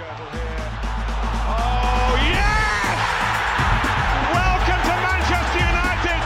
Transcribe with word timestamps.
Skirtle 0.00 0.24
here. 0.32 0.68
Oh, 1.56 2.12
yes! 2.36 2.98
Welcome 4.38 4.82
to 4.88 4.94
Manchester 5.08 5.60
United! 5.72 6.20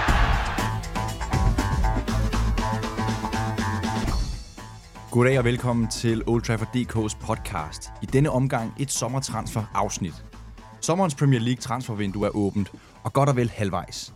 Goddag 5.11 5.39
og 5.39 5.45
velkommen 5.45 5.89
til 5.89 6.23
Old 6.27 6.43
Trafford 6.43 6.77
DK's 6.77 7.27
podcast. 7.27 7.91
I 8.03 8.07
denne 8.07 8.31
omgang 8.31 8.73
et 8.81 8.91
sommertransfer 8.91 9.65
afsnit. 9.75 10.25
Sommerens 10.81 11.15
Premier 11.15 11.41
League 11.41 11.61
transfervindue 11.61 12.27
er 12.27 12.37
åbent, 12.37 12.73
og 13.05 13.13
godt 13.13 13.29
og 13.29 13.37
vel 13.37 13.51
halvvejs. 13.51 14.15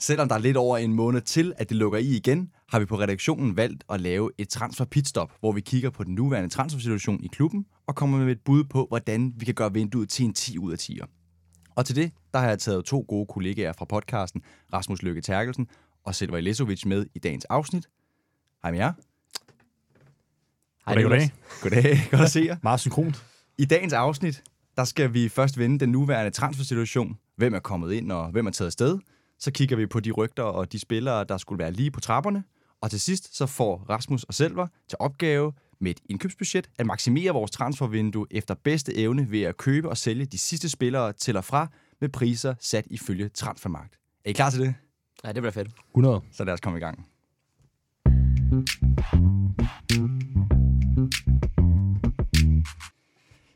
Selvom 0.00 0.28
der 0.28 0.34
er 0.34 0.40
lidt 0.40 0.56
over 0.56 0.78
en 0.78 0.92
måned 0.92 1.20
til, 1.20 1.52
at 1.56 1.68
det 1.68 1.76
lukker 1.76 1.98
i 1.98 2.16
igen, 2.16 2.50
har 2.72 2.78
vi 2.78 2.84
på 2.84 2.98
redaktionen 2.98 3.56
valgt 3.56 3.84
at 3.90 4.00
lave 4.00 4.30
et 4.38 4.48
transfer 4.48 4.84
pitstop, 4.84 5.32
hvor 5.40 5.52
vi 5.52 5.60
kigger 5.60 5.90
på 5.90 6.04
den 6.04 6.14
nuværende 6.14 6.48
transfersituation 6.48 7.24
i 7.24 7.26
klubben 7.26 7.66
og 7.86 7.94
kommer 7.94 8.18
med 8.18 8.32
et 8.32 8.40
bud 8.40 8.64
på, 8.64 8.86
hvordan 8.88 9.32
vi 9.36 9.44
kan 9.44 9.54
gøre 9.54 9.72
vinduet 9.72 10.08
til 10.08 10.24
en 10.24 10.34
10 10.34 10.58
ud 10.58 10.72
af 10.72 10.76
10'er. 10.76 11.06
Og 11.74 11.86
til 11.86 11.96
det, 11.96 12.12
der 12.34 12.38
har 12.38 12.48
jeg 12.48 12.58
taget 12.58 12.84
to 12.84 13.04
gode 13.08 13.26
kollegaer 13.26 13.72
fra 13.72 13.84
podcasten, 13.84 14.42
Rasmus 14.72 15.02
Løkke 15.02 15.20
Terkelsen 15.20 15.68
og 16.04 16.14
Silva 16.14 16.36
Ilesovic 16.36 16.84
med 16.84 17.06
i 17.14 17.18
dagens 17.18 17.44
afsnit. 17.44 17.88
Hej 18.62 18.70
med 18.70 18.78
jer. 18.78 18.92
Goddag, 20.86 21.02
goddag. 21.02 21.30
Goddag, 21.62 21.98
godt 22.10 22.22
at 22.22 22.30
se 22.30 22.40
jer. 22.46 22.56
Meget 22.62 22.80
synkront. 22.80 23.24
I 23.58 23.64
dagens 23.64 23.92
afsnit, 23.92 24.42
der 24.76 24.84
skal 24.84 25.14
vi 25.14 25.28
først 25.28 25.58
vende 25.58 25.78
den 25.78 25.88
nuværende 25.88 26.30
transfersituation. 26.30 27.18
Hvem 27.36 27.54
er 27.54 27.58
kommet 27.58 27.92
ind, 27.92 28.12
og 28.12 28.30
hvem 28.30 28.46
er 28.46 28.50
taget 28.50 28.66
afsted. 28.66 28.98
Så 29.38 29.50
kigger 29.50 29.76
vi 29.76 29.86
på 29.86 30.00
de 30.00 30.10
rygter 30.10 30.42
og 30.42 30.72
de 30.72 30.78
spillere, 30.78 31.24
der 31.24 31.38
skulle 31.38 31.58
være 31.58 31.72
lige 31.72 31.90
på 31.90 32.00
trapperne. 32.00 32.44
Og 32.80 32.90
til 32.90 33.00
sidst, 33.00 33.36
så 33.36 33.46
får 33.46 33.84
Rasmus 33.88 34.22
og 34.22 34.34
Selver 34.34 34.66
til 34.88 34.96
opgave 35.00 35.52
med 35.78 35.90
et 35.90 36.00
indkøbsbudget 36.08 36.70
at 36.78 36.86
maksimere 36.86 37.32
vores 37.32 37.50
transfervindue 37.50 38.26
efter 38.30 38.54
bedste 38.54 38.96
evne 38.96 39.30
ved 39.30 39.42
at 39.42 39.56
købe 39.56 39.88
og 39.88 39.96
sælge 39.96 40.26
de 40.26 40.38
sidste 40.38 40.68
spillere 40.68 41.12
til 41.12 41.36
og 41.36 41.44
fra 41.44 41.68
med 42.00 42.08
priser 42.08 42.54
sat 42.60 42.86
ifølge 42.90 43.28
transfermarkt. 43.28 43.98
Er 44.24 44.30
I 44.30 44.32
klar 44.32 44.50
til 44.50 44.60
det? 44.60 44.74
Ja, 45.24 45.32
det 45.32 45.42
bliver 45.42 45.52
fedt. 45.52 45.68
100. 45.90 46.20
Så 46.32 46.44
lad 46.44 46.54
os 46.54 46.60
komme 46.60 46.78
i 46.78 46.82
gang. 46.82 47.06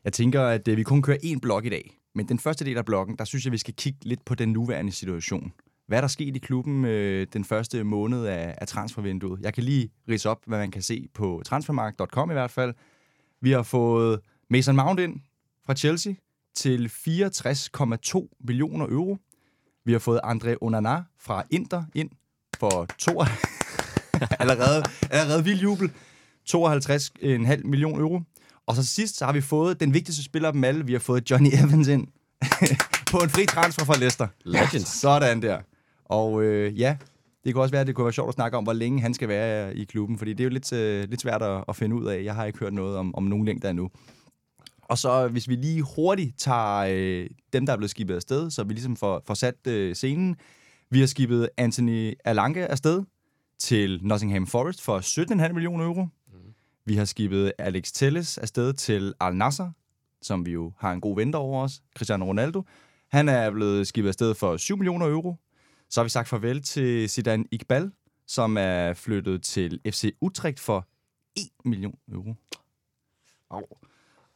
Jeg 0.04 0.12
tænker, 0.12 0.42
at 0.42 0.68
øh, 0.68 0.76
vi 0.76 0.82
kun 0.82 1.02
kører 1.02 1.18
én 1.24 1.38
blok 1.42 1.64
i 1.64 1.68
dag. 1.68 1.96
Men 2.14 2.28
den 2.28 2.38
første 2.38 2.64
del 2.64 2.78
af 2.78 2.84
blokken, 2.84 3.16
der 3.16 3.24
synes 3.24 3.44
jeg, 3.44 3.52
vi 3.52 3.58
skal 3.58 3.74
kigge 3.74 3.98
lidt 4.02 4.24
på 4.24 4.34
den 4.34 4.48
nuværende 4.52 4.92
situation. 4.92 5.52
Hvad 5.90 5.98
er 5.98 6.00
der 6.00 6.08
sket 6.08 6.36
i 6.36 6.38
klubben 6.38 6.84
øh, 6.84 7.26
den 7.32 7.44
første 7.44 7.84
måned 7.84 8.26
af, 8.26 8.54
af 8.58 8.66
transfervinduet? 8.66 9.40
Jeg 9.42 9.54
kan 9.54 9.64
lige 9.64 9.90
rise 10.08 10.30
op, 10.30 10.38
hvad 10.46 10.58
man 10.58 10.70
kan 10.70 10.82
se 10.82 11.08
på 11.14 11.42
transfermarkt.com 11.46 12.30
i 12.30 12.32
hvert 12.32 12.50
fald. 12.50 12.74
Vi 13.40 13.50
har 13.50 13.62
fået 13.62 14.20
Mason 14.50 14.76
Mount 14.76 15.00
ind 15.00 15.20
fra 15.66 15.74
Chelsea 15.74 16.12
til 16.54 16.90
64,2 17.08 18.36
millioner 18.40 18.86
euro. 18.86 19.16
Vi 19.84 19.92
har 19.92 19.98
fået 19.98 20.20
André 20.24 20.54
Onana 20.60 21.02
fra 21.18 21.44
Inter 21.50 21.84
ind 21.94 22.10
for 22.58 22.86
to... 22.98 23.22
allerede, 24.40 24.82
allerede 25.10 25.44
vild 25.44 25.60
jubel. 25.60 25.92
52,5 26.50 27.60
millioner 27.64 27.98
euro. 28.00 28.20
Og 28.66 28.76
så 28.76 28.86
sidst 28.86 29.16
så 29.16 29.24
har 29.24 29.32
vi 29.32 29.40
fået 29.40 29.80
den 29.80 29.94
vigtigste 29.94 30.24
spiller 30.24 30.48
af 30.48 30.52
dem 30.52 30.64
alle. 30.64 30.86
Vi 30.86 30.92
har 30.92 31.00
fået 31.00 31.30
Johnny 31.30 31.48
Evans 31.52 31.88
ind 31.88 32.06
på 33.12 33.18
en 33.18 33.30
fri 33.30 33.46
transfer 33.46 33.84
fra 33.84 33.96
Leicester. 33.96 34.28
Legend. 34.44 34.84
Sådan 34.84 35.42
der. 35.42 35.60
Og 36.10 36.42
øh, 36.42 36.80
ja, 36.80 36.96
det 37.44 37.54
kunne 37.54 37.62
også 37.62 37.72
være, 37.72 37.80
at 37.80 37.86
det 37.86 37.94
kunne 37.94 38.04
være 38.04 38.12
sjovt 38.12 38.28
at 38.28 38.34
snakke 38.34 38.56
om, 38.56 38.64
hvor 38.64 38.72
længe 38.72 39.00
han 39.00 39.14
skal 39.14 39.28
være 39.28 39.76
i 39.76 39.84
klubben, 39.84 40.18
fordi 40.18 40.32
det 40.32 40.40
er 40.40 40.44
jo 40.44 40.50
lidt, 40.50 40.72
øh, 40.72 41.08
lidt 41.08 41.20
svært 41.20 41.42
at, 41.42 41.64
at 41.68 41.76
finde 41.76 41.96
ud 41.96 42.06
af. 42.06 42.24
Jeg 42.24 42.34
har 42.34 42.44
ikke 42.44 42.58
hørt 42.58 42.72
noget 42.72 42.96
om, 42.96 43.14
om 43.14 43.22
nogen 43.22 43.44
længder 43.44 43.70
endnu. 43.70 43.90
Og 44.82 44.98
så 44.98 45.28
hvis 45.28 45.48
vi 45.48 45.54
lige 45.54 45.82
hurtigt 45.82 46.38
tager 46.38 46.86
øh, 46.90 47.30
dem, 47.52 47.66
der 47.66 47.72
er 47.72 47.76
blevet 47.76 47.90
skibet 47.90 48.14
afsted, 48.14 48.50
så 48.50 48.64
vi 48.64 48.72
ligesom 48.72 48.96
får, 48.96 49.22
får 49.26 49.34
sat 49.34 49.66
øh, 49.66 49.94
scenen. 49.94 50.36
Vi 50.90 51.00
har 51.00 51.06
skibet 51.06 51.48
Anthony 51.56 52.14
Alange 52.24 52.66
afsted 52.66 53.02
til 53.58 54.00
Nottingham 54.02 54.46
Forest 54.46 54.82
for 54.82 54.98
17,5 55.48 55.52
millioner 55.52 55.84
euro. 55.84 56.06
Vi 56.84 56.96
har 56.96 57.04
skibet 57.04 57.52
Alex 57.58 57.92
Telles 57.92 58.38
afsted 58.38 58.72
til 58.72 59.14
Al 59.20 59.36
Nasser, 59.36 59.70
som 60.22 60.46
vi 60.46 60.52
jo 60.52 60.72
har 60.78 60.92
en 60.92 61.00
god 61.00 61.16
ven 61.16 61.34
over 61.34 61.62
os, 61.62 61.82
Cristiano 61.96 62.24
Ronaldo. 62.24 62.62
Han 63.10 63.28
er 63.28 63.50
blevet 63.50 63.86
skibet 63.86 64.08
afsted 64.08 64.34
for 64.34 64.56
7 64.56 64.76
millioner 64.76 65.06
euro. 65.06 65.36
Så 65.90 66.00
har 66.00 66.04
vi 66.04 66.10
sagt 66.10 66.28
farvel 66.28 66.62
til 66.62 67.08
Zidane 67.08 67.44
Iqbal, 67.52 67.90
som 68.26 68.56
er 68.56 68.94
flyttet 68.94 69.42
til 69.42 69.80
FC 69.86 70.14
Utrecht 70.20 70.60
for 70.60 70.88
1 71.36 71.42
million 71.64 71.94
euro. 72.12 72.34
Au. 73.50 73.62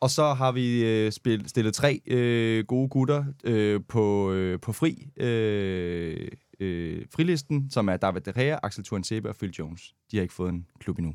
Og 0.00 0.10
så 0.10 0.34
har 0.34 0.52
vi 0.52 0.84
øh, 0.84 1.12
spil, 1.12 1.48
stillet 1.48 1.74
tre 1.74 2.00
øh, 2.06 2.64
gode 2.66 2.88
gutter 2.88 3.24
øh, 3.44 3.80
på, 3.88 4.32
øh, 4.32 4.60
på 4.60 4.72
fri 4.72 5.08
øh, 5.16 6.28
øh, 6.60 7.06
frilisten, 7.14 7.70
som 7.70 7.88
er 7.88 7.96
David 7.96 8.20
De 8.20 8.32
Gea, 8.32 8.58
Axel 8.62 8.84
Tuansebe 8.84 9.28
og 9.28 9.36
Phil 9.36 9.50
Jones. 9.50 9.94
De 10.10 10.16
har 10.16 10.22
ikke 10.22 10.34
fået 10.34 10.48
en 10.48 10.66
klub 10.80 10.98
endnu. 10.98 11.14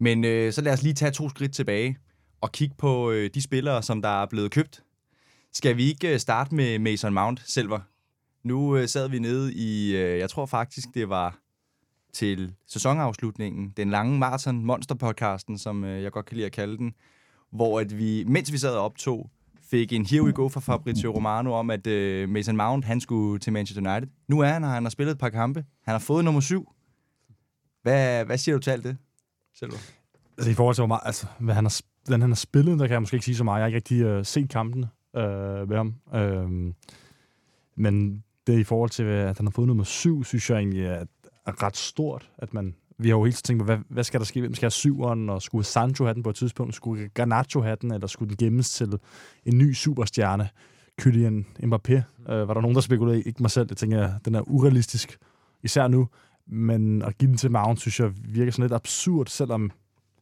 Men 0.00 0.24
øh, 0.24 0.52
så 0.52 0.60
lad 0.60 0.72
os 0.72 0.82
lige 0.82 0.94
tage 0.94 1.10
to 1.10 1.28
skridt 1.28 1.54
tilbage 1.54 1.98
og 2.40 2.52
kigge 2.52 2.74
på 2.78 3.10
øh, 3.10 3.30
de 3.34 3.42
spillere, 3.42 3.82
som 3.82 4.02
der 4.02 4.22
er 4.22 4.26
blevet 4.26 4.50
købt. 4.50 4.82
Skal 5.52 5.76
vi 5.76 5.84
ikke 5.84 6.12
øh, 6.12 6.18
starte 6.18 6.54
med 6.54 6.78
Mason 6.78 7.14
Mount, 7.14 7.42
Selver? 7.46 7.80
Nu 8.42 8.76
øh, 8.76 8.88
sad 8.88 9.08
vi 9.08 9.18
nede 9.18 9.54
i, 9.54 9.96
øh, 9.96 10.18
jeg 10.18 10.30
tror 10.30 10.46
faktisk, 10.46 10.88
det 10.94 11.08
var 11.08 11.38
til 12.12 12.54
sæsonafslutningen, 12.66 13.72
den 13.76 13.90
lange 13.90 14.18
Marathon 14.18 14.64
Monster 14.64 14.94
podcasten, 14.94 15.58
som 15.58 15.84
øh, 15.84 16.02
jeg 16.02 16.12
godt 16.12 16.26
kan 16.26 16.36
lide 16.36 16.46
at 16.46 16.52
kalde 16.52 16.76
den, 16.76 16.94
hvor 17.50 17.80
at 17.80 17.98
vi, 17.98 18.24
mens 18.26 18.52
vi 18.52 18.58
sad 18.58 18.74
og 18.74 18.84
optog, 18.84 19.30
fik 19.70 19.92
en 19.92 20.06
here 20.06 20.22
we 20.22 20.32
go 20.32 20.48
fra 20.48 20.60
Fabrizio 20.60 21.14
Romano 21.14 21.52
om, 21.52 21.70
at 21.70 21.86
øh, 21.86 22.28
Mason 22.28 22.56
Mount, 22.56 22.84
han 22.84 23.00
skulle 23.00 23.38
til 23.38 23.52
Manchester 23.52 23.92
United. 23.92 24.08
Nu 24.28 24.40
er 24.40 24.46
han 24.46 24.64
her, 24.64 24.70
han 24.70 24.82
har 24.82 24.90
spillet 24.90 25.12
et 25.12 25.18
par 25.18 25.28
kampe. 25.28 25.64
Han 25.84 25.92
har 25.92 25.98
fået 25.98 26.24
nummer 26.24 26.40
syv. 26.40 26.72
Hvad, 27.82 28.24
hvad 28.24 28.38
siger 28.38 28.54
du 28.54 28.60
til 28.60 28.70
alt 28.70 28.84
det, 28.84 28.96
selv? 29.54 29.72
Altså 30.38 30.50
i 30.50 30.54
forhold 30.54 30.74
til, 30.74 30.82
hvor 30.82 30.86
meget, 30.86 31.00
altså, 31.04 31.26
hvad 31.38 31.54
han 31.54 31.64
har, 31.64 31.80
hvordan 32.04 32.20
han 32.20 32.30
har 32.30 32.36
spillet, 32.36 32.78
der 32.78 32.86
kan 32.86 32.92
jeg 32.92 33.02
måske 33.02 33.14
ikke 33.14 33.24
sige 33.24 33.36
så 33.36 33.44
meget. 33.44 33.58
Jeg 33.58 33.62
har 33.62 33.66
ikke 33.66 33.76
rigtig 33.76 34.02
øh, 34.02 34.24
set 34.24 34.50
kampene 34.50 34.88
øh, 35.16 35.70
ved 35.70 35.76
ham. 35.76 35.94
Øh, 36.14 36.74
men 37.76 38.24
det 38.52 38.58
i 38.58 38.64
forhold 38.64 38.90
til, 38.90 39.02
at 39.02 39.36
han 39.36 39.46
har 39.46 39.50
fået 39.50 39.66
nummer 39.66 39.84
syv, 39.84 40.24
synes 40.24 40.50
jeg 40.50 40.58
egentlig 40.58 40.84
er, 40.84 41.04
er 41.46 41.62
ret 41.62 41.76
stort. 41.76 42.30
At 42.38 42.54
man, 42.54 42.74
vi 42.98 43.08
har 43.08 43.16
jo 43.16 43.24
hele 43.24 43.32
tiden 43.32 43.44
tænkt 43.44 43.60
på, 43.60 43.64
hvad, 43.64 43.78
hvad 43.88 44.04
skal 44.04 44.20
der 44.20 44.26
ske? 44.26 44.40
Hvem 44.40 44.54
skal 44.54 44.66
have 44.66 44.70
syveren? 44.70 45.30
Og 45.30 45.42
skulle 45.42 45.64
Sancho 45.64 46.04
have 46.04 46.14
den 46.14 46.22
på 46.22 46.30
et 46.30 46.36
tidspunkt? 46.36 46.74
Skulle 46.74 47.08
Garnacho 47.08 47.60
have 47.60 47.76
den? 47.80 47.92
Eller 47.92 48.06
skulle 48.06 48.28
den 48.28 48.36
gemmes 48.36 48.70
til 48.70 48.98
en 49.44 49.58
ny 49.58 49.72
superstjerne? 49.72 50.48
Kylian 50.98 51.46
Mbappé? 51.62 51.92
Øh, 52.32 52.48
var 52.48 52.54
der 52.54 52.60
nogen, 52.60 52.74
der 52.74 52.80
spekulerede? 52.80 53.22
Ikke 53.22 53.42
mig 53.42 53.50
selv. 53.50 53.66
Jeg 53.70 53.76
tænker, 53.76 54.18
den 54.24 54.34
er 54.34 54.50
urealistisk. 54.50 55.18
Især 55.62 55.88
nu. 55.88 56.08
Men 56.46 57.02
at 57.02 57.18
give 57.18 57.28
den 57.28 57.36
til 57.36 57.50
Mount, 57.50 57.80
synes 57.80 58.00
jeg 58.00 58.12
virker 58.24 58.52
sådan 58.52 58.62
lidt 58.62 58.72
absurd, 58.72 59.26
selvom 59.26 59.70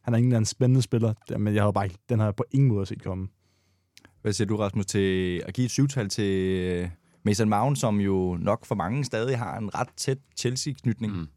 han 0.01 0.13
er 0.13 0.17
ingen 0.17 0.33
anden 0.33 0.45
spændende 0.45 0.81
spiller. 0.81 1.13
Men 1.37 1.55
jeg 1.55 1.63
har 1.63 1.71
bare 1.71 1.89
den 2.09 2.19
har 2.19 2.25
jeg 2.25 2.35
på 2.35 2.45
ingen 2.51 2.69
måde 2.69 2.85
set 2.85 3.03
komme. 3.03 3.27
Hvad 4.21 4.33
siger 4.33 4.47
du, 4.47 4.55
Rasmus, 4.55 4.85
til 4.85 5.37
at 5.45 5.53
give 5.53 5.65
et 5.65 5.71
syvtal 5.71 6.09
til 6.09 6.33
øh, 6.59 6.89
Mason 7.27 7.49
Mount, 7.49 7.79
som 7.79 7.99
jo 7.99 8.37
nok 8.39 8.65
for 8.65 8.75
mange 8.75 9.05
stadig 9.05 9.37
har 9.37 9.57
en 9.57 9.75
ret 9.75 9.87
tæt 9.97 10.17
Chelsea-knytning? 10.37 11.17
Mm. 11.17 11.27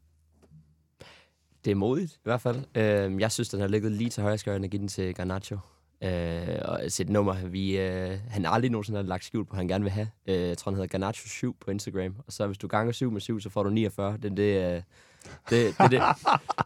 Det 1.65 1.71
er 1.71 1.75
modigt, 1.75 2.13
i 2.13 2.23
hvert 2.23 2.41
fald. 2.41 2.57
Øh, 2.75 3.19
jeg 3.19 3.31
synes, 3.31 3.49
den 3.49 3.59
har 3.59 3.67
ligget 3.67 3.91
lige 3.91 4.09
til 4.09 4.23
højre 4.23 4.37
skøjren 4.37 4.63
at 4.63 4.69
give 4.69 4.79
den 4.79 4.87
til 4.87 5.15
Garnacho. 5.15 5.57
Øh, 6.03 6.57
og 6.65 6.79
et 6.85 7.09
nummer, 7.09 7.47
vi, 7.47 7.77
øh, 7.77 8.17
han 8.29 8.45
aldrig 8.45 8.71
nogensinde 8.71 8.97
har 8.97 9.03
lagt 9.03 9.25
skjul 9.25 9.45
på, 9.45 9.55
han 9.55 9.67
gerne 9.67 9.83
vil 9.83 9.91
have. 9.91 10.07
Øh, 10.27 10.35
jeg 10.35 10.57
tror, 10.57 10.71
han 10.71 10.75
hedder 10.75 10.87
Garnacho 10.87 11.27
7 11.27 11.55
på 11.65 11.71
Instagram. 11.71 12.15
Og 12.27 12.33
så 12.33 12.47
hvis 12.47 12.57
du 12.57 12.67
ganger 12.67 12.91
7 12.91 13.11
med 13.11 13.21
7, 13.21 13.39
så 13.39 13.49
får 13.49 13.63
du 13.63 13.69
49. 13.69 14.17
Det 14.17 14.31
er 14.31 14.35
det, 14.35 14.75
øh, 14.75 14.81
det, 15.49 15.49
det, 15.49 15.75
det, 15.79 15.91
det, 15.91 16.01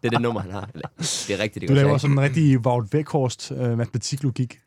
det 0.01 0.07
er 0.07 0.09
det 0.09 0.21
nummer, 0.21 0.41
han 0.41 0.51
har. 0.51 0.69
Eller, 0.73 0.87
det 0.97 1.29
er 1.29 1.39
rigtigt, 1.39 1.61
det 1.61 1.69
Du 1.69 1.73
laver 1.73 1.97
sådan 1.97 2.17
en 2.17 2.21
rigtig 2.21 2.59
Wout 2.59 2.93
Weghorst 2.93 3.51
øh, 3.51 3.77
matematiklogik. 3.77 4.59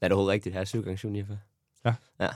Er 0.00 0.08
det 0.08 0.12
overhovedet 0.12 0.32
rigtigt? 0.32 0.52
Her 0.52 0.60
er 0.60 0.64
7 0.64 0.82
gange 0.82 0.98
7, 0.98 1.10
49. 1.10 1.38
Ja. 1.86 1.94
ja. 2.20 2.28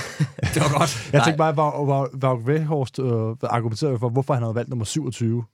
Det 0.54 0.62
var 0.62 0.78
godt. 0.78 1.10
Jeg 1.12 1.22
tænkte 1.24 1.38
bare, 1.38 1.52
hvor, 1.52 1.84
hvor, 1.84 2.08
hvor 2.12 2.34
Weghorst 2.36 2.98
øh, 2.98 3.06
argumenterede 3.50 3.98
for, 3.98 4.08
hvorfor 4.08 4.34
han 4.34 4.42
havde 4.42 4.54
valgt 4.54 4.68
nummer 4.70 4.84
27. 4.84 5.44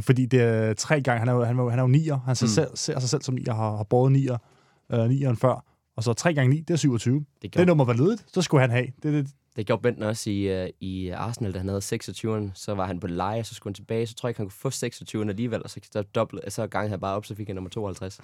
Fordi 0.00 0.26
det 0.26 0.40
er 0.42 0.74
tre 0.74 1.00
gange, 1.00 1.18
han 1.18 1.28
er 1.28 1.32
jo, 1.32 1.44
han 1.44 1.58
er 1.58 1.62
jo, 1.62 1.68
han 1.70 1.78
er 1.78 1.82
jo 1.82 1.88
nier. 1.88 2.18
Han 2.26 2.36
ser, 2.36 2.46
Mm. 2.46 2.50
selv, 2.50 2.68
ser 2.76 2.98
sig 3.00 3.08
selv 3.10 3.22
som 3.22 3.34
nier, 3.34 3.54
har, 3.54 3.76
har 3.76 3.84
båret 3.84 4.12
nier, 4.12 4.38
øh, 4.92 5.08
nieren 5.08 5.36
før. 5.36 5.64
Og 5.96 6.04
så 6.04 6.12
3 6.12 6.34
gange 6.34 6.50
9, 6.54 6.60
det 6.60 6.74
er 6.74 6.78
27. 6.78 7.14
Det 7.18 7.26
Det 7.42 7.52
gjorde, 7.52 7.66
nummer 7.66 7.84
var 7.84 7.92
ledigt, 7.92 8.24
så 8.32 8.42
skulle 8.42 8.60
han 8.60 8.70
have. 8.70 8.86
Det, 9.02 9.12
det, 9.12 9.28
det 9.56 9.66
gjorde 9.66 9.82
Benten 9.82 10.02
også 10.02 10.30
i, 10.30 10.62
uh, 10.64 10.68
i 10.80 11.08
Arsenal, 11.08 11.52
da 11.54 11.58
han 11.58 11.68
havde 11.68 11.80
26'eren. 11.80 12.50
Så 12.54 12.74
var 12.74 12.86
han 12.86 13.00
på 13.00 13.06
leje, 13.06 13.44
så 13.44 13.54
skulle 13.54 13.70
han 13.70 13.74
tilbage. 13.74 14.06
Så 14.06 14.14
tror 14.14 14.26
jeg 14.26 14.30
ikke, 14.30 14.38
han 14.38 14.46
kunne 14.46 14.72
få 14.72 14.86
26'eren 14.86 15.28
alligevel. 15.28 15.62
Og 15.62 15.70
så, 15.70 15.80
så, 15.92 16.02
dobbelt, 16.02 16.52
så 16.52 16.66
gangede 16.66 16.90
han 16.90 17.00
bare 17.00 17.16
op, 17.16 17.26
så 17.26 17.34
fik 17.34 17.46
han 17.46 17.54
nummer 17.56 17.70
52. 17.70 18.20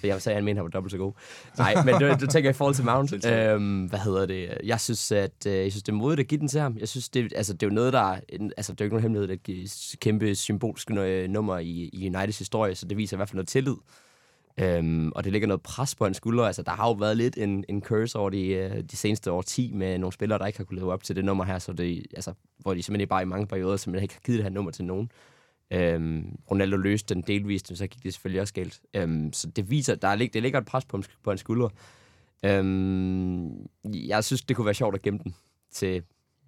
For 0.00 0.06
jeg 0.06 0.22
sagde, 0.22 0.34
at 0.34 0.36
han 0.36 0.44
mente, 0.44 0.58
han 0.58 0.64
var 0.64 0.70
dobbelt 0.70 0.90
så 0.90 0.98
god. 0.98 1.12
Nej, 1.58 1.84
men 1.84 1.94
du, 2.00 2.14
du 2.20 2.26
tænker 2.26 2.50
i 2.50 2.52
forhold 2.52 2.74
til 2.74 2.84
Mount. 2.84 3.26
øhm, 3.26 3.84
hvad 3.84 3.98
hedder 3.98 4.26
det? 4.26 4.58
Jeg 4.64 4.80
synes, 4.80 5.12
at 5.12 5.46
øh, 5.46 5.52
jeg 5.52 5.72
synes, 5.72 5.82
det 5.82 5.92
er 5.92 5.96
modigt 5.96 6.20
at 6.20 6.26
give 6.26 6.40
den 6.40 6.48
til 6.48 6.60
ham. 6.60 6.76
Jeg 6.80 6.88
synes, 6.88 7.08
det, 7.08 7.32
altså, 7.36 7.52
det 7.52 7.62
er 7.62 7.66
jo 7.66 7.74
noget, 7.74 7.92
der 7.92 8.12
er, 8.12 8.20
altså, 8.56 8.72
det 8.72 8.80
er 8.80 8.84
jo 8.84 8.86
ikke 8.86 8.94
nogen 8.94 9.02
hemmelighed, 9.02 9.28
det 9.28 9.58
er 9.58 9.62
et 9.62 9.96
kæmpe 10.00 10.34
symbolsk 10.34 10.90
øh, 10.90 11.28
nummer 11.30 11.58
i, 11.58 11.90
i 11.92 12.06
Uniteds 12.08 12.38
historie, 12.38 12.74
så 12.74 12.86
det 12.86 12.96
viser 12.96 13.16
i 13.16 13.18
hvert 13.18 13.28
fald 13.28 13.36
noget 13.36 13.48
tillid. 13.48 13.76
Øhm, 14.60 15.12
og 15.14 15.24
det 15.24 15.32
ligger 15.32 15.48
noget 15.48 15.62
pres 15.62 15.94
på 15.94 16.04
hans 16.04 16.16
skuldre. 16.16 16.46
Altså, 16.46 16.62
der 16.62 16.70
har 16.70 16.88
jo 16.88 16.92
været 16.92 17.16
lidt 17.16 17.38
en, 17.38 17.64
en 17.68 17.82
curse 17.82 18.18
over 18.18 18.30
de, 18.30 18.48
øh, 18.48 18.82
de 18.90 18.96
seneste 18.96 19.32
år 19.32 19.42
10 19.42 19.72
med 19.74 19.98
nogle 19.98 20.12
spillere, 20.12 20.38
der 20.38 20.46
ikke 20.46 20.58
har 20.58 20.64
kunnet 20.64 20.82
leve 20.82 20.92
op 20.92 21.02
til 21.02 21.16
det 21.16 21.24
nummer 21.24 21.44
her, 21.44 21.58
så 21.58 21.72
det, 21.72 22.06
altså, 22.14 22.32
hvor 22.58 22.74
de 22.74 22.82
simpelthen 22.82 23.08
bare 23.08 23.22
i 23.22 23.24
mange 23.24 23.46
perioder 23.46 23.76
simpelthen 23.76 24.02
ikke 24.02 24.14
har 24.14 24.20
givet 24.24 24.38
det 24.38 24.44
her 24.44 24.50
nummer 24.50 24.70
til 24.70 24.84
nogen. 24.84 25.10
Øhm, 25.70 26.38
Ronaldo 26.50 26.76
løste 26.76 27.14
den 27.14 27.22
delvist, 27.22 27.70
men 27.70 27.76
så 27.76 27.86
gik 27.86 28.02
det 28.02 28.14
selvfølgelig 28.14 28.40
også 28.40 28.54
galt. 28.54 28.80
Øhm, 28.94 29.32
så 29.32 29.50
det 29.50 29.70
viser, 29.70 29.94
der 29.94 30.08
er, 30.08 30.16
det 30.16 30.42
ligger 30.42 30.60
et 30.60 30.66
pres 30.66 30.84
på, 30.84 31.02
på 31.22 31.30
hans 31.30 31.40
skuldre. 31.40 31.70
Øhm, 32.44 33.66
jeg 33.84 34.24
synes, 34.24 34.42
det 34.42 34.56
kunne 34.56 34.64
være 34.64 34.74
sjovt 34.74 34.94
at 34.94 35.02
gemme 35.02 35.20
den 35.24 35.34
til 35.70 36.02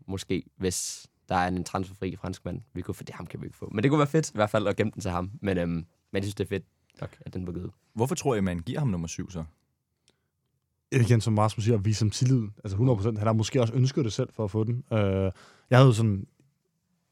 måske, 0.07 0.43
hvis 0.57 1.07
der 1.29 1.35
er 1.35 1.49
en 1.49 1.65
transferfri 1.65 2.17
franskmand. 2.17 2.61
Vi 2.75 2.83
kunne, 2.83 2.95
for 2.95 3.05
det 3.05 3.15
ham 3.15 3.27
kan 3.27 3.41
vi 3.41 3.47
ikke 3.47 3.59
få. 3.59 3.71
Men 3.73 3.83
det 3.83 3.91
kunne 3.91 3.99
være 3.99 4.09
fedt 4.09 4.31
i 4.31 4.35
hvert 4.35 4.51
fald 4.51 4.67
at 4.67 4.77
gemme 4.77 4.91
den 4.95 5.03
til 5.03 5.11
ham. 5.11 5.31
Men, 5.43 5.59
øhm, 5.59 5.71
men 5.71 5.87
jeg 6.13 6.23
synes, 6.23 6.35
det 6.35 6.45
er 6.45 6.49
fedt 6.49 6.65
nok, 7.01 7.17
at 7.21 7.35
den 7.35 7.47
var 7.47 7.53
givet. 7.53 7.71
Hvorfor 7.95 8.15
tror 8.15 8.35
jeg, 8.35 8.45
man 8.45 8.59
giver 8.59 8.79
ham 8.79 8.89
nummer 8.89 9.09
syv 9.09 9.31
så? 9.31 9.45
igen, 10.93 11.21
som 11.21 11.39
Rasmus 11.39 11.65
siger, 11.65 11.79
at 11.79 11.85
vise 11.85 12.05
ham 12.05 12.11
tillid. 12.11 12.43
Altså 12.65 12.77
100%. 12.77 13.19
Han 13.19 13.27
har 13.27 13.33
måske 13.33 13.61
også 13.61 13.75
ønsket 13.75 14.05
det 14.05 14.13
selv 14.13 14.29
for 14.33 14.45
at 14.45 14.51
få 14.51 14.65
den. 14.65 14.85
Øh, 14.93 15.33
jeg 15.71 15.79
havde 15.79 15.95
sådan 15.95 16.27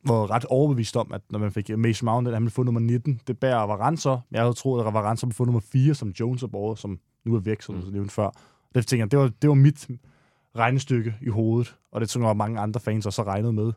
var 0.09 0.31
ret 0.31 0.45
overbevist 0.45 0.97
om, 0.97 1.13
at 1.13 1.21
når 1.31 1.39
man 1.39 1.53
fik 1.53 1.79
Mason 1.79 2.07
Mount, 2.07 2.29
at 2.29 2.35
han 2.35 2.43
ville 2.43 2.53
få 2.53 2.63
nummer 2.63 2.81
19. 2.81 3.21
Det 3.27 3.39
bærer 3.39 3.67
Varane 3.67 3.99
så. 3.99 4.21
Jeg 4.31 4.41
havde 4.41 4.55
troet, 4.55 4.87
at 4.87 4.95
Varane 4.95 5.19
så 5.19 5.27
ville 5.27 5.35
få 5.35 5.45
nummer 5.45 5.61
4, 5.61 5.95
som 5.95 6.09
Jones 6.09 6.43
er 6.43 6.47
båret, 6.47 6.79
som 6.79 6.99
nu 7.25 7.35
er 7.35 7.41
væk, 7.41 7.63
som 7.63 7.75
mm. 7.75 7.81
du 7.81 7.91
nævnte 7.91 8.15
før. 8.15 8.31
Det 8.75 8.87
tænkte 8.87 9.03
jeg, 9.03 9.11
det 9.11 9.19
var, 9.19 9.31
det 9.43 9.49
var 9.49 9.55
mit 9.55 9.89
regnestykke 10.59 11.15
i 11.23 11.29
hovedet, 11.29 11.77
og 11.93 12.01
det 12.01 12.09
tror 12.09 12.27
jeg, 12.27 12.37
mange 12.37 12.61
andre 12.61 12.81
fans 12.81 13.07
også 13.07 13.23
har 13.23 13.33
regnet 13.33 13.55
med. 13.55 13.73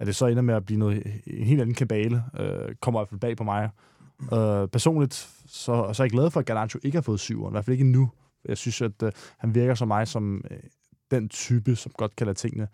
At 0.00 0.06
det 0.06 0.16
så 0.16 0.26
ender 0.26 0.42
med 0.42 0.54
at 0.54 0.66
blive 0.66 0.78
noget, 0.78 1.02
en 1.26 1.44
helt 1.44 1.60
anden 1.60 1.74
kabale, 1.74 2.24
øh, 2.40 2.74
kommer 2.80 3.00
i 3.00 3.02
hvert 3.02 3.08
fald 3.08 3.20
bag 3.20 3.36
på 3.36 3.44
mig. 3.44 3.70
Øh, 4.32 4.68
personligt, 4.68 5.14
så, 5.46 5.92
så 5.92 6.02
er 6.02 6.04
jeg 6.04 6.10
glad 6.10 6.30
for, 6.30 6.40
at 6.40 6.46
Garnacho 6.46 6.80
ikke 6.82 6.96
har 6.96 7.02
fået 7.02 7.20
syveren, 7.20 7.52
i 7.52 7.54
hvert 7.54 7.64
fald 7.64 7.74
ikke 7.74 7.84
endnu. 7.84 8.10
Jeg 8.48 8.56
synes, 8.56 8.82
at 8.82 9.02
øh, 9.02 9.12
han 9.38 9.54
virker 9.54 9.74
som 9.74 9.88
mig 9.88 10.08
som 10.08 10.44
øh, 10.50 10.58
den 11.10 11.28
type, 11.28 11.76
som 11.76 11.92
godt 11.96 12.16
kan 12.16 12.26
lade 12.26 12.38
tingene 12.38 12.68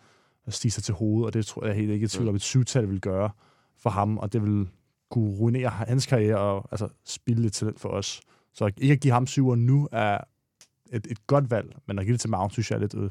stige 0.53 0.73
sig 0.73 0.83
til 0.83 0.95
hovedet, 0.95 1.27
og 1.27 1.35
det 1.35 1.47
tror 1.47 1.67
jeg 1.67 1.75
helt 1.75 1.91
ikke 1.91 2.05
i 2.05 2.09
tvivl 2.09 2.29
om, 2.29 2.35
et 2.35 2.43
syvtal 2.43 2.89
vil 2.89 3.01
gøre 3.01 3.31
for 3.77 3.91
ham, 3.91 4.19
og 4.19 4.33
det 4.33 4.43
vil 4.43 4.69
kunne 5.11 5.37
ruinere 5.37 5.69
hans 5.69 6.07
karriere 6.07 6.39
og 6.39 6.69
altså, 6.71 6.89
spille 7.05 7.43
lidt 7.43 7.55
talent 7.55 7.81
for 7.81 7.89
os. 7.89 8.21
Så 8.53 8.71
ikke 8.77 8.93
at 8.93 9.01
give 9.01 9.13
ham 9.13 9.27
syver 9.27 9.55
nu 9.55 9.89
er 9.93 10.19
et, 10.93 11.07
et 11.11 11.27
godt 11.27 11.51
valg, 11.51 11.77
men 11.87 11.99
at 11.99 12.05
give 12.05 12.13
det 12.13 12.21
til 12.21 12.31
Mount, 12.31 12.53
synes 12.53 12.71
jeg 12.71 12.77
er 12.77 12.81
lidt, 12.81 12.95
øh, 12.95 13.11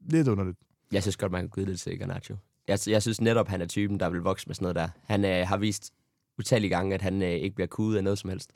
lidt 0.00 0.28
underligt. 0.28 0.58
Jeg 0.92 1.02
synes 1.02 1.16
godt, 1.16 1.32
man 1.32 1.40
kan 1.40 1.50
give 1.54 1.72
det 1.72 1.80
til 1.80 1.98
Garnacho. 1.98 2.36
Jeg, 2.68 2.78
jeg 2.86 3.02
synes 3.02 3.20
netop, 3.20 3.48
han 3.48 3.60
er 3.60 3.66
typen, 3.66 4.00
der 4.00 4.10
vil 4.10 4.20
vokse 4.20 4.46
med 4.48 4.54
sådan 4.54 4.64
noget 4.64 4.76
der. 4.76 4.88
Han 5.04 5.24
øh, 5.24 5.48
har 5.48 5.56
vist 5.56 5.92
utallige 6.38 6.70
gange, 6.70 6.94
at 6.94 7.02
han 7.02 7.22
øh, 7.22 7.28
ikke 7.28 7.54
bliver 7.54 7.66
kudet 7.66 7.96
af 7.96 8.04
noget 8.04 8.18
som 8.18 8.30
helst. 8.30 8.50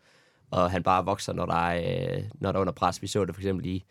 Og 0.51 0.71
han 0.71 0.83
bare 0.83 1.05
vokser, 1.05 1.33
når 1.33 1.47
der 1.47 1.55
er, 1.55 2.17
øh, 2.17 2.25
når 2.35 2.53
der 2.53 2.59
er 2.59 2.61
under 2.61 2.73
pres. 2.73 3.03
Vi 3.03 3.07
så 3.07 3.25
det 3.25 3.35
for 3.35 3.43
eksempel 3.43 3.67
i, 3.67 3.85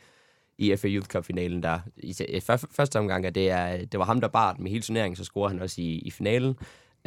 i 0.58 0.76
FA 0.76 0.88
Youth 0.88 1.08
Cup-finalen 1.08 1.64
der. 1.64 1.80
I, 1.98 2.40
første 2.72 3.00
omgang, 3.00 3.26
at 3.26 3.36
det, 3.36 3.50
er, 3.50 3.86
det 3.86 4.00
var 4.00 4.06
ham, 4.06 4.22
der 4.22 4.28
bar 4.28 4.56
med 4.60 4.72
hele 4.72 4.84
turneringen, 4.84 5.16
så 5.16 5.24
scorer 5.24 5.50
han 5.50 5.62
også 5.62 5.82
i, 5.82 6.00
i 6.00 6.12
finalen. 6.12 6.58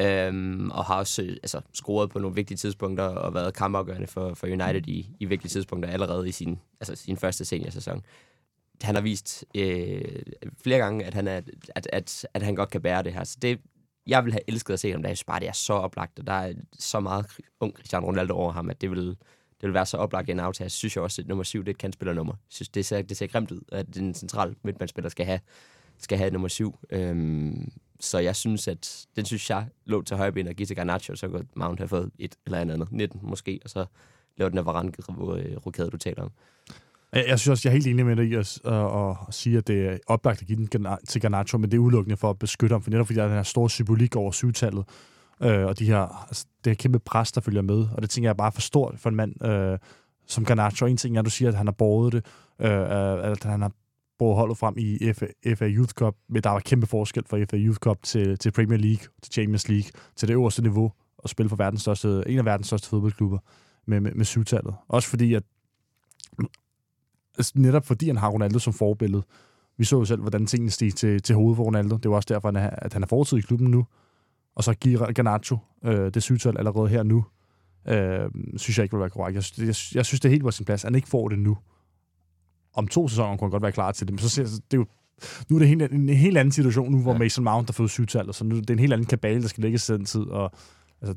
Øhm, 0.01 0.71
og 0.71 0.85
har 0.85 0.97
også 0.97 1.23
øh, 1.23 1.29
altså, 1.29 1.61
scoret 1.73 2.11
på 2.11 2.19
nogle 2.19 2.35
vigtige 2.35 2.57
tidspunkter 2.57 3.05
og 3.05 3.35
været 3.35 3.55
kampafgørende 3.55 4.07
for, 4.07 4.35
for 4.35 4.47
United 4.47 4.89
i, 4.89 5.11
i 5.21 5.25
vigtige 5.25 5.49
tidspunkter 5.51 5.91
allerede 5.91 6.29
i 6.29 6.33
sin, 6.33 6.59
altså, 6.81 6.97
sin 6.97 7.17
første 7.17 7.45
seniorsæson. 7.45 8.03
Han 8.83 8.95
har 8.95 9.03
vist 9.03 9.45
øh, 9.55 10.23
flere 10.63 10.79
gange, 10.79 11.05
at 11.05 11.15
han, 11.15 11.29
er, 11.29 11.41
at, 11.75 11.89
at, 11.93 12.27
at 12.35 12.43
han 12.43 12.55
godt 12.55 12.71
kan 12.71 12.81
bære 12.81 13.03
det 13.03 13.13
her. 13.13 13.25
Så 13.25 13.37
det, 13.43 13.61
jeg 14.07 14.25
ville 14.25 14.33
have 14.33 14.43
elsket 14.49 14.75
at 14.75 14.81
se 14.81 14.91
ham, 14.91 15.03
da 15.03 15.09
jeg 15.09 15.17
synes 15.17 15.25
bare, 15.25 15.41
det 15.41 15.49
er 15.49 15.53
så 15.53 15.73
oplagt, 15.73 16.19
og 16.19 16.27
der 16.27 16.33
er 16.33 16.53
så 16.79 17.01
meget 17.01 17.27
ung 17.61 17.75
Cristiano 17.77 18.07
Ronaldo 18.07 18.35
over 18.35 18.53
ham, 18.53 18.71
at 18.71 18.81
det 18.81 18.91
ville, 18.91 19.17
det 19.61 19.67
vil 19.67 19.75
være 19.75 19.87
så 19.87 19.97
oplagt 19.97 20.31
en 20.31 20.41
aftale. 20.41 20.65
Jeg 20.65 20.71
synes 20.71 20.97
jeg 20.97 21.05
også, 21.05 21.23
at 21.23 21.29
nummer 21.29 21.45
7 21.45 21.61
det 21.61 21.69
er 21.69 21.71
et 21.71 21.79
kandspillernummer. 21.79 22.33
Jeg 22.33 22.53
synes, 22.53 22.69
det 22.69 22.87
ser, 22.87 23.03
det 23.03 23.17
ser 23.17 23.27
grimt 23.27 23.51
ud, 23.51 23.61
at 23.73 23.95
den 23.95 24.15
centrale 24.15 24.55
midtbandspiller 24.63 25.09
skal 25.09 25.27
have, 25.27 25.41
skal 25.99 26.19
have 26.19 26.31
nummer 26.31 26.49
7. 26.49 26.79
Øhm, 26.91 27.73
så 28.01 28.19
jeg 28.19 28.37
synes, 28.37 28.69
at 28.69 29.07
den 29.17 29.25
synes 29.25 29.51
jeg 29.51 29.67
lå 29.87 30.03
til 30.03 30.17
højre 30.17 30.33
ben 30.33 30.49
og 30.49 30.55
give 30.55 30.67
til 30.67 30.77
Garnacho, 30.77 31.17
så 31.17 31.29
kunne 31.29 31.47
Mount 31.55 31.81
have 31.81 31.89
fået 31.89 32.11
et 32.19 32.35
eller 32.47 32.59
andet, 32.59 32.93
19 32.93 33.21
måske, 33.23 33.61
og 33.65 33.71
så 33.71 33.87
lave 34.37 34.51
den 34.51 34.59
af 34.59 34.67
Varane-rokade, 34.67 35.91
du 35.91 35.97
taler 35.97 36.23
om. 36.23 36.31
Jeg, 37.13 37.25
jeg 37.29 37.39
synes 37.39 37.49
også, 37.49 37.69
jeg 37.69 37.71
er 37.71 37.75
helt 37.75 37.87
enig 37.87 38.07
med 38.07 38.17
dig 38.17 38.25
i 38.25 38.35
at, 38.35 38.61
at, 38.65 39.17
at 39.29 39.35
sige, 39.35 39.59
at 39.59 39.67
det 39.67 39.87
er 39.87 39.99
oplagt 40.07 40.41
at 40.41 40.47
give 40.47 40.59
den 40.59 40.97
til 41.09 41.21
Garnacho, 41.21 41.59
men 41.59 41.71
det 41.71 41.77
er 41.77 41.81
udelukkende 41.81 42.17
for 42.17 42.31
at 42.31 42.39
beskytte 42.39 42.75
ham, 42.75 42.83
for 42.83 42.91
netop 42.91 43.07
fordi 43.07 43.17
der 43.17 43.25
er 43.25 43.29
den 43.29 43.37
her 43.37 43.43
store 43.43 43.71
symbolik 43.71 44.17
over 44.17 44.31
syvtallet, 44.31 44.85
øh, 45.43 45.67
og 45.67 45.79
de 45.79 45.85
her, 45.85 46.27
altså, 46.27 46.47
det 46.65 46.71
her 46.71 46.75
kæmpe 46.75 46.99
pres, 46.99 47.33
der 47.33 47.41
følger 47.41 47.63
med, 47.63 47.87
og 47.93 48.03
det 48.03 48.11
tænker 48.11 48.29
jeg 48.29 48.33
er 48.33 48.37
bare 48.37 48.53
for 48.53 48.61
stort 48.61 48.95
for 48.99 49.09
en 49.09 49.17
mand 49.17 49.45
øh, 49.45 49.79
som 50.27 50.45
Garnacho. 50.45 50.87
En 50.87 50.97
ting 50.97 51.17
er, 51.17 51.21
at 51.21 51.25
du 51.25 51.31
siger, 51.31 51.49
at 51.49 51.55
han 51.55 51.67
har 51.67 51.73
båret 51.73 52.13
det, 52.13 52.27
øh, 52.61 52.71
øh 52.71 53.31
at 53.31 53.45
han 53.45 53.63
har 53.63 53.73
båret 54.19 54.37
holdet 54.37 54.59
frem 54.59 54.75
i 54.79 55.13
FA, 55.13 55.27
FA 55.55 55.69
Youth 55.69 55.93
Cup, 55.93 56.15
men 56.29 56.43
der 56.43 56.51
var 56.51 56.61
kæmpe 56.61 56.87
forskel 56.87 57.25
fra 57.31 57.45
FA 57.45 57.57
Youth 57.57 57.79
Cup 57.79 58.03
til, 58.03 58.39
til 58.39 58.51
Premier 58.51 58.79
League, 58.79 59.07
til 59.23 59.33
Champions 59.33 59.69
League, 59.69 59.91
til 60.17 60.29
det 60.29 60.35
øverste 60.35 60.63
niveau, 60.63 60.93
og 61.19 61.29
spille 61.29 61.49
for 61.49 61.57
verdens 61.57 61.81
største, 61.81 62.23
en 62.27 62.39
af 62.39 62.45
verdens 62.45 62.67
største 62.67 62.89
fodboldklubber 62.89 63.39
med, 63.87 64.01
med, 64.01 64.13
med 64.13 64.25
syvtallet. 64.25 64.75
Også 64.89 65.09
fordi, 65.09 65.35
at 65.35 65.43
altså, 67.39 67.53
netop 67.57 67.87
fordi 67.87 68.07
han 68.07 68.17
har 68.17 68.29
Ronaldo 68.29 68.59
som 68.59 68.73
forbillede. 68.73 69.23
Vi 69.77 69.85
så 69.85 69.97
jo 69.97 70.05
selv, 70.05 70.21
hvordan 70.21 70.47
tingene 70.47 70.71
steg 70.71 70.95
til, 70.95 71.23
til 71.23 71.35
hovedet 71.35 71.57
for 71.57 71.65
Ronaldo. 71.65 71.97
Det 71.97 72.11
var 72.11 72.17
også 72.17 72.35
derfor, 72.35 72.49
at 72.55 72.93
han 72.93 73.03
er 73.03 73.07
fortid 73.07 73.39
i 73.39 73.41
klubben 73.41 73.71
nu. 73.71 73.87
Og 74.59 74.65
så 74.65 74.75
give 74.75 75.13
Garnacho 75.13 75.59
øh, 75.85 76.15
det 76.15 76.23
syvtal 76.23 76.59
allerede 76.59 76.89
her 76.89 77.03
nu, 77.03 77.25
øh, 77.89 78.31
synes 78.57 78.79
jeg 78.79 78.85
ikke 78.85 78.97
vil 78.97 79.01
være 79.01 79.11
korrekt. 79.11 79.59
Jeg, 79.59 79.67
jeg, 79.67 79.75
jeg 79.95 80.07
synes, 80.07 80.21
det 80.21 80.25
er 80.25 80.31
helt 80.31 80.43
på 80.43 80.51
sin 80.51 80.65
plads. 80.65 80.83
Han 80.83 80.95
ikke 80.95 81.09
får 81.09 81.29
det 81.29 81.39
nu. 81.39 81.59
Om 82.75 82.89
to 82.89 83.09
sæsoner 83.09 83.37
kunne 83.37 83.47
han 83.47 83.51
godt 83.51 83.63
være 83.63 83.73
klar 83.73 83.93
til 83.93 84.07
det. 84.07 84.13
Men 84.13 84.19
så 84.19 84.29
ser 84.29 84.45
det 84.45 84.73
er 84.73 84.77
jo 84.77 84.87
nu 85.51 85.57
er 85.57 85.61
det 85.61 85.73
en, 85.73 85.81
en, 85.81 85.93
en 85.93 86.09
helt 86.09 86.39
anden 86.39 86.53
situation 86.53 86.93
nu, 86.93 87.03
hvor 87.03 87.13
ja. 87.13 87.19
Mason 87.19 87.45
Mount 87.45 87.69
har 87.69 87.73
fået 87.73 87.91
syvtal, 87.91 88.35
så 88.35 88.45
nu 88.45 88.57
det 88.57 88.71
er 88.71 88.75
en 88.75 88.79
helt 88.79 88.93
anden 88.93 89.07
kabale, 89.07 89.43
der 89.43 89.49
skal 89.49 89.63
lægges 89.63 89.85
til 89.85 89.95
den 89.95 90.05
tid, 90.05 90.21
og 90.21 90.53
altså, 91.01 91.17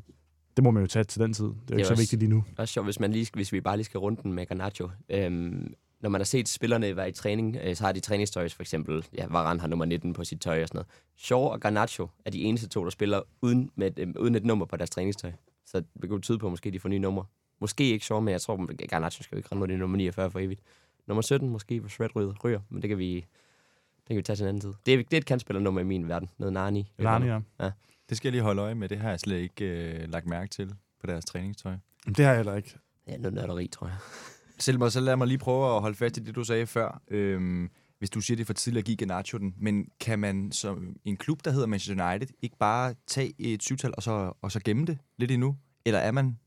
det 0.56 0.64
må 0.64 0.70
man 0.70 0.82
jo 0.82 0.86
tage 0.86 1.04
til 1.04 1.20
den 1.20 1.32
tid. 1.32 1.44
Det 1.44 1.52
er 1.52 1.74
jo 1.74 1.76
ikke 1.76 1.88
så 1.88 1.94
vigtigt 1.94 2.20
lige 2.20 2.30
nu. 2.30 2.44
Også 2.58 2.72
sjovt, 2.72 2.86
hvis, 2.86 3.00
man 3.00 3.12
lige, 3.12 3.26
hvis 3.34 3.52
vi 3.52 3.60
bare 3.60 3.76
lige 3.76 3.84
skal 3.84 3.98
runde 3.98 4.22
den 4.22 4.32
med 4.32 4.46
Garnacho. 4.46 4.90
Øhm, 5.10 5.74
når 6.02 6.08
man 6.08 6.20
har 6.20 6.24
set 6.24 6.48
spillerne 6.48 6.96
være 6.96 7.08
i 7.08 7.12
træning, 7.12 7.56
øh, 7.62 7.76
så 7.76 7.84
har 7.84 7.92
de 7.92 8.00
træningstøj, 8.00 8.48
for 8.48 8.62
eksempel, 8.62 9.06
ja, 9.14 9.26
Varane 9.26 9.60
har 9.60 9.68
nummer 9.68 9.84
19 9.84 10.12
på 10.12 10.24
sit 10.24 10.40
tøj 10.40 10.62
og 10.62 10.68
sådan 10.68 10.76
noget. 10.78 10.88
Shaw 11.16 11.40
og 11.40 11.60
Garnacho 11.60 12.08
er 12.24 12.30
de 12.30 12.42
eneste 12.42 12.68
to, 12.68 12.84
der 12.84 12.90
spiller 12.90 13.22
uden, 13.42 13.70
med, 13.74 13.98
øh, 13.98 14.08
uden 14.18 14.34
et 14.34 14.44
nummer 14.44 14.66
på 14.66 14.76
deres 14.76 14.90
træningstøj. 14.90 15.32
Så 15.66 15.82
det 16.02 16.08
kunne 16.08 16.20
tyde 16.20 16.38
på, 16.38 16.46
at 16.46 16.52
måske 16.52 16.70
de 16.70 16.80
får 16.80 16.88
nye 16.88 16.98
numre. 16.98 17.24
Måske 17.60 17.84
ikke 17.84 18.04
Shaw, 18.04 18.20
men 18.20 18.32
jeg 18.32 18.40
tror, 18.40 18.66
at 18.70 18.88
Garnacho 18.88 19.22
skal 19.22 19.36
jo 19.36 19.38
ikke 19.38 19.48
rende 19.52 19.60
mod 19.60 19.68
nummer 19.68 19.96
49 19.96 20.30
for 20.30 20.38
evigt. 20.38 20.60
Nummer 21.06 21.22
17 21.22 21.48
måske, 21.48 21.80
hvor 21.80 21.88
Shred 21.88 22.16
ryger, 22.16 22.34
ryger, 22.44 22.60
men 22.68 22.82
det 22.82 22.88
kan 22.88 22.98
vi, 22.98 23.14
det 23.14 24.06
kan 24.06 24.16
vi 24.16 24.22
tage 24.22 24.36
til 24.36 24.44
en 24.44 24.48
anden 24.48 24.60
tid. 24.60 24.72
Det 24.86 24.94
er, 24.94 24.98
det 24.98 25.12
er 25.12 25.18
et 25.18 25.26
kandspillernummer 25.26 25.80
i 25.80 25.84
min 25.84 26.08
verden. 26.08 26.30
Noget 26.38 26.52
Nani. 26.52 26.92
Nani, 26.98 27.26
ja. 27.26 27.40
ja. 27.60 27.70
Det 28.08 28.16
skal 28.16 28.28
jeg 28.28 28.32
lige 28.32 28.42
holde 28.42 28.62
øje 28.62 28.74
med. 28.74 28.88
Det 28.88 28.98
har 28.98 29.10
jeg 29.10 29.20
slet 29.20 29.38
ikke 29.38 29.64
øh, 29.64 30.08
lagt 30.12 30.26
mærke 30.26 30.50
til 30.50 30.74
på 31.00 31.06
deres 31.06 31.24
træningstøj. 31.24 31.76
Det 32.06 32.18
har 32.18 32.26
jeg 32.26 32.36
heller 32.36 32.56
ikke. 32.56 32.74
Ja, 33.06 33.16
noget 33.16 33.34
nørderi, 33.34 33.66
tror 33.66 33.86
jeg. 33.86 33.96
Selma, 34.62 34.90
så 34.90 35.00
lad 35.00 35.16
mig 35.16 35.26
lige 35.26 35.38
prøve 35.38 35.76
at 35.76 35.80
holde 35.80 35.96
fast 35.96 36.16
i 36.16 36.20
det, 36.20 36.34
du 36.34 36.44
sagde 36.44 36.66
før. 36.66 37.02
Øhm, 37.10 37.70
hvis 37.98 38.10
du 38.10 38.20
siger, 38.20 38.36
det 38.36 38.42
er 38.42 38.46
for 38.46 38.52
tidligt 38.52 38.78
at 38.78 38.84
give 38.84 38.96
Garnacho 38.96 39.38
den, 39.38 39.54
men 39.58 39.88
kan 40.00 40.18
man 40.18 40.52
som 40.52 40.96
en 41.04 41.16
klub, 41.16 41.44
der 41.44 41.50
hedder 41.50 41.66
Manchester 41.66 42.10
United, 42.10 42.28
ikke 42.42 42.56
bare 42.58 42.94
tage 43.06 43.34
et 43.38 43.62
syvtal 43.62 43.94
og 43.96 44.02
så, 44.02 44.32
og 44.42 44.52
så 44.52 44.60
gemme 44.64 44.86
det 44.86 44.98
lidt 45.18 45.30
endnu? 45.30 45.56
Eller 45.84 45.98
er 45.98 46.10
man, 46.10 46.38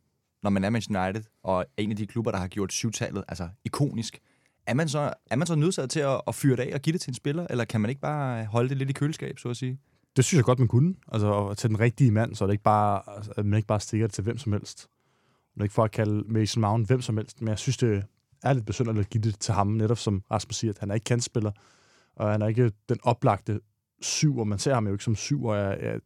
når 0.44 0.50
man 0.50 0.64
er 0.64 0.70
Manchester 0.70 1.06
United, 1.06 1.24
og 1.44 1.60
er 1.60 1.66
en 1.78 1.92
af 1.92 1.98
de 1.98 2.08
klubber, 2.08 2.32
der 2.32 2.40
har 2.40 2.48
gjort 2.48 2.74
syvtallet 2.74 3.24
altså 3.28 3.50
ikonisk, 3.66 4.20
er 4.68 4.74
man 4.74 4.90
så, 4.90 5.14
er 5.32 5.36
man 5.36 5.48
så 5.48 5.56
nødsaget 5.56 5.90
til 5.90 6.00
at, 6.00 6.22
at 6.28 6.36
fyre 6.36 6.56
det 6.56 6.64
af 6.64 6.72
og 6.74 6.82
give 6.82 6.94
det 6.94 7.02
til 7.02 7.12
en 7.12 7.16
spiller, 7.16 7.48
eller 7.50 7.66
kan 7.66 7.82
man 7.82 7.90
ikke 7.90 8.02
bare 8.02 8.46
holde 8.46 8.70
det 8.70 8.78
lidt 8.78 8.90
i 8.90 8.94
køleskab, 8.94 9.40
så 9.40 9.50
at 9.50 9.58
sige? 9.58 9.80
Det 10.16 10.26
synes 10.26 10.38
jeg 10.38 10.46
godt, 10.46 10.60
man 10.60 10.68
kunne. 10.68 10.96
Altså 11.12 11.48
at 11.48 11.64
den 11.64 11.80
rigtige 11.80 12.12
mand, 12.12 12.36
så 12.36 12.46
det 12.46 12.52
ikke 12.52 12.64
bare, 12.64 13.02
altså, 13.16 13.32
man 13.38 13.58
ikke 13.58 13.68
bare 13.68 13.80
stikker 13.80 14.08
det 14.08 14.14
til 14.14 14.24
hvem 14.24 14.38
som 14.38 14.52
helst. 14.52 14.90
Nu 15.56 15.64
ikke 15.64 15.74
for 15.74 15.84
at 15.84 15.92
kalde 15.92 16.34
Mason 16.34 16.62
Mount 16.62 16.88
hvem 16.88 17.02
som 17.02 17.18
helst, 17.18 17.42
men 17.42 17.48
jeg 17.48 17.60
synes, 17.60 17.78
det 17.78 18.04
er 18.44 18.54
lidt 18.54 18.66
besynderligt 18.66 19.06
at 19.06 19.10
give 19.10 19.22
det 19.22 19.40
til 19.40 19.54
ham, 19.54 19.68
netop 19.68 19.98
som 19.98 20.24
Rasmus 20.32 20.56
siger, 20.56 20.74
at 20.74 20.80
han 20.80 20.90
er 20.90 20.94
ikke 20.94 21.04
kantspiller, 21.04 21.52
og 22.16 22.32
han 22.32 22.42
er 22.42 22.48
ikke 22.48 22.72
den 22.90 22.98
oplagte 23.04 23.60
syv, 24.02 24.38
og 24.38 24.48
man 24.48 24.60
ser 24.60 24.74
ham 24.74 24.88
jo 24.88 24.94
ikke 24.94 25.04
som 25.04 25.16
syv, 25.16 25.46
og 25.46 25.58
jeg, 25.58 25.80
jeg, 25.82 26.00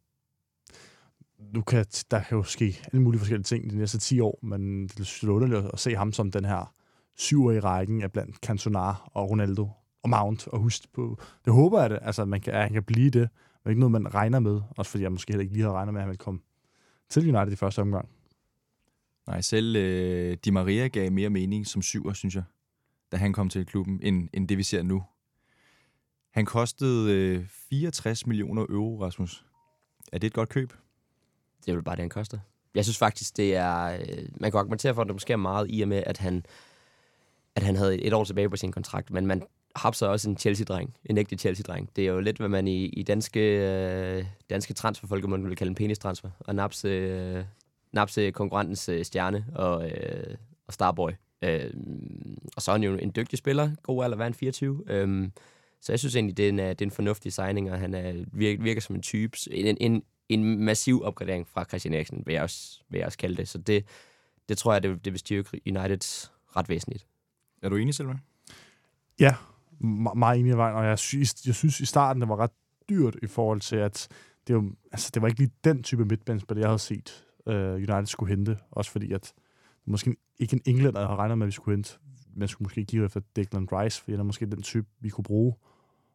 nu 1.54 1.62
kan, 1.62 1.86
der 2.10 2.22
kan 2.22 2.36
jo 2.36 2.42
ske 2.42 2.80
alle 2.92 3.02
mulige 3.02 3.18
forskellige 3.18 3.44
ting 3.44 3.70
de 3.70 3.76
næste 3.76 3.98
10 3.98 4.20
år, 4.20 4.38
men 4.42 4.82
det 4.88 5.22
er 5.22 5.28
underligt 5.28 5.66
at 5.72 5.78
se 5.78 5.96
ham 5.96 6.12
som 6.12 6.30
den 6.30 6.44
her 6.44 6.72
syver 7.16 7.52
i 7.52 7.60
rækken 7.60 8.02
af 8.02 8.12
blandt 8.12 8.36
Cantona 8.36 8.94
og 9.04 9.30
Ronaldo 9.30 9.68
og 10.02 10.10
Mount, 10.10 10.48
og 10.48 10.58
Hust 10.58 10.92
på, 10.92 11.18
det 11.44 11.52
håber 11.52 11.80
jeg 11.80 11.90
det, 11.90 11.98
altså 12.02 12.24
man 12.24 12.40
kan, 12.40 12.54
at 12.54 12.62
han 12.62 12.72
kan 12.72 12.82
blive 12.82 13.10
det, 13.10 13.28
men 13.64 13.70
ikke 13.70 13.80
noget, 13.80 13.92
man 13.92 14.14
regner 14.14 14.40
med, 14.40 14.60
også 14.76 14.90
fordi 14.90 15.02
jeg 15.02 15.12
måske 15.12 15.32
heller 15.32 15.42
ikke 15.42 15.52
lige 15.52 15.62
havde 15.62 15.74
regnet 15.74 15.94
med, 15.94 16.00
at 16.00 16.02
han 16.02 16.08
ville 16.08 16.18
komme 16.18 16.40
til 17.10 17.36
United 17.36 17.52
i 17.52 17.56
første 17.56 17.80
omgang. 17.80 18.08
Nej, 19.30 19.40
selv 19.40 19.76
øh, 19.76 20.36
Di 20.44 20.50
Maria 20.50 20.88
gav 20.88 21.12
mere 21.12 21.30
mening 21.30 21.66
som 21.66 21.82
syver, 21.82 22.12
synes 22.12 22.34
jeg, 22.34 22.42
da 23.12 23.16
han 23.16 23.32
kom 23.32 23.48
til 23.48 23.66
klubben, 23.66 24.00
end, 24.02 24.28
end 24.32 24.48
det 24.48 24.58
vi 24.58 24.62
ser 24.62 24.82
nu. 24.82 25.04
Han 26.30 26.46
kostede 26.46 27.12
øh, 27.12 27.46
64 27.70 28.26
millioner 28.26 28.62
euro, 28.62 29.04
Rasmus. 29.04 29.44
Er 30.12 30.18
det 30.18 30.26
et 30.26 30.32
godt 30.32 30.48
køb? 30.48 30.72
Det 31.64 31.70
er 31.70 31.74
vel 31.74 31.84
bare 31.84 31.96
det, 31.96 32.02
han 32.02 32.10
koster. 32.10 32.38
Jeg 32.74 32.84
synes 32.84 32.98
faktisk, 32.98 33.36
det 33.36 33.56
er... 33.56 33.84
Øh, 33.84 34.28
man 34.40 34.50
kan 34.50 34.58
argumentere 34.58 34.94
for, 34.94 35.02
at 35.02 35.06
det 35.06 35.14
måske 35.14 35.32
er 35.32 35.36
meget 35.36 35.66
i 35.70 35.82
og 35.82 35.88
med, 35.88 36.02
at 36.06 36.18
han 36.18 36.44
at 37.54 37.62
han 37.62 37.76
havde 37.76 38.02
et 38.02 38.12
år 38.12 38.24
tilbage 38.24 38.50
på 38.50 38.56
sin 38.56 38.72
kontrakt, 38.72 39.10
men 39.10 39.26
man 39.26 39.42
hapser 39.76 40.06
også 40.06 40.30
en 40.30 40.38
Chelsea-dreng, 40.38 40.96
en 41.04 41.18
ægte 41.18 41.36
Chelsea-dreng. 41.36 41.90
Det 41.96 42.04
er 42.04 42.12
jo 42.12 42.20
lidt, 42.20 42.38
hvad 42.38 42.48
man 42.48 42.68
i, 42.68 42.84
i 42.84 43.02
danske, 43.02 43.40
øh, 43.40 44.24
danske 44.50 44.74
transferfolkemund 44.74 45.46
vil 45.46 45.56
kalde 45.56 45.68
en 45.68 45.74
penistransfer, 45.74 46.30
og 46.38 46.54
napse, 46.54 46.88
øh, 46.88 47.44
napse 47.92 48.30
konkurrentens 48.30 48.88
øh, 48.88 49.04
stjerne 49.04 49.46
og, 49.54 49.90
øh, 49.90 50.36
og 50.66 50.72
starboy. 50.72 51.10
Øh, 51.42 51.70
og 52.56 52.62
så 52.62 52.70
er 52.70 52.74
han 52.74 52.82
jo 52.82 52.96
en 52.96 53.12
dygtig 53.16 53.38
spiller, 53.38 53.70
god 53.82 54.04
alder, 54.04 54.16
hvad 54.16 54.26
han, 54.26 54.34
24? 54.34 54.82
Øh, 54.86 55.28
så 55.80 55.92
jeg 55.92 55.98
synes 55.98 56.16
egentlig, 56.16 56.36
det 56.36 56.44
er 56.44 56.48
en, 56.48 56.60
øh, 56.60 56.68
det 56.68 56.80
er 56.80 56.86
en 56.86 56.90
fornuftig 56.90 57.32
signing, 57.32 57.72
og 57.72 57.78
han 57.78 57.94
er, 57.94 58.24
virker, 58.32 58.62
virker 58.62 58.80
som 58.80 58.96
en 58.96 59.02
type. 59.02 59.38
En, 59.50 59.76
en, 59.80 60.02
en 60.28 60.64
massiv 60.64 61.02
opgradering 61.02 61.48
fra 61.48 61.64
Christian 61.64 61.94
Eriksen, 61.94 62.22
vil 62.26 62.32
jeg 62.32 62.42
også, 62.42 62.80
vil 62.88 62.98
jeg 62.98 63.06
også 63.06 63.18
kalde 63.18 63.36
det. 63.36 63.48
Så 63.48 63.58
det, 63.58 63.84
det 64.48 64.58
tror 64.58 64.72
jeg, 64.72 64.82
det, 64.82 65.04
det 65.04 65.12
vil 65.12 65.20
styrke 65.20 65.60
United 65.66 66.28
ret 66.56 66.68
væsentligt. 66.68 67.06
Er 67.62 67.68
du 67.68 67.76
enig, 67.76 67.94
Silvan? 67.94 68.20
Ja, 69.20 69.34
me- 69.80 70.14
meget 70.14 70.38
enig 70.38 70.52
i 70.52 70.56
vejen, 70.56 70.76
og 70.76 70.84
jeg 70.84 70.98
synes, 70.98 71.46
jeg 71.46 71.54
synes 71.54 71.80
i 71.80 71.86
starten, 71.86 72.20
det 72.20 72.28
var 72.28 72.36
ret 72.36 72.50
dyrt 72.88 73.16
i 73.22 73.26
forhold 73.26 73.60
til, 73.60 73.76
at 73.76 74.08
det, 74.46 74.54
jo, 74.54 74.72
altså, 74.92 75.10
det 75.14 75.22
var 75.22 75.28
ikke 75.28 75.40
lige 75.40 75.52
den 75.64 75.82
type 75.82 76.04
midtbanespiller, 76.04 76.62
jeg 76.62 76.68
havde 76.68 76.78
set 76.78 77.24
uh, 77.46 77.54
United 77.74 78.06
skulle 78.06 78.36
hente. 78.36 78.58
Også 78.70 78.90
fordi, 78.90 79.12
at 79.12 79.32
måske 79.86 80.16
ikke 80.38 80.54
en 80.56 80.62
englænder, 80.64 81.00
jeg 81.00 81.08
havde 81.08 81.18
regnet 81.18 81.38
med, 81.38 81.46
at 81.46 81.46
vi 81.46 81.52
skulle 81.52 81.76
hente. 81.76 81.98
Man 82.36 82.48
skulle 82.48 82.66
måske 82.66 82.84
give 82.84 83.04
efter 83.04 83.20
Declan 83.36 83.68
Rice, 83.72 84.00
fordi 84.00 84.12
han 84.12 84.20
er 84.20 84.24
måske 84.24 84.46
den 84.46 84.62
type, 84.62 84.86
vi 85.00 85.08
kunne 85.08 85.24
bruge 85.24 85.54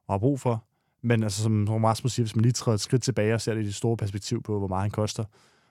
og 0.07 0.13
har 0.13 0.19
brug 0.19 0.39
for. 0.39 0.63
Men 1.01 1.23
altså, 1.23 1.43
som 1.43 1.67
Rasmus 1.67 2.13
siger, 2.13 2.23
hvis 2.23 2.35
man 2.35 2.43
lige 2.43 2.51
træder 2.51 2.73
et 2.73 2.81
skridt 2.81 3.03
tilbage 3.03 3.33
og 3.33 3.41
ser 3.41 3.53
det 3.53 3.61
i 3.61 3.65
det 3.65 3.75
store 3.75 3.97
perspektiv 3.97 4.43
på, 4.43 4.59
hvor 4.59 4.67
meget 4.67 4.81
han 4.81 4.91
koster 4.91 5.23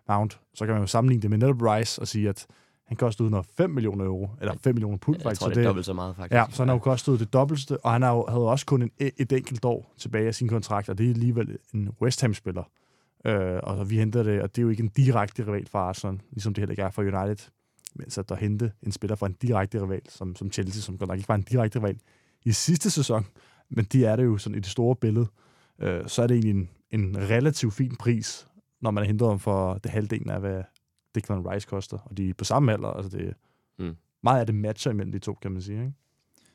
Mount, 0.08 0.40
så 0.54 0.66
kan 0.66 0.74
man 0.74 0.82
jo 0.82 0.86
sammenligne 0.86 1.22
det 1.22 1.30
med 1.30 1.38
netop 1.38 1.62
Rice 1.62 2.00
og 2.00 2.08
sige, 2.08 2.28
at 2.28 2.46
han 2.86 2.96
kostede 2.96 3.26
105 3.26 3.70
millioner 3.70 4.04
euro, 4.04 4.30
eller 4.40 4.54
5 4.60 4.74
millioner 4.74 4.98
pund 4.98 5.16
Jeg 5.16 5.22
faktisk. 5.22 5.40
tror, 5.40 5.48
så 5.48 5.54
det 5.54 5.60
er 5.60 5.66
dobbelt 5.66 5.86
så 5.86 5.92
meget, 5.92 6.16
faktisk. 6.16 6.34
Ja, 6.34 6.44
så 6.50 6.62
han 6.62 6.68
har 6.68 6.74
jo 6.74 6.78
kostet 6.78 7.20
det 7.20 7.32
dobbelte, 7.32 7.84
og 7.84 7.92
han 7.92 8.02
har 8.02 8.12
jo, 8.14 8.26
havde 8.28 8.48
også 8.48 8.66
kun 8.66 8.82
en, 8.82 8.90
et 8.98 9.32
enkelt 9.32 9.64
år 9.64 9.94
tilbage 9.98 10.26
af 10.26 10.34
sin 10.34 10.48
kontrakt, 10.48 10.88
og 10.88 10.98
det 10.98 11.06
er 11.06 11.10
alligevel 11.10 11.58
en 11.74 11.88
West 12.02 12.20
Ham-spiller. 12.20 12.62
Øh, 13.26 13.60
og 13.62 13.76
så 13.76 13.84
vi 13.84 13.98
hentede 13.98 14.24
det, 14.24 14.42
og 14.42 14.56
det 14.56 14.62
er 14.62 14.62
jo 14.62 14.68
ikke 14.68 14.82
en 14.82 14.88
direkte 14.88 15.46
rival 15.46 15.66
for 15.68 15.78
Arsenal, 15.78 16.20
ligesom 16.30 16.54
det 16.54 16.60
heller 16.62 16.72
ikke 16.72 16.82
er 16.82 16.90
for 16.90 17.02
United. 17.02 17.50
Men 17.94 18.10
så 18.10 18.22
der 18.22 18.34
hente 18.34 18.72
en 18.82 18.92
spiller 18.92 19.16
for 19.16 19.26
en 19.26 19.32
direkte 19.42 19.82
rival, 19.82 20.00
som, 20.08 20.36
som 20.36 20.52
Chelsea, 20.52 20.82
som 20.82 20.98
godt 20.98 21.08
nok 21.08 21.18
ikke 21.18 21.28
var 21.28 21.34
en 21.34 21.42
direkte 21.42 21.78
rival 21.78 21.98
i 22.44 22.52
sidste 22.52 22.90
sæson, 22.90 23.26
men 23.70 23.84
de 23.84 24.04
er 24.04 24.16
det 24.16 24.24
jo 24.24 24.38
sådan 24.38 24.56
i 24.56 24.60
det 24.60 24.70
store 24.70 24.96
billede, 24.96 25.26
øh, 25.78 26.08
så 26.08 26.22
er 26.22 26.26
det 26.26 26.34
egentlig 26.34 26.68
en, 26.90 27.00
en 27.00 27.16
relativt 27.30 27.74
fin 27.74 27.96
pris, 27.96 28.46
når 28.80 28.90
man 28.90 29.06
henter 29.06 29.28
dem 29.28 29.38
for 29.38 29.74
det 29.74 29.90
halvdelen 29.90 30.30
af, 30.30 30.40
hvad 30.40 30.62
Declan 31.14 31.48
Rice 31.50 31.66
koster, 31.68 31.98
og 31.98 32.16
de 32.16 32.28
er 32.28 32.34
på 32.34 32.44
samme 32.44 32.72
alder, 32.72 32.88
altså 32.88 33.18
det, 33.18 33.34
Mm. 33.78 33.96
meget 34.22 34.40
af 34.40 34.46
det 34.46 34.54
matcher 34.54 34.92
imellem 34.92 35.12
de 35.12 35.18
to, 35.18 35.34
kan 35.42 35.52
man 35.52 35.62
sige, 35.62 35.80
ikke? 35.80 35.92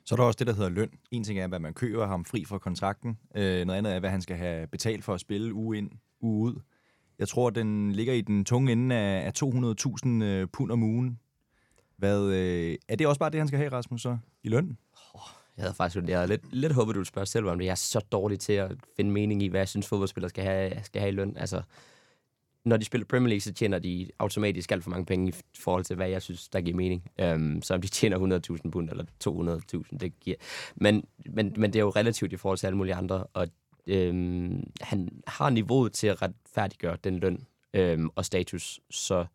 Så 0.09 0.15
er 0.15 0.17
der 0.17 0.23
også 0.23 0.37
det, 0.37 0.47
der 0.47 0.53
hedder 0.53 0.69
løn. 0.69 0.89
En 1.11 1.23
ting 1.23 1.39
er, 1.39 1.47
hvad 1.47 1.59
man 1.59 1.73
køber 1.73 2.07
ham 2.07 2.25
fri 2.25 2.45
fra 2.45 2.57
kontrakten. 2.57 3.17
Øh, 3.35 3.65
noget 3.65 3.77
andet 3.77 3.95
er, 3.95 3.99
hvad 3.99 4.09
han 4.09 4.21
skal 4.21 4.37
have 4.37 4.67
betalt 4.67 5.03
for 5.03 5.13
at 5.13 5.19
spille 5.19 5.53
uge 5.53 5.77
ind, 5.77 5.91
uge 6.21 6.51
ud. 6.51 6.61
Jeg 7.19 7.27
tror, 7.27 7.49
den 7.49 7.91
ligger 7.91 8.13
i 8.13 8.21
den 8.21 8.45
tunge 8.45 8.71
ende 8.71 8.95
af, 8.95 9.25
af 9.25 9.43
200.000 9.43 10.09
øh, 10.23 10.47
pund 10.47 10.71
om 10.71 10.83
ugen. 10.83 11.19
Hvad, 11.97 12.25
øh, 12.25 12.77
er 12.87 12.95
det 12.95 13.07
også 13.07 13.19
bare 13.19 13.29
det, 13.29 13.39
han 13.39 13.47
skal 13.47 13.57
have, 13.57 13.71
Rasmus, 13.71 14.01
så? 14.01 14.17
I 14.43 14.49
løn? 14.49 14.77
Jeg 15.57 15.63
havde 15.63 15.73
faktisk 15.73 16.07
jeg 16.07 16.17
havde 16.17 16.27
lidt, 16.27 16.53
lidt 16.53 16.73
håbet, 16.73 16.95
du 16.95 16.99
ville 16.99 17.07
spørge 17.07 17.25
selv 17.25 17.45
om 17.45 17.57
det. 17.57 17.65
Jeg 17.65 17.71
er 17.71 17.75
så 17.75 17.99
dårlig 18.11 18.39
til 18.39 18.53
at 18.53 18.71
finde 18.95 19.11
mening 19.11 19.43
i, 19.43 19.47
hvad 19.47 19.59
jeg 19.59 19.69
synes, 19.69 19.87
fodboldspillere 19.87 20.29
skal 20.29 20.43
have, 20.43 20.83
skal 20.83 20.99
have 20.99 21.11
i 21.11 21.15
løn. 21.15 21.37
Altså, 21.37 21.61
når 22.65 22.77
de 22.77 22.85
spiller 22.85 23.05
Premier 23.05 23.29
League, 23.29 23.41
så 23.41 23.53
tjener 23.53 23.79
de 23.79 24.09
automatisk 24.19 24.71
alt 24.71 24.83
for 24.83 24.89
mange 24.89 25.05
penge 25.05 25.29
i 25.29 25.33
forhold 25.59 25.83
til, 25.83 25.95
hvad 25.95 26.09
jeg 26.09 26.21
synes, 26.21 26.49
der 26.49 26.61
giver 26.61 26.77
mening. 26.77 27.11
Øhm, 27.19 27.61
så 27.61 27.73
om 27.73 27.81
de 27.81 27.87
tjener 27.87 28.41
100.000 28.63 28.69
pund 28.69 28.89
eller 28.89 29.05
200.000, 29.91 29.97
det 29.97 30.19
giver... 30.19 30.35
Men, 30.75 31.03
men, 31.25 31.53
men 31.57 31.73
det 31.73 31.79
er 31.79 31.83
jo 31.83 31.89
relativt 31.89 32.33
i 32.33 32.37
forhold 32.37 32.57
til 32.57 32.67
alle 32.67 32.77
mulige 32.77 32.95
andre, 32.95 33.23
og 33.23 33.47
øhm, 33.87 34.71
han 34.81 35.09
har 35.27 35.49
niveauet 35.49 35.93
til 35.93 36.07
at 36.07 36.21
retfærdiggøre 36.21 36.97
den 37.03 37.19
løn 37.19 37.45
øhm, 37.73 38.09
og 38.15 38.25
status, 38.25 38.79
så 38.89 39.25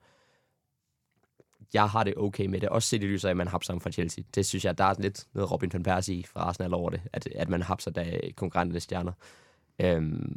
jeg 1.75 1.89
har 1.89 2.05
det 2.05 2.15
okay 2.17 2.47
med 2.47 2.61
det. 2.61 2.69
Også 2.69 2.89
set 2.89 3.03
i 3.03 3.07
lyset 3.07 3.29
af, 3.29 3.31
at 3.31 3.37
man 3.37 3.49
hapser 3.49 3.73
ham 3.73 3.81
fra 3.81 3.91
Chelsea. 3.91 4.25
Det 4.35 4.47
synes 4.47 4.65
jeg, 4.65 4.79
der 4.79 4.85
er 4.85 4.95
lidt 4.99 5.27
noget 5.33 5.51
Robin 5.51 5.71
van 5.73 5.83
Persie 5.83 6.25
fra 6.25 6.41
Arsenal 6.41 6.75
over 6.75 6.91
det, 6.91 7.01
at, 7.13 7.29
at 7.37 7.49
man 7.49 7.63
hapser 7.63 7.91
da 7.91 8.21
konkurrenterne 8.37 8.81
stjerner. 8.81 9.13
Øhm, 9.79 10.37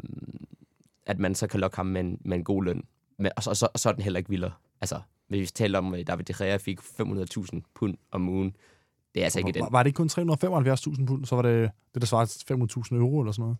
at 1.08 1.20
man 1.20 1.36
så 1.36 1.48
kan 1.48 1.60
lokke 1.60 1.78
ham 1.78 1.86
med 1.86 2.02
en, 2.02 2.22
med 2.26 2.38
en 2.38 2.44
god 2.44 2.64
løn. 2.64 2.84
Men, 3.20 3.32
og, 3.36 3.44
så, 3.44 3.50
og, 3.50 3.58
så, 3.58 3.68
og 3.74 3.80
så 3.80 3.90
er 3.90 3.94
den 3.94 4.04
heller 4.04 4.18
ikke 4.18 4.30
vildere. 4.30 4.52
Altså, 4.82 5.00
hvis 5.28 5.42
vi 5.42 5.46
taler 5.46 5.80
om, 5.80 5.94
at 5.94 6.08
David 6.08 6.24
De 6.24 6.34
Gea 6.34 6.58
fik 6.58 6.80
500.000 6.80 7.62
pund 7.76 7.98
om 8.12 8.30
ugen, 8.30 8.56
det 9.16 9.22
er 9.22 9.24
altså 9.24 9.40
ikke 9.40 9.52
den. 9.52 9.62
Var, 9.62 9.70
var 9.70 9.84
det 9.84 9.88
ikke 9.88 9.98
kun 9.98 10.10
375.000 10.10 11.06
pund, 11.06 11.26
så 11.26 11.36
var 11.36 11.42
det 11.42 11.72
det, 11.94 12.02
der 12.02 12.06
svarede 12.08 12.30
til 12.30 12.54
500.000 12.54 12.96
euro 12.96 13.20
eller 13.20 13.32
sådan 13.32 13.42
noget? 13.42 13.58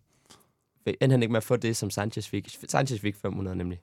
Endte 1.02 1.14
han 1.14 1.24
ikke 1.24 1.32
med 1.32 1.38
at 1.38 1.44
få 1.44 1.56
det, 1.56 1.78
som 1.78 1.90
Sanchez 1.90 2.28
fik? 2.28 2.58
Sanchez 2.68 3.02
fik 3.02 3.16
500 3.16 3.58
nemlig. 3.58 3.80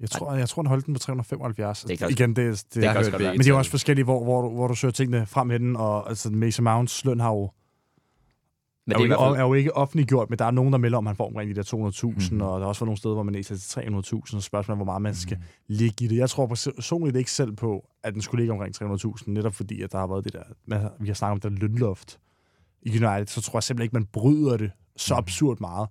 Jeg 0.00 0.10
tror, 0.10 0.34
jeg 0.34 0.48
tror, 0.48 0.62
han 0.62 0.68
holdt 0.68 0.86
den 0.86 0.94
på 0.94 1.00
375. 1.00 1.84
Det 1.84 1.98
kan 1.98 2.10
Igen, 2.10 2.36
det, 2.36 2.36
det, 2.36 2.46
det, 2.46 2.74
Det 2.74 2.82
kan 2.82 2.96
også 2.96 3.10
godt 3.10 3.22
være. 3.22 3.32
men 3.32 3.40
det 3.40 3.48
er 3.48 3.54
også 3.54 3.70
forskelligt, 3.70 4.06
hvor, 4.06 4.24
hvor, 4.24 4.42
du, 4.42 4.48
hvor 4.48 4.68
du 4.68 4.74
søger 4.74 4.92
tingene 4.92 5.26
frem 5.26 5.50
hen, 5.50 5.76
og 5.76 6.08
altså, 6.08 6.30
Mason 6.30 6.64
Mounts 6.64 7.04
løn 7.04 7.20
har 7.20 7.30
jo, 7.30 7.50
Men 8.98 9.02
er, 9.02 9.06
det 9.06 9.14
jo 9.16 9.24
er 9.24 9.26
i 9.26 9.28
ikke, 9.28 9.30
fald, 9.34 9.36
er 9.44 9.46
jo 9.48 9.54
ikke 9.54 9.76
offentliggjort, 9.76 10.30
men 10.30 10.38
der 10.38 10.44
er 10.44 10.50
nogen, 10.50 10.72
der 10.72 10.78
melder 10.78 10.98
om, 10.98 11.06
at 11.06 11.08
han 11.10 11.16
får 11.16 11.26
omkring 11.26 11.50
de 11.50 11.54
der 11.54 11.62
200.000, 11.62 12.06
Mhm. 12.06 12.14
mm-hmm. 12.30 12.40
og 12.40 12.60
der 12.60 12.64
er 12.66 12.68
også 12.68 12.80
været 12.80 12.86
nogle 12.86 12.98
steder, 12.98 13.14
hvor 13.14 13.22
man 13.22 13.32
næser 13.32 13.56
til 13.56 13.80
300.000, 13.80 14.36
og 14.36 14.42
spørgsmålet 14.42 14.68
er, 14.74 14.74
hvor 14.74 14.84
meget 14.84 15.02
man 15.02 15.14
skal 15.14 15.38
ligge 15.68 16.04
i 16.04 16.08
det. 16.08 16.16
Jeg 16.16 16.30
tror 16.30 16.46
personligt 16.46 17.16
ikke 17.16 17.30
selv 17.30 17.52
på, 17.52 17.88
at 18.02 18.12
den 18.14 18.22
skulle 18.22 18.40
ligge 18.42 18.52
omkring 18.52 18.74
300.000, 18.82 19.22
netop 19.26 19.54
fordi, 19.54 19.82
at 19.82 19.92
der 19.92 19.98
har 19.98 20.06
været 20.06 20.24
det 20.24 20.32
der, 20.32 20.88
vi 21.00 21.06
har 21.06 21.14
snakket 21.14 21.44
om 21.44 21.50
det 21.52 21.60
der 21.60 21.68
lønloft 21.68 22.18
i 22.82 22.90
United, 22.90 23.26
så 23.26 23.40
tror 23.40 23.56
jeg 23.58 23.62
simpelthen 23.62 23.84
ikke, 23.84 23.94
man 23.94 24.06
bryder 24.12 24.56
det 24.56 24.70
så 24.96 25.14
absurd 25.14 25.60
meget 25.60 25.88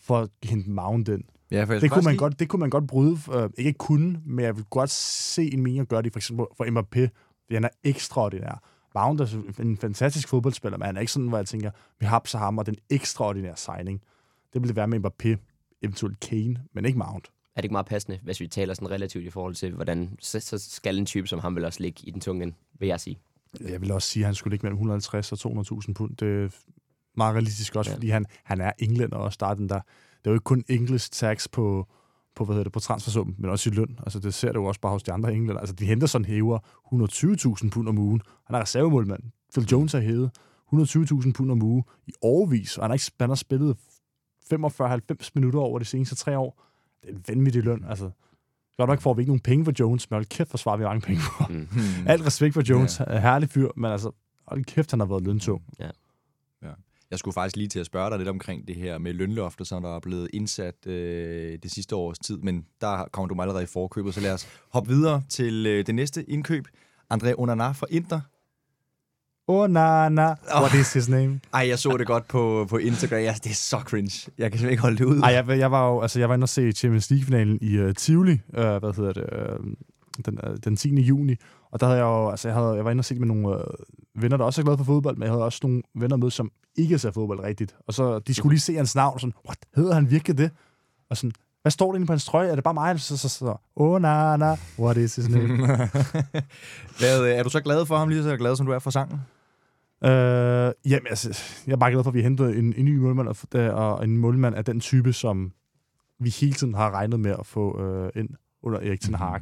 for 0.00 0.18
at 0.18 0.28
hente 0.42 0.70
Mount 0.70 1.08
ind. 1.08 1.22
Ja, 1.50 1.64
for 1.64 1.74
Det 1.74 1.90
kunne, 1.90 2.02
man 2.02 2.12
lige- 2.12 2.18
godt, 2.18 2.38
det 2.40 2.48
kunne 2.48 2.60
man 2.60 2.70
godt 2.70 2.86
bryde. 2.86 3.18
Øh, 3.34 3.50
ikke 3.58 3.72
kunne, 3.78 4.20
men 4.26 4.44
jeg 4.44 4.56
vil 4.56 4.64
godt 4.64 4.90
se 4.90 5.52
en 5.54 5.62
mening 5.62 5.80
at 5.80 5.88
gøre 5.88 6.02
det 6.02 6.12
for 6.12 6.18
eksempel 6.18 6.46
for 6.56 6.64
Mbappé, 6.64 7.00
fordi 7.44 7.54
han 7.54 7.64
er 7.64 7.68
ekstraordinær. 7.84 8.62
Mount 8.94 9.20
er 9.20 9.26
en 9.60 9.76
fantastisk 9.76 10.28
fodboldspiller, 10.28 10.78
men 10.78 10.86
han 10.86 10.96
er 10.96 11.00
ikke 11.00 11.12
sådan, 11.12 11.28
hvor 11.28 11.38
jeg 11.38 11.46
tænker, 11.46 11.70
vi 12.00 12.06
har 12.06 12.22
så 12.24 12.38
ham 12.38 12.58
og 12.58 12.66
den 12.66 12.76
ekstraordinære 12.90 13.56
signing. 13.56 14.00
Det 14.52 14.62
ville 14.62 14.68
det 14.68 14.76
være 14.76 14.88
med 14.88 14.98
Mbappé, 15.04 15.36
eventuelt 15.82 16.20
Kane, 16.20 16.64
men 16.72 16.84
ikke 16.84 16.98
Mount. 16.98 17.28
er 17.56 17.60
det 17.60 17.64
ikke 17.64 17.72
meget 17.72 17.86
passende, 17.86 18.18
hvis 18.22 18.40
vi 18.40 18.46
taler 18.46 18.74
sådan 18.74 18.90
relativt 18.90 19.24
i 19.24 19.30
forhold 19.30 19.54
til, 19.54 19.72
hvordan 19.74 20.16
så, 20.20 20.40
så 20.40 20.58
skal 20.58 20.98
en 20.98 21.06
type 21.06 21.26
som 21.26 21.38
ham 21.38 21.56
vel 21.56 21.64
også 21.64 21.80
ligge 21.82 22.00
i 22.06 22.10
den 22.10 22.20
tunge 22.20 22.54
vil 22.78 22.86
jeg 22.86 23.00
sige. 23.00 23.18
Jeg 23.60 23.80
vil 23.80 23.92
også 23.92 24.08
sige, 24.08 24.22
at 24.22 24.26
han 24.26 24.34
skulle 24.34 24.52
ligge 24.52 24.64
mellem 24.64 24.76
150 24.76 25.32
og 25.44 25.50
200.000 25.86 25.92
pund. 25.92 26.16
Det 26.16 26.44
er 26.44 26.48
meget 27.16 27.34
realistisk 27.34 27.76
også, 27.76 27.90
Ja. 27.90 27.94
fordi 27.96 28.08
han, 28.08 28.26
han 28.44 28.60
er 28.60 28.72
englænder 28.78 29.16
og 29.16 29.32
starten 29.32 29.68
der. 29.68 29.74
Det 30.18 30.26
er 30.26 30.30
jo 30.30 30.34
ikke 30.34 30.44
kun 30.44 30.64
English 30.68 31.10
tax 31.12 31.48
på, 31.52 31.88
på, 32.36 32.44
hvad 32.44 32.54
hedder 32.54 32.64
det, 32.64 32.72
på 32.72 32.80
transfersummen, 32.80 33.34
men 33.38 33.50
også 33.50 33.70
i 33.70 33.72
løn. 33.72 33.98
Altså, 34.02 34.18
det 34.18 34.34
ser 34.34 34.52
du 34.52 34.60
jo 34.60 34.66
også 34.66 34.80
bare 34.80 34.92
hos 34.92 35.02
de 35.02 35.12
andre 35.12 35.32
englænder. 35.32 35.60
Altså, 35.60 35.74
de 35.74 35.86
henter 35.86 36.06
sådan 36.06 36.24
hæver 36.24 36.58
120.000 37.64 37.70
pund 37.70 37.88
om 37.88 37.98
ugen. 37.98 38.22
Han 38.46 38.56
er 38.56 38.60
reservemålmand. 38.60 39.22
Phil 39.54 39.68
Jones 39.72 39.92
har 39.92 40.00
hævet 40.00 40.30
120.000 40.74 41.32
pund 41.32 41.50
om 41.50 41.62
uge 41.62 41.84
i 42.06 42.12
overvis, 42.22 42.78
og 42.78 42.84
han 42.84 42.90
har, 42.90 42.94
ikke, 42.94 43.12
han 43.20 43.30
har 43.30 43.34
spillet 43.34 43.76
45-90 44.54 45.28
minutter 45.34 45.60
over 45.60 45.78
de 45.78 45.84
seneste 45.84 46.14
tre 46.14 46.38
år. 46.38 46.62
Det 47.02 47.10
er 47.10 47.14
en 47.14 47.24
vanvittig 47.28 47.62
løn. 47.62 47.84
Altså, 47.88 48.10
godt 48.76 48.90
nok 48.90 49.00
får 49.00 49.14
vi 49.14 49.22
ikke 49.22 49.30
nogen 49.30 49.40
penge 49.40 49.64
for 49.64 49.72
Jones, 49.80 50.10
men 50.10 50.14
hold 50.14 50.26
kæft, 50.26 50.50
hvor 50.50 50.56
svarer 50.56 50.76
vi 50.76 50.84
mange 50.84 51.00
penge 51.00 51.20
for. 51.20 51.46
Mm. 51.50 51.68
Hmm. 51.72 52.06
Alt 52.06 52.26
respekt 52.26 52.54
for 52.54 52.62
Jones. 52.70 53.00
Ja. 53.00 53.20
Herlig 53.20 53.48
fyr, 53.48 53.68
men 53.76 53.90
altså, 53.90 54.10
hold 54.46 54.64
kæft, 54.64 54.90
han 54.90 55.00
har 55.00 55.06
været 55.06 55.22
løntung. 55.22 55.62
Jeg 57.10 57.18
skulle 57.18 57.34
faktisk 57.34 57.56
lige 57.56 57.68
til 57.68 57.78
at 57.78 57.86
spørge 57.86 58.10
dig 58.10 58.18
lidt 58.18 58.28
omkring 58.28 58.68
det 58.68 58.76
her 58.76 58.98
med 58.98 59.12
lønloftet, 59.12 59.66
som 59.66 59.82
der 59.82 59.96
er 59.96 60.00
blevet 60.00 60.28
indsat 60.32 60.86
øh, 60.86 61.58
det 61.62 61.70
sidste 61.70 61.96
års 61.96 62.18
tid, 62.18 62.38
men 62.38 62.66
der 62.80 63.04
kommer 63.12 63.28
du 63.28 63.34
mig 63.34 63.42
allerede 63.42 63.64
i 63.64 63.66
forkøbet, 63.66 64.14
så 64.14 64.20
lad 64.20 64.32
os 64.32 64.48
hoppe 64.72 64.90
videre 64.90 65.22
til 65.28 65.66
øh, 65.66 65.86
det 65.86 65.94
næste 65.94 66.30
indkøb. 66.30 66.64
André 67.14 67.34
Onana 67.38 67.70
fra 67.70 67.86
Inter. 67.90 68.20
Oh, 69.46 69.70
na, 69.70 70.08
na. 70.08 70.34
What 70.54 70.74
is 70.74 70.92
his 70.92 71.08
name? 71.08 71.40
Ej, 71.54 71.68
jeg 71.68 71.78
så 71.78 71.96
det 71.96 72.06
godt 72.06 72.28
på, 72.28 72.66
på 72.70 72.76
Instagram. 72.76 73.18
Ja, 73.18 73.34
det 73.44 73.50
er 73.50 73.54
så 73.54 73.78
cringe. 73.78 74.30
Jeg 74.38 74.50
kan 74.50 74.58
simpelthen 74.58 74.70
ikke 74.70 74.82
holde 74.82 74.98
det 74.98 75.04
ud. 75.04 75.20
Ej, 75.20 75.28
jeg, 75.30 75.58
jeg 75.58 75.70
var 75.70 75.88
jo, 75.88 76.00
altså, 76.00 76.18
jeg 76.18 76.28
var 76.28 76.34
inde 76.34 76.44
og 76.44 76.48
se 76.48 76.72
Champions 76.72 77.10
League-finalen 77.10 77.58
i 77.60 77.78
uh, 77.78 77.92
Tivoli, 77.92 78.32
uh, 78.32 78.54
hvad 78.54 78.96
hedder 78.96 79.12
det, 79.12 79.26
uh, 79.58 79.66
den, 80.26 80.38
den 80.64 80.76
10. 80.76 81.00
juni, 81.00 81.36
og 81.70 81.80
der 81.80 81.86
havde 81.86 81.98
jeg 81.98 82.04
jo, 82.04 82.30
altså, 82.30 82.48
jeg, 82.48 82.54
havde, 82.54 82.72
jeg 82.72 82.84
var 82.84 82.90
inde 82.90 83.00
og 83.00 83.04
se 83.04 83.14
med 83.14 83.26
nogle 83.26 83.48
uh, 83.48 83.64
venner, 84.14 84.36
der 84.36 84.44
også 84.44 84.60
er 84.60 84.64
glade 84.64 84.78
for 84.78 84.84
fodbold, 84.84 85.16
men 85.16 85.22
jeg 85.22 85.32
havde 85.32 85.44
også 85.44 85.58
nogle 85.62 85.82
venner 85.94 86.16
med, 86.16 86.30
som 86.30 86.50
ikke 86.76 86.98
ser 86.98 87.10
fodbold 87.10 87.40
rigtigt, 87.40 87.76
og 87.86 87.94
så, 87.94 88.18
de 88.18 88.34
skulle 88.34 88.52
lige 88.52 88.60
se 88.60 88.74
hans 88.76 88.94
navn, 88.94 89.18
sådan, 89.18 89.32
what, 89.46 89.58
hedder 89.76 89.94
han 89.94 90.10
virkelig 90.10 90.38
det? 90.38 90.50
Og 91.10 91.16
sådan, 91.16 91.32
hvad 91.62 91.72
står 91.72 91.86
der 91.92 91.94
inde 91.94 92.06
på 92.06 92.12
hans 92.12 92.24
trøje? 92.24 92.48
Er 92.48 92.54
det 92.54 92.64
bare 92.64 92.74
mig? 92.74 93.00
Så, 93.00 93.16
så, 93.16 93.28
så, 93.28 93.38
så 93.38 93.56
oh, 93.76 94.02
na, 94.02 94.36
na, 94.36 94.56
what 94.78 94.96
is 94.96 95.16
his 95.16 95.28
name? 95.28 95.56
Hvad, 96.98 97.22
øh, 97.24 97.30
er 97.30 97.42
du 97.42 97.50
så 97.50 97.60
glad 97.60 97.86
for 97.86 97.96
ham, 97.96 98.08
lige 98.08 98.22
så 98.22 98.36
glad 98.36 98.56
som 98.56 98.66
du 98.66 98.72
er 98.72 98.78
for 98.78 98.90
sangen? 98.90 99.20
Øh, 100.04 100.72
jamen, 100.84 101.06
altså, 101.10 101.38
jeg 101.66 101.72
er 101.72 101.76
bare 101.76 101.90
glad 101.90 102.02
for, 102.04 102.10
at 102.10 102.14
vi 102.14 102.20
har 102.20 102.28
hentet 102.28 102.58
en, 102.58 102.74
en 102.76 102.84
ny 102.84 102.96
målmand, 102.98 103.28
og, 103.28 103.36
der- 103.52 103.72
og 103.72 104.04
en 104.04 104.16
målmand 104.18 104.54
af 104.54 104.64
den 104.64 104.80
type, 104.80 105.12
som 105.12 105.52
vi 106.20 106.30
hele 106.30 106.52
tiden 106.52 106.74
har 106.74 106.90
regnet 106.90 107.20
med 107.20 107.30
at 107.38 107.46
få 107.46 107.80
øh, 107.82 108.10
ind 108.14 108.28
under 108.62 108.78
Erik 108.78 109.00
Ten 109.00 109.14
Hag. 109.14 109.40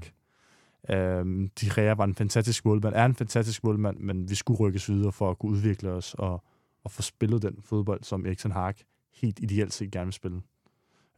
Øhm, 0.91 1.49
De 1.61 1.69
Rea 1.69 1.95
var 1.95 2.05
en 2.05 2.15
fantastisk 2.15 2.65
målmand, 2.65 2.95
er 2.95 3.05
en 3.05 3.15
fantastisk 3.15 3.65
målmand, 3.65 3.99
men 3.99 4.31
vi 4.31 4.35
skulle 4.35 4.61
rykkes 4.61 4.89
videre 4.89 5.13
for 5.13 5.31
at 5.31 5.39
kunne 5.39 5.53
udvikle 5.53 5.91
os 5.91 6.15
og, 6.15 6.45
og 6.85 6.91
få 6.91 7.03
spillet 7.03 7.43
den 7.43 7.57
fodbold, 7.65 8.03
som 8.03 8.27
Eriksen 8.27 8.51
Ten 8.51 8.85
helt 9.15 9.39
ideelt 9.41 9.73
set 9.73 9.91
gerne 9.91 10.07
vil 10.07 10.13
spille. 10.13 10.43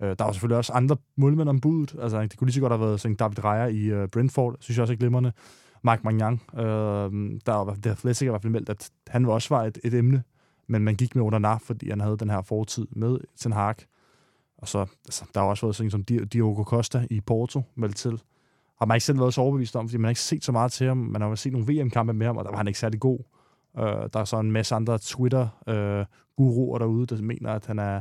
Øh, 0.03 0.09
der 0.19 0.25
var 0.25 0.33
selvfølgelig 0.33 0.57
også 0.57 0.73
andre 0.73 0.97
målmænd 1.17 1.49
om 1.49 1.61
budet. 1.61 1.97
Altså, 2.01 2.23
det 2.23 2.37
kunne 2.37 2.47
lige 2.47 2.55
så 2.55 2.61
godt 2.61 2.73
have 2.73 2.81
været 2.81 3.01
sådan 3.01 3.17
David 3.17 3.45
Reier 3.45 3.67
i 3.67 3.85
øh, 3.85 4.09
Brentford, 4.09 4.57
synes 4.61 4.77
jeg 4.77 4.83
også 4.83 4.93
er 4.93 4.99
glimrende. 4.99 5.33
Mark 5.83 6.05
Magnan, 6.05 6.41
øh, 6.55 6.63
der 7.47 7.65
var 7.65 7.75
det 7.75 8.17
sikkert 8.17 8.23
i 8.23 8.33
hvert 8.33 8.43
fald 8.43 8.53
meldt, 8.53 8.69
at 8.69 8.91
han 9.07 9.27
også 9.27 9.55
var 9.55 9.65
et, 9.65 9.79
et 9.85 9.95
emne, 9.95 10.23
men 10.67 10.83
man 10.83 10.95
gik 10.95 11.15
med 11.17 11.25
under 11.25 11.39
fordi 11.59 11.91
han 11.91 12.01
havde 12.01 12.17
den 12.17 12.31
her 12.31 12.43
fortid 12.43 12.87
med 12.91 13.19
Ten 13.37 13.53
Hag. 13.53 13.75
Og 14.59 14.69
så, 14.69 14.79
altså, 15.05 15.25
der 15.35 15.41
har 15.41 15.47
også 15.47 15.67
været 15.67 15.77
sådan 15.77 15.91
som 15.91 16.05
Diogo 16.05 16.63
Costa 16.63 17.07
i 17.11 17.21
Porto 17.21 17.63
meldt 17.75 17.97
til. 17.97 18.21
Har 18.79 18.87
man 18.87 18.97
ikke 18.97 19.05
selv 19.05 19.21
været 19.21 19.35
så 19.35 19.41
overbevist 19.41 19.77
om, 19.77 19.89
fordi 19.89 19.97
man 19.97 20.05
har 20.05 20.11
ikke 20.11 20.21
set 20.21 20.45
så 20.45 20.53
meget 20.53 20.73
til 20.73 20.87
ham. 20.87 20.97
Man 20.97 21.21
har 21.21 21.29
jo 21.29 21.37
set 21.37 21.53
nogle 21.53 21.67
VM-kampe 21.73 22.13
med 22.13 22.27
ham, 22.27 22.37
og 22.37 22.45
der 22.45 22.51
var 22.51 22.57
han 22.57 22.67
ikke 22.67 22.79
særlig 22.79 23.01
god. 23.01 23.19
Øh, 23.79 23.85
der 24.13 24.21
er 24.21 24.25
så 24.25 24.39
en 24.41 24.53
masse 24.53 24.75
andre 24.75 24.99
Twitter-guruer 24.99 26.75
øh, 26.75 26.81
derude, 26.81 27.07
der 27.07 27.23
mener, 27.23 27.51
at 27.51 27.67
han 27.67 27.79
er, 27.79 28.01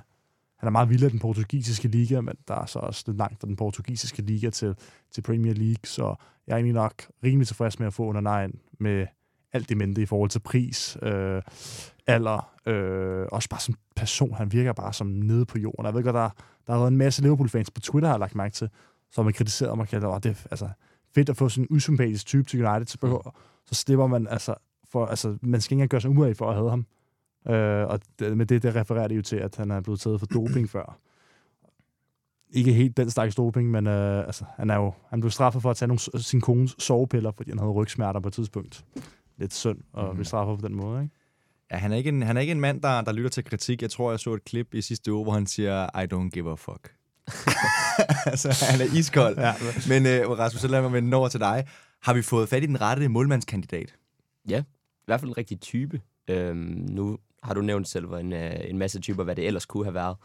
han 0.60 0.68
er 0.68 0.70
meget 0.70 0.90
vild 0.90 1.04
af 1.04 1.12
den 1.12 1.20
portugisiske 1.20 1.88
liga, 1.88 2.22
men 2.22 2.36
der 2.48 2.56
er 2.56 2.66
så 2.66 2.80
også 2.80 3.04
lidt 3.08 3.18
langt 3.18 3.40
fra 3.40 3.48
den 3.48 3.56
portugisiske 3.56 4.22
liga 4.22 4.50
til, 4.50 4.76
til 5.12 5.22
Premier 5.22 5.54
League, 5.54 5.84
så 5.84 6.16
jeg 6.48 6.54
er 6.54 6.58
egentlig 6.58 6.74
nok 6.74 6.94
rimelig 7.24 7.48
tilfreds 7.48 7.80
med 7.80 7.88
at 7.88 7.94
få 7.94 8.06
under 8.06 8.22
nejen 8.22 8.60
med 8.80 9.08
alt 9.54 9.70
det 9.70 9.78
mente 9.78 10.02
i 10.02 10.06
forhold 10.06 10.30
til 10.30 10.40
pris, 10.40 10.98
øh, 11.02 11.42
alder, 12.08 12.52
øh, 12.66 13.28
også 13.32 13.50
bare 13.50 13.60
som 13.60 13.76
person. 13.96 14.34
Han 14.34 14.52
virker 14.52 14.74
bare 14.74 14.94
som 14.94 15.08
nede 15.08 15.46
på 15.46 15.58
jorden. 15.58 15.86
Jeg 15.86 15.94
ved 15.94 16.04
godt, 16.04 16.14
der, 16.14 16.30
der 16.68 16.74
har 16.74 16.80
været 16.80 16.92
en 16.92 16.98
masse 16.98 17.22
Liverpool-fans 17.22 17.72
på 17.72 17.82
Twitter, 17.82 18.08
har 18.08 18.16
jeg 18.16 18.20
lagt 18.20 18.36
mærke 18.36 18.54
til, 18.54 18.70
som 19.14 19.26
har 19.26 19.32
kritiseret 19.32 19.78
mig, 19.78 19.94
at 19.94 20.24
det 20.24 20.48
altså, 20.52 20.70
fedt 21.16 21.30
at 21.30 21.38
få 21.38 21.50
sådan 21.50 21.64
en 21.64 21.76
usympatisk 21.76 22.26
type 22.26 22.44
til 22.44 22.66
United, 22.66 22.88
så, 22.88 22.98
behøver, 22.98 23.36
så 23.66 23.76
slipper 23.76 24.08
man 24.08 24.28
altså, 24.28 24.56
for, 24.92 25.06
altså, 25.06 25.38
man 25.42 25.62
skal 25.62 25.74
ikke 25.74 25.76
engang 25.76 25.90
gøre 25.90 26.02
sig 26.02 26.10
umage 26.10 26.36
for 26.36 26.50
at 26.50 26.56
have 26.56 26.70
ham. 26.70 26.86
Øh, 27.48 27.88
og 27.88 28.00
det, 28.20 28.38
med 28.38 28.46
det, 28.46 28.64
det 28.64 28.76
refererer 28.76 29.08
det 29.08 29.16
jo 29.16 29.22
til, 29.22 29.36
at 29.36 29.56
han 29.56 29.72
er 29.72 29.82
blevet 29.82 30.00
taget 30.00 30.20
for 30.20 30.26
doping 30.26 30.70
før. 30.70 31.00
Ikke 32.50 32.74
helt 32.74 32.98
den 32.98 33.10
slags 33.10 33.36
doping, 33.36 33.72
men 33.72 33.88
øh, 33.88 34.26
altså, 34.26 34.46
han, 34.56 34.70
er 34.70 34.76
jo, 34.76 34.94
han 35.10 35.20
blev 35.20 35.32
straffet 35.32 35.62
for 35.62 35.72
at 35.72 35.78
tage 35.78 35.88
nogle, 35.88 36.00
sin 36.24 36.42
kones 36.42 36.76
sovepiller, 36.80 37.32
fordi 37.32 37.52
han 37.52 37.60
havde 37.60 37.72
rygsmerter 37.72 38.20
på 38.20 38.28
et 38.28 38.34
tidspunkt. 38.34 38.86
Lidt 39.38 39.54
synd 39.54 39.80
at 39.98 40.06
mm. 40.06 40.14
blive 40.14 40.26
straffet 40.26 40.60
på 40.60 40.68
den 40.68 40.76
måde, 40.76 41.04
ikke? 41.04 41.16
Ja, 41.72 41.78
han 41.78 41.92
er 41.92 41.96
ikke 41.96 42.10
en, 42.10 42.22
han 42.22 42.38
er 42.38 42.42
ikke 42.42 42.52
en 42.52 42.60
mand, 42.60 42.82
der, 42.82 43.02
der 43.02 43.12
lytter 43.12 43.30
til 43.30 43.44
kritik. 43.44 43.82
Jeg 43.82 43.92
tror, 43.92 44.12
jeg 44.12 44.20
så 44.20 44.34
et 44.34 44.46
klip 44.46 44.74
i 44.74 44.82
sidste 44.82 45.14
uge, 45.14 45.24
hvor 45.24 45.34
han 45.34 45.48
siger, 45.48 46.00
I 46.02 46.14
don't 46.14 46.30
give 46.30 46.52
a 46.52 46.56
fuck. 46.56 46.94
altså, 48.32 48.66
han 48.72 48.82
er 48.82 48.98
iskold. 48.98 49.38
Ja. 49.38 49.54
Men 49.88 50.06
uh, 50.06 50.40
Rasmus, 50.40 50.62
så 50.62 50.68
lad 50.68 50.82
mig 50.82 50.94
vende 50.94 51.18
over 51.18 51.28
til 51.28 51.40
dig. 51.40 51.68
Har 52.02 52.14
vi 52.14 52.22
fået 52.22 52.50
fat 52.50 52.64
i 52.64 52.66
den 52.66 52.82
rette 52.82 53.08
målmandskandidat? 53.08 53.96
Ja, 54.50 54.60
i 54.60 55.06
hvert 55.06 55.20
fald 55.20 55.30
en 55.30 55.38
rigtig 55.38 55.62
type. 55.62 56.02
Øhm, 56.28 56.58
nu 56.90 57.18
har 57.44 57.54
du 57.54 57.62
nævnt 57.62 57.88
selv 57.88 58.06
en, 58.06 58.34
øh, 58.34 58.56
en 58.64 58.78
masse 58.78 59.00
typer, 59.00 59.24
hvad 59.24 59.36
det 59.36 59.48
ellers 59.48 59.66
kunne 59.66 59.86
have 59.86 59.94
været. 59.94 60.18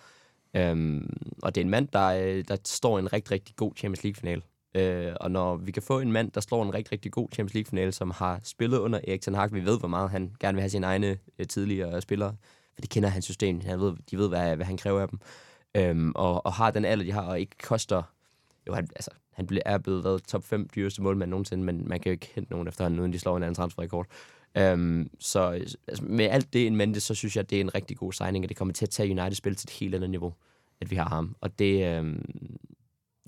Øhm, 0.56 1.10
og 1.42 1.54
det 1.54 1.60
er 1.60 1.64
en 1.64 1.70
mand, 1.70 1.88
der, 1.92 2.06
øh, 2.06 2.44
der 2.48 2.56
står 2.64 2.98
en 2.98 3.12
rigtig, 3.12 3.32
rigtig 3.32 3.56
god 3.56 3.72
Champions 3.76 4.04
League-finale. 4.04 4.42
Øh, 4.74 5.12
og 5.20 5.30
når 5.30 5.56
vi 5.56 5.72
kan 5.72 5.82
få 5.82 6.00
en 6.00 6.12
mand, 6.12 6.30
der 6.30 6.40
slår 6.40 6.62
en 6.62 6.74
rigtig, 6.74 6.92
rigtig 6.92 7.12
god 7.12 7.28
Champions 7.32 7.54
League-finale, 7.54 7.92
som 7.92 8.10
har 8.10 8.40
spillet 8.42 8.78
under 8.78 9.00
Erik 9.08 9.20
Ten 9.20 9.34
Hag, 9.34 9.52
vi 9.52 9.64
ved, 9.64 9.78
hvor 9.78 9.88
meget 9.88 10.10
han 10.10 10.32
gerne 10.40 10.54
vil 10.54 10.62
have 10.62 10.70
sine 10.70 10.86
egne 10.86 11.18
øh, 11.38 11.46
tidligere 11.46 12.00
spillere, 12.00 12.34
for 12.74 12.80
de 12.80 12.88
kender 12.88 13.08
hans 13.08 13.24
system, 13.24 13.60
han 13.60 13.80
ved, 13.80 13.96
de 14.10 14.18
ved, 14.18 14.28
hvad, 14.28 14.56
hvad 14.56 14.66
han 14.66 14.76
kræver 14.76 15.00
af 15.00 15.08
dem, 15.08 15.20
øhm, 15.78 16.12
og, 16.14 16.46
og 16.46 16.52
har 16.52 16.70
den 16.70 16.84
alder, 16.84 17.04
de 17.04 17.12
har, 17.12 17.22
og 17.22 17.40
ikke 17.40 17.56
koster... 17.62 18.02
Jo, 18.66 18.74
han, 18.74 18.88
altså, 18.96 19.10
han 19.32 19.48
er 19.66 19.78
blevet 19.78 20.04
været 20.04 20.24
top 20.24 20.44
5 20.44 20.68
dyreste 20.74 21.02
målmand 21.02 21.30
nogensinde, 21.30 21.64
men 21.64 21.88
man 21.88 22.00
kan 22.00 22.10
jo 22.10 22.12
ikke 22.12 22.30
hente 22.34 22.50
nogen 22.50 22.68
efterhånden, 22.68 23.00
uden 23.00 23.12
de 23.12 23.18
slår 23.18 23.36
en 23.36 23.42
anden 23.42 23.54
transferrekord. 23.54 24.06
Øhm, 24.56 25.10
så 25.18 25.40
altså, 25.40 26.04
med 26.04 26.24
alt 26.24 26.52
det 26.52 26.66
en 26.66 26.76
mente, 26.76 27.00
så 27.00 27.14
synes 27.14 27.36
jeg, 27.36 27.42
at 27.42 27.50
det 27.50 27.56
er 27.56 27.60
en 27.60 27.74
rigtig 27.74 27.96
god 27.96 28.12
signing, 28.12 28.44
og 28.44 28.48
det 28.48 28.56
kommer 28.56 28.74
til 28.74 28.84
at 28.84 28.90
tage 28.90 29.10
United-spil 29.10 29.56
til 29.56 29.66
et 29.66 29.78
helt 29.78 29.94
andet 29.94 30.10
niveau, 30.10 30.34
at 30.80 30.90
vi 30.90 30.96
har 30.96 31.08
ham. 31.08 31.36
Og 31.40 31.58
det, 31.58 31.96
øhm, 31.96 32.56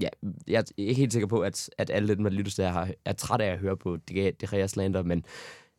ja, 0.01 0.09
jeg 0.47 0.59
er 0.59 0.73
ikke 0.77 0.95
helt 0.95 1.13
sikker 1.13 1.29
på, 1.29 1.41
at, 1.41 1.71
at 1.79 1.91
alle 1.91 2.15
dem, 2.15 2.25
der 2.25 2.31
lytter 2.31 2.53
til 2.53 2.65
her, 2.65 2.93
er 3.05 3.13
træt 3.13 3.41
af 3.41 3.53
at 3.53 3.59
høre 3.59 3.77
på 3.77 3.97
det, 3.97 4.41
det 4.41 4.71
slander, 4.71 5.03
men, 5.03 5.25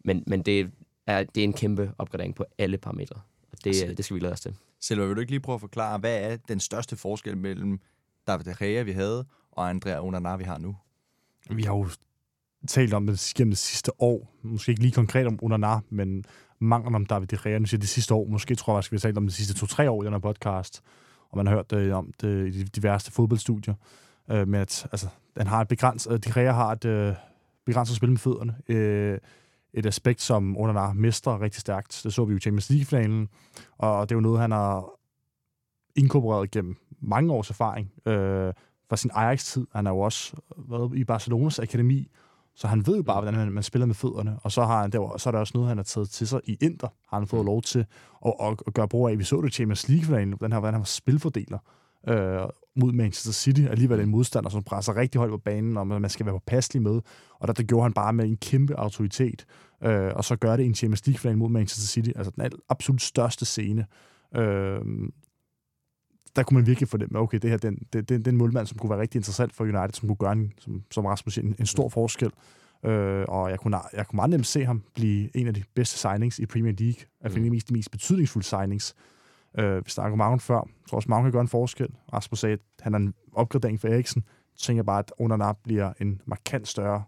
men, 0.06 0.24
men 0.28 0.42
det, 0.42 0.72
er, 1.08 1.24
det 1.24 1.42
er 1.42 1.44
en 1.44 1.54
kæmpe 1.54 1.92
opgradering 1.98 2.36
på 2.36 2.46
alle 2.58 2.78
parametre. 2.78 3.22
Det, 3.64 3.70
altså, 3.70 3.96
det 3.96 4.06
skal 4.06 4.16
vi 4.16 4.20
glæde 4.20 4.34
os 4.34 4.42
til. 4.42 4.56
Selva, 4.80 5.06
vil 5.06 5.16
du 5.16 5.20
ikke 5.20 5.32
lige 5.32 5.40
prøve 5.40 5.54
at 5.54 5.62
forklare, 5.62 5.98
hvad 5.98 6.32
er 6.32 6.38
den 6.48 6.60
største 6.60 6.96
forskel 6.96 7.38
mellem 7.38 7.80
David 8.28 8.46
De 8.46 8.56
Gea, 8.60 8.82
vi 8.82 8.92
havde, 8.92 9.26
og 9.52 9.70
Andrea 9.70 10.06
Onana, 10.06 10.36
vi 10.36 10.44
har 10.44 10.58
nu? 10.58 10.76
Vi 11.50 11.64
har 11.64 11.76
jo 11.76 11.88
talt 12.68 12.94
om 12.94 13.08
det 13.08 13.34
gennem 13.36 13.52
det 13.52 13.58
sidste 13.58 14.02
år. 14.02 14.34
Måske 14.42 14.70
ikke 14.70 14.82
lige 14.82 14.92
konkret 14.92 15.28
om 15.28 15.40
Onana, 15.42 15.80
men 15.90 16.26
manglen 16.60 16.96
om 16.96 17.06
David 17.06 17.28
De 17.28 17.38
Gea. 17.44 17.60
Nu 17.60 17.66
siger 17.66 17.80
det 17.80 17.90
sidste 17.90 18.14
år. 18.14 18.28
Måske 18.28 18.56
tror 18.56 18.74
jeg, 18.74 18.78
at 18.78 18.92
vi 18.92 18.96
har 18.96 19.00
talt 19.00 19.18
om 19.18 19.26
det 19.26 19.34
sidste 19.34 19.54
to-tre 19.54 19.90
år 19.90 20.04
i 20.04 20.06
den 20.06 20.14
her 20.14 20.20
podcast. 20.20 20.82
Og 21.30 21.38
man 21.38 21.48
har 21.48 21.54
hørt 21.54 21.72
det 21.72 21.94
om 21.94 22.14
det 22.22 22.48
i 22.48 22.64
de 22.64 22.64
diverse 22.64 23.12
fodboldstudier 23.12 23.74
øh, 24.32 24.48
med 24.48 24.60
at 24.60 24.88
altså, 24.92 25.08
han 25.38 25.48
har 25.48 25.62
et 25.62 25.68
begrænset, 25.68 26.12
øh, 26.12 26.20
De 26.20 26.34
Gea 26.34 26.52
har 26.52 26.72
et 26.72 26.86
øh, 26.86 27.14
begrænset 27.66 27.96
spil 27.96 28.10
med 28.10 28.18
fødderne. 28.18 28.56
Øh, 28.70 29.18
et 29.74 29.86
aspekt, 29.86 30.22
som 30.22 30.58
Onana 30.58 30.94
mestrer 30.94 31.42
rigtig 31.42 31.62
stærkt. 31.62 32.02
Det 32.04 32.14
så 32.14 32.26
vi 32.26 32.32
jo 32.32 32.38
i 32.38 32.40
Champions 32.40 32.70
League-finalen, 32.70 33.30
og 33.78 34.10
det 34.10 34.16
er 34.16 34.18
jo 34.18 34.22
noget, 34.22 34.40
han 34.40 34.52
har 34.52 34.86
inkorporeret 35.96 36.52
gennem 36.52 36.76
mange 37.02 37.34
års 37.34 37.50
erfaring 37.50 37.92
øh, 38.06 38.54
fra 38.90 38.98
sin 38.98 39.12
Ajax-tid. 39.14 39.68
Han 39.72 39.86
har 39.86 39.94
jo 39.94 40.00
også 40.00 40.36
været 40.58 40.98
i 40.98 41.04
Barcelonas 41.04 41.60
akademi, 41.60 42.08
så 42.56 42.68
han 42.68 42.88
ved 42.88 42.96
jo 42.96 43.04
bare, 43.04 43.22
hvordan 43.22 43.40
man, 43.40 43.52
man 43.52 43.64
spiller 43.64 43.86
med 43.86 43.96
fødderne. 43.96 44.40
Og 44.44 44.52
så, 44.52 44.66
har 44.66 44.82
han, 44.82 44.92
der, 44.92 45.18
så 45.18 45.30
er 45.30 45.32
der 45.32 45.40
også 45.40 45.52
noget, 45.56 45.68
han 45.68 45.78
har 45.78 45.84
taget 45.84 46.10
til 46.10 46.28
sig 46.28 46.42
i 46.44 46.58
Inter. 46.62 46.88
Har 47.08 47.18
han 47.18 47.28
fået 47.28 47.46
lov 47.46 47.62
til 47.62 47.86
at, 48.26 48.34
at, 48.42 48.62
at 48.68 48.74
gøre 48.74 48.88
brug 48.88 49.10
af. 49.10 49.20
Vi 49.20 49.24
så 49.24 49.42
det 49.42 49.48
i 49.48 49.52
Champions 49.52 49.90
League-finalen, 49.90 50.30
hvordan 50.30 50.52
han, 50.52 50.60
hvordan 50.62 50.74
han 50.74 50.82
var 50.82 50.86
spilfordeler 50.86 51.60
øh, 52.08 52.42
mod 52.76 52.92
Manchester 52.92 53.32
City. 53.32 53.62
Alligevel 53.62 54.00
en 54.00 54.10
modstander, 54.10 54.50
som 54.50 54.64
presser 54.64 54.96
rigtig 54.96 55.20
højt 55.20 55.32
på 55.32 55.38
banen, 55.38 55.78
og 55.78 55.88
man 55.88 56.10
skal 56.10 56.26
være 56.26 56.36
påpasselig 56.36 56.82
med. 56.82 57.02
Og 57.40 57.48
der, 57.48 57.54
der 57.54 57.64
gjorde 57.64 57.84
han 57.84 57.94
bare 57.94 58.14
med 58.14 58.26
en 58.26 58.38
kæmpe 58.38 58.80
autoritet. 58.80 59.46
Øh, 59.84 60.12
og 60.16 60.24
så 60.24 60.36
gør 60.36 60.56
det 60.58 60.66
en 60.66 60.76
Champions 60.76 61.08
League-final 61.08 61.38
mod 61.38 61.50
Manchester 61.50 61.88
City. 61.88 62.12
Altså 62.16 62.32
den 62.36 62.52
absolut 62.70 63.02
største 63.02 63.46
scene. 63.46 63.86
Øh, 64.36 64.82
der 66.36 66.44
kunne 66.44 66.58
man 66.58 66.68
virkelig 66.68 66.90
få 66.90 66.98
det 66.98 67.12
med, 67.12 67.20
okay, 67.20 67.40
det 67.42 67.50
her 67.50 67.58
det, 67.58 67.74
det, 67.94 68.10
det, 68.10 68.10
det 68.10 68.28
er 68.28 68.32
en 68.32 68.38
målmand, 68.38 68.68
som 68.68 68.78
kunne 68.78 68.90
være 68.90 69.00
rigtig 69.00 69.20
interessant 69.20 69.54
for 69.54 69.64
United, 69.64 69.94
som 69.94 70.08
kunne 70.08 70.16
gøre 70.16 70.32
en, 70.32 70.54
som, 70.58 70.84
som 70.92 71.06
Rasmus 71.06 71.34
siger, 71.34 71.48
en, 71.48 71.56
en 71.60 71.66
stor 71.66 71.90
forskel. 71.90 72.32
Øh, 72.86 73.26
og 73.28 73.50
jeg 73.50 73.60
kunne, 73.60 73.80
jeg 73.94 74.08
kunne 74.08 74.16
meget 74.16 74.30
nemt 74.30 74.48
se 74.48 74.66
ham 74.66 74.84
blive 74.96 75.38
en 75.38 75.48
af 75.48 75.54
de 75.54 75.64
bedste 75.76 75.98
signings 75.98 76.40
i 76.40 76.46
Premier 76.46 76.74
League. 76.80 77.06
Altså 77.22 77.40
mm. 77.40 77.44
de 77.44 77.50
mest, 77.50 77.70
de 77.70 77.74
mest 77.74 77.92
betydningsfulde 77.92 78.48
signings. 78.48 78.96
Øh, 79.58 79.86
vi 79.86 79.90
snakker 79.90 80.12
om 80.12 80.18
Magne 80.18 80.40
før. 80.40 80.56
Jeg 80.56 80.88
tror 80.90 80.96
også, 80.96 81.10
Magne 81.10 81.26
kan 81.26 81.32
gøre 81.32 81.42
en 81.42 81.48
forskel. 81.48 81.90
Rasmus 82.14 82.40
sagde, 82.40 82.54
at 82.54 82.60
han 82.80 82.94
er 82.94 82.98
en 82.98 83.14
opgradering 83.34 83.82
for 83.82 83.88
Eriksen. 83.88 84.24
Så 84.56 84.66
tænker 84.66 84.78
jeg 84.78 84.86
bare, 84.86 85.00
at 85.00 85.14
Onana 85.20 85.54
bliver 85.54 85.94
en 86.02 86.22
markant 86.26 86.68
større 86.68 87.04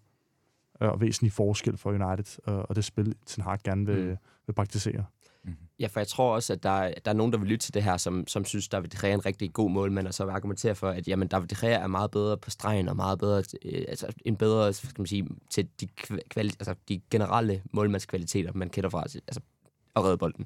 øh, 0.82 0.90
og 0.90 1.02
væsentlig 1.02 1.32
forskel 1.34 1.78
for 1.78 1.90
United, 1.90 2.40
øh, 2.48 2.56
og 2.56 2.76
det 2.76 2.86
spil, 2.86 3.16
Ten 3.26 3.44
Hag 3.44 3.60
gerne 3.64 3.86
vil, 3.86 4.06
mm. 4.06 4.18
vil 4.48 4.54
praktisere. 4.54 5.06
Mm-hmm. 5.44 5.58
Ja, 5.80 5.88
for 5.88 6.00
jeg 6.00 6.08
tror 6.08 6.36
også, 6.36 6.54
at 6.54 6.64
der, 6.64 6.94
der 7.06 7.12
er 7.12 7.16
nogen, 7.16 7.34
der 7.34 7.40
vil 7.40 7.48
lytte 7.48 7.66
til 7.66 7.74
det 7.74 7.84
her, 7.84 7.98
som, 7.98 8.28
som 8.28 8.46
synes, 8.46 8.68
David 8.68 8.90
De 8.90 8.98
Gea 9.02 9.10
er 9.10 9.14
en 9.14 9.26
rigtig 9.26 9.54
god 9.54 9.70
målmand, 9.70 10.08
og 10.08 10.14
så 10.14 10.26
vil 10.26 10.32
argumentere 10.32 10.76
for, 10.76 10.90
at 10.90 11.08
jamen, 11.08 11.28
David 11.28 11.48
De 11.48 11.56
Gea 11.56 11.80
er 11.80 11.88
meget 11.88 12.12
bedre 12.12 12.38
på 12.38 12.50
stregen, 12.50 12.90
og 12.90 12.96
meget 12.96 13.20
bedre, 13.20 13.44
øh, 13.66 13.86
altså 13.88 14.08
en 14.26 14.36
bedre, 14.36 14.74
skal 14.74 15.02
man 15.02 15.08
sige, 15.08 15.28
til 15.50 15.70
de, 15.82 15.88
kvali, 16.30 16.50
altså, 16.50 16.76
de 16.90 17.02
generelle 17.12 17.62
målmandskvaliteter, 17.72 18.52
man 18.54 18.70
kender 18.70 18.90
fra, 18.90 19.02
altså 19.02 19.40
at 19.96 20.04
redde 20.04 20.18
bolden. 20.18 20.46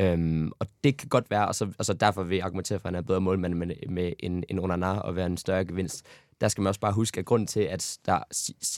Øhm, 0.00 0.52
og 0.58 0.66
det 0.84 0.96
kan 0.96 1.08
godt 1.08 1.30
være, 1.30 1.48
og 1.48 1.54
så, 1.54 1.64
altså 1.64 1.92
derfor 1.92 2.22
vil 2.22 2.36
jeg 2.36 2.44
argumentere 2.44 2.78
for, 2.78 2.88
at 2.88 2.94
han 2.94 3.02
er 3.02 3.06
bedre 3.06 3.20
målmand 3.20 3.54
med, 3.54 3.74
med 3.88 4.12
en, 4.18 4.44
en 4.48 4.58
Onana 4.58 4.98
og 4.98 5.16
være 5.16 5.26
en 5.26 5.36
større 5.36 5.64
gevinst. 5.64 6.06
Der 6.40 6.48
skal 6.48 6.62
man 6.62 6.68
også 6.68 6.80
bare 6.80 6.92
huske, 6.92 7.18
at 7.18 7.24
grunden 7.24 7.46
til, 7.46 7.60
at 7.60 7.98
der 8.06 8.18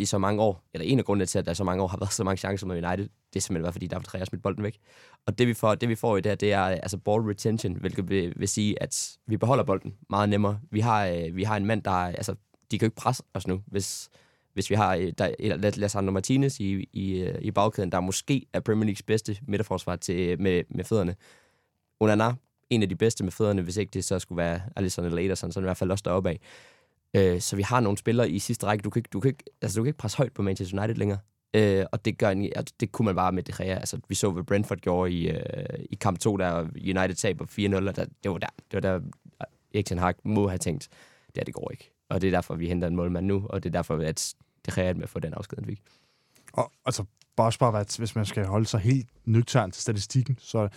i 0.01 0.05
så 0.05 0.19
mange 0.19 0.43
år, 0.43 0.65
eller 0.75 0.87
en 0.87 0.99
af 0.99 1.05
grundene 1.05 1.27
til, 1.27 1.39
at 1.39 1.47
der 1.47 1.55
så 1.55 1.65
mange 1.65 1.83
år 1.83 1.87
har 1.87 1.99
været 1.99 2.13
så 2.13 2.25
mange 2.25 2.37
chancer 2.37 2.67
med 2.67 2.85
United, 2.85 3.09
det 3.33 3.37
er 3.37 3.41
simpelthen 3.41 3.63
bare, 3.63 3.73
fordi 3.73 3.87
der 3.87 4.15
Rea 4.15 4.25
smidt 4.25 4.43
bolden 4.43 4.63
væk. 4.65 4.79
Og 5.27 5.39
det 5.39 5.47
vi 5.47 5.55
får, 5.55 5.75
det, 5.75 5.89
vi 5.89 5.95
får 5.95 6.17
i 6.17 6.21
det 6.21 6.31
her, 6.31 6.37
det 6.37 6.53
er 6.53 6.63
altså 6.63 6.99
ball 6.99 7.23
retention, 7.23 7.77
hvilket 7.77 8.09
vil, 8.09 8.33
vil 8.37 8.49
sige, 8.49 8.83
at 8.83 9.19
vi 9.27 9.37
beholder 9.37 9.65
bolden 9.65 9.95
meget 10.11 10.29
nemmere. 10.29 10.61
Vi 10.71 10.81
har, 10.81 11.07
øh, 11.07 11.37
vi 11.37 11.43
har 11.43 11.57
en 11.57 11.67
mand, 11.67 11.83
der, 11.83 11.91
altså, 11.91 12.35
de 12.71 12.79
kan 12.79 12.87
jo 12.87 12.89
ikke 12.89 12.97
presse 12.97 13.23
os 13.35 13.47
nu, 13.47 13.63
hvis, 13.67 14.09
hvis 14.55 14.71
vi 14.71 14.75
har 14.75 14.95
øh, 14.95 15.13
der, 15.19 15.71
Lassandro 15.77 16.13
Martinez 16.13 16.61
i, 16.61 16.89
i, 16.93 17.21
øh, 17.21 17.39
i 17.43 17.51
bagkæden, 17.51 17.93
der 17.93 18.01
måske 18.01 18.47
er 18.53 18.61
Premier 18.61 18.85
Leagues 18.85 19.03
bedste 19.03 19.37
midterforsvar 19.49 19.97
til, 19.97 20.29
øh, 20.29 20.41
med, 20.41 20.63
med 20.69 20.85
fødderne. 20.85 21.17
Onana, 22.01 22.33
en 22.71 22.83
af 22.83 22.89
de 22.89 22.97
bedste 22.97 23.25
med 23.25 23.33
fødderne, 23.33 23.63
hvis 23.63 23.77
ikke 23.77 23.91
det 23.91 24.05
så 24.05 24.19
skulle 24.19 24.37
være 24.37 24.61
Alisson 24.77 25.05
eller 25.05 25.23
Ederson, 25.23 25.53
så 25.53 25.61
er 25.61 25.63
i 25.63 25.67
hvert 25.67 25.77
fald 25.77 25.91
også 25.91 26.03
deroppe 26.05 26.31
af. 26.31 26.41
Øh, 27.17 27.41
så 27.41 27.57
vi 27.57 27.63
har 27.63 27.81
nogle 27.81 27.99
spillere 27.99 28.31
i 28.31 28.39
sidste 28.39 28.67
række. 28.67 28.83
Du 28.83 28.91
kan, 28.91 29.01
ikke, 29.01 29.09
du, 29.13 29.21
kan 29.21 29.29
ikke, 29.29 29.45
altså, 29.63 29.77
du 29.77 29.83
kan 29.83 29.89
ikke 29.89 29.99
presse 29.99 30.19
højt 30.19 30.33
på 30.33 30.43
Manchester 30.43 30.79
United 30.79 30.95
længere. 30.95 31.19
Øh, 31.55 31.87
og 31.93 32.05
det, 32.05 32.19
gør 32.19 32.31
en, 32.31 32.53
det 32.81 32.93
kunne 32.93 33.07
man 33.07 33.15
bare 33.15 33.33
med 33.33 33.43
det 33.43 33.59
her. 33.59 33.79
Altså, 33.79 34.01
vi 34.09 34.15
så, 34.15 34.31
hvad 34.31 34.45
Brentford 34.45 34.79
gjorde 34.79 35.13
i, 35.13 35.31
øh, 35.31 35.39
i 35.91 35.95
kamp 35.95 36.19
2, 36.19 36.37
der 36.37 36.61
United 36.75 37.15
taber 37.15 37.45
4-0, 37.45 37.89
og 37.89 37.97
der, 37.97 38.05
det 38.23 38.31
var 38.31 38.39
der, 38.39 38.47
det 38.71 38.73
var 38.73 38.81
der 38.81 39.01
Erik 39.75 39.87
Ten 39.87 39.99
Hag 39.99 40.15
må 40.25 40.49
have 40.49 40.59
tænkt, 40.59 40.89
det 41.27 41.37
her, 41.37 41.45
det 41.45 41.55
går 41.55 41.71
ikke. 41.71 41.94
Og 42.15 42.21
det 42.21 42.27
er 42.27 42.31
derfor, 42.31 42.55
vi 42.55 42.69
henter 42.69 42.89
en 42.89 42.97
målmand 42.97 43.27
nu, 43.27 43.47
og 43.51 43.63
det 43.63 43.69
er 43.69 43.73
derfor, 43.73 43.97
at 43.97 44.35
det 44.67 44.79
reelt 44.79 44.97
med 44.97 45.03
at 45.05 45.09
få 45.11 45.19
den 45.21 45.35
afsked, 45.35 45.59
han 45.59 45.65
fik. 45.67 45.83
Og 46.53 46.73
altså, 46.87 47.05
bare 47.37 47.47
også 47.47 47.59
bare, 47.59 47.71
hvad- 47.71 47.99
hvis 47.99 48.17
man 48.17 48.27
skal 48.27 48.47
holde 48.47 48.67
sig 48.67 48.81
helt 48.81 49.09
nøgtern 49.25 49.71
til 49.71 49.83
statistikken, 49.83 50.37
så 50.41 50.69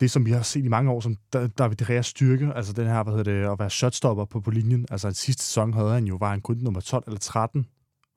det, 0.00 0.10
som 0.10 0.26
vi 0.26 0.30
har 0.30 0.42
set 0.42 0.64
i 0.64 0.68
mange 0.68 0.90
år, 0.90 1.00
som 1.00 1.16
Da- 1.32 1.46
David 1.46 1.76
De 1.76 1.84
Reas 1.84 2.06
styrke, 2.06 2.52
altså 2.54 2.72
den 2.72 2.86
her, 2.86 3.02
hvad 3.02 3.14
hedder 3.16 3.32
det, 3.32 3.52
at 3.52 3.58
være 3.58 3.70
shotstopper 3.70 4.24
på, 4.24 4.40
på 4.40 4.50
linjen, 4.50 4.86
altså 4.90 5.08
i 5.08 5.12
sidste 5.12 5.42
sæson 5.44 5.72
havde 5.72 5.90
han 5.92 6.04
jo, 6.04 6.16
var 6.16 6.30
han 6.30 6.40
kun 6.40 6.56
nummer 6.56 6.80
12 6.80 7.04
eller 7.06 7.18
13 7.20 7.66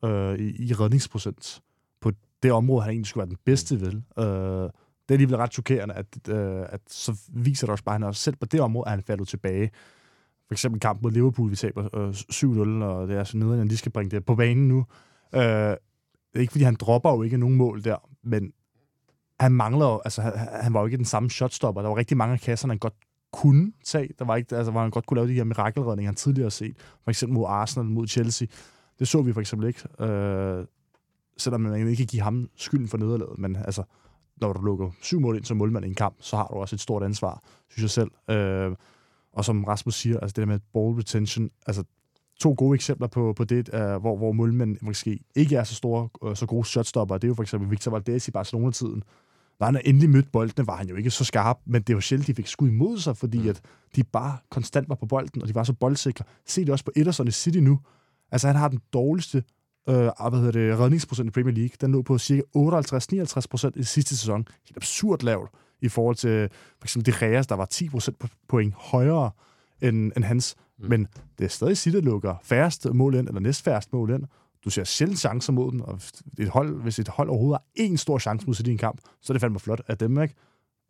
øh, 0.05 0.39
i, 0.39 0.65
i 0.69 0.73
redningsprocent 0.73 1.61
på 2.01 2.11
det 2.43 2.51
område, 2.51 2.81
han 2.83 2.91
egentlig 2.91 3.07
skulle 3.07 3.21
være 3.21 3.29
den 3.29 3.37
bedste 3.45 3.81
ved. 3.81 3.93
Øh, 3.93 4.69
det 5.07 5.09
er 5.09 5.13
alligevel 5.13 5.37
ret 5.37 5.53
chokerende, 5.53 5.93
at, 5.93 6.05
øh, 6.29 6.65
at 6.69 6.81
så 6.87 7.17
viser 7.29 7.67
det 7.67 7.71
også 7.71 7.83
bare, 7.83 7.95
at 7.95 8.01
han 8.01 8.07
også 8.07 8.21
selv 8.21 8.35
på 8.35 8.45
det 8.45 8.61
område 8.61 8.85
er 8.87 8.89
han 8.89 9.01
faldet 9.03 9.27
tilbage. 9.27 9.71
For 10.47 10.53
eksempel 10.53 10.79
kamp 10.79 11.01
mod 11.01 11.11
Liverpool, 11.11 11.51
vi 11.51 11.55
taber 11.55 11.97
øh, 11.97 12.09
7-0, 12.09 12.83
og 12.83 13.07
det 13.07 13.17
er 13.17 13.23
så 13.23 13.37
nederen, 13.37 13.59
at 13.59 13.69
de 13.69 13.77
skal 13.77 13.91
bringe 13.91 14.11
det 14.11 14.25
på 14.25 14.35
banen 14.35 14.67
nu. 14.67 14.85
Øh, 15.35 15.41
det 15.41 15.77
er 16.35 16.39
ikke, 16.39 16.51
fordi 16.51 16.63
han 16.63 16.75
dropper 16.75 17.11
jo 17.11 17.23
ikke 17.23 17.37
nogen 17.37 17.55
mål 17.55 17.83
der, 17.83 17.97
men 18.23 18.51
han 19.39 19.51
mangler 19.51 19.85
jo, 19.85 20.01
altså 20.05 20.21
han, 20.21 20.33
han 20.61 20.73
var 20.73 20.79
jo 20.79 20.85
ikke 20.85 20.97
den 20.97 21.05
samme 21.05 21.29
shotstopper. 21.29 21.81
Der 21.81 21.89
var 21.89 21.97
rigtig 21.97 22.17
mange 22.17 22.33
af 22.33 22.39
kasserne, 22.39 22.71
han 22.71 22.79
godt 22.79 22.93
kunne 23.33 23.71
tage. 23.85 24.09
Der 24.19 24.25
var 24.25 24.35
ikke, 24.35 24.55
altså, 24.55 24.71
hvor 24.71 24.81
han 24.81 24.89
godt 24.89 25.05
kunne 25.05 25.15
lave 25.15 25.27
de 25.27 25.33
her 25.33 25.43
mirakelredninger, 25.43 26.09
han 26.09 26.15
tidligere 26.15 26.45
har 26.45 26.49
set. 26.49 26.75
For 27.03 27.11
eksempel 27.11 27.33
mod 27.33 27.45
Arsenal, 27.47 27.85
mod 27.85 28.07
Chelsea. 28.07 28.47
Det 28.99 29.07
så 29.07 29.21
vi 29.21 29.33
for 29.33 29.41
eksempel 29.41 29.67
ikke. 29.67 30.03
Øh, 30.03 30.65
selvom 31.37 31.61
man 31.61 31.87
ikke 31.87 31.95
kan 31.95 32.05
give 32.05 32.21
ham 32.21 32.49
skylden 32.55 32.87
for 32.87 32.97
nederlaget. 32.97 33.39
Men 33.39 33.55
altså, 33.55 33.83
når 34.41 34.53
du 34.53 34.61
lukker 34.61 34.91
syv 35.01 35.19
mål 35.19 35.35
ind 35.35 35.45
som 35.45 35.57
målmand 35.57 35.85
i 35.85 35.87
en 35.87 35.95
kamp, 35.95 36.15
så 36.19 36.35
har 36.35 36.47
du 36.47 36.53
også 36.53 36.75
et 36.75 36.79
stort 36.79 37.03
ansvar, 37.03 37.43
synes 37.69 37.81
jeg 37.81 37.89
selv. 37.89 38.37
Øh, 38.37 38.75
og 39.35 39.45
som 39.45 39.63
Rasmus 39.63 39.95
siger, 39.95 40.19
altså 40.19 40.33
det 40.33 40.41
der 40.41 40.45
med 40.45 40.59
ball 40.73 40.95
retention, 40.95 41.49
altså 41.67 41.83
to 42.39 42.55
gode 42.57 42.75
eksempler 42.75 43.07
på, 43.07 43.33
på 43.33 43.43
det, 43.43 43.69
uh, 43.69 44.01
hvor, 44.01 44.17
hvor 44.17 44.31
målmænd 44.31 44.77
måske 44.81 45.19
ikke 45.35 45.55
er 45.55 45.63
så 45.63 45.75
store, 45.75 46.09
uh, 46.21 46.35
så 46.35 46.45
gode 46.45 46.65
shotstopper. 46.65 47.17
Det 47.17 47.23
er 47.23 47.27
jo 47.27 47.33
for 47.33 47.43
eksempel 47.43 47.71
Victor 47.71 47.91
Valdez 47.91 48.27
i 48.27 48.31
Barcelona-tiden. 48.31 49.03
Når 49.59 49.65
han 49.65 49.81
endelig 49.85 50.09
mødte 50.09 50.29
boldene, 50.29 50.67
var 50.67 50.75
han 50.75 50.87
jo 50.87 50.95
ikke 50.95 51.11
så 51.11 51.25
skarp, 51.25 51.57
men 51.65 51.81
det 51.81 51.95
var 51.95 52.01
sjældent, 52.01 52.27
de 52.27 52.33
fik 52.33 52.47
skud 52.47 52.67
imod 52.67 52.97
sig, 52.97 53.17
fordi 53.17 53.37
mm. 53.37 53.49
at 53.49 53.61
de 53.95 54.03
bare 54.03 54.37
konstant 54.49 54.89
var 54.89 54.95
på 54.95 55.05
bolden, 55.05 55.41
og 55.41 55.47
de 55.47 55.55
var 55.55 55.63
så 55.63 55.73
boldsikre. 55.73 56.25
Se 56.45 56.61
det 56.61 56.69
også 56.69 56.85
på 56.85 56.91
Ederson 56.95 57.27
i 57.27 57.31
City 57.31 57.59
nu. 57.59 57.79
Altså, 58.31 58.47
han 58.47 58.55
har 58.55 58.67
den 58.67 58.79
dårligste 58.93 59.43
øh, 59.89 59.95
hvad 60.29 60.39
hedder 60.39 60.51
det, 60.51 60.79
redningsprocent 60.79 61.27
i 61.27 61.31
Premier 61.31 61.55
League. 61.55 61.75
Den 61.81 61.91
lå 61.91 62.01
på 62.01 62.17
cirka 62.17 62.41
58-59 62.57 63.41
procent 63.49 63.75
i 63.75 63.83
sidste 63.83 64.17
sæson. 64.17 64.47
Helt 64.65 64.77
absurd 64.77 65.23
lavt 65.23 65.49
i 65.81 65.89
forhold 65.89 66.15
til 66.15 66.49
for 66.79 66.85
eksempel 66.85 67.13
De 67.13 67.25
Reas, 67.25 67.47
der 67.47 67.55
var 67.55 67.65
10 67.65 67.89
procent 67.89 68.23
point 68.47 68.73
højere 68.73 69.31
end, 69.81 70.11
end 70.15 70.23
hans. 70.23 70.55
Mm. 70.79 70.89
Men 70.89 71.07
det 71.37 71.45
er 71.45 71.49
stadig 71.49 71.77
City, 71.77 71.95
der 71.95 72.01
lukker 72.01 72.35
færrest 72.43 72.87
mål 72.93 73.15
ind, 73.15 73.27
eller 73.27 73.41
næstfærrest 73.41 73.93
mål 73.93 74.09
ind. 74.09 74.23
Du 74.65 74.69
ser 74.69 74.83
sjældent 74.83 75.19
chancer 75.19 75.53
mod 75.53 75.71
den, 75.71 75.81
og 75.81 75.99
et 76.39 76.49
hold, 76.49 76.81
hvis 76.81 76.99
et 76.99 77.07
hold 77.07 77.29
overhovedet 77.29 77.59
har 77.77 77.85
én 77.85 77.95
stor 77.95 78.19
chance 78.19 78.47
mod 78.47 78.55
City 78.55 78.69
i 78.69 78.71
en 78.71 78.77
kamp, 78.77 79.01
så 79.21 79.33
er 79.33 79.35
det 79.35 79.41
fandme 79.41 79.59
flot 79.59 79.81
af 79.87 79.97
dem, 79.97 80.21
ikke? 80.21 80.35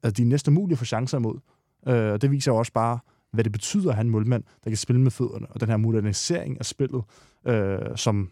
At 0.03 0.17
de 0.17 0.21
er 0.21 0.25
næsten 0.25 0.53
mulige 0.53 0.77
for 0.77 0.85
chancer 0.85 1.17
imod. 1.17 1.39
Øh, 1.87 2.11
og 2.11 2.21
det 2.21 2.31
viser 2.31 2.51
jo 2.51 2.57
også 2.57 2.73
bare, 2.73 2.99
hvad 3.33 3.43
det 3.43 3.51
betyder 3.51 3.89
at 3.89 3.95
have 3.95 4.01
en 4.03 4.09
målmand, 4.09 4.43
der 4.63 4.69
kan 4.69 4.77
spille 4.77 5.01
med 5.01 5.11
fødderne, 5.11 5.47
og 5.49 5.59
den 5.59 5.69
her 5.69 5.77
modernisering 5.77 6.59
af 6.59 6.65
spillet, 6.65 7.03
øh, 7.47 7.79
som 7.95 8.29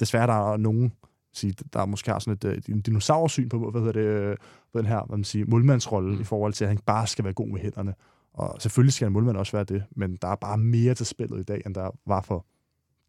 desværre 0.00 0.26
der 0.26 0.52
er 0.52 0.56
nogen, 0.56 0.92
sige, 1.38 1.54
der 1.72 1.86
måske 1.86 2.10
har 2.10 2.18
sådan 2.18 2.52
et, 2.52 2.68
et 2.68 2.86
dinosaursyn 2.86 3.48
på, 3.48 3.70
hvad 3.70 3.80
hedder 3.80 3.92
det, 3.92 4.30
øh, 4.30 4.36
på 4.72 4.78
den 4.78 4.86
her 4.86 5.04
hvad 5.06 5.16
man 5.18 5.24
siger, 5.24 5.46
målmandsrolle, 5.48 6.14
mm. 6.14 6.20
i 6.20 6.24
forhold 6.24 6.52
til, 6.52 6.64
at 6.64 6.68
han 6.68 6.78
bare 6.78 7.06
skal 7.06 7.24
være 7.24 7.32
god 7.34 7.48
med 7.48 7.60
hænderne. 7.60 7.94
Og 8.34 8.56
selvfølgelig 8.62 8.92
skal 8.92 9.06
en 9.06 9.12
målmand 9.12 9.36
også 9.36 9.52
være 9.52 9.64
det, 9.64 9.84
men 9.96 10.16
der 10.22 10.28
er 10.28 10.34
bare 10.34 10.58
mere 10.58 10.94
til 10.94 11.06
spillet 11.06 11.40
i 11.40 11.42
dag, 11.42 11.62
end 11.66 11.74
der 11.74 11.90
var 12.06 12.20
for 12.20 12.46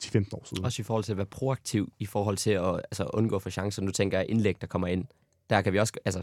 10-15 0.04 0.18
år 0.34 0.46
siden. 0.46 0.66
Også 0.66 0.82
i 0.82 0.84
forhold 0.84 1.04
til 1.04 1.12
at 1.12 1.18
være 1.18 1.26
proaktiv, 1.26 1.94
i 2.00 2.06
forhold 2.06 2.38
til 2.38 2.52
at 2.52 2.76
altså, 2.76 3.10
undgå 3.14 3.40
for 3.40 3.50
chancer. 3.50 3.82
Nu 3.82 3.92
tænker 3.92 4.18
jeg 4.18 4.30
indlæg, 4.30 4.62
der 4.62 4.68
kommer 4.68 4.88
ind. 4.88 5.06
Der 5.50 5.62
kan 5.62 5.74
vi 5.74 5.80
også, 5.80 5.94
altså, 6.06 6.22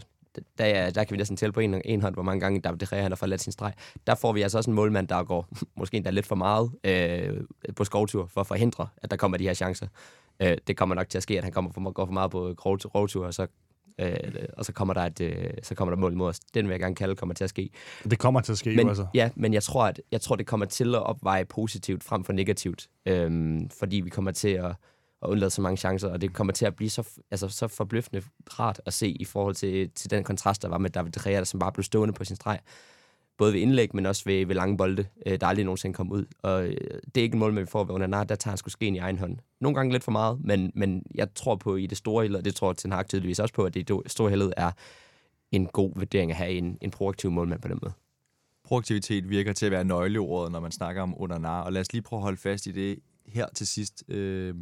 der, 0.57 0.65
er- 0.65 0.89
der 0.89 1.03
kan 1.03 1.11
vi 1.13 1.17
næsten 1.17 1.37
tælle 1.37 1.53
på 1.53 1.59
en, 1.59 1.81
en 1.85 2.01
hånd, 2.01 2.13
hvor 2.15 2.23
mange 2.23 2.39
gange 2.39 2.59
David 2.61 2.77
De 2.77 2.85
Gea 2.85 3.01
han 3.01 3.11
har 3.11 3.15
forladt 3.15 3.41
sin 3.41 3.51
streg. 3.51 3.73
Der 4.07 4.15
får 4.15 4.33
vi 4.33 4.41
altså 4.41 4.57
også 4.57 4.69
en 4.69 4.75
målmand, 4.75 5.07
der 5.07 5.23
går 5.23 5.47
måske 5.79 5.97
endda 5.97 6.09
lidt 6.09 6.25
for 6.25 6.35
meget 6.35 6.71
øh, 6.83 7.41
på 7.75 7.83
skovtur 7.83 8.25
for 8.25 8.41
at 8.41 8.47
forhindre, 8.47 8.87
at 8.97 9.11
der 9.11 9.17
kommer 9.17 9.37
de 9.37 9.43
her 9.43 9.53
chancer. 9.53 9.87
Øh, 10.39 10.57
det 10.67 10.77
kommer 10.77 10.95
nok 10.95 11.09
til 11.09 11.17
at 11.17 11.23
ske, 11.23 11.37
at 11.37 11.43
han 11.43 11.53
kommer 11.53 11.71
for, 11.71 11.91
går 11.91 12.05
for 12.05 12.13
meget 12.13 12.31
på 12.31 12.53
grovtur, 12.57 13.25
og 13.25 13.33
så, 13.33 13.47
øh, 13.99 14.17
og 14.57 14.65
så 14.65 14.73
kommer 14.73 14.93
der 14.93 15.01
et, 15.01 15.21
øh, 15.21 15.49
så 15.63 15.75
kommer 15.75 15.95
der 15.95 16.01
mål 16.01 16.15
mod 16.15 16.27
os. 16.27 16.39
Den 16.39 16.65
vil 16.65 16.73
jeg 16.73 16.79
gerne 16.79 16.95
kalde 16.95 17.15
kommer 17.15 17.35
til 17.35 17.43
at 17.43 17.49
ske. 17.49 17.69
Det 18.03 18.19
kommer 18.19 18.41
til 18.41 18.51
at 18.51 18.57
ske, 18.57 18.69
Men, 18.69 18.79
jo, 18.79 18.89
altså. 18.89 19.07
Ja, 19.13 19.29
men 19.35 19.53
jeg 19.53 19.63
tror, 19.63 19.85
at 19.85 20.01
jeg 20.11 20.21
tror, 20.21 20.35
det 20.35 20.47
kommer 20.47 20.65
til 20.65 20.95
at 20.95 21.03
opveje 21.03 21.45
positivt 21.45 22.03
frem 22.03 22.23
for 22.23 22.33
negativt. 22.33 22.89
Øhm, 23.05 23.69
fordi 23.79 23.95
vi 23.95 24.09
kommer 24.09 24.31
til 24.31 24.49
at, 24.49 24.65
at 24.65 24.75
undlade 25.29 25.49
så 25.49 25.61
mange 25.61 25.77
chancer, 25.77 26.09
og 26.09 26.21
det 26.21 26.33
kommer 26.33 26.53
til 26.53 26.65
at 26.65 26.75
blive 26.75 26.89
så, 26.89 27.09
altså, 27.31 27.47
så 27.47 27.67
forbløffende 27.67 28.21
rart 28.59 28.81
at 28.85 28.93
se 28.93 29.09
i 29.09 29.25
forhold 29.25 29.55
til, 29.55 29.89
til 29.89 30.09
den 30.09 30.23
kontrast, 30.23 30.61
der 30.61 30.69
var 30.69 30.77
med 30.77 30.89
David 30.89 31.11
der 31.11 31.43
som 31.43 31.59
bare 31.59 31.71
blev 31.71 31.83
stående 31.83 32.13
på 32.13 32.23
sin 32.23 32.35
streg. 32.35 32.59
Både 33.37 33.53
ved 33.53 33.59
indlæg, 33.59 33.95
men 33.95 34.05
også 34.05 34.23
ved, 34.25 34.45
ved 34.45 34.55
lange 34.55 34.77
bolde, 34.77 35.05
øh, 35.25 35.39
der 35.41 35.47
aldrig 35.47 35.65
nogensinde 35.65 35.93
kom 35.93 36.11
ud. 36.11 36.25
Og 36.41 36.65
øh, 36.65 36.77
det 37.05 37.17
er 37.17 37.21
ikke 37.21 37.33
en 37.33 37.39
mål, 37.39 37.53
man 37.53 37.67
får 37.67 37.83
ved 37.83 37.95
Onana, 37.95 38.23
der 38.23 38.35
tager 38.35 38.51
han 38.51 38.57
sgu 38.57 38.69
skeen 38.69 38.95
i 38.95 38.99
egen 38.99 39.19
hånd. 39.19 39.37
Nogle 39.61 39.75
gange 39.75 39.91
lidt 39.91 40.03
for 40.03 40.11
meget, 40.11 40.39
men, 40.43 40.71
men 40.75 41.03
jeg 41.15 41.27
tror 41.35 41.55
på 41.55 41.75
i 41.75 41.87
det 41.87 41.97
store 41.97 42.23
hele, 42.23 42.37
og 42.37 42.45
det 42.45 42.55
tror 42.55 42.73
Ten 42.73 42.91
Hag 42.91 43.07
tydeligvis 43.07 43.39
også 43.39 43.53
på, 43.53 43.63
at 43.63 43.73
det 43.73 43.91
store 44.07 44.29
hele 44.29 44.53
er 44.57 44.71
en 45.51 45.65
god 45.65 45.91
vurdering 45.95 46.31
at 46.31 46.37
have 46.37 46.51
en, 46.51 46.77
en 46.81 46.91
proaktiv 46.91 47.31
målmand 47.31 47.61
på 47.61 47.67
den 47.67 47.79
måde. 47.81 47.93
Proaktivitet 48.63 49.29
virker 49.29 49.53
til 49.53 49.65
at 49.65 49.71
være 49.71 49.83
nøgleordet, 49.83 50.51
når 50.51 50.59
man 50.59 50.71
snakker 50.71 51.01
om 51.01 51.21
Onana, 51.21 51.61
og 51.61 51.73
lad 51.73 51.81
os 51.81 51.93
lige 51.93 52.01
prøve 52.01 52.17
at 52.17 52.23
holde 52.23 52.37
fast 52.37 52.65
i 52.65 52.71
det 52.71 52.99
her 53.27 53.47
til 53.55 53.67
sidst. 53.67 54.03
Øh, 54.07 54.55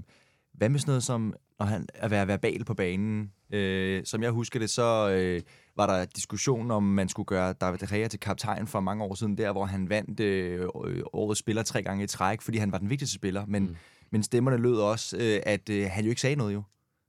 hvad 0.53 0.69
med 0.69 0.79
sådan 0.79 0.91
noget 0.91 1.03
som 1.03 1.33
når 1.59 1.65
han, 1.65 1.87
at 1.93 2.11
være 2.11 2.27
verbal 2.27 2.65
på 2.65 2.73
banen? 2.73 3.31
Øh, 3.51 4.01
som 4.05 4.23
jeg 4.23 4.31
husker 4.31 4.59
det, 4.59 4.69
så 4.69 5.09
øh, 5.09 5.41
var 5.75 5.87
der 5.87 6.05
diskussion 6.05 6.71
om, 6.71 6.83
man 6.83 7.09
skulle 7.09 7.25
gøre 7.25 7.53
David 7.53 7.79
Gea 7.79 8.07
til 8.07 8.19
kaptajn 8.19 8.67
for 8.67 8.79
mange 8.79 9.03
år 9.03 9.15
siden, 9.15 9.37
der 9.37 9.51
hvor 9.51 9.65
han 9.65 9.89
vandt 9.89 10.19
øh, 10.19 10.67
årets 11.13 11.39
spiller 11.39 11.63
tre 11.63 11.83
gange 11.83 12.03
i 12.03 12.07
træk, 12.07 12.41
fordi 12.41 12.57
han 12.57 12.71
var 12.71 12.77
den 12.77 12.89
vigtigste 12.89 13.15
spiller. 13.15 13.45
Men, 13.45 13.63
mm. 13.63 13.75
men 14.11 14.23
stemmerne 14.23 14.57
lød 14.57 14.75
også, 14.75 15.17
øh, 15.17 15.39
at 15.43 15.69
øh, 15.69 15.87
han 15.91 16.03
jo 16.03 16.09
ikke 16.09 16.21
sagde 16.21 16.35
noget 16.35 16.53
jo. 16.53 16.63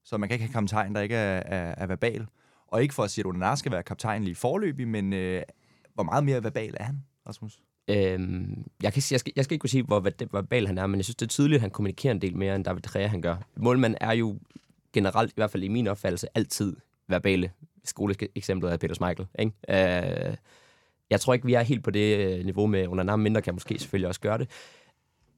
Så 0.05 0.19
man 0.19 0.29
kan 0.29 0.35
ikke 0.35 0.45
have 0.45 0.53
kaptajn, 0.53 0.95
der 0.95 1.01
ikke 1.01 1.15
er, 1.15 1.43
er, 1.47 1.75
er 1.77 1.87
verbal. 1.87 2.27
Og 2.69 2.83
ikke 2.83 2.95
for 2.95 3.03
at 3.03 3.11
sige, 3.11 3.23
at 3.23 3.27
Onanar 3.27 3.55
skal 3.55 3.73
være 3.73 3.83
kaptajn 3.83 4.25
lige 4.25 4.35
forløbig, 4.35 4.89
men 4.89 5.13
øh, 5.13 5.43
hvor 5.95 6.03
meget 6.03 6.25
mere 6.25 6.45
verbal 6.45 6.75
er 6.81 6.85
han, 6.85 7.03
Rasmus? 7.29 7.61
Øhm, 7.89 8.65
jeg, 8.83 8.93
kan, 8.93 9.03
jeg, 9.11 9.21
skal, 9.21 9.33
jeg 9.37 9.45
skal 9.45 9.55
ikke 9.55 9.61
kunne 9.61 9.71
sige, 9.71 9.83
hvor 9.83 10.01
verbal 10.33 10.67
han 10.67 10.79
er, 10.79 10.87
men 10.87 10.97
jeg 10.97 11.05
synes, 11.05 11.17
det 11.17 11.27
er 11.27 11.29
tydeligt, 11.29 11.57
at 11.57 11.61
han 11.61 11.71
kommunikerer 11.71 12.15
en 12.15 12.23
del 12.23 12.37
mere, 12.37 12.57
end 12.57 12.65
David 12.65 12.83
Gea 12.93 13.07
han 13.07 13.23
gør. 13.23 13.37
Målmand 13.57 13.95
er 14.01 14.13
jo 14.13 14.39
generelt, 14.93 15.31
i 15.31 15.35
hvert 15.37 15.51
fald 15.51 15.63
i 15.63 15.69
min 15.69 15.87
opfattelse, 15.87 16.27
altid 16.35 16.77
verbale. 17.09 17.51
Skoleeksemplet 17.85 18.73
er 18.73 18.77
Peter 18.77 18.95
Schmeichel. 18.95 19.27
Ikke? 19.39 19.53
Øh, 19.69 20.37
jeg 21.11 21.21
tror 21.21 21.35
ikke, 21.35 21.47
vi 21.47 21.55
er 21.55 21.63
helt 21.63 21.85
på 21.85 21.91
det 21.91 22.19
øh, 22.19 22.45
niveau 22.45 22.67
med 22.67 22.87
under 22.89 23.17
mindre 23.17 23.43
kan 23.43 23.55
måske 23.55 23.79
selvfølgelig 23.79 24.09
også 24.09 24.21
gøre 24.21 24.39
det. 24.39 24.49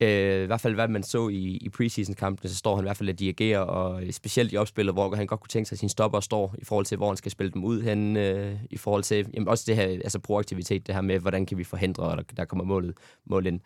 Øh, 0.00 0.42
I 0.42 0.46
hvert 0.46 0.60
fald, 0.60 0.74
hvad 0.74 0.88
man 0.88 1.02
så 1.02 1.28
i, 1.28 1.56
i 1.56 1.68
preseason-kampene, 1.68 2.50
så 2.50 2.56
står 2.56 2.76
han 2.76 2.84
i 2.84 2.86
hvert 2.86 2.96
fald 2.96 3.08
at 3.08 3.18
dirigere, 3.18 3.66
og 3.66 4.02
specielt 4.10 4.52
i 4.52 4.56
opspillet, 4.56 4.94
hvor 4.94 5.14
han 5.14 5.26
godt 5.26 5.40
kunne 5.40 5.48
tænke 5.48 5.68
sig, 5.68 5.74
at 5.76 5.78
sin 5.78 5.88
stopper 5.88 6.20
står 6.20 6.54
i 6.58 6.64
forhold 6.64 6.86
til, 6.86 6.96
hvor 6.96 7.08
han 7.08 7.16
skal 7.16 7.32
spille 7.32 7.52
dem 7.52 7.64
ud 7.64 7.82
hen, 7.82 8.16
øh, 8.16 8.56
i 8.70 8.76
forhold 8.76 9.02
til, 9.02 9.30
jamen 9.34 9.48
også 9.48 9.64
det 9.66 9.76
her, 9.76 9.84
altså 9.84 10.18
proaktivitet, 10.18 10.86
det 10.86 10.94
her 10.94 11.02
med, 11.02 11.18
hvordan 11.18 11.46
kan 11.46 11.58
vi 11.58 11.64
forhindre, 11.64 12.12
at 12.12 12.18
der, 12.18 12.34
der 12.36 12.44
kommer 12.44 12.64
målet, 12.64 12.96
mål 13.24 13.46
ind. 13.46 13.60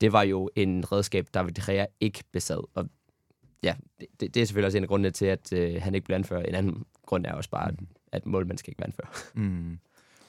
Det 0.00 0.12
var 0.12 0.22
jo 0.22 0.50
en 0.56 0.92
redskab, 0.92 1.26
David 1.34 1.52
De 1.52 1.72
Gea 1.72 1.86
ikke 2.00 2.24
besad, 2.32 2.68
og 2.74 2.88
ja, 3.62 3.74
det, 4.00 4.08
det, 4.20 4.34
det 4.34 4.40
er 4.40 4.46
selvfølgelig 4.46 4.66
også 4.66 4.78
en 4.78 4.84
af 4.84 4.88
grundene 4.88 5.10
til, 5.10 5.26
at 5.26 5.52
øh, 5.52 5.82
han 5.82 5.94
ikke 5.94 6.04
blev 6.04 6.14
anført. 6.14 6.48
En 6.48 6.54
anden 6.54 6.84
grund 7.06 7.26
er 7.26 7.32
også 7.32 7.50
bare, 7.50 7.68
at, 7.68 7.74
at 8.12 8.26
målmand 8.26 8.58
skal 8.58 8.70
ikke 8.70 8.78
være 8.80 8.86
anført. 8.86 9.24
Mm. 9.44 9.78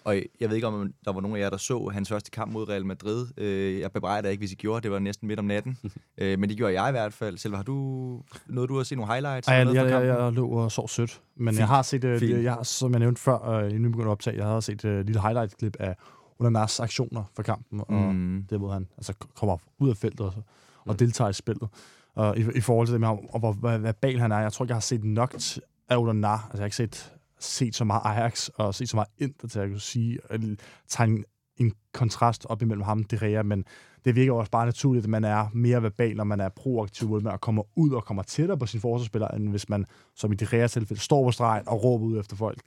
Og 0.06 0.16
jeg 0.40 0.50
ved 0.50 0.56
ikke, 0.56 0.68
om 0.68 0.94
der 1.06 1.14
var 1.14 1.22
nogen 1.22 1.38
af 1.38 1.42
jer, 1.42 1.50
der 1.50 1.58
så 1.58 1.90
hans 1.94 2.10
første 2.10 2.32
kamp 2.32 2.52
mod 2.52 2.70
Real 2.70 2.86
Madrid. 2.86 3.28
Øh, 3.38 3.80
Jeg 3.80 3.92
bebrejder 3.92 4.30
ikke, 4.30 4.42
hvis 4.42 4.52
I 4.52 4.56
gjorde 4.56 4.82
det. 4.84 4.92
var 4.92 5.00
næsten 5.00 5.28
midt 5.28 5.40
om 5.40 5.46
natten. 5.46 5.78
Øh, 6.18 6.40
Men 6.40 6.50
det 6.50 6.58
gjorde 6.58 6.82
jeg 6.82 6.90
i 6.90 6.92
hvert 6.92 7.14
fald. 7.14 7.38
Selv 7.38 7.56
har 7.56 7.64
du 7.64 7.74
noget, 8.48 8.70
du 8.70 8.78
har 8.78 8.84
set 8.84 8.98
nogle 8.98 9.14
highlights? 9.14 9.48
Ej, 9.48 9.54
jeg, 9.56 9.76
jeg, 9.76 9.90
jeg, 9.90 10.06
jeg 10.06 10.32
lå 10.34 10.48
og 10.50 10.72
sov 10.72 10.88
sødt. 10.90 11.22
Men 11.36 11.48
Fint. 11.54 11.60
jeg 11.60 11.68
har 11.68 11.82
set, 11.82 12.02
Fint. 12.20 12.44
jeg, 12.44 12.54
har, 12.54 12.64
som 12.64 12.92
jeg 12.92 13.00
nævnte 13.00 13.22
før, 13.22 13.60
inden 13.60 13.84
vi 13.84 13.90
begyndte 13.90 14.08
at 14.08 14.12
optage, 14.12 14.38
jeg 14.38 14.46
har 14.46 14.60
set 14.60 14.86
et 14.86 15.06
lille 15.06 15.22
highlight-klip 15.22 15.76
af 15.80 15.96
Onanars 16.40 16.80
aktioner 16.80 17.24
for 17.36 17.44
kampen, 17.44 17.82
og 17.88 17.94
Mm. 17.94 18.46
det 18.50 18.60
måde, 18.62 18.74
han 18.74 18.88
altså, 18.98 19.14
kommer 19.36 19.58
ud 19.80 19.90
af 19.90 19.98
feltet 19.98 20.22
og, 20.22 20.34
og 20.86 21.00
deltager 21.00 21.30
i 21.30 21.34
spillet. 21.34 21.70
Og 22.16 22.38
i, 22.38 22.46
i 22.56 22.62
forhold 22.62 22.88
til 22.88 22.92
det 22.94 23.00
med 23.00 23.08
ham, 23.08 23.18
og 23.30 23.40
hvor 23.40 23.52
hvor 23.52 23.78
verbal 23.78 24.20
han 24.20 24.32
er, 24.32 24.40
jeg 24.40 24.54
tror 24.54 24.66
ikke, 24.66 24.72
jeg 24.72 24.76
har 24.76 24.82
set 24.82 25.04
nok 25.04 25.36
af 25.90 25.98
Onanar. 25.98 26.34
Altså, 26.38 26.50
jeg 26.54 26.60
har 26.60 26.66
ikke 26.66 26.76
set, 26.76 27.14
set 27.44 27.76
så 27.76 27.84
meget 27.84 28.02
Ajax 28.06 28.48
og 28.48 28.76
set 28.76 28.90
så 28.90 28.98
meget 28.98 29.10
Inter 29.18 29.48
til 29.48 29.60
at 29.60 29.70
kunne 29.70 29.80
sige, 29.80 30.20
at 30.30 30.42
tegne 30.88 31.24
en 31.58 31.74
kontrast 31.94 32.46
op 32.50 32.62
imellem 32.62 32.84
ham 32.84 33.00
og 33.00 33.12
De 33.12 33.18
Gea, 33.18 33.44
men 33.44 33.66
det 34.06 34.16
virker 34.16 34.34
også 34.34 34.52
bare 34.52 34.66
naturligt, 34.66 35.04
at 35.04 35.10
man 35.10 35.24
er 35.24 35.48
mere 35.54 35.84
verbal, 35.84 36.16
når 36.16 36.24
man 36.24 36.40
er 36.40 36.50
proaktiv, 36.50 37.08
hvor 37.08 37.20
man 37.20 37.40
kommer 37.40 37.64
ud 37.76 37.92
og 37.92 38.06
kommer 38.06 38.24
tættere 38.24 38.58
på 38.58 38.66
sin 38.66 38.80
forsvarsspiller, 38.80 39.28
end 39.28 39.50
hvis 39.50 39.70
man, 39.70 39.86
som 40.16 40.32
i 40.32 40.36
De 40.36 40.48
Gea 40.50 40.68
tilfælde, 40.68 41.02
står 41.02 41.24
på 41.24 41.32
stregen 41.32 41.68
og 41.68 41.84
råber 41.84 42.06
ud 42.06 42.20
efter 42.20 42.36
folk. 42.36 42.60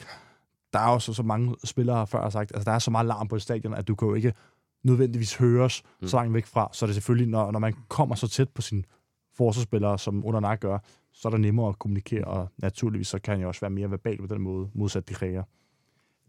Der 0.73 0.79
er 0.79 0.93
jo 0.93 0.99
så, 0.99 1.13
så 1.13 1.23
mange 1.23 1.57
spillere 1.65 2.07
før 2.07 2.23
har 2.23 2.31
sagt, 2.31 2.53
altså 2.55 2.65
der 2.65 2.73
er 2.73 2.79
så 2.79 2.91
meget 2.91 3.07
larm 3.07 3.29
på 3.29 3.39
stadion, 3.39 3.75
at 3.75 3.89
du 3.89 3.95
kan 3.95 4.09
jo 4.09 4.15
ikke 4.15 4.33
nødvendigvis 4.85 5.35
høres 5.37 5.83
mm. 6.01 6.09
så 6.09 6.17
langt 6.17 6.35
væk 6.35 6.47
fra. 6.47 6.69
Så 6.73 6.85
er 6.85 6.87
det 6.87 6.95
selvfølgelig, 6.95 7.29
når, 7.29 7.51
når 7.51 7.59
man 7.59 7.75
kommer 7.89 8.15
så 8.15 8.29
tæt 8.29 8.49
på 8.49 8.63
sin 8.63 8.85
forsvarsspillere, 9.37 9.99
som 9.99 10.27
under 10.27 10.41
nak 10.41 10.61
gør, 10.61 10.79
så 11.13 11.29
er 11.29 11.31
det 11.31 11.41
nemmere 11.41 11.69
at 11.69 11.79
kommunikere, 11.79 12.25
og 12.25 12.49
naturligvis 12.59 13.09
så 13.09 13.19
kan 13.19 13.33
han 13.33 13.41
jo 13.41 13.49
også 13.49 13.61
være 13.61 13.71
mere 13.71 13.91
verbal 13.91 14.19
på 14.19 14.27
den 14.27 14.41
måde, 14.41 14.69
modsat 14.75 15.09
de 15.09 15.15
kræger. 15.15 15.43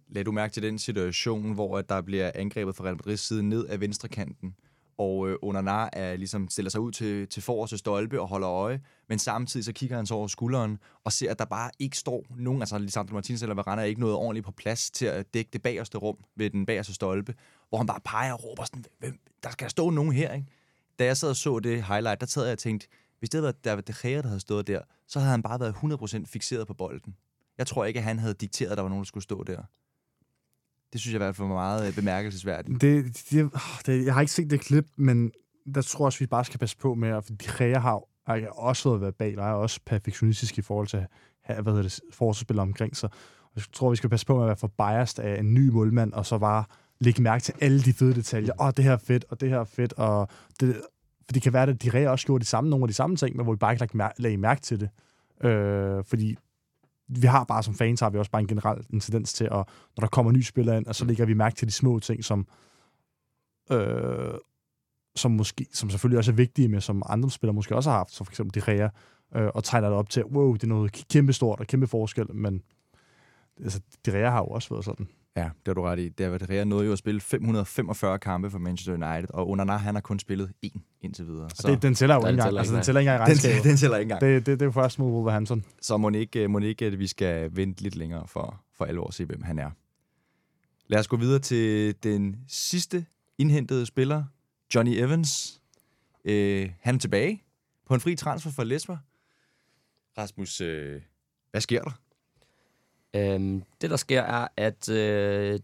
Lad 0.09 0.23
du 0.23 0.31
mærke 0.31 0.53
til 0.53 0.63
den 0.63 0.79
situation, 0.79 1.53
hvor 1.53 1.77
at 1.77 1.89
der 1.89 2.01
bliver 2.01 2.31
angrebet 2.35 2.75
fra 2.75 2.83
Real 2.83 2.95
Madrids 2.95 3.19
side 3.19 3.43
ned 3.43 3.65
af 3.65 3.81
venstre 3.81 4.09
kanten, 4.09 4.55
og 4.97 5.29
øh, 5.29 5.37
Onana 5.41 5.89
er, 5.93 6.15
ligesom 6.15 6.49
stiller 6.49 6.69
sig 6.69 6.81
ud 6.81 6.91
til, 6.91 7.27
til 7.27 7.43
forreste 7.43 7.77
stolpe 7.77 8.21
og 8.21 8.27
holder 8.27 8.49
øje, 8.49 8.81
men 9.09 9.19
samtidig 9.19 9.65
så 9.65 9.73
kigger 9.73 9.95
han 9.95 10.05
så 10.05 10.13
over 10.13 10.27
skulderen 10.27 10.77
og 11.03 11.11
ser, 11.11 11.31
at 11.31 11.39
der 11.39 11.45
bare 11.45 11.71
ikke 11.79 11.97
står 11.97 12.25
nogen, 12.35 12.61
altså 12.61 12.77
Lisandro 12.77 13.13
Martinez 13.13 13.41
eller 13.41 13.55
Varane 13.55 13.81
er 13.81 13.85
ikke 13.85 14.01
noget 14.01 14.15
ordentligt 14.15 14.45
på 14.45 14.51
plads 14.51 14.91
til 14.91 15.05
at 15.05 15.33
dække 15.33 15.49
det 15.53 15.61
bagerste 15.61 15.97
rum 15.97 16.17
ved 16.35 16.49
den 16.49 16.65
bagerste 16.65 16.93
stolpe, 16.93 17.33
hvor 17.69 17.77
han 17.77 17.87
bare 17.87 17.99
peger 18.05 18.33
og 18.33 18.43
råber 18.43 18.63
sådan, 18.63 18.85
Hvem, 18.99 19.19
der 19.43 19.49
skal 19.49 19.69
stå 19.69 19.89
nogen 19.89 20.11
her, 20.11 20.33
ikke? 20.33 20.47
Da 20.99 21.05
jeg 21.05 21.17
sad 21.17 21.29
og 21.29 21.35
så 21.35 21.59
det 21.59 21.83
highlight, 21.83 22.21
der 22.21 22.27
sad 22.27 22.43
jeg 22.43 22.51
og 22.51 22.57
tænkte, 22.57 22.87
hvis 23.19 23.29
det 23.29 23.37
havde 23.37 23.43
været 23.43 23.65
David 23.65 23.83
De 23.83 23.93
Gea, 24.01 24.21
der 24.21 24.27
havde 24.27 24.39
stået 24.39 24.67
der, 24.67 24.81
så 25.07 25.19
havde 25.19 25.31
han 25.31 25.43
bare 25.43 25.59
været 25.59 25.73
100% 25.73 26.25
fixeret 26.25 26.67
på 26.67 26.73
bolden. 26.73 27.15
Jeg 27.57 27.67
tror 27.67 27.85
ikke, 27.85 27.97
at 27.97 28.03
han 28.03 28.19
havde 28.19 28.33
dikteret, 28.33 28.71
at 28.71 28.77
der 28.77 28.81
var 28.81 28.89
nogen, 28.89 29.03
der 29.03 29.07
skulle 29.07 29.23
stå 29.23 29.43
der. 29.43 29.61
Det 30.93 31.01
synes 31.01 31.13
jeg 31.13 31.17
i 31.17 31.23
hvert 31.23 31.35
fald 31.35 31.47
var 31.47 31.53
meget 31.53 31.87
øh, 31.87 31.95
bemærkelsesværdigt. 31.95 32.81
Det, 32.81 33.05
det, 33.31 33.51
det, 33.85 34.05
jeg 34.05 34.13
har 34.13 34.21
ikke 34.21 34.33
set 34.33 34.49
det 34.49 34.61
klip, 34.61 34.85
men 34.95 35.31
der 35.75 35.81
tror 35.81 36.03
jeg 36.03 36.05
også, 36.05 36.19
vi 36.19 36.25
bare 36.25 36.45
skal 36.45 36.59
passe 36.59 36.77
på 36.77 36.95
med, 36.95 37.21
for 37.21 37.33
de 37.33 37.47
Gea 37.57 37.79
har 37.79 38.01
jeg 38.27 38.49
også 38.49 38.89
været 38.89 39.01
verbal, 39.01 39.39
og 39.39 39.47
er 39.47 39.51
også 39.51 39.79
perfektionistisk 39.85 40.57
i 40.57 40.61
forhold 40.61 40.87
til 40.87 40.97
at 40.97 41.07
have 41.43 41.61
hvad 41.61 41.73
hedder 41.73 41.89
det, 41.89 41.99
forsvarsspillere 42.11 42.61
omkring 42.61 42.97
sig. 42.97 43.09
Jeg 43.55 43.63
tror, 43.73 43.89
vi 43.89 43.95
skal 43.95 44.09
passe 44.09 44.25
på 44.25 44.35
med 44.35 44.43
at 44.43 44.47
være 44.47 44.57
for 44.57 44.67
biased 44.67 45.23
af 45.23 45.39
en 45.39 45.53
ny 45.53 45.69
målmand, 45.69 46.13
og 46.13 46.25
så 46.25 46.37
bare 46.37 46.63
lægge 46.99 47.21
mærke 47.21 47.43
til 47.43 47.53
alle 47.61 47.81
de 47.81 47.93
fede 47.93 48.13
detaljer. 48.13 48.53
Åh, 48.59 48.67
oh, 48.67 48.73
det 48.77 48.83
her 48.83 48.91
er 48.91 48.97
fedt, 48.97 49.25
og 49.29 49.41
det 49.41 49.49
her 49.49 49.59
er 49.59 49.63
fedt, 49.63 49.93
og 49.93 50.27
det, 50.59 50.81
for 51.25 51.33
det 51.33 51.41
kan 51.41 51.53
være, 51.53 51.69
at 51.69 51.83
de 51.83 51.89
Rea 51.93 52.09
også 52.09 52.25
gjorde 52.25 52.41
de 52.41 52.47
samme, 52.47 52.69
nogle 52.69 52.83
af 52.83 52.87
de 52.87 52.93
samme 52.93 53.15
ting, 53.15 53.35
men 53.35 53.43
hvor 53.43 53.53
vi 53.53 53.57
bare 53.57 53.73
ikke 53.73 53.97
lagde, 53.97 54.13
lagde 54.17 54.37
mærke 54.37 54.61
til 54.61 54.79
det. 54.79 54.89
Øh, 55.47 56.03
fordi 56.03 56.37
vi 57.07 57.27
har 57.27 57.43
bare 57.43 57.63
som 57.63 57.73
fans, 57.73 57.99
har 57.99 58.09
vi 58.09 58.17
også 58.17 58.31
bare 58.31 58.41
en 58.41 58.47
generel 58.47 58.83
tendens 59.01 59.33
til, 59.33 59.43
at 59.43 59.51
når 59.51 59.65
der 59.99 60.07
kommer 60.07 60.31
nye 60.31 60.43
spillere 60.43 60.77
ind, 60.77 60.85
og 60.85 60.95
så 60.95 61.05
lægger 61.05 61.25
vi 61.25 61.33
mærke 61.33 61.55
til 61.55 61.67
de 61.67 61.73
små 61.73 61.99
ting, 61.99 62.23
som, 62.23 62.47
øh, 63.71 64.33
som, 65.15 65.31
måske, 65.31 65.65
som 65.73 65.89
selvfølgelig 65.89 66.17
også 66.17 66.31
er 66.31 66.35
vigtige, 66.35 66.67
men 66.67 66.81
som 66.81 67.03
andre 67.05 67.31
spillere 67.31 67.53
måske 67.53 67.75
også 67.75 67.89
har 67.89 67.97
haft, 67.97 68.11
så 68.11 68.23
for 68.23 68.31
eksempel 68.31 68.61
de 68.61 68.71
Rea, 68.71 68.89
øh, 69.35 69.51
og 69.53 69.63
tegner 69.63 69.87
det 69.87 69.97
op 69.97 70.09
til, 70.09 70.25
wow, 70.25 70.53
det 70.53 70.63
er 70.63 70.67
noget 70.67 71.05
kæmpe 71.09 71.33
stort 71.33 71.59
og 71.59 71.67
kæmpe 71.67 71.87
forskel, 71.87 72.35
men 72.35 72.61
altså, 73.63 73.81
de 74.05 74.11
Rea 74.13 74.29
har 74.29 74.39
jo 74.39 74.45
også 74.47 74.69
været 74.69 74.85
sådan. 74.85 75.07
Ja, 75.37 75.43
det 75.43 75.67
har 75.67 75.73
du 75.73 75.81
ret 75.81 75.99
i. 75.99 76.09
David 76.09 76.49
Rea 76.49 76.63
nåede 76.63 76.85
jo 76.85 76.91
at 76.91 76.97
spille 76.97 77.21
545 77.21 78.19
kampe 78.19 78.49
for 78.49 78.57
Manchester 78.59 78.93
United, 78.93 79.29
og 79.29 79.49
Onana, 79.49 79.77
han 79.77 79.95
har 79.95 80.01
kun 80.01 80.19
spillet 80.19 80.51
én 80.65 80.79
indtil 81.01 81.27
videre. 81.27 81.49
Så 81.49 81.67
det, 81.67 81.81
den 81.81 81.95
tæller 81.95 82.15
jo 82.15 82.21
ikke 82.21 82.29
engang. 82.29 82.57
Altså, 82.57 82.75
den 82.75 82.83
tæller 82.83 82.99
ikke 82.99 83.11
engang 83.11 83.29
i 83.29 83.31
regnskabet. 83.31 83.63
Den, 83.63 83.69
den 83.69 83.77
tæller 83.77 83.97
ikke 83.97 84.13
engang. 84.13 84.21
Det, 84.21 84.45
det, 84.45 84.59
det 84.59 84.67
er 84.67 84.71
først 84.71 84.99
mod 84.99 85.11
Wolverhampton. 85.11 85.65
Så 85.81 85.97
må 85.97 86.09
ikke, 86.09 86.47
må 86.47 86.59
ikke, 86.59 86.85
at 86.85 86.99
vi 86.99 87.07
skal 87.07 87.55
vente 87.55 87.81
lidt 87.81 87.95
længere 87.95 88.27
for, 88.27 88.61
for 88.77 88.85
alvor 88.85 89.07
at 89.07 89.13
se, 89.13 89.25
hvem 89.25 89.41
han 89.41 89.59
er. 89.59 89.69
Lad 90.87 90.99
os 90.99 91.07
gå 91.07 91.17
videre 91.17 91.39
til 91.39 91.95
den 92.03 92.35
sidste 92.47 93.05
indhentede 93.37 93.85
spiller, 93.85 94.23
Johnny 94.75 94.91
Evans. 94.91 95.61
Øh, 96.25 96.71
han 96.81 96.95
er 96.95 96.99
tilbage 96.99 97.43
på 97.87 97.93
en 97.93 97.99
fri 97.99 98.15
transfer 98.15 98.51
for 98.51 98.63
Lesber. 98.63 98.97
Rasmus, 100.17 100.61
øh, 100.61 101.01
hvad 101.51 101.61
sker 101.61 101.81
der? 101.81 101.91
Øhm, 103.15 103.63
det, 103.81 103.89
der 103.89 103.97
sker, 103.97 104.21
er, 104.21 104.47
at 104.57 104.89
øh, 104.89 105.59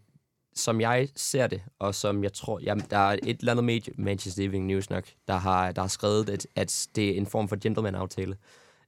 som 0.56 0.82
jeg 0.82 1.10
ser 1.16 1.48
det, 1.48 1.62
og 1.80 1.96
som 1.96 2.24
jeg 2.24 2.34
tror, 2.34 2.60
jamen, 2.60 2.86
der 2.90 2.98
er 2.98 3.18
et 3.24 3.40
eller 3.40 3.52
andet 3.52 3.66
medie, 3.66 3.94
Manchester 3.98 4.44
Evening 4.44 4.66
News 4.66 4.90
nok, 4.90 5.06
der 5.28 5.34
har, 5.34 5.72
der 5.72 5.82
har 5.82 5.90
skrevet, 5.90 6.30
at, 6.30 6.48
at 6.56 6.88
det 6.96 7.10
er 7.10 7.18
en 7.18 7.26
form 7.26 7.48
for 7.48 7.56
gentleman-aftale. 7.56 8.38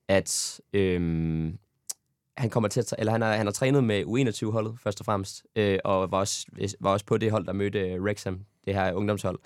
At 0.08 0.62
øhm, 0.74 1.58
han 2.38 2.50
kommer 2.50 2.70
til 2.70 2.80
at, 2.80 2.94
eller 2.98 3.12
han 3.12 3.22
har, 3.22 3.36
han 3.36 3.46
har 3.48 3.52
trænet 3.52 3.84
med 3.84 4.04
U21-holdet, 4.04 4.80
først 4.80 5.00
og 5.00 5.06
fremmest, 5.06 5.44
øh, 5.56 5.80
og 5.84 6.12
var 6.12 6.20
også, 6.20 6.46
var 6.80 6.92
også 6.92 7.06
på 7.06 7.18
det 7.18 7.32
hold, 7.32 7.46
der 7.46 7.54
mødte 7.54 7.80
øh, 7.80 8.04
Wrexham, 8.04 8.46
det 8.66 8.74
her 8.74 8.94
ungdomshold. 8.94 9.40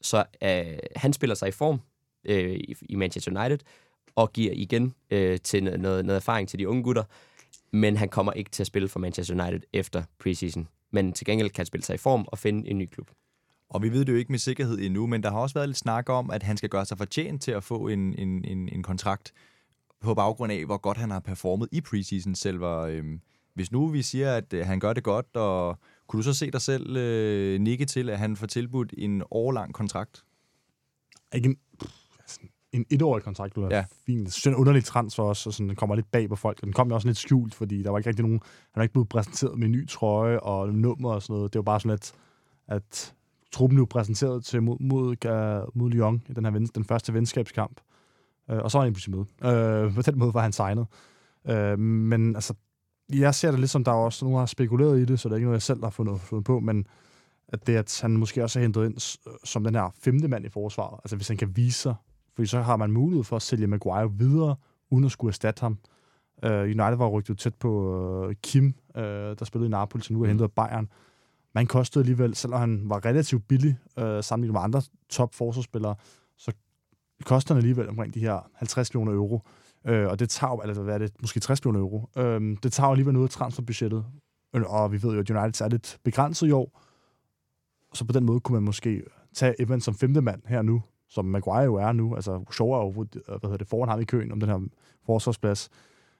Så 0.00 0.24
øh, 0.42 0.78
han 0.96 1.12
spiller 1.12 1.34
sig 1.34 1.48
i 1.48 1.52
form 1.52 1.80
øh, 2.24 2.52
i, 2.54 2.76
i 2.82 2.94
Manchester 2.94 3.40
United, 3.40 3.58
og 4.14 4.32
giver 4.32 4.52
igen 4.54 4.94
øh, 5.10 5.38
til 5.40 5.64
noget, 5.64 6.04
noget 6.04 6.16
erfaring 6.16 6.48
til 6.48 6.58
de 6.58 6.68
unge 6.68 6.82
gutter 6.82 7.04
men 7.72 7.96
han 7.96 8.08
kommer 8.08 8.32
ikke 8.32 8.50
til 8.50 8.62
at 8.62 8.66
spille 8.66 8.88
for 8.88 8.98
Manchester 8.98 9.44
United 9.44 9.60
efter 9.72 10.02
preseason. 10.18 10.68
Men 10.90 11.12
til 11.12 11.26
gengæld 11.26 11.50
kan 11.50 11.60
han 11.60 11.66
spille 11.66 11.84
sig 11.84 11.94
i 11.94 11.98
form 11.98 12.24
og 12.28 12.38
finde 12.38 12.68
en 12.70 12.78
ny 12.78 12.86
klub. 12.86 13.10
Og 13.68 13.82
vi 13.82 13.92
ved 13.92 14.04
det 14.04 14.12
jo 14.12 14.18
ikke 14.18 14.32
med 14.32 14.38
sikkerhed 14.38 14.78
endnu, 14.78 15.06
men 15.06 15.22
der 15.22 15.30
har 15.30 15.38
også 15.38 15.54
været 15.54 15.68
lidt 15.68 15.78
snak 15.78 16.08
om, 16.08 16.30
at 16.30 16.42
han 16.42 16.56
skal 16.56 16.68
gøre 16.68 16.86
sig 16.86 16.98
fortjent 16.98 17.42
til 17.42 17.50
at 17.50 17.64
få 17.64 17.88
en, 17.88 18.14
en, 18.18 18.44
en, 18.44 18.68
en 18.68 18.82
kontrakt 18.82 19.32
på 20.00 20.14
baggrund 20.14 20.52
af, 20.52 20.64
hvor 20.64 20.76
godt 20.76 20.98
han 20.98 21.10
har 21.10 21.20
performet 21.20 21.68
i 21.72 21.80
preseason 21.80 22.34
selv. 22.34 22.62
Øhm, 22.62 23.20
hvis 23.54 23.72
nu 23.72 23.88
vi 23.88 24.02
siger, 24.02 24.34
at 24.34 24.52
øh, 24.52 24.66
han 24.66 24.80
gør 24.80 24.92
det 24.92 25.02
godt, 25.02 25.36
og 25.36 25.78
kunne 26.06 26.18
du 26.18 26.22
så 26.22 26.34
se 26.34 26.50
dig 26.50 26.60
selv 26.60 26.96
øh, 26.96 27.60
nikke 27.60 27.84
til, 27.84 28.10
at 28.10 28.18
han 28.18 28.36
får 28.36 28.46
tilbudt 28.46 28.94
en 28.98 29.22
årlang 29.30 29.74
kontrakt? 29.74 30.24
Ikke 31.34 31.56
en, 32.76 32.86
etårig 32.90 33.22
kontrakt, 33.22 33.56
du 33.56 33.68
ja. 33.70 33.84
fint. 34.06 34.28
Det 34.28 34.46
er 34.46 34.50
en 34.50 34.56
underlig 34.56 34.84
transfer 34.84 35.24
også, 35.24 35.48
og 35.48 35.54
sådan, 35.54 35.68
den 35.68 35.76
kommer 35.76 35.94
lidt 35.94 36.10
bag 36.10 36.28
på 36.28 36.36
folk. 36.36 36.60
Den 36.60 36.72
kom 36.72 36.88
jo 36.88 36.94
også 36.94 37.08
lidt 37.08 37.18
skjult, 37.18 37.54
fordi 37.54 37.82
der 37.82 37.90
var 37.90 37.98
ikke 37.98 38.08
rigtig 38.08 38.24
nogen... 38.24 38.40
Han 38.42 38.76
var 38.76 38.82
ikke 38.82 38.92
blevet 38.92 39.08
præsenteret 39.08 39.58
med 39.58 39.66
en 39.66 39.72
ny 39.72 39.88
trøje 39.88 40.40
og 40.40 40.74
nummer 40.74 41.12
og 41.12 41.22
sådan 41.22 41.34
noget. 41.34 41.52
Det 41.52 41.58
var 41.58 41.62
bare 41.62 41.80
sådan 41.80 41.90
lidt, 41.90 42.12
at 42.68 43.14
truppen 43.52 43.76
blev 43.76 43.86
præsenteret 43.86 44.44
til 44.44 44.62
mod, 44.62 44.76
mod, 44.80 45.16
mod 45.74 45.90
Lyon 45.90 46.22
i 46.28 46.32
den, 46.32 46.44
her 46.44 46.52
ven, 46.52 46.66
den 46.66 46.84
første 46.84 47.14
venskabskamp. 47.14 47.80
Øh, 48.50 48.58
og 48.58 48.70
så 48.70 48.78
var 48.78 48.84
han 48.84 48.92
pludselig 48.92 49.16
med. 49.16 49.52
Øh, 49.52 49.94
på 49.94 50.02
den 50.02 50.18
måde 50.18 50.34
var 50.34 50.42
han 50.42 50.52
signet. 50.52 50.86
Øh, 51.48 51.78
men 51.78 52.34
altså, 52.34 52.54
jeg 53.12 53.34
ser 53.34 53.50
det 53.50 53.60
lidt 53.60 53.70
som, 53.70 53.84
der 53.84 53.92
er 53.92 53.96
også 53.96 54.24
nogen, 54.24 54.34
der 54.34 54.38
har 54.38 54.46
spekuleret 54.46 54.98
i 54.98 55.04
det, 55.04 55.20
så 55.20 55.28
det 55.28 55.32
er 55.32 55.36
ikke 55.36 55.44
noget, 55.44 55.56
jeg 55.56 55.62
selv 55.62 55.84
har 55.84 55.90
fundet, 55.90 56.20
fundet 56.20 56.44
på, 56.44 56.60
men 56.60 56.86
at 57.48 57.66
det, 57.66 57.76
at 57.76 57.98
han 58.02 58.10
måske 58.10 58.44
også 58.44 58.58
er 58.58 58.62
hentet 58.62 58.84
ind 58.84 59.18
som 59.44 59.64
den 59.64 59.74
her 59.74 59.94
femte 59.98 60.28
mand 60.28 60.46
i 60.46 60.48
forsvaret. 60.48 61.00
Altså, 61.04 61.16
hvis 61.16 61.28
han 61.28 61.36
kan 61.36 61.56
vise 61.56 61.78
sig 61.78 61.94
fordi 62.36 62.46
så 62.46 62.60
har 62.60 62.76
man 62.76 62.92
mulighed 62.92 63.24
for 63.24 63.36
at 63.36 63.42
sælge 63.42 63.66
Maguire 63.66 64.12
videre, 64.12 64.56
uden 64.90 65.04
at 65.04 65.10
skulle 65.10 65.30
erstatte 65.30 65.60
ham. 65.60 65.78
Uh, 66.46 66.50
United 66.50 66.96
var 66.96 67.08
rygtet 67.08 67.38
tæt 67.38 67.54
på 67.54 67.70
uh, 68.26 68.32
Kim, 68.42 68.74
uh, 68.94 69.02
der 69.02 69.44
spillede 69.44 69.68
i 69.68 69.70
Napoli, 69.70 70.02
som 70.02 70.16
nu 70.16 70.22
er 70.22 70.24
mm. 70.24 70.28
hentet 70.28 70.44
af 70.44 70.52
Bayern. 70.52 70.88
Man 71.54 71.66
kostede 71.66 72.02
alligevel, 72.02 72.34
selvom 72.34 72.60
han 72.60 72.82
var 72.84 73.04
relativt 73.04 73.48
billig 73.48 73.78
uh, 73.96 74.02
sammenlignet 74.20 74.52
med 74.52 74.60
andre 74.60 74.82
top 75.08 75.34
forsvarsspillere, 75.34 75.94
så 76.36 76.52
koster 77.24 77.54
han 77.54 77.58
alligevel 77.58 77.88
omkring 77.88 78.14
de 78.14 78.20
her 78.20 78.50
50 78.54 78.94
millioner 78.94 79.12
euro. 79.12 79.40
Uh, 79.88 79.92
og 79.92 80.18
det 80.18 80.30
tager, 80.30 80.62
eller 80.62 80.82
hvad 80.82 80.94
er 80.94 80.98
det, 80.98 81.12
måske 81.20 81.40
60 81.40 81.64
millioner 81.64 81.80
euro. 81.80 82.10
Uh, 82.16 82.56
det 82.62 82.72
tager 82.72 82.90
alligevel 82.90 83.14
noget 83.14 83.28
af 83.28 83.30
transferbudgettet. 83.30 84.04
Og 84.52 84.92
vi 84.92 85.02
ved 85.02 85.14
jo, 85.14 85.20
at 85.20 85.30
United 85.30 85.66
er 85.66 85.68
lidt 85.68 85.98
begrænset 86.04 86.46
i 86.46 86.50
år. 86.50 86.82
Så 87.94 88.04
på 88.04 88.12
den 88.12 88.24
måde 88.24 88.40
kunne 88.40 88.56
man 88.56 88.62
måske 88.62 89.02
tage 89.34 89.62
Evans 89.62 89.84
som 89.84 89.94
femte 89.94 90.20
mand 90.20 90.42
her 90.46 90.62
nu, 90.62 90.82
som 91.08 91.24
Maguire 91.24 91.64
jo 91.64 91.74
er 91.74 91.92
nu. 91.92 92.14
Altså, 92.14 92.44
Shaw 92.52 92.70
er 92.70 92.78
jo 92.78 92.88
øh, 92.88 93.06
hvad 93.26 93.38
hedder 93.42 93.56
det, 93.56 93.68
foran 93.68 93.88
ham 93.88 94.00
i 94.00 94.04
køen 94.04 94.32
om 94.32 94.40
den 94.40 94.48
her 94.48 94.60
forsvarsplads. 95.06 95.70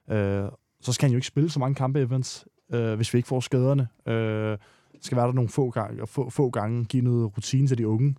Øh, 0.09 0.45
så 0.81 0.93
skal 0.93 1.07
han 1.07 1.11
jo 1.11 1.17
ikke 1.17 1.27
spille 1.27 1.49
så 1.49 1.59
mange 1.59 1.75
kampe, 1.75 1.99
Evans, 1.99 2.47
øh, 2.73 2.93
hvis 2.93 3.13
vi 3.13 3.17
ikke 3.17 3.27
får 3.27 3.39
skaderne. 3.39 3.87
Øh, 4.05 4.57
skal 5.01 5.17
være 5.17 5.27
der 5.27 5.33
nogle 5.33 5.49
få 5.49 5.69
gange, 5.69 6.07
få, 6.07 6.29
få 6.29 6.49
gange, 6.49 6.85
give 6.85 7.03
noget 7.03 7.37
rutine 7.37 7.67
til 7.67 7.77
de 7.77 7.87
unge, 7.87 8.15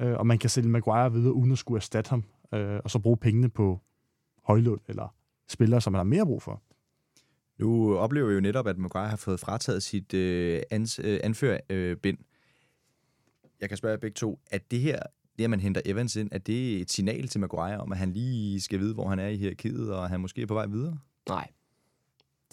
øh, 0.00 0.14
og 0.18 0.26
man 0.26 0.38
kan 0.38 0.50
sælge 0.50 0.68
Maguire 0.68 1.12
videre, 1.12 1.32
uden 1.32 1.52
at 1.52 1.58
skulle 1.58 1.78
erstatte 1.78 2.10
ham, 2.10 2.24
øh, 2.54 2.80
og 2.84 2.90
så 2.90 2.98
bruge 2.98 3.16
pengene 3.16 3.48
på 3.48 3.80
Højlund 4.44 4.80
eller 4.88 5.14
spillere, 5.48 5.80
som 5.80 5.92
man 5.92 5.98
har 5.98 6.04
mere 6.04 6.26
brug 6.26 6.42
for. 6.42 6.62
Nu 7.58 7.96
oplever 7.96 8.28
vi 8.28 8.34
jo 8.34 8.40
netop, 8.40 8.66
at 8.66 8.78
Maguire 8.78 9.08
har 9.08 9.16
fået 9.16 9.40
frataget 9.40 9.82
sit 9.82 10.14
øh, 10.14 10.62
ans, 10.70 11.00
øh, 11.04 11.20
anførbind. 11.22 12.18
Øh, 12.18 12.24
jeg 13.60 13.68
kan 13.68 13.78
spørge 13.78 13.92
jer 13.92 13.98
begge 13.98 14.14
to, 14.14 14.40
at 14.50 14.70
det 14.70 14.80
her 14.80 14.98
det, 15.38 15.44
at 15.44 15.50
man 15.50 15.60
henter 15.60 15.80
Evans 15.84 16.16
ind, 16.16 16.28
er 16.32 16.38
det 16.38 16.80
et 16.80 16.90
signal 16.90 17.28
til 17.28 17.40
Maguire 17.40 17.78
om, 17.78 17.92
at 17.92 17.98
han 17.98 18.12
lige 18.12 18.60
skal 18.60 18.78
vide, 18.78 18.94
hvor 18.94 19.08
han 19.08 19.18
er 19.18 19.28
i 19.28 19.36
hierarkiet, 19.36 19.92
og 19.94 20.08
han 20.08 20.20
måske 20.20 20.42
er 20.42 20.46
på 20.46 20.54
vej 20.54 20.66
videre? 20.66 20.98
Nej, 21.28 21.48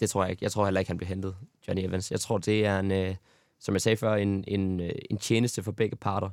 det 0.00 0.10
tror 0.10 0.22
jeg 0.22 0.30
ikke. 0.30 0.44
Jeg 0.44 0.52
tror 0.52 0.64
heller 0.64 0.80
ikke, 0.80 0.90
han 0.90 0.96
bliver 0.96 1.08
hentet, 1.08 1.36
Johnny 1.68 1.82
Evans. 1.82 2.10
Jeg 2.10 2.20
tror, 2.20 2.38
det 2.38 2.66
er 2.66 2.80
en, 2.80 2.90
øh, 2.90 3.14
som 3.60 3.74
jeg 3.74 3.82
sagde 3.82 3.96
før, 3.96 4.14
en, 4.14 4.44
en, 4.46 4.80
øh, 4.80 4.90
en 5.10 5.18
tjeneste 5.18 5.62
for 5.62 5.72
begge 5.72 5.96
parter. 5.96 6.30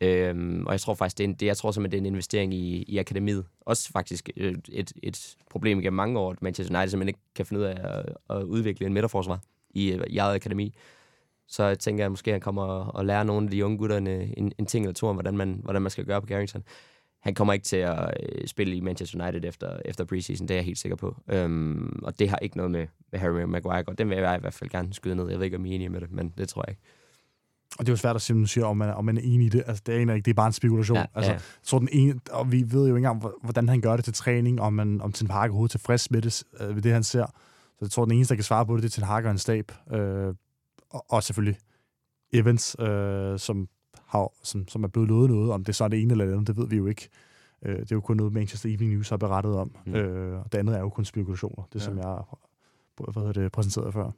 Øhm, 0.00 0.66
og 0.66 0.72
jeg 0.72 0.80
tror 0.80 0.94
faktisk, 0.94 1.18
det 1.18 1.24
er 1.24 1.28
en, 1.28 1.34
det, 1.34 1.46
jeg 1.46 1.56
tror 1.56 1.70
simpelthen, 1.70 1.92
det 1.92 2.06
er 2.06 2.10
en 2.10 2.14
investering 2.14 2.54
i, 2.54 2.82
i 2.82 2.98
akademiet. 2.98 3.46
Også 3.60 3.90
faktisk 3.92 4.30
et, 4.36 4.68
et, 4.72 4.92
et 5.02 5.36
problem 5.50 5.78
gennem 5.78 5.96
mange 5.96 6.18
år, 6.18 6.30
at 6.30 6.42
Manchester 6.42 6.74
United 6.74 6.90
simpelthen 6.90 7.08
ikke 7.08 7.20
kan 7.34 7.46
finde 7.46 7.60
ud 7.60 7.66
af 7.66 7.98
at, 7.98 8.36
at 8.36 8.42
udvikle 8.42 8.86
en 8.86 8.92
midterforsvar 8.92 9.40
i, 9.70 9.92
øh, 9.92 10.04
i 10.08 10.18
eget 10.18 10.34
akademi. 10.34 10.74
Så 11.50 11.64
jeg 11.64 11.78
tænker, 11.78 12.04
at 12.04 12.10
måske 12.12 12.30
han 12.32 12.40
kommer 12.40 12.62
og 12.64 13.04
lærer 13.04 13.22
nogle 13.24 13.46
af 13.46 13.50
de 13.50 13.64
unge 13.64 13.78
gutter 13.78 13.96
en, 13.96 14.06
en, 14.06 14.52
en 14.58 14.66
ting 14.66 14.84
eller 14.84 14.94
to 14.94 15.06
om, 15.06 15.16
hvordan 15.16 15.36
man, 15.36 15.60
hvordan 15.62 15.82
man 15.82 15.90
skal 15.90 16.04
gøre 16.04 16.20
på 16.20 16.26
Carrington. 16.26 16.62
Han 17.22 17.34
kommer 17.34 17.52
ikke 17.52 17.64
til 17.64 17.76
at 17.76 18.14
øh, 18.22 18.46
spille 18.46 18.76
i 18.76 18.80
Manchester 18.80 19.22
United 19.24 19.44
efter, 19.48 19.78
efter 19.84 20.04
preseason, 20.04 20.48
det 20.48 20.54
er 20.54 20.58
jeg 20.58 20.64
helt 20.64 20.78
sikker 20.78 20.96
på. 20.96 21.16
Øhm, 21.28 22.00
og 22.02 22.18
det 22.18 22.30
har 22.30 22.36
ikke 22.36 22.56
noget 22.56 22.70
med, 22.72 22.86
med 23.12 23.20
Harry 23.20 23.42
Maguire 23.42 23.82
godt. 23.82 23.98
Den 23.98 24.08
vil 24.10 24.18
jeg 24.18 24.36
i 24.36 24.40
hvert 24.40 24.54
fald 24.54 24.70
gerne 24.70 24.94
skyde 24.94 25.14
ned. 25.16 25.28
Jeg 25.28 25.38
ved 25.38 25.44
ikke, 25.44 25.56
om 25.56 25.66
I 25.66 25.70
er 25.70 25.74
enige 25.74 25.88
med 25.88 26.00
det, 26.00 26.10
men 26.12 26.32
det 26.38 26.48
tror 26.48 26.64
jeg 26.66 26.70
ikke. 26.72 26.82
Og 27.78 27.86
det 27.86 27.88
er 27.88 27.92
jo 27.92 27.96
svært 27.96 28.16
at 28.16 28.22
sige, 28.22 28.64
om 28.66 28.76
man, 28.76 28.94
om 28.94 29.04
man 29.04 29.16
er 29.16 29.20
enig 29.24 29.46
i 29.46 29.48
det. 29.48 29.62
Altså, 29.66 29.82
det 29.86 29.94
er 29.94 29.98
ikke, 30.00 30.14
det 30.14 30.28
er 30.28 30.34
bare 30.34 30.46
en 30.46 30.52
spekulation. 30.52 30.96
Ja, 30.96 31.06
altså, 31.14 31.30
ja. 31.30 31.34
Jeg 31.36 31.42
tror, 31.62 31.78
den 31.78 31.88
ene, 31.92 32.20
og 32.30 32.52
vi 32.52 32.64
ved 32.70 32.80
jo 32.80 32.84
ikke 32.86 32.96
engang, 32.96 33.18
hvor- 33.20 33.38
hvordan 33.42 33.68
han 33.68 33.80
gør 33.80 33.96
det 33.96 34.04
til 34.04 34.14
træning, 34.14 34.60
om, 34.60 34.72
man, 34.72 35.00
om 35.00 35.12
Ten 35.12 35.30
Hag 35.30 35.38
er 35.40 35.42
overhovedet 35.48 35.70
tilfreds 35.70 36.10
med 36.10 36.22
det, 36.22 36.42
øh, 36.60 36.74
ved 36.74 36.82
det, 36.82 36.92
han 36.92 37.02
ser. 37.02 37.26
Så 37.26 37.76
jeg 37.80 37.90
tror, 37.90 38.04
den 38.04 38.14
eneste, 38.14 38.32
der 38.34 38.36
kan 38.36 38.44
svare 38.44 38.66
på 38.66 38.74
det, 38.76 38.82
det 38.82 38.88
er 38.88 38.92
Ten 38.94 39.04
Hag 39.04 39.16
og 39.24 39.30
hans 39.30 39.40
stab. 39.40 39.72
Øh, 39.92 40.34
og, 40.90 41.04
og 41.08 41.22
selvfølgelig 41.22 41.58
Evans, 42.32 42.76
øh, 42.80 43.38
som, 43.38 43.68
har, 44.06 44.32
som, 44.42 44.68
som 44.68 44.84
er 44.84 44.88
blevet 44.88 45.08
lovet 45.08 45.30
noget. 45.30 45.50
Om 45.52 45.64
det 45.64 45.74
så 45.74 45.84
er 45.84 45.88
det 45.88 46.02
ene 46.02 46.12
eller 46.12 46.24
det 46.24 46.32
andet, 46.32 46.46
det 46.46 46.56
ved 46.56 46.68
vi 46.68 46.76
jo 46.76 46.86
ikke. 46.86 47.08
Øh, 47.64 47.76
det 47.78 47.92
er 47.92 47.96
jo 47.96 48.00
kun 48.00 48.16
noget, 48.16 48.32
Manchester 48.32 48.68
Evening 48.68 48.92
News 48.92 49.08
har 49.08 49.16
berettet 49.16 49.54
om. 49.54 49.76
Mm. 49.86 49.94
Øh, 49.94 50.40
og 50.44 50.52
det 50.52 50.58
andet 50.58 50.76
er 50.76 50.80
jo 50.80 50.88
kun 50.88 51.04
spekulationer. 51.04 51.68
Det, 51.72 51.80
Ja. 51.80 51.84
som 51.84 51.96
jeg 51.98 52.04
har 52.04 52.38
hvad 53.12 53.22
hedder 53.22 53.42
det, 53.42 53.52
præsenteret 53.52 53.92
før. 53.92 54.10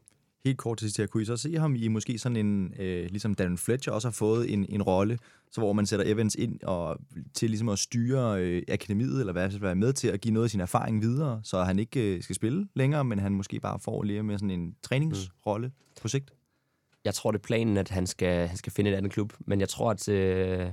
Helt 0.44 0.58
kort 0.58 0.78
til 0.78 0.84
sidst 0.84 0.98
her, 0.98 1.06
kunne 1.06 1.22
I 1.22 1.26
så 1.26 1.36
se 1.36 1.54
ham 1.58 1.74
i 1.74 1.88
måske 1.88 2.18
sådan 2.18 2.36
en, 2.36 2.74
øh, 2.78 3.06
ligesom 3.10 3.34
Darren 3.34 3.58
Fletcher 3.58 3.92
også 3.92 4.08
har 4.08 4.12
fået 4.12 4.52
en, 4.52 4.66
en 4.68 4.82
rolle, 4.82 5.18
så 5.50 5.60
hvor 5.60 5.72
man 5.72 5.86
sætter 5.86 6.12
Evans 6.12 6.34
ind 6.34 6.60
og 6.62 6.98
til 7.34 7.50
ligesom 7.50 7.68
at 7.68 7.78
styre 7.78 8.42
øh, 8.42 8.62
akademiet, 8.68 9.20
eller 9.20 9.32
hvad 9.32 9.58
være 9.58 9.74
med 9.74 9.92
til 9.92 10.08
at 10.08 10.20
give 10.20 10.34
noget 10.34 10.44
af 10.44 10.50
sin 10.50 10.60
erfaring 10.60 11.02
videre, 11.02 11.40
så 11.44 11.62
han 11.62 11.78
ikke 11.78 12.16
øh, 12.16 12.22
skal 12.22 12.36
spille 12.36 12.68
længere, 12.74 13.04
men 13.04 13.18
han 13.18 13.32
måske 13.32 13.60
bare 13.60 13.78
får 13.78 14.02
lige 14.02 14.22
med 14.22 14.38
sådan 14.38 14.50
en 14.50 14.74
træningsrolle 14.82 15.66
mm. 15.66 15.72
på 16.02 16.08
sigt. 16.08 16.32
Jeg 17.04 17.14
tror, 17.14 17.30
det 17.30 17.38
er 17.38 17.42
planen, 17.42 17.76
at 17.76 17.88
han 17.88 18.06
skal, 18.06 18.48
han 18.48 18.56
skal 18.56 18.72
finde 18.72 18.90
et 18.90 18.94
andet 18.94 19.12
klub, 19.12 19.32
men 19.40 19.60
jeg 19.60 19.68
tror, 19.68 19.90
at... 19.90 20.08
Øh, 20.08 20.66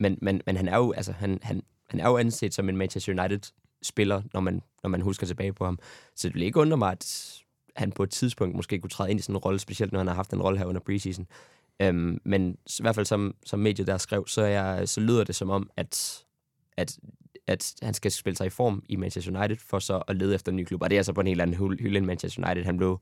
men, 0.00 0.18
men, 0.22 0.40
men 0.46 0.56
han 0.56 0.68
er 0.68 0.76
jo, 0.76 0.92
altså, 0.92 1.12
han, 1.12 1.38
han, 1.42 1.62
han 1.90 2.00
er 2.00 2.08
jo 2.08 2.16
anset 2.16 2.54
som 2.54 2.68
en 2.68 2.76
Manchester 2.76 3.22
United-spiller, 3.22 4.22
når 4.32 4.40
man, 4.40 4.62
når 4.82 4.90
man 4.90 5.00
husker 5.00 5.26
tilbage 5.26 5.52
på 5.52 5.64
ham. 5.64 5.78
Så 6.14 6.28
det 6.28 6.34
vil 6.34 6.42
ikke 6.42 6.60
undre 6.60 6.76
mig, 6.76 6.92
at 6.92 7.34
han 7.76 7.92
på 7.92 8.02
et 8.02 8.10
tidspunkt 8.10 8.56
måske 8.56 8.78
kunne 8.78 8.90
træde 8.90 9.10
ind 9.10 9.20
i 9.20 9.22
sådan 9.22 9.34
en 9.34 9.38
rolle, 9.38 9.58
specielt 9.58 9.92
når 9.92 10.00
han 10.00 10.06
har 10.06 10.14
haft 10.14 10.32
en 10.32 10.42
rolle 10.42 10.58
her 10.58 10.66
under 10.66 10.80
preseason. 10.80 11.26
Øhm, 11.80 12.20
men 12.24 12.56
i 12.66 12.82
hvert 12.82 12.94
fald 12.94 13.06
som, 13.06 13.34
som 13.46 13.58
mediet 13.58 13.86
der 13.86 13.98
skrev, 13.98 14.26
så, 14.26 14.42
er 14.42 14.46
jeg, 14.46 14.88
så 14.88 15.00
lyder 15.00 15.24
det 15.24 15.34
som 15.34 15.50
om, 15.50 15.70
at, 15.76 16.24
at, 16.76 16.98
at 17.46 17.74
han 17.82 17.94
skal 17.94 18.10
spille 18.10 18.36
sig 18.36 18.46
i 18.46 18.50
form 18.50 18.82
i 18.88 18.96
Manchester 18.96 19.38
United, 19.38 19.56
for 19.56 19.78
så 19.78 20.02
at 20.08 20.16
lede 20.16 20.34
efter 20.34 20.52
en 20.52 20.56
ny 20.56 20.64
klub. 20.64 20.82
Og 20.82 20.90
det 20.90 20.96
er 20.96 21.00
altså 21.00 21.12
på 21.12 21.20
en 21.20 21.26
helt 21.26 21.40
anden 21.40 21.56
hylde 21.56 21.98
end 21.98 22.06
Manchester 22.06 22.46
United. 22.46 22.64
Han 22.64 22.76
blev, 22.76 23.00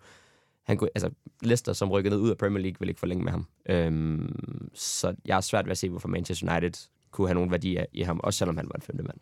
han 0.63 0.77
kunne, 0.77 0.91
altså 0.95 1.11
Leicester, 1.43 1.73
som 1.73 1.91
rykkede 1.91 2.15
ned 2.15 2.23
ud 2.23 2.31
af 2.31 2.37
Premier 2.37 2.63
League, 2.63 2.77
vil 2.81 2.89
ikke 2.89 2.99
forlænge 2.99 3.25
med 3.25 3.33
ham. 3.33 3.47
Øhm, 3.69 4.71
så 4.75 5.15
jeg 5.25 5.37
er 5.37 5.41
svært 5.41 5.65
ved 5.67 5.71
at 5.71 5.79
se, 5.79 5.89
hvorfor 5.89 6.09
Manchester 6.09 6.53
United 6.53 6.89
kunne 7.11 7.29
have 7.29 7.35
nogen 7.35 7.51
værdi 7.51 7.79
i 7.93 8.03
ham, 8.03 8.21
også 8.25 8.39
selvom 8.39 8.57
han 8.57 8.67
var 8.67 8.75
en 8.75 8.83
femte 8.83 9.03
mand. 9.03 9.19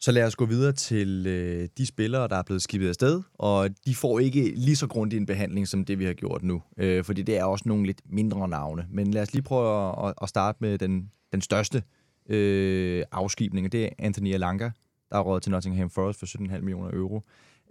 Så 0.00 0.12
lad 0.12 0.24
os 0.24 0.36
gå 0.36 0.46
videre 0.46 0.72
til 0.72 1.26
øh, 1.26 1.68
de 1.78 1.86
spillere, 1.86 2.28
der 2.28 2.36
er 2.36 2.42
blevet 2.42 2.62
skibet 2.62 2.88
afsted, 2.88 3.22
og 3.34 3.70
de 3.86 3.94
får 3.94 4.18
ikke 4.18 4.52
lige 4.54 4.76
så 4.76 4.86
grundig 4.86 5.16
en 5.16 5.26
behandling, 5.26 5.68
som 5.68 5.84
det 5.84 5.98
vi 5.98 6.04
har 6.04 6.12
gjort 6.12 6.42
nu. 6.42 6.62
Øh, 6.76 7.04
fordi 7.04 7.22
det 7.22 7.38
er 7.38 7.44
også 7.44 7.62
nogle 7.68 7.86
lidt 7.86 8.02
mindre 8.04 8.48
navne. 8.48 8.86
Men 8.90 9.10
lad 9.10 9.22
os 9.22 9.32
lige 9.32 9.42
prøve 9.42 10.06
at, 10.08 10.14
at 10.22 10.28
starte 10.28 10.58
med 10.60 10.78
den, 10.78 11.10
den 11.32 11.40
største 11.40 11.82
øh, 12.28 13.04
afskibning, 13.12 13.66
og 13.66 13.72
det 13.72 13.84
er 13.84 13.88
Anthony 13.98 14.34
Alanga, 14.34 14.70
der 15.10 15.16
er 15.16 15.20
råd 15.20 15.40
til 15.40 15.52
Nottingham 15.52 15.90
Forest 15.90 16.18
for 16.18 16.26
17,5 16.26 16.58
millioner 16.58 16.90
euro. 16.92 17.22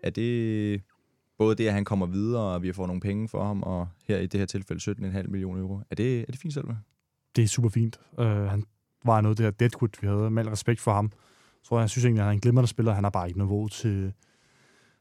Er 0.03 0.09
det 0.09 0.81
både 1.37 1.55
det, 1.55 1.67
at 1.67 1.73
han 1.73 1.85
kommer 1.85 2.05
videre, 2.05 2.43
og 2.43 2.63
vi 2.63 2.73
får 2.73 2.87
nogle 2.87 3.01
penge 3.01 3.29
for 3.29 3.43
ham, 3.43 3.63
og 3.63 3.87
her 4.07 4.17
i 4.17 4.27
det 4.27 4.39
her 4.39 4.47
tilfælde 4.47 4.91
17,5 4.91 5.27
millioner 5.27 5.61
euro. 5.61 5.79
Er 5.89 5.95
det, 5.95 6.19
er 6.19 6.25
det 6.31 6.39
fint 6.39 6.53
selv? 6.53 6.65
det 7.35 7.43
er 7.43 7.47
super 7.47 7.69
fint. 7.69 7.99
Uh, 8.17 8.25
øh, 8.25 8.45
han 8.45 8.63
var 9.05 9.21
noget 9.21 9.33
af 9.33 9.37
det 9.37 9.45
her 9.45 9.51
Deadwood, 9.51 9.89
vi 10.01 10.07
havde 10.07 10.29
med 10.29 10.43
al 10.43 10.49
respekt 10.49 10.81
for 10.81 10.93
ham. 10.93 11.11
Så 11.63 11.69
tror 11.69 11.77
jeg, 11.77 11.81
jeg 11.81 11.89
synes 11.89 12.05
egentlig, 12.05 12.21
at 12.21 12.25
han 12.25 12.31
er 12.31 12.33
en 12.33 12.39
glimrende 12.39 12.67
spiller. 12.67 12.93
Han 12.93 13.03
har 13.03 13.11
bare 13.11 13.27
ikke 13.27 13.39
niveau 13.39 13.67
til, 13.67 14.13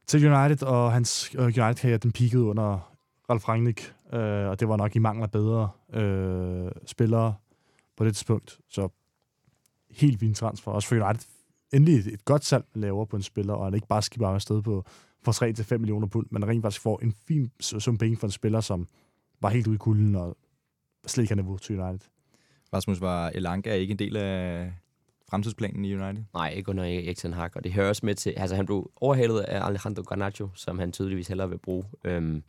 til 0.06 0.32
United, 0.32 0.62
og 0.62 0.92
hans 0.92 1.34
øh, 1.34 1.40
uh, 1.40 1.44
United-karriere, 1.44 1.98
den 1.98 2.12
peakede 2.12 2.42
under 2.42 2.94
Ralf 3.30 3.48
Rangnick, 3.48 3.94
uh, 4.12 4.18
og 4.18 4.60
det 4.60 4.68
var 4.68 4.76
nok 4.76 4.96
i 4.96 4.98
mangel 4.98 5.22
af 5.22 5.30
bedre 5.30 5.70
uh, 5.88 6.70
spillere 6.86 7.34
på 7.96 8.04
det 8.04 8.14
tidspunkt. 8.16 8.58
Så 8.70 8.88
helt 9.90 10.20
fint 10.20 10.36
transfer. 10.36 10.72
Også 10.72 10.88
for 10.88 11.06
United 11.06 11.28
endelig 11.72 11.98
et, 11.98 12.06
et 12.06 12.24
godt 12.24 12.44
salg, 12.44 12.64
man 12.74 12.80
laver 12.80 13.04
på 13.04 13.16
en 13.16 13.22
spiller, 13.22 13.54
og 13.54 13.64
han 13.64 13.74
ikke 13.74 13.86
bare 13.86 14.02
skipper 14.02 14.28
afsted 14.28 14.62
på 14.62 14.84
for 15.24 15.72
3-5 15.74 15.78
millioner 15.78 16.06
pund, 16.06 16.26
men 16.30 16.48
rent 16.48 16.62
faktisk 16.62 16.82
får 16.82 17.00
en 17.02 17.14
fin 17.26 17.50
sum 17.60 17.98
penge 17.98 18.16
for 18.16 18.26
en 18.26 18.30
spiller, 18.30 18.60
som 18.60 18.88
var 19.40 19.48
helt 19.48 19.66
ude 19.66 19.74
i 19.74 19.78
kulden 19.78 20.14
og 20.14 20.36
slet 21.06 21.24
ikke 21.24 21.30
har 21.30 21.42
niveau 21.42 21.58
til 21.58 21.80
United. 21.80 22.08
Rasmus, 22.72 23.00
var 23.00 23.28
Elanga 23.34 23.74
ikke 23.74 23.92
en 23.92 23.98
del 23.98 24.16
af 24.16 24.72
fremtidsplanen 25.30 25.84
i 25.84 25.94
United? 25.94 26.24
Nej, 26.34 26.50
ikke 26.50 26.68
under 26.68 26.84
Erik 26.84 27.16
Ten 27.16 27.32
Hag, 27.32 27.50
og 27.56 27.64
det 27.64 27.72
hører 27.72 27.88
også 27.88 28.06
med 28.06 28.14
til, 28.14 28.30
altså 28.36 28.56
han 28.56 28.66
blev 28.66 28.90
overhalet 28.96 29.40
af 29.40 29.66
Alejandro 29.66 30.02
Garnacho, 30.02 30.48
som 30.54 30.78
han 30.78 30.92
tydeligvis 30.92 31.28
hellere 31.28 31.48
vil 31.48 31.58
bruge, 31.58 31.84
øhm, 32.04 32.42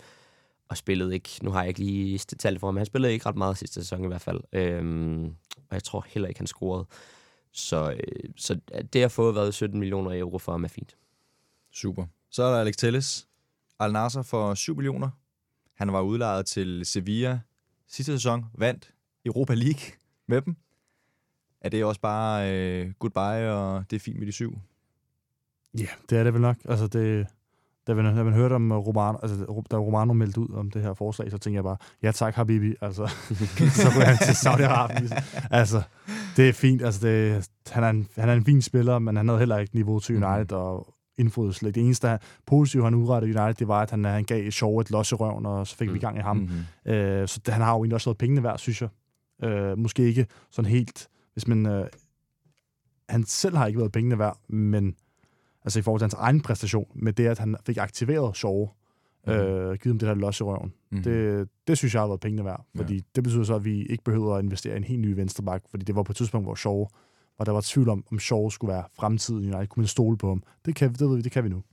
og 0.70 0.78
spillede 0.78 1.14
ikke, 1.14 1.30
nu 1.42 1.52
har 1.52 1.60
jeg 1.60 1.68
ikke 1.68 1.80
lige 1.80 2.18
tal 2.18 2.60
for 2.60 2.68
ham, 2.68 2.74
men 2.74 2.80
han 2.80 2.86
spillede 2.86 3.14
ikke 3.14 3.26
ret 3.26 3.36
meget 3.36 3.58
sidste 3.58 3.74
sæson 3.74 4.04
i 4.04 4.08
hvert 4.08 4.22
fald, 4.22 4.42
øhm, 4.54 5.26
og 5.56 5.72
jeg 5.72 5.84
tror 5.84 6.06
heller 6.08 6.28
ikke, 6.28 6.40
han 6.40 6.48
scorede. 6.48 6.86
Så, 7.52 7.92
øh, 7.92 8.30
så 8.36 8.60
det 8.94 9.04
at 9.04 9.12
få 9.12 9.32
været 9.32 9.54
17 9.54 9.80
millioner 9.80 10.20
euro 10.20 10.38
for 10.38 10.52
ham 10.52 10.64
er 10.64 10.68
fint. 10.68 10.98
Super. 11.72 12.06
Så 12.32 12.44
er 12.44 12.54
der 12.54 12.60
Alex 12.60 12.76
Telles. 12.76 13.28
Al 13.80 13.92
Nasser 13.92 14.22
for 14.22 14.54
7 14.54 14.76
millioner. 14.76 15.10
Han 15.76 15.94
var 15.94 16.02
udlejet 16.02 16.46
til 16.46 16.86
Sevilla 16.86 17.40
sidste 17.88 18.14
sæson, 18.14 18.46
vandt 18.54 18.94
Europa 19.26 19.54
League 19.54 19.82
med 20.28 20.42
dem. 20.42 20.56
Er 21.62 21.70
det 21.70 21.86
også 21.86 22.02
bare 22.02 22.54
øh, 22.54 22.92
goodbye, 23.00 23.52
og 23.52 23.86
det 23.90 23.96
er 23.96 24.00
fint 24.00 24.20
med 24.20 24.28
de 24.28 24.32
syv? 24.32 24.60
Ja, 25.80 25.88
det 26.10 26.18
er 26.18 26.24
det 26.24 26.34
vel 26.34 26.42
nok. 26.42 26.58
Altså, 26.66 26.88
det, 26.88 27.28
da, 27.88 27.94
man, 27.94 28.16
da 28.16 28.24
man 28.24 28.34
hørte 28.34 28.54
om 28.54 28.72
Romano, 28.72 29.18
altså, 29.24 29.64
da 29.72 29.78
Romano 29.78 30.14
meldte 30.14 30.40
ud 30.40 30.50
om 30.50 30.72
det 30.72 30.82
her 30.82 30.94
forslag, 30.94 31.32
så 31.32 31.38
tænkte 31.38 31.56
jeg 31.56 31.64
bare, 31.64 31.78
ja 32.04 32.12
tak, 32.12 32.36
Habibi. 32.36 32.76
Altså, 32.82 33.08
så 33.82 33.90
ryger 33.96 34.06
han 34.06 34.18
til 34.18 34.34
Saudi-Arabien. 34.34 35.24
Altså, 35.52 35.82
det 36.38 36.50
er 36.50 36.54
fint. 36.54 36.82
Altså, 36.82 37.08
det, 37.08 37.50
han, 37.68 37.84
er 37.84 37.90
en, 37.90 38.08
han 38.16 38.30
er 38.30 38.34
en 38.34 38.46
fin 38.46 38.62
spiller, 38.62 39.00
men 39.00 39.16
han 39.16 39.28
havde 39.28 39.40
heller 39.40 39.58
ikke 39.58 39.76
niveau 39.76 40.00
til 40.00 40.24
United, 40.24 40.52
og 40.52 40.94
indfriet 41.18 41.56
slet. 41.56 41.76
Det 41.76 41.84
eneste 41.84 42.08
der 42.08 42.18
positive, 42.46 42.84
han 42.84 42.94
udrettede 42.94 43.40
United, 43.40 43.54
det 43.54 43.68
var, 43.68 43.82
at 43.82 43.92
han, 43.92 44.04
han 44.04 44.24
gav 44.24 44.52
Shaw 44.52 44.80
et 44.80 44.92
los 44.92 45.12
i 45.12 45.16
røven, 45.16 45.46
og 45.46 45.68
så 45.68 45.76
fik 45.76 45.88
mm. 45.88 45.94
vi 45.94 46.00
gang 46.00 46.18
i 46.18 46.22
ham. 46.22 46.38
Mm-hmm. 46.38 46.94
Øh, 46.94 47.28
så 47.28 47.42
han 47.48 47.62
har 47.62 47.72
jo 47.72 47.78
egentlig 47.78 47.94
også 47.94 48.10
været 48.10 48.18
pengene 48.18 48.44
værd, 48.44 48.58
synes 48.58 48.82
jeg. 48.82 48.90
Øh, 49.44 49.78
måske 49.78 50.04
ikke 50.04 50.26
sådan 50.52 50.72
helt, 50.72 51.08
hvis 51.34 51.48
man... 51.48 51.66
Øh, 51.66 51.88
han 53.10 53.24
selv 53.24 53.56
har 53.56 53.68
ikke 53.68 53.80
været 53.80 53.92
pengene 53.92 54.20
værd, 54.20 54.38
men 54.48 54.96
altså 55.64 55.80
i 55.80 55.82
forhold 55.82 56.00
til 56.00 56.06
hans 56.06 56.14
egen 56.14 56.42
præstation, 56.42 56.88
med 56.96 57.14
det, 57.14 57.28
at 57.28 57.40
han 57.40 57.56
fik 57.66 57.78
aktiveret 57.78 58.38
Shaw, 58.38 58.70
mm. 59.28 59.34
øh, 59.34 59.68
givet 59.68 59.86
ham 59.86 60.00
det 60.00 60.08
der 60.08 60.14
los 60.14 60.40
i 60.40 60.44
røven. 60.44 60.74
Mm-hmm. 60.92 61.04
Det, 61.04 61.48
det 61.68 61.78
synes 61.78 61.94
jeg 61.94 62.02
har 62.02 62.08
været 62.08 62.20
pengene 62.20 62.46
værd, 62.46 62.66
fordi 62.76 62.94
Ja. 62.94 63.00
det 63.16 63.24
betyder 63.24 63.44
så, 63.44 63.56
at 63.56 63.66
vi 63.66 63.86
ikke 63.86 64.04
behøver 64.04 64.36
at 64.36 64.44
investere 64.44 64.74
i 64.74 64.78
en 64.78 64.84
helt 64.84 65.02
ny 65.02 65.14
venstreback, 65.14 65.66
fordi 65.70 65.86
det 65.86 65.96
var 65.96 66.04
på 66.04 66.12
et 66.12 66.16
tidspunkt, 66.16 66.46
hvor 66.46 66.56
Shaw, 66.56 66.86
hvor 67.36 67.46
der 67.46 67.52
var 67.52 67.62
tvivl 67.66 67.90
om, 67.90 68.04
om 68.12 68.20
Shaw 68.20 68.50
skulle 68.50 68.74
være 68.74 68.84
fremtiden 68.94 69.44
i 69.44 69.48
United. 69.48 69.68
Kunne 69.68 69.82
man 69.82 69.88
stole 69.88 70.18
på 70.18 70.28
ham? 70.28 70.44
Det 70.66 70.76
kan, 70.76 70.92
det 70.94 71.02
ved 71.10 71.16
vi, 71.16 71.22
det 71.22 71.32
kan 71.32 71.44
vi 71.44 71.50
nu. 71.50 71.64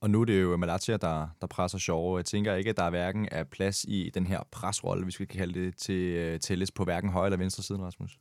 Og 0.00 0.10
nu 0.10 0.20
er 0.20 0.24
det 0.24 0.42
jo 0.42 0.56
Malatia, 0.56 0.96
der, 0.96 1.28
der 1.40 1.46
presser 1.46 1.78
Shaw. 1.78 2.16
Jeg 2.16 2.24
tænker 2.24 2.54
ikke, 2.54 2.70
at 2.70 2.76
der 2.76 2.82
er 2.82 2.90
hverken 2.90 3.28
er 3.32 3.44
plads 3.44 3.84
i 3.84 4.10
den 4.14 4.26
her 4.26 4.40
presrolle, 4.50 5.04
hvis 5.04 5.20
vi 5.20 5.24
kan 5.24 5.38
kalde 5.38 5.60
det, 5.60 5.76
til 5.76 6.32
uh, 6.34 6.40
Telles 6.40 6.70
på 6.70 6.84
hverken 6.84 7.10
højre 7.10 7.26
eller 7.26 7.36
venstre 7.38 7.62
siden, 7.62 7.82
Rasmus. 7.82 8.18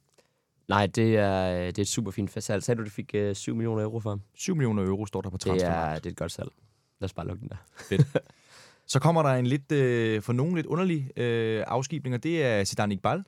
Nej, 0.67 0.85
det 0.87 1.17
er, 1.17 1.51
det 1.65 1.77
er 1.77 1.81
et 1.81 1.87
super 1.87 2.11
fint 2.11 2.43
salg. 2.43 2.63
Sagde 2.63 2.79
du, 2.79 2.85
du 2.85 2.89
fik 2.89 3.11
øh, 3.15 3.35
7 3.35 3.55
millioner 3.55 3.83
euro 3.83 3.99
for 3.99 4.09
ham? 4.09 4.21
7 4.35 4.55
millioner 4.55 4.83
euro 4.83 5.05
står 5.05 5.21
der 5.21 5.29
på 5.29 5.37
Det 5.37 5.41
transfermarkt. 5.45 5.95
er, 5.95 5.99
det 5.99 6.05
er 6.05 6.09
et 6.09 6.17
godt 6.17 6.31
salg. 6.31 6.49
Lad 6.99 7.05
os 7.05 7.13
bare 7.13 7.27
lukke 7.27 7.41
den 7.41 7.49
der. 7.49 7.55
Fedt. 7.89 8.07
Så 8.87 8.99
kommer 8.99 9.23
der 9.23 9.29
en 9.29 9.47
lidt, 9.47 9.71
øh, 9.71 10.21
for 10.21 10.33
nogen 10.33 10.55
lidt 10.55 10.65
underlig 10.65 11.19
øh, 11.19 11.63
afskibning, 11.67 12.15
og 12.15 12.23
det 12.23 12.43
er 12.45 12.63
Zidane 12.63 12.93
Iqbal. 12.93 13.23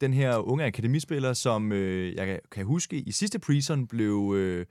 Den 0.00 0.12
her 0.14 0.36
unge 0.36 0.64
akademispiller, 0.64 1.32
som 1.32 1.72
øh, 1.72 2.14
jeg 2.14 2.26
kan- 2.26 2.40
kan 2.50 2.64
huske 2.66 2.96
i 2.96 3.12
sidste 3.12 3.38
preseason 3.38 3.86
blev, 3.86 4.32
øh, 4.36 4.66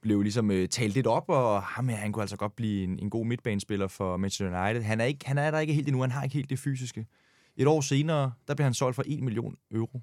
blev 0.00 0.22
ligesom 0.22 0.50
øh, 0.50 0.68
talt 0.68 0.94
lidt 0.94 1.06
op, 1.06 1.24
og 1.28 1.62
ham 1.62 1.88
her, 1.88 1.96
han 1.96 2.12
kunne 2.12 2.22
altså 2.22 2.36
godt 2.36 2.56
blive 2.56 2.84
en, 2.84 2.98
en 2.98 3.10
god 3.10 3.26
midtbanespiller 3.26 3.86
for 3.88 4.16
Manchester 4.16 4.64
United. 4.64 4.82
Han 4.82 5.00
er, 5.00 5.04
ikke, 5.04 5.26
han 5.26 5.38
er 5.38 5.50
der 5.50 5.58
ikke 5.58 5.72
helt 5.72 5.88
endnu, 5.88 6.00
han 6.00 6.10
har 6.10 6.22
ikke 6.22 6.34
helt 6.34 6.50
det 6.50 6.58
fysiske. 6.58 7.06
Et 7.56 7.66
år 7.66 7.80
senere, 7.80 8.32
der 8.48 8.54
blev 8.54 8.64
han 8.64 8.74
solgt 8.74 8.94
for 8.96 9.02
1 9.06 9.22
million 9.22 9.56
euro 9.70 10.00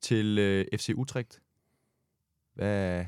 til 0.00 0.38
øh, 0.38 0.64
FC 0.78 0.90
Utrecht. 0.96 1.40
Hvad, 2.54 3.04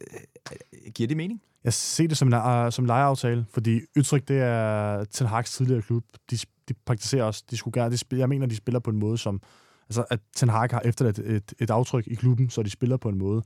øh, 0.00 0.90
giver 0.94 1.06
det 1.08 1.16
mening? 1.16 1.42
Jeg 1.64 1.72
ser 1.72 2.08
det 2.08 2.16
som 2.16 2.28
en 2.28 2.34
uh, 2.34 2.70
som 2.72 2.84
lejeaftale, 2.84 3.46
fordi 3.50 3.80
Utrecht, 3.98 4.28
det 4.28 4.38
er 4.40 5.04
Ten 5.04 5.26
Hag's 5.26 5.42
tidligere 5.56 5.82
klub. 5.82 6.04
De, 6.30 6.38
de 6.68 6.74
praktiserer 6.86 7.24
også, 7.24 7.44
de 7.50 7.56
skulle 7.56 7.80
gerne, 7.80 7.92
de 7.92 7.98
spiller, 7.98 8.22
jeg 8.22 8.28
mener, 8.28 8.46
de 8.46 8.56
spiller 8.56 8.78
på 8.78 8.90
en 8.90 8.96
måde, 8.98 9.18
som, 9.18 9.40
altså 9.88 10.04
at 10.10 10.20
Ten 10.36 10.48
Hag 10.48 10.68
har 10.70 10.80
efterladt 10.84 11.18
et, 11.18 11.54
et 11.58 11.70
aftryk 11.70 12.06
i 12.06 12.14
klubben, 12.14 12.50
så 12.50 12.62
de 12.62 12.70
spiller 12.70 12.96
på 12.96 13.08
en 13.08 13.18
måde, 13.18 13.42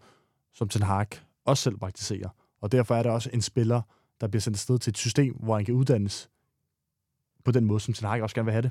som 0.52 0.68
Ten 0.68 0.82
Hag 0.82 1.06
også 1.44 1.62
selv 1.62 1.78
praktiserer. 1.78 2.28
Og 2.60 2.72
derfor 2.72 2.94
er 2.94 3.02
det 3.02 3.12
også 3.12 3.30
en 3.32 3.42
spiller, 3.42 3.82
der 4.20 4.28
bliver 4.28 4.40
sendt 4.40 4.56
afsted 4.56 4.78
til 4.78 4.90
et 4.90 4.98
system, 4.98 5.34
hvor 5.34 5.56
han 5.56 5.64
kan 5.64 5.74
uddannes 5.74 6.30
på 7.44 7.50
den 7.50 7.64
måde, 7.64 7.80
som 7.80 7.94
Ten 7.94 8.08
Hag 8.08 8.22
også 8.22 8.34
gerne 8.34 8.44
vil 8.44 8.52
have 8.52 8.62
det. 8.62 8.70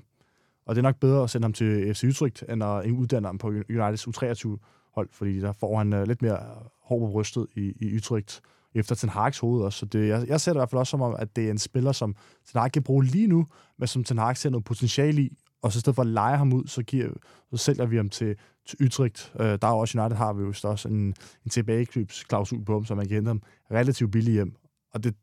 Og 0.65 0.75
det 0.75 0.79
er 0.79 0.83
nok 0.83 0.99
bedre 0.99 1.23
at 1.23 1.29
sende 1.29 1.45
ham 1.45 1.53
til 1.53 1.95
FC 1.95 2.03
Utrecht, 2.03 2.43
end 2.49 2.63
at 2.63 2.91
uddanne 2.91 3.27
ham 3.27 3.37
på 3.37 3.47
Uniteds 3.47 4.07
U23-hold, 4.07 5.09
fordi 5.11 5.39
der 5.39 5.53
får 5.53 5.77
han 5.77 5.93
øh, 5.93 6.07
lidt 6.07 6.21
mere 6.21 6.35
øh, 6.35 6.65
hård 6.83 6.99
på 6.99 7.11
brystet 7.11 7.47
i, 7.55 7.73
i 7.79 7.95
Utrecht, 7.95 8.41
efter 8.75 8.95
Ten 8.95 9.09
Hag's 9.09 9.39
hoved 9.41 9.63
også. 9.63 9.79
Så 9.79 9.85
det, 9.85 10.07
jeg, 10.07 10.27
jeg 10.27 10.41
ser 10.41 10.51
det 10.53 10.57
i 10.57 10.59
hvert 10.59 10.69
fald 10.69 10.79
også 10.79 10.91
som 10.91 11.01
om, 11.01 11.15
at 11.19 11.35
det 11.35 11.47
er 11.47 11.51
en 11.51 11.57
spiller, 11.57 11.91
som 11.91 12.15
Ten 12.45 12.61
Hag 12.61 12.71
kan 12.71 12.83
bruge 12.83 13.05
lige 13.05 13.27
nu, 13.27 13.47
men 13.77 13.87
som 13.87 14.03
Ten 14.03 14.17
Hag 14.17 14.37
ser 14.37 14.49
noget 14.49 14.63
potentiale 14.63 15.21
i 15.21 15.37
og 15.61 15.71
så 15.71 15.77
i 15.77 15.79
stedet 15.79 15.95
for 15.95 16.01
at 16.01 16.07
lege 16.07 16.37
ham 16.37 16.53
ud, 16.53 16.67
så, 16.67 16.83
giver, 16.83 17.09
så 17.51 17.57
sælger 17.57 17.85
vi 17.85 17.95
ham 17.95 18.09
til, 18.09 18.35
til 18.65 18.85
Utrecht. 18.85 19.33
Øh, 19.39 19.45
der 19.45 19.67
er 19.67 19.71
også 19.71 20.01
United 20.01 20.17
har 20.17 20.33
vi 20.33 20.43
jo 20.43 20.53
også 20.63 20.87
en, 20.87 21.15
en 21.45 21.49
tilbagekøbsklausul 21.49 22.65
på 22.65 22.73
ham, 22.73 22.85
så 22.85 22.95
man 22.95 23.07
kan 23.07 23.15
hente 23.15 23.27
ham 23.27 23.41
relativt 23.71 24.11
billigt 24.11 24.33
hjem. 24.33 24.55
Og 24.93 25.03
det, 25.03 25.15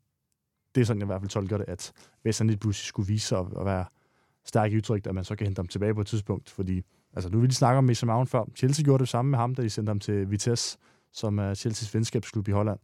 det 0.74 0.80
er 0.80 0.84
sådan, 0.84 1.01
jeg 1.01 1.07
i 1.07 1.07
hvert 1.07 1.20
fald 1.20 1.30
tolker 1.30 1.59
det, 1.59 1.64
at 1.68 1.93
hvis 2.22 2.39
han 2.39 2.47
lidt 2.47 2.61
pludselig 2.61 2.87
skulle 2.87 3.07
vise 3.07 3.26
sig 3.26 3.39
at, 3.39 3.47
at 3.59 3.64
være 3.64 3.84
stærk 4.45 4.72
i 4.72 4.76
Utrecht, 4.76 5.07
at 5.07 5.14
man 5.14 5.24
så 5.24 5.37
kan 5.37 5.47
hente 5.47 5.59
ham 5.59 5.68
tilbage 5.68 5.95
på 5.95 6.01
et 6.01 6.07
tidspunkt, 6.07 6.51
fordi 6.51 6.82
altså, 7.14 7.30
nu 7.30 7.41
vil 7.41 7.51
de 7.51 7.55
snakke 7.55 7.78
om 7.78 7.84
Mason 7.84 8.07
Mount 8.07 8.30
før. 8.30 8.45
Chelsea 8.57 8.84
gjorde 8.84 9.01
det 9.01 9.09
samme 9.09 9.30
med 9.30 9.39
ham, 9.39 9.55
da 9.55 9.62
de 9.62 9.70
sendte 9.70 9.91
ham 9.91 10.01
til 10.01 10.30
Vitesse, 10.30 10.78
som 11.12 11.39
er 11.39 11.55
Chelseas 11.55 11.95
venskabsklub 11.95 12.49
i 12.49 12.51
Holland. 12.51 12.78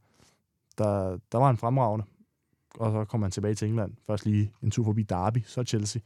Der, 0.78 1.18
der 1.32 1.38
var 1.38 1.46
han 1.46 1.56
fremragende, 1.56 2.04
og 2.78 2.92
så 2.92 3.04
kom 3.04 3.22
han 3.22 3.30
tilbage 3.30 3.54
til 3.54 3.68
England. 3.68 3.92
Først 4.06 4.26
lige 4.26 4.52
en 4.62 4.70
tur 4.70 4.84
forbi 4.84 5.02
Derby, 5.02 5.42
så 5.46 5.64
Chelsea. 5.64 6.02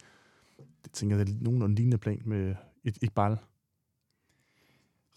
Det 0.87 0.95
tænker 0.95 1.16
jeg, 1.16 1.26
det 1.26 1.32
er 1.32 1.39
nogenlunde 1.41 1.74
lignende 1.74 1.99
plan 1.99 2.22
med 2.24 2.55
et, 2.84 2.99
et 3.03 3.12
ball. 3.12 3.37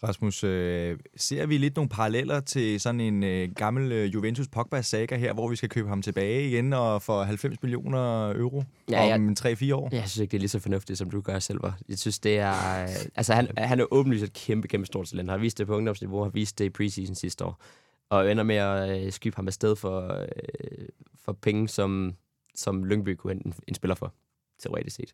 Rasmus, 0.02 0.44
øh, 0.44 0.98
ser 1.16 1.46
vi 1.46 1.58
lidt 1.58 1.76
nogle 1.76 1.88
paralleller 1.88 2.40
til 2.40 2.80
sådan 2.80 3.00
en 3.00 3.22
øh, 3.24 3.48
gammel 3.56 3.92
øh, 3.92 4.14
Juventus 4.14 4.48
Pogba-saga 4.48 5.16
her, 5.16 5.32
hvor 5.32 5.48
vi 5.48 5.56
skal 5.56 5.68
købe 5.68 5.88
ham 5.88 6.02
tilbage 6.02 6.48
igen 6.48 6.72
og 6.72 7.02
for 7.02 7.22
90 7.22 7.62
millioner 7.62 8.30
euro 8.36 8.64
Ja, 8.90 9.14
om 9.14 9.34
3-4 9.40 9.74
år? 9.74 9.88
Jeg 9.92 10.08
synes 10.08 10.18
ikke, 10.18 10.30
det 10.32 10.36
er 10.36 10.40
lige 10.40 10.48
så 10.48 10.58
fornuftigt, 10.58 10.98
som 10.98 11.10
du 11.10 11.20
gør 11.20 11.38
selv. 11.38 11.60
Jeg 11.88 11.98
synes, 11.98 12.18
det 12.18 12.38
er... 12.38 12.82
øh, 12.82 12.88
Altså, 13.14 13.34
han, 13.34 13.48
han 13.58 13.80
er 13.80 13.84
åbenlyst 13.90 14.24
et 14.24 14.32
kæmpe, 14.32 14.68
kæmpe 14.68 14.86
stort 14.86 15.06
talent. 15.06 15.28
Han 15.30 15.38
har 15.38 15.42
vist 15.42 15.58
det 15.58 15.66
på 15.66 15.76
ungdomsniveau, 15.76 16.22
har 16.22 16.30
vist 16.30 16.58
det 16.58 16.64
i 16.64 16.70
preseason 16.70 17.14
sidste 17.14 17.44
år. 17.44 17.62
Og 18.10 18.30
ender 18.30 18.44
med 18.44 18.56
at 18.56 19.04
øh, 19.06 19.12
skybe 19.12 19.36
ham 19.36 19.46
afsted 19.46 19.76
for, 19.76 20.12
øh, 20.22 20.88
for 21.24 21.32
penge, 21.32 21.68
som, 21.68 22.14
som 22.54 22.84
Lyngby 22.84 23.08
kunne 23.08 23.32
hente 23.32 23.46
en, 23.46 23.54
en 23.68 23.74
spiller 23.74 23.94
for, 23.94 24.14
teoretisk 24.62 24.96
set. 24.96 25.12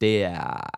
Det 0.00 0.22
er... 0.22 0.70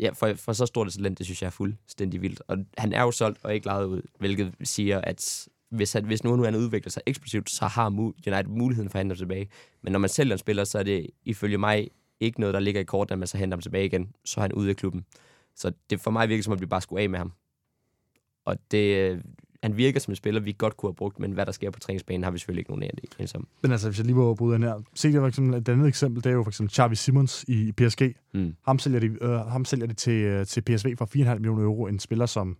Ja, 0.00 0.10
for, 0.10 0.34
for 0.34 0.52
så 0.52 0.66
stort 0.66 0.86
et 0.86 0.92
talent, 0.92 1.18
det 1.18 1.26
synes 1.26 1.42
jeg 1.42 1.46
er 1.46 1.50
fuldstændig 1.50 2.22
vildt. 2.22 2.42
Og 2.48 2.56
han 2.78 2.92
er 2.92 3.02
jo 3.02 3.10
solgt 3.10 3.38
og 3.42 3.54
ikke 3.54 3.66
lejet 3.66 3.86
ud, 3.86 4.02
hvilket 4.18 4.54
siger, 4.62 5.00
at 5.00 5.48
hvis, 5.70 5.92
han, 5.92 6.04
hvis 6.04 6.24
nu 6.24 6.42
han 6.42 6.56
udvikler 6.56 6.90
sig 6.90 7.02
eksplosivt, 7.06 7.50
så 7.50 7.66
har 7.66 7.90
United 7.90 8.44
muligheden 8.44 8.90
for 8.90 8.98
at 8.98 9.00
hente 9.00 9.12
ham 9.12 9.18
tilbage. 9.18 9.48
Men 9.82 9.92
når 9.92 9.98
man 9.98 10.10
sælger 10.10 10.32
en 10.34 10.38
spiller, 10.38 10.64
så 10.64 10.78
er 10.78 10.82
det 10.82 11.06
ifølge 11.24 11.58
mig 11.58 11.90
ikke 12.20 12.40
noget, 12.40 12.54
der 12.54 12.60
ligger 12.60 12.80
i 12.80 12.84
korten, 12.84 13.12
at 13.12 13.18
man 13.18 13.28
så 13.28 13.38
henter 13.38 13.56
ham 13.56 13.62
tilbage 13.62 13.84
igen, 13.84 14.12
så 14.24 14.40
er 14.40 14.42
han 14.42 14.52
ude 14.52 14.70
af 14.70 14.76
klubben. 14.76 15.04
Så 15.54 15.72
det 15.90 16.00
for 16.00 16.10
mig 16.10 16.28
virker 16.28 16.42
som, 16.42 16.52
at 16.52 16.60
vi 16.60 16.66
bare 16.66 16.80
skulle 16.80 17.02
af 17.02 17.10
med 17.10 17.18
ham. 17.18 17.32
Og 18.44 18.56
det, 18.70 19.22
han 19.62 19.76
virker 19.76 20.00
som 20.00 20.12
en 20.12 20.16
spiller, 20.16 20.40
vi 20.40 20.54
godt 20.58 20.76
kunne 20.76 20.88
have 20.88 20.94
brugt, 20.94 21.18
men 21.18 21.32
hvad 21.32 21.46
der 21.46 21.52
sker 21.52 21.70
på 21.70 21.80
træningsbanen, 21.80 22.24
har 22.24 22.30
vi 22.30 22.38
selvfølgelig 22.38 22.60
ikke 22.60 22.70
nogen 22.70 22.82
af 22.82 22.90
det. 23.02 23.14
Men 23.62 23.72
altså, 23.72 23.88
hvis 23.88 23.98
jeg 23.98 24.06
lige 24.06 24.16
må 24.16 24.34
bryde 24.34 24.54
ind 24.56 24.64
her. 24.64 24.82
Se 24.94 25.12
det 25.12 25.20
for 25.20 25.26
eksempel, 25.26 25.54
et 25.54 25.68
andet 25.68 25.88
eksempel, 25.88 26.24
det 26.24 26.30
er 26.30 26.34
jo 26.34 26.42
for 26.42 26.50
eksempel 26.50 26.74
Xavi 26.74 26.94
Simons 26.94 27.44
i 27.48 27.72
PSG. 27.72 28.02
Mm. 28.34 28.54
Ham 28.66 28.78
sælger 28.78 29.00
de, 29.00 29.06
øh, 29.20 29.30
ham 29.30 29.64
sælger 29.64 29.86
de 29.86 29.94
til, 29.94 30.12
øh, 30.12 30.46
til 30.46 30.60
PSV 30.60 30.96
for 30.96 31.04
4,5 31.06 31.34
millioner 31.34 31.62
euro. 31.62 31.86
En 31.86 31.98
spiller, 31.98 32.26
som 32.26 32.56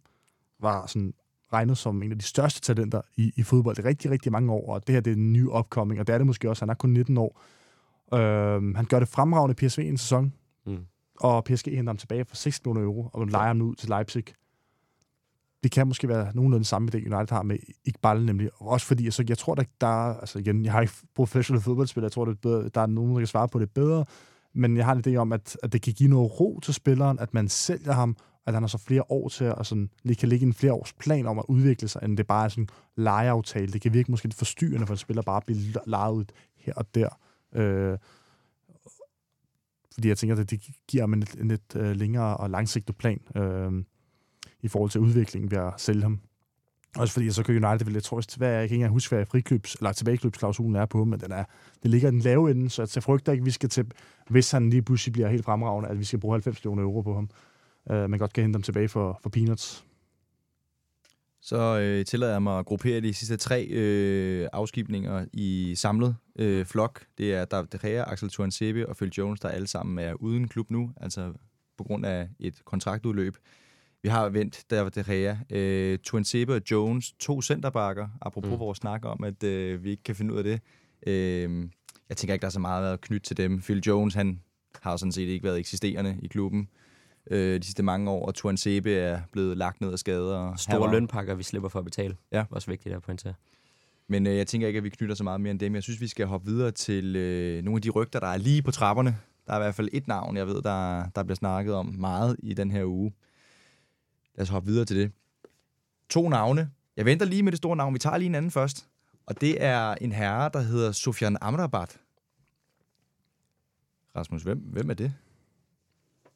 var 0.61 0.87
sådan 0.87 1.15
regnet 1.53 1.79
som 1.79 2.03
en 2.03 2.13
af 2.13 2.19
de 2.19 2.25
største 2.25 2.61
talenter 2.61 3.01
i, 3.17 3.33
i 3.37 3.43
fodbold 3.43 3.79
i 3.79 3.83
rigtig, 3.83 4.11
rigtig 4.11 4.33
mange 4.33 4.53
år. 4.53 4.73
Og 4.75 4.87
det 4.87 4.93
her 4.95 5.01
det 5.01 5.11
er 5.11 5.17
en 5.17 5.33
ny 5.33 5.49
opkoming, 5.49 6.01
og 6.01 6.07
det 6.07 6.13
er 6.13 6.19
det 6.19 6.27
måske 6.27 6.51
også. 6.51 6.63
Han 6.65 6.71
er 6.71 6.75
kun 6.75 6.91
19 6.91 7.19
år. 7.19 7.41
Øh, 8.15 8.75
han 8.77 8.85
gør 8.85 8.99
det 8.99 9.09
fremragende 9.09 9.55
i 9.63 9.67
PSV 9.67 9.79
en 9.81 9.97
sæson, 9.99 10.33
Mm. 10.67 10.77
og 11.21 11.45
PSG 11.45 11.67
henter 11.67 11.91
ham 11.91 11.97
tilbage 11.97 12.25
for 12.25 12.37
6 12.37 12.61
millioner 12.65 12.83
euro, 12.87 13.11
og 13.13 13.27
leger 13.27 13.47
ham 13.47 13.63
ud 13.63 13.75
til 13.75 13.89
Leipzig. 13.89 14.25
Det 15.63 15.71
kan 15.71 15.87
måske 15.89 16.09
være 16.09 16.31
nogenlunde 16.35 16.65
samme 16.65 16.91
idé, 16.95 16.97
United 16.97 17.35
har 17.35 17.43
med 17.43 17.59
Iqbal, 17.85 18.25
nemlig. 18.25 18.51
Også 18.61 18.87
fordi, 18.87 19.05
altså, 19.05 19.25
jeg 19.29 19.39
tror, 19.39 19.55
der, 19.55 19.65
der 19.81 19.87
altså 19.87 20.39
igen, 20.39 20.65
jeg 20.65 20.73
har 20.73 20.81
ikke 20.81 20.95
professionel 21.15 21.63
fodboldspiller, 21.63 22.07
jeg 22.07 22.13
tror, 22.13 22.25
det 22.25 22.33
er 22.33 22.41
bedre, 22.43 22.69
der 22.69 22.81
er 22.81 22.87
nogen, 22.87 23.13
der 23.13 23.19
kan 23.19 23.27
svare 23.27 23.49
på 23.49 23.59
det 23.59 23.71
bedre, 23.71 24.05
men 24.55 24.77
jeg 24.77 24.85
har 24.85 24.95
en 24.95 25.03
idé 25.07 25.17
om, 25.17 25.33
at, 25.33 25.57
at 25.63 25.73
det 25.73 25.83
kan 25.83 25.93
give 25.93 26.09
noget 26.09 26.41
ro 26.41 26.61
til 26.61 26.75
spilleren, 26.75 27.19
at 27.19 27.35
man 27.35 27.49
sælger 27.49 27.93
ham, 27.93 28.17
at 28.47 28.55
han 28.55 28.63
har 28.63 28.69
så 28.69 28.79
flere 28.79 29.03
år 29.09 29.29
til 29.29 29.45
at 29.45 29.67
sådan, 29.67 29.91
lige 30.03 30.17
kan 30.17 30.29
ligge 30.29 30.47
en 30.47 30.55
flere 30.55 30.73
års 30.73 30.93
plan 30.93 31.27
om 31.27 31.39
at 31.39 31.45
udvikle 31.49 31.89
sig, 31.89 32.03
end 32.05 32.17
det 32.17 32.27
bare 32.27 32.45
er 32.45 32.49
sådan 32.49 32.63
en 32.63 32.69
lejeaftale. 32.97 33.73
Det 33.73 33.81
kan 33.81 33.93
virke 33.93 34.11
måske 34.11 34.27
lidt 34.27 34.35
forstyrrende 34.35 34.87
for 34.87 34.95
en 34.95 34.99
spiller 34.99 35.23
bare 35.23 35.37
at 35.37 35.47
blive 35.47 35.61
lejet 35.87 36.13
ud 36.13 36.25
her 36.57 36.73
og 36.75 36.95
der. 36.95 37.09
Øh, 37.55 37.99
fordi 39.95 40.09
jeg 40.09 40.19
tænker, 40.19 40.37
at 40.37 40.51
det 40.51 40.61
giver 40.89 41.03
ham 41.03 41.13
en 41.13 41.21
lidt, 41.21 41.35
en 41.35 41.49
lidt 41.49 41.77
øh, 41.77 41.97
længere 41.97 42.37
og 42.37 42.51
langsigtet 42.51 42.97
plan 42.97 43.21
øh, 43.37 43.73
i 44.63 44.69
forhold 44.69 44.91
til 44.91 45.01
udviklingen 45.01 45.51
ved 45.51 45.59
at 45.59 45.73
sælge 45.77 46.03
ham. 46.03 46.21
Også 46.97 47.15
fordi, 47.15 47.31
så 47.31 47.43
kan 47.43 47.65
United 47.65 47.85
vel, 47.85 47.95
jeg 47.95 48.03
tror, 48.03 48.23
hvad, 48.37 48.49
jeg 48.49 48.57
kan 48.57 48.63
ikke 48.65 48.75
engang 48.75 48.93
huske, 48.93 49.17
hvad 49.17 49.27
frikøbs, 49.27 49.75
eller 49.75 49.93
tilbagekøbsklausulen 49.93 50.77
er 50.77 50.87
på, 50.87 51.05
men 51.05 51.21
den, 51.21 51.33
er, 51.33 51.45
det 51.83 51.91
ligger 51.91 52.09
i 52.09 52.11
den 52.11 52.21
lave 52.21 52.51
ende, 52.51 52.71
så 52.71 52.93
jeg 52.95 53.03
frygter 53.03 53.33
ikke, 53.33 53.43
at 53.43 53.47
vi 53.47 53.51
skal 53.51 53.69
til, 53.69 53.87
hvis 54.29 54.51
han 54.51 54.71
lige 54.71 54.83
pludselig 54.83 55.13
bliver 55.13 55.29
helt 55.29 55.45
fremragende, 55.45 55.89
at 55.89 55.99
vi 55.99 56.05
skal 56.05 56.19
bruge 56.19 56.35
90 56.35 56.57
millioner 56.57 56.83
euro 56.83 57.01
på 57.01 57.15
ham. 57.15 57.31
Uh, 57.91 58.11
man 58.11 58.19
godt 58.19 58.33
kan 58.33 58.43
hente 58.43 58.57
ham 58.57 58.63
tilbage 58.63 58.89
for, 58.89 59.19
for 59.23 59.31
peanuts. 59.31 59.85
Så 61.41 61.79
øh, 61.79 62.05
tillader 62.05 62.33
jeg 62.33 62.43
mig 62.43 62.59
at 62.59 62.67
gruppere 62.67 63.01
de 63.01 63.15
sidste 63.15 63.37
tre 63.37 63.67
øh, 63.67 64.49
afskibninger 64.53 65.27
i 65.33 65.75
samlet 65.77 66.17
øh, 66.39 66.67
flok. 66.67 67.05
Det 67.19 67.35
er 67.35 67.45
David 67.45 67.69
De 67.69 67.79
Gea, 67.79 68.05
Axel 68.13 68.31
Tuansebe 68.31 68.89
og 68.89 68.97
Phil 68.97 69.13
Jones, 69.19 69.41
der 69.41 69.49
alle 69.49 69.67
sammen 69.67 69.99
er 69.99 70.15
uden 70.15 70.49
klub 70.49 70.71
nu, 70.71 70.91
altså 70.97 71.33
på 71.79 71.85
grund 71.85 72.07
af 72.07 72.29
et 72.41 72.65
kontraktudløb. 72.65 73.37
Vi 74.03 74.09
har 74.09 74.29
vendt 74.29 74.65
David 74.71 74.91
De 74.91 75.05
Gea. 75.05 75.37
Øh, 75.51 75.99
Tuansebe 75.99 76.55
og 76.55 76.61
Jones, 76.71 77.13
to 77.13 77.43
centerbakker, 77.43 78.09
apropos 78.23 78.51
mm. 78.53 78.59
vores 78.59 78.79
snak 78.79 79.05
om, 79.05 79.25
at 79.25 79.43
øh, 79.43 79.85
vi 79.85 79.91
ikke 79.91 80.03
kan 80.03 80.15
finde 80.17 80.33
ud 80.35 80.39
af 80.39 80.45
det. 80.45 80.61
Øh, 81.07 81.69
jeg 82.09 82.17
tænker 82.17 82.35
ikke, 82.35 82.43
der 82.43 82.47
er 82.47 82.51
så 82.53 82.61
meget 82.61 82.93
at 82.93 83.01
knytte 83.01 83.27
til 83.27 83.37
dem. 83.37 83.61
Phil 83.61 83.79
Jones, 83.87 84.15
han 84.15 84.41
har 84.83 84.97
sådan 84.97 85.13
set 85.13 85.29
ikke 85.29 85.45
været 85.45 85.59
eksisterende 85.59 86.17
i 86.23 86.27
klubben 86.27 86.69
øh, 87.31 87.61
de 87.61 87.65
sidste 87.65 87.83
mange 87.83 88.11
år, 88.11 88.27
og 88.27 88.35
Tuan 88.35 88.57
Sebe 88.57 88.95
er 88.95 89.21
blevet 89.33 89.57
lagt 89.57 89.81
ned 89.81 89.93
af 89.93 89.99
skader. 89.99 90.37
Og 90.37 90.59
Store 90.59 90.81
var- 90.81 90.93
lønpakker, 90.93 91.35
vi 91.35 91.43
slipper 91.43 91.69
for 91.69 91.79
at 91.79 91.85
betale. 91.85 92.17
Ja. 92.33 92.45
Også 92.51 92.71
vigtigt 92.71 92.95
at 92.95 93.03
pointere. 93.03 93.35
Men 94.09 94.27
øh, 94.27 94.37
jeg 94.37 94.47
tænker 94.47 94.67
ikke, 94.67 94.79
at 94.79 94.85
vi 94.85 94.89
knytter 94.89 95.15
så 95.15 95.25
meget 95.25 95.41
mere 95.41 95.51
end 95.51 95.61
dem. 95.61 95.75
Jeg 95.75 95.83
synes, 95.83 96.01
vi 96.01 96.07
skal 96.09 96.27
hoppe 96.27 96.47
videre 96.51 96.71
til 96.71 97.17
øh, 97.17 97.63
nogle 97.65 97.79
af 97.79 97.83
de 97.83 97.91
rygter, 97.91 98.21
der 98.21 98.27
er 98.27 98.37
lige 98.37 98.63
på 98.63 98.71
trapperne. 98.71 99.17
Der 99.47 99.53
er 99.53 99.57
i 99.59 99.63
hvert 99.63 99.75
fald 99.75 99.89
et 99.93 100.09
navn, 100.09 100.37
jeg 100.37 100.47
ved, 100.47 100.63
der, 100.63 101.05
der 101.15 101.23
bliver 101.23 101.37
snakket 101.37 101.75
om 101.75 101.87
meget 101.87 102.37
i 102.39 102.55
den 102.55 102.71
her 102.71 102.85
uge. 102.85 103.13
Lad 104.39 104.43
os 104.43 104.49
hoppe 104.49 104.69
videre 104.69 104.85
til 104.85 104.97
det. 104.97 105.13
To 106.09 106.29
navne. 106.29 106.71
Jeg 106.97 107.05
venter 107.05 107.27
lige 107.27 107.43
med 107.43 107.53
det 107.53 107.57
store 107.57 107.77
navn. 107.77 107.95
Vi 107.95 107.99
tager 107.99 108.17
lige 108.17 108.27
en 108.27 108.35
anden 108.35 108.51
først. 108.51 108.89
Og 109.27 109.41
det 109.41 109.65
er 109.65 109.95
en 109.95 110.13
herre, 110.13 110.51
der 110.53 110.61
hedder 110.61 110.93
Sofian 110.93 111.37
Amrabat. 111.41 112.01
Rasmus, 114.17 114.43
hvem, 114.43 114.59
hvem 114.59 114.91
er 114.91 114.95
det? 114.95 115.13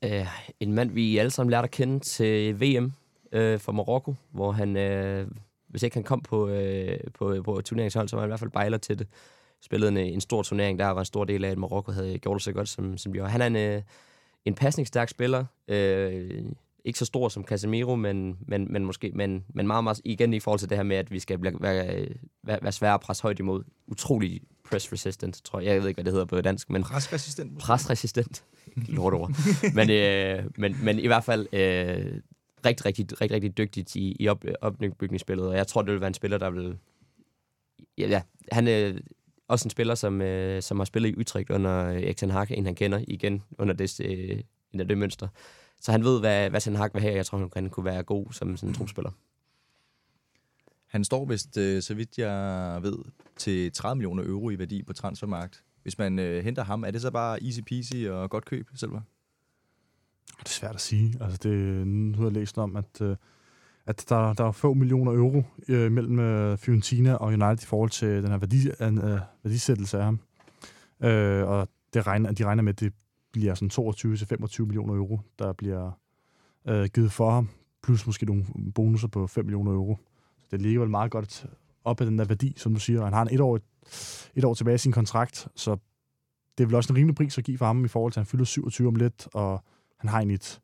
Uh, 0.07 0.27
en 0.61 0.73
mand, 0.73 0.91
vi 0.91 1.19
alle 1.19 1.31
sammen 1.31 1.51
lærte 1.51 1.65
at 1.65 1.71
kende 1.71 2.01
til 2.01 2.61
VM 2.61 2.85
uh, 2.85 2.91
øh, 3.33 3.59
for 3.59 3.73
Marokko, 3.73 4.15
hvor 4.31 4.53
han, 4.53 4.69
uh, 4.69 5.31
hvis 5.69 5.83
ikke 5.83 5.97
han 5.97 6.05
kom 6.05 6.21
på, 6.21 6.51
uh, 6.51 7.13
på, 7.15 7.43
på 7.45 7.61
turneringshold, 7.61 8.09
så 8.09 8.17
var 8.17 8.21
han 8.21 8.29
i 8.29 8.31
hvert 8.31 8.41
fald 8.41 8.51
bejler 8.51 8.79
til 8.79 8.99
det. 8.99 9.07
Spillede 9.61 9.91
en, 9.91 9.97
en 9.97 10.21
stor 10.21 10.43
turnering, 10.43 10.79
der 10.79 10.87
var 10.87 11.01
en 11.01 11.05
stor 11.05 11.25
del 11.25 11.45
af, 11.45 11.51
at 11.51 11.59
Marokko 11.59 11.93
havde 11.93 12.19
gjort 12.19 12.35
det 12.35 12.43
så 12.43 12.53
godt, 12.53 12.69
som, 12.69 12.99
som 12.99 13.13
de 13.13 13.21
var. 13.21 13.29
Han 13.29 13.43
er 13.43 13.47
en, 13.47 13.77
uh, 13.77 13.83
en 14.45 14.55
pasningsstærk 14.55 15.09
spiller. 15.09 15.45
uh, 15.69 16.53
ikke 16.85 16.99
så 16.99 17.05
stor 17.05 17.29
som 17.29 17.45
Casemiro, 17.45 17.97
men, 17.97 18.37
men, 18.47 18.73
men 18.73 18.85
måske 18.85 19.13
men, 19.15 19.45
men 19.55 19.67
meget, 19.67 19.85
meget 19.85 20.01
igen 20.05 20.35
i 20.35 20.41
forhold 20.41 20.59
til 20.59 20.71
det 20.71 20.79
her 20.79 20.85
med, 20.85 20.97
at 20.97 21.11
vi 21.11 21.19
skal 21.19 21.39
blive, 21.39 21.57
være, 21.61 22.07
være, 22.43 22.59
være 22.63 22.73
svære 22.73 22.95
at 22.95 23.01
presse 23.01 23.23
højt 23.23 23.39
imod. 23.39 23.65
Utrolig 23.87 24.41
press 24.71 24.93
resistant, 24.93 25.41
tror 25.45 25.61
jeg. 25.61 25.73
Jeg 25.73 25.81
ved 25.81 25.89
ikke, 25.89 25.97
hvad 25.97 26.05
det 26.05 26.13
hedder 26.13 26.27
på 26.27 26.41
dansk, 26.41 26.71
men 26.71 26.83
Presresistent. 26.83 27.59
presresistent. 27.59 28.45
Lortord. 28.97 29.31
men, 29.75 29.91
øh, 29.91 30.45
men, 30.59 30.77
men 30.85 30.99
i 30.99 31.07
hvert 31.07 31.25
fald 31.25 31.47
øh, 31.53 32.21
rigtig, 32.67 32.87
rigtig, 32.87 33.21
rigtig, 33.21 33.35
rigtig 33.35 33.59
dygtigt 33.59 33.97
i, 33.97 34.17
i 34.21 34.29
op, 34.29 34.45
opbygningsspillet, 34.61 35.49
og 35.49 35.57
jeg 35.57 35.67
tror, 35.67 35.83
det 35.83 35.93
vil 35.93 36.01
være 36.01 36.09
en 36.09 36.15
spiller, 36.15 36.39
der 36.39 36.51
vil... 36.51 36.79
Ja, 37.99 38.09
ja 38.09 38.23
han 38.53 38.69
er 38.69 38.93
også 39.49 39.67
en 39.67 39.71
spiller, 39.71 39.95
som, 39.95 40.23
øh, 40.23 40.63
som 40.63 40.79
har 40.79 40.85
spillet 40.85 41.09
i 41.09 41.17
Utrecht 41.17 41.51
under 41.51 41.87
øh, 41.87 42.03
Erik 42.03 42.17
Ten 42.17 42.31
Hag, 42.31 42.47
en 42.51 42.67
han 42.67 42.75
kender 42.75 43.05
igen 43.09 43.43
under 43.59 43.75
det, 43.75 44.01
øh, 44.01 44.41
under 44.75 44.85
det 44.85 44.99
mønster. 44.99 45.29
Så 45.83 45.93
han 45.93 46.05
ved, 46.05 46.21
hvad, 46.21 46.51
hvad 46.51 46.61
Ten 46.61 46.77
Hag 46.77 46.91
vil 46.93 47.03
have, 47.03 47.15
jeg 47.15 47.27
tror, 47.27 47.51
han 47.55 47.71
kunne 47.71 47.85
være 47.85 48.03
god 48.03 48.27
som 48.31 48.57
sådan 48.57 48.69
en 48.69 48.75
trupspiller. 48.75 49.11
Han 50.87 51.05
står 51.05 51.25
vist, 51.25 51.57
øh, 51.57 51.83
så 51.83 51.95
vidt 51.95 52.19
jeg 52.19 52.79
ved, 52.83 52.99
til 53.37 53.73
30 53.73 53.97
millioner 53.97 54.25
euro 54.25 54.51
i 54.51 54.59
værdi 54.59 54.83
på 54.83 54.93
transfermarkt. 54.93 55.65
Hvis 55.83 55.99
man 55.99 56.19
øh, 56.19 56.45
henter 56.45 56.65
ham, 56.65 56.85
er 56.85 56.91
det 56.91 57.01
så 57.03 57.11
bare 57.11 57.45
easy 57.45 57.61
peasy 57.61 57.97
og 58.09 58.31
godt 58.31 58.45
køb, 58.45 58.69
Selva? 58.75 59.01
Det 60.39 60.47
er 60.47 60.49
svært 60.49 60.75
at 60.75 60.81
sige. 60.81 61.15
Altså, 61.21 61.39
det, 61.43 61.87
nu 61.87 62.17
har 62.17 62.25
jeg 62.25 62.33
læst 62.33 62.59
om, 62.59 62.77
at, 62.77 63.01
øh, 63.01 63.17
at 63.87 64.05
der, 64.09 64.33
der 64.33 64.45
er 64.45 64.53
få 64.53 64.75
millioner 64.75 65.13
euro 65.13 65.43
øh, 65.69 65.93
mellem 65.93 66.19
øh, 66.19 66.59
Fiorentina 66.59 67.15
og 67.15 67.27
United 67.27 67.63
i 67.63 67.67
forhold 67.67 67.91
til 67.91 68.09
den 68.09 68.31
her 68.31 68.39
værdi, 68.39 68.69
øh, 68.81 69.21
værdisættelse 69.43 69.99
af 69.99 70.05
ham. 70.05 70.21
Øh, 71.01 71.49
og 71.49 71.69
det 71.95 72.07
regner, 72.07 72.33
de 72.33 72.45
regner 72.45 72.63
med, 72.63 72.73
at 72.73 72.81
det 72.81 72.93
bliver 73.33 73.55
sådan 73.55 73.71
22-25 74.45 74.63
millioner 74.65 74.95
euro, 74.95 75.21
der 75.39 75.53
bliver 75.53 75.91
øh, 76.69 76.89
givet 76.95 77.13
for 77.13 77.31
ham, 77.31 77.49
plus 77.83 78.07
måske 78.07 78.27
nogle 78.27 78.45
bonusser 78.75 79.09
på 79.09 79.27
5 79.27 79.45
millioner 79.45 79.73
euro. 79.73 79.99
Så 80.39 80.57
det 80.57 80.63
ligger 80.63 80.81
vel 80.81 80.91
meget 80.91 81.11
godt 81.11 81.47
op 81.85 82.01
af 82.01 82.07
den 82.07 82.19
der 82.19 82.25
værdi, 82.25 82.55
som 82.57 82.75
du 82.75 82.81
siger. 82.81 83.05
Han 83.05 83.13
har 83.13 83.23
en 83.23 83.35
et 83.35 83.41
år, 83.41 83.59
et 84.35 84.45
år 84.45 84.55
tilbage 84.55 84.75
i 84.75 84.79
sin 84.79 84.93
kontrakt, 84.93 85.49
så 85.55 85.77
det 86.59 86.65
er 86.65 86.67
vel 86.67 86.75
også 86.75 86.93
en 86.93 86.97
rimelig 86.97 87.15
pris 87.15 87.39
at 87.39 87.45
give 87.45 87.59
for 87.59 87.67
ham 87.67 87.85
i 87.85 87.89
forhold 87.89 88.13
til, 88.13 88.21
at 88.21 88.27
han 88.27 88.31
fylder 88.31 88.45
27 88.45 88.89
om 88.89 88.95
lidt, 88.95 89.29
og 89.35 89.65
han 89.99 90.11
har 90.11 90.19
egentlig 90.19 90.35
et, 90.35 90.61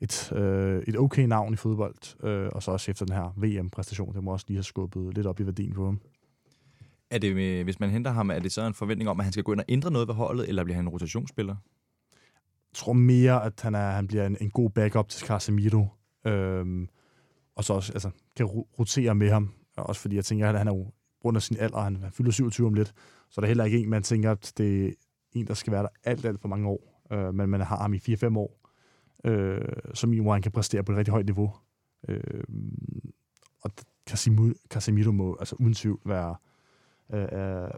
et, 0.00 0.32
øh, 0.32 0.82
et 0.86 0.98
okay 0.98 1.22
navn 1.22 1.52
i 1.52 1.56
fodbold, 1.56 2.24
øh, 2.24 2.48
og 2.52 2.62
så 2.62 2.70
også 2.70 2.90
efter 2.90 3.04
den 3.04 3.14
her 3.14 3.34
VM-præstation, 3.36 4.14
det 4.14 4.24
må 4.24 4.32
også 4.32 4.44
lige 4.48 4.56
have 4.56 4.64
skubbet 4.64 5.14
lidt 5.14 5.26
op 5.26 5.40
i 5.40 5.46
værdien 5.46 5.74
på 5.74 5.84
ham. 5.84 6.00
Er 7.10 7.18
det, 7.18 7.36
øh, 7.36 7.64
hvis 7.64 7.80
man 7.80 7.90
henter 7.90 8.10
ham, 8.10 8.30
er 8.30 8.38
det 8.38 8.52
så 8.52 8.66
en 8.66 8.74
forventning 8.74 9.10
om, 9.10 9.20
at 9.20 9.24
han 9.24 9.32
skal 9.32 9.44
gå 9.44 9.52
ind 9.52 9.60
og 9.60 9.66
ændre 9.68 9.90
noget 9.90 10.08
ved 10.08 10.14
holdet, 10.14 10.48
eller 10.48 10.64
bliver 10.64 10.76
han 10.76 10.84
en 10.84 10.88
rotationsspiller? 10.88 11.56
Tror 12.76 12.92
mere, 12.92 13.44
at 13.44 13.60
han, 13.60 13.74
er, 13.74 13.90
han 13.90 14.06
bliver 14.06 14.26
en, 14.26 14.36
en 14.40 14.50
god 14.50 14.70
backup 14.70 15.08
til 15.08 15.26
Casemiro, 15.26 15.86
øhm, 16.26 16.88
og 17.54 17.64
så 17.64 17.72
også 17.72 17.92
altså, 17.92 18.10
kan 18.36 18.46
rotere 18.46 19.14
med 19.14 19.30
ham, 19.30 19.52
også 19.76 20.00
fordi 20.00 20.16
jeg 20.16 20.24
tænker, 20.24 20.48
at 20.48 20.58
han 20.58 20.68
er 20.68 20.74
jo 20.74 20.92
rundt 21.24 21.36
af 21.36 21.42
sin 21.42 21.56
alder, 21.56 21.78
han, 21.78 21.96
han 21.96 22.12
fylder 22.12 22.30
27 22.30 22.66
om 22.66 22.74
lidt, 22.74 22.94
så 23.30 23.40
er 23.40 23.40
der 23.40 23.46
heller 23.46 23.64
ikke 23.64 23.78
en, 23.78 23.90
man 23.90 24.02
tænker, 24.02 24.30
at 24.30 24.52
det 24.56 24.86
er 24.86 24.92
en, 25.32 25.46
der 25.46 25.54
skal 25.54 25.72
være 25.72 25.82
der 25.82 25.88
alt, 26.04 26.24
alt 26.24 26.40
for 26.40 26.48
mange 26.48 26.68
år, 26.68 27.02
øh, 27.12 27.34
men 27.34 27.50
man 27.50 27.60
har 27.60 27.76
ham 27.76 27.94
i 27.94 27.98
4-5 27.98 28.38
år, 28.38 28.60
øh, 29.24 29.60
som 29.94 30.12
i, 30.12 30.18
hvor 30.18 30.32
han 30.32 30.42
kan 30.42 30.52
præstere 30.52 30.84
på 30.84 30.92
et 30.92 30.98
rigtig 30.98 31.12
højt 31.12 31.26
niveau. 31.26 31.54
Øh, 32.08 32.44
og 33.60 33.70
Casemiro, 34.08 34.54
Casemiro 34.70 35.12
må 35.12 35.36
altså 35.40 35.56
uden 35.58 35.74
tvivl 35.74 36.00
være 36.04 36.36
øh, 37.12 37.18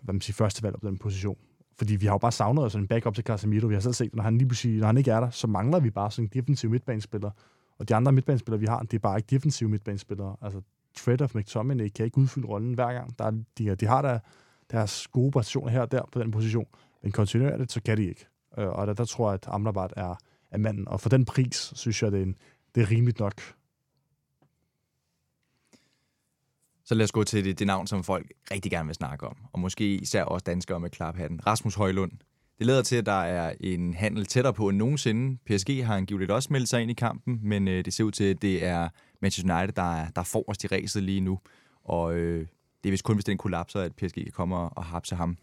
hvad 0.03 0.13
man 0.13 0.21
siger, 0.21 0.35
første 0.35 0.63
valg 0.63 0.77
på 0.81 0.89
den 0.89 0.99
position. 0.99 1.39
Fordi 1.79 1.97
vi 1.97 2.07
har 2.07 2.15
jo 2.15 2.19
bare 2.19 2.33
savnet 2.33 2.73
sådan 2.73 2.85
en 2.85 2.89
backup 2.89 3.15
til 3.15 3.25
Casemiro. 3.25 3.67
Vi 3.67 3.75
har 3.75 3.81
selv 3.81 3.95
set, 3.95 4.15
når 4.15 4.23
han 4.23 4.39
lige 4.39 4.49
pludselig, 4.49 4.81
når 4.81 4.87
han 4.87 4.97
ikke 4.97 5.11
er 5.11 5.21
der, 5.21 5.31
så 5.31 5.47
mangler 5.47 5.81
vi 5.81 5.91
bare 5.91 6.11
sådan 6.11 6.25
en 6.25 6.31
defensiv 6.41 6.71
midtbanespiller. 6.71 7.31
Og 7.79 7.89
de 7.89 7.95
andre 7.95 8.13
midtbanespillere, 8.13 8.61
vi 8.61 8.67
har, 8.67 8.83
det 8.83 8.95
er 8.95 8.99
bare 8.99 9.19
ikke 9.19 9.27
defensive 9.31 9.69
midtbanespillere. 9.71 10.37
Altså, 10.43 10.61
Fred 10.97 11.23
of 11.23 11.35
McTominay 11.35 11.89
kan 11.89 12.05
ikke 12.05 12.19
udfylde 12.19 12.49
rollen 12.49 12.75
hver 12.75 12.93
gang. 12.93 13.19
Der 13.19 13.25
er, 13.25 13.31
de, 13.59 13.75
de 13.75 13.87
har 13.87 14.03
der 14.03 14.19
deres 14.71 15.09
gode 15.09 15.31
position 15.31 15.69
her 15.69 15.81
og 15.81 15.93
der 15.93 16.03
på 16.13 16.19
den 16.19 16.31
position, 16.31 16.67
men 17.03 17.13
kontinuerligt, 17.13 17.73
så 17.73 17.83
kan 17.83 17.97
de 17.97 18.05
ikke. 18.09 18.27
Øh, 18.59 18.69
og 18.69 18.87
der, 18.87 18.93
der 18.93 19.05
tror 19.05 19.29
jeg, 19.29 19.35
at 19.35 19.45
Amrabat 19.49 19.93
er, 19.97 20.15
er 20.51 20.59
manden. 20.59 20.89
Og 20.89 21.01
for 21.01 21.09
den 21.09 21.25
pris, 21.25 21.73
synes 21.77 22.03
jeg, 22.03 22.13
det 22.13 22.19
er, 22.19 22.23
en, 22.23 22.35
det 22.75 22.83
er 22.83 22.91
rimeligt 22.91 23.19
nok. 23.19 23.41
Så 26.89 26.95
lad 26.95 27.05
os 27.05 27.13
gå 27.13 27.25
til 27.25 27.45
det, 27.45 27.59
det 27.59 27.67
navn, 27.67 27.87
som 27.87 28.05
folk 28.05 28.33
rigtig 28.51 28.73
gerne 28.73 28.87
vil 28.87 28.95
snakke 28.95 29.27
om, 29.27 29.37
og 29.53 29.61
måske 29.61 29.95
især 29.95 30.23
også 30.23 30.45
danskere 30.45 30.81
med 30.81 30.91
klaphatten. 30.91 31.47
Rasmus 31.47 31.75
Højlund. 31.75 32.13
Det 32.59 32.67
leder 32.67 32.83
til, 32.83 32.97
at 32.97 33.07
der 33.07 33.13
er 33.13 33.55
en 33.61 33.95
handel 33.95 34.27
tættere 34.27 34.55
på 34.55 34.69
end 34.69 34.77
nogensinde. 34.77 35.39
PSG 35.47 35.87
har 35.87 35.97
angiveligt 35.97 36.31
også 36.31 36.49
meldt 36.53 36.69
sig 36.69 36.83
ind 36.83 36.91
i 36.91 36.95
kampen, 36.95 37.41
men 37.43 37.69
øh, 37.69 37.85
det 37.85 37.95
ser 37.95 38.05
ud 38.05 38.13
til, 38.13 38.25
at 38.25 38.43
det 38.43 38.65
er 38.65 38.89
Manchester 39.23 39.55
United, 39.55 39.73
der 39.73 39.95
er, 39.95 40.11
der 40.11 40.21
er 40.21 40.25
forrest 40.25 40.65
i 40.65 40.67
ræset 40.67 41.03
lige 41.03 41.21
nu. 41.21 41.39
Og 41.85 42.15
øh, 42.15 42.47
det 42.83 42.89
er 42.89 42.91
vist 42.91 43.05
kun, 43.05 43.17
hvis 43.17 43.25
den 43.25 43.39
kollapser, 43.39 43.81
at 43.81 43.97
PSG 43.97 44.15
kan 44.15 44.33
komme 44.33 44.57
og, 44.57 44.73
og 44.77 44.85
hapse 44.85 45.15
ham. 45.15 45.37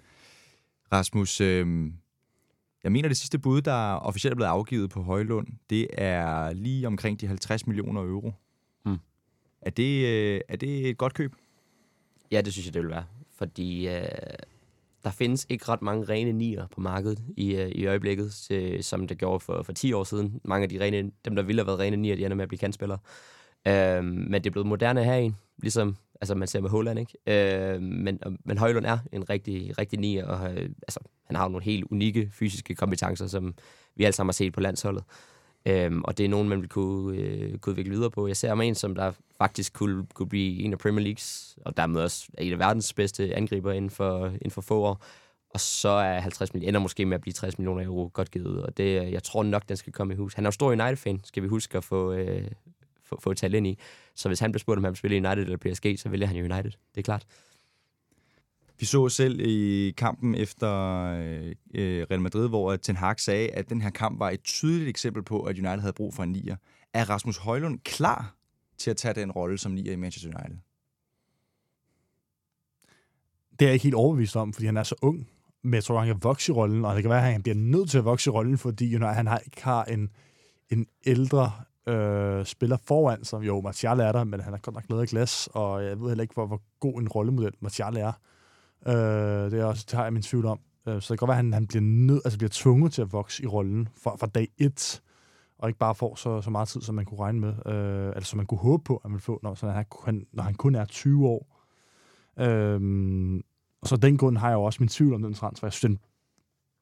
Rasmus, 0.91 1.41
øh, 1.41 1.91
jeg 2.83 2.91
mener, 2.91 3.07
det 3.07 3.17
sidste 3.17 3.39
bud, 3.39 3.61
der 3.61 3.93
officielt 3.93 4.31
er 4.31 4.35
blevet 4.35 4.49
afgivet 4.49 4.89
på 4.89 5.01
Højlund, 5.01 5.47
det 5.69 5.87
er 5.91 6.53
lige 6.53 6.87
omkring 6.87 7.21
de 7.21 7.27
50 7.27 7.67
millioner 7.67 8.01
euro. 8.01 8.33
Er, 9.65 9.69
det, 9.69 10.05
øh, 10.05 10.41
er 10.47 10.55
det 10.55 10.89
et 10.89 10.97
godt 10.97 11.13
køb? 11.13 11.33
Ja, 12.31 12.41
det 12.41 12.53
synes 12.53 12.65
jeg, 12.65 12.73
det 12.73 12.81
vil 12.81 12.89
være. 12.89 13.05
Fordi 13.37 13.87
øh, 13.87 14.03
der 15.03 15.11
findes 15.11 15.45
ikke 15.49 15.65
ret 15.69 15.81
mange 15.81 16.03
rene 16.03 16.31
nier 16.31 16.67
på 16.67 16.81
markedet 16.81 17.19
i, 17.37 17.55
øh, 17.55 17.69
i 17.69 17.85
øjeblikket, 17.85 18.31
til, 18.31 18.83
som 18.83 19.07
det 19.07 19.17
gjorde 19.17 19.39
for, 19.39 19.63
for 19.63 19.73
10 19.73 19.93
år 19.93 20.03
siden. 20.03 20.41
Mange 20.43 20.63
af 20.63 20.69
de 20.69 20.79
rene, 20.79 21.11
dem, 21.25 21.35
der 21.35 21.43
ville 21.43 21.61
have 21.61 21.67
været 21.67 21.79
rene 21.79 21.97
nier, 21.97 22.15
de 22.15 22.25
ender 22.25 22.35
med 22.35 22.43
at 22.43 22.49
blive 22.49 22.59
kandspillere. 22.59 22.99
Øh, 23.67 24.03
men 24.03 24.33
det 24.33 24.45
er 24.45 24.51
blevet 24.51 24.67
moderne 24.67 24.99
at 24.99 25.05
have 25.05 25.21
en, 25.21 25.35
ligesom 25.57 25.97
altså 26.21 26.35
man 26.35 26.47
ser 26.47 26.61
med 26.61 26.69
Holland, 26.69 26.99
ikke? 26.99 27.73
Øh, 27.73 27.81
men, 27.81 28.19
men 28.45 28.57
Højlund 28.57 28.85
er 28.85 28.97
en 29.11 29.29
rigtig, 29.29 29.77
rigtig 29.77 29.99
nier, 29.99 30.25
og 30.25 30.53
øh, 30.53 30.69
altså, 30.81 30.99
han 31.25 31.35
har 31.35 31.47
nogle 31.47 31.63
helt 31.63 31.85
unikke 31.91 32.29
fysiske 32.33 32.75
kompetencer, 32.75 33.27
som 33.27 33.55
vi 33.95 34.03
alle 34.03 34.13
sammen 34.13 34.29
har 34.29 34.33
set 34.33 34.53
på 34.53 34.59
landsholdet. 34.59 35.03
Øhm, 35.67 36.03
og 36.03 36.17
det 36.17 36.23
er 36.25 36.29
nogen, 36.29 36.49
man 36.49 36.61
vil 36.61 36.69
kunne, 36.69 37.17
øh, 37.17 37.57
kunne 37.57 37.71
udvikle 37.71 37.91
videre 37.91 38.11
på. 38.11 38.27
Jeg 38.27 38.37
ser 38.37 38.47
ham 38.47 38.61
en, 38.61 38.75
som 38.75 38.95
der 38.95 39.11
faktisk 39.37 39.73
kunne, 39.73 40.05
kunne 40.13 40.29
blive 40.29 40.59
en 40.63 40.73
af 40.73 40.79
Premier 40.79 41.03
Leagues, 41.03 41.57
og 41.65 41.77
dermed 41.77 42.01
også 42.01 42.27
en 42.37 42.53
af 42.53 42.59
verdens 42.59 42.93
bedste 42.93 43.35
angriber 43.35 43.71
inden 43.71 43.89
for, 43.89 44.27
inden 44.27 44.51
for 44.51 44.61
få 44.61 44.81
år. 44.81 45.05
Og 45.49 45.59
så 45.59 45.89
er 45.89 46.19
50 46.19 46.53
millioner, 46.53 46.69
ender 46.69 46.79
måske 46.79 47.05
med 47.05 47.15
at 47.15 47.21
blive 47.21 47.33
60 47.33 47.59
millioner 47.59 47.83
euro 47.83 48.09
godt 48.13 48.31
givet, 48.31 48.63
og 48.63 48.77
det, 48.77 49.01
øh, 49.01 49.11
jeg 49.11 49.23
tror 49.23 49.43
nok, 49.43 49.69
den 49.69 49.77
skal 49.77 49.93
komme 49.93 50.13
i 50.13 50.17
hus. 50.17 50.33
Han 50.33 50.45
er 50.45 50.47
jo 50.47 50.51
stor 50.51 50.71
United-fan, 50.71 51.21
skal 51.23 51.43
vi 51.43 51.47
huske 51.47 51.77
at 51.77 51.83
få, 51.83 52.13
øh, 52.13 52.47
få, 53.03 53.19
få 53.21 53.33
talt 53.33 53.55
ind 53.55 53.67
i. 53.67 53.77
Så 54.15 54.29
hvis 54.29 54.39
han 54.39 54.51
bliver 54.51 54.59
spurgt, 54.59 54.77
om 54.77 54.83
han 54.83 54.91
vil 54.91 54.97
spille 54.97 55.17
i 55.17 55.19
United 55.19 55.43
eller 55.43 55.57
PSG, 55.57 55.99
så 55.99 56.09
vælger 56.09 56.27
han 56.27 56.37
United. 56.37 56.71
Det 56.71 56.97
er 56.97 57.01
klart. 57.01 57.25
Vi 58.79 58.85
så 58.85 59.09
selv 59.09 59.39
i 59.39 59.91
kampen 59.97 60.35
efter 60.35 60.71
øh, 61.03 61.55
øh 61.75 62.05
Real 62.11 62.21
Madrid, 62.21 62.49
hvor 62.49 62.75
Ten 62.75 62.95
Hag 62.95 63.19
sagde, 63.19 63.49
at 63.49 63.69
den 63.69 63.81
her 63.81 63.89
kamp 63.89 64.19
var 64.19 64.29
et 64.29 64.43
tydeligt 64.43 64.89
eksempel 64.89 65.23
på, 65.23 65.43
at 65.43 65.57
United 65.57 65.79
havde 65.79 65.93
brug 65.93 66.13
for 66.13 66.23
en 66.23 66.31
nier. 66.31 66.55
Er 66.93 67.09
Rasmus 67.09 67.37
Højlund 67.37 67.79
klar 67.79 68.35
til 68.77 68.91
at 68.91 68.97
tage 68.97 69.13
den 69.13 69.31
rolle 69.31 69.57
som 69.57 69.71
nier 69.71 69.93
i 69.93 69.95
Manchester 69.95 70.29
United? 70.29 70.57
Det 73.59 73.65
er 73.65 73.69
jeg 73.69 73.73
ikke 73.73 73.83
helt 73.83 73.95
overbevist 73.95 74.35
om, 74.35 74.53
fordi 74.53 74.65
han 74.65 74.77
er 74.77 74.83
så 74.83 74.95
ung. 75.01 75.27
Men 75.61 75.73
jeg 75.73 75.83
tror, 75.83 75.99
han 75.99 76.07
kan 76.07 76.23
vokse 76.23 76.51
i 76.51 76.55
rollen, 76.55 76.85
og 76.85 76.95
det 76.95 77.03
kan 77.03 77.09
være, 77.09 77.25
at 77.25 77.31
han 77.31 77.43
bliver 77.43 77.55
nødt 77.55 77.89
til 77.89 77.97
at 77.97 78.05
vokse 78.05 78.29
i 78.29 78.31
rollen, 78.31 78.57
fordi 78.57 78.95
United, 78.95 79.13
han 79.13 79.27
har, 79.27 79.39
ikke 79.39 79.63
har 79.63 79.83
en, 79.83 80.09
en 80.69 80.87
ældre 81.05 81.51
øh, 81.87 82.45
spiller 82.45 82.77
foran 82.87 83.23
sig. 83.23 83.47
Jo, 83.47 83.61
Martial 83.61 83.99
er 83.99 84.11
der, 84.11 84.23
men 84.23 84.39
han 84.39 84.53
er 84.53 84.57
godt 84.57 84.73
nok 84.73 84.83
lavet 84.89 85.01
af 85.01 85.07
glas, 85.07 85.49
og 85.53 85.83
jeg 85.83 85.99
ved 85.99 86.07
heller 86.07 86.21
ikke, 86.21 86.33
hvor, 86.33 86.47
hvor 86.47 86.61
god 86.79 87.01
en 87.01 87.09
rollemodel 87.09 87.53
Martial 87.59 87.97
er. 87.97 88.11
Øh, 88.87 89.51
det, 89.51 89.59
er 89.59 89.65
også, 89.65 89.85
det 89.89 89.97
har 89.97 90.03
jeg 90.03 90.13
min 90.13 90.21
tvivl 90.21 90.45
om. 90.45 90.59
Øh, 90.87 91.01
så 91.01 91.13
det 91.13 91.19
kan 91.19 91.27
godt 91.27 91.27
være, 91.27 91.37
at 91.37 91.43
han, 91.43 91.53
han 91.53 91.67
bliver, 91.67 91.81
nød, 91.81 92.21
altså 92.25 92.37
bliver 92.37 92.49
tvunget 92.53 92.93
til 92.93 93.01
at 93.01 93.13
vokse 93.13 93.43
i 93.43 93.47
rollen 93.47 93.87
fra, 94.03 94.15
fra 94.15 94.27
dag 94.27 94.47
et, 94.57 95.01
og 95.57 95.69
ikke 95.69 95.79
bare 95.79 95.95
får 95.95 96.15
så, 96.15 96.41
så 96.41 96.49
meget 96.49 96.67
tid, 96.67 96.81
som 96.81 96.95
man 96.95 97.05
kunne 97.05 97.19
regne 97.19 97.39
med, 97.39 97.53
øh, 97.65 98.07
eller 98.09 98.21
som 98.21 98.37
man 98.37 98.45
kunne 98.45 98.57
håbe 98.57 98.83
på, 98.83 99.01
at 99.05 99.11
man 99.11 99.19
få, 99.19 99.39
når, 99.43 99.53
så 99.53 99.85
han, 100.05 100.27
når 100.33 100.43
han 100.43 100.53
kun 100.53 100.75
er 100.75 100.85
20 100.85 101.27
år. 101.27 101.65
Øh, 102.39 103.41
og 103.81 103.87
så 103.87 103.97
den 103.97 104.17
grund 104.17 104.37
har 104.37 104.49
jeg 104.49 104.55
jo 104.55 104.63
også 104.63 104.77
min 104.79 104.89
tvivl 104.89 105.13
om 105.13 105.21
den 105.21 105.33
transfer. 105.33 105.67
Jeg 105.67 105.73
synes, 105.73 105.99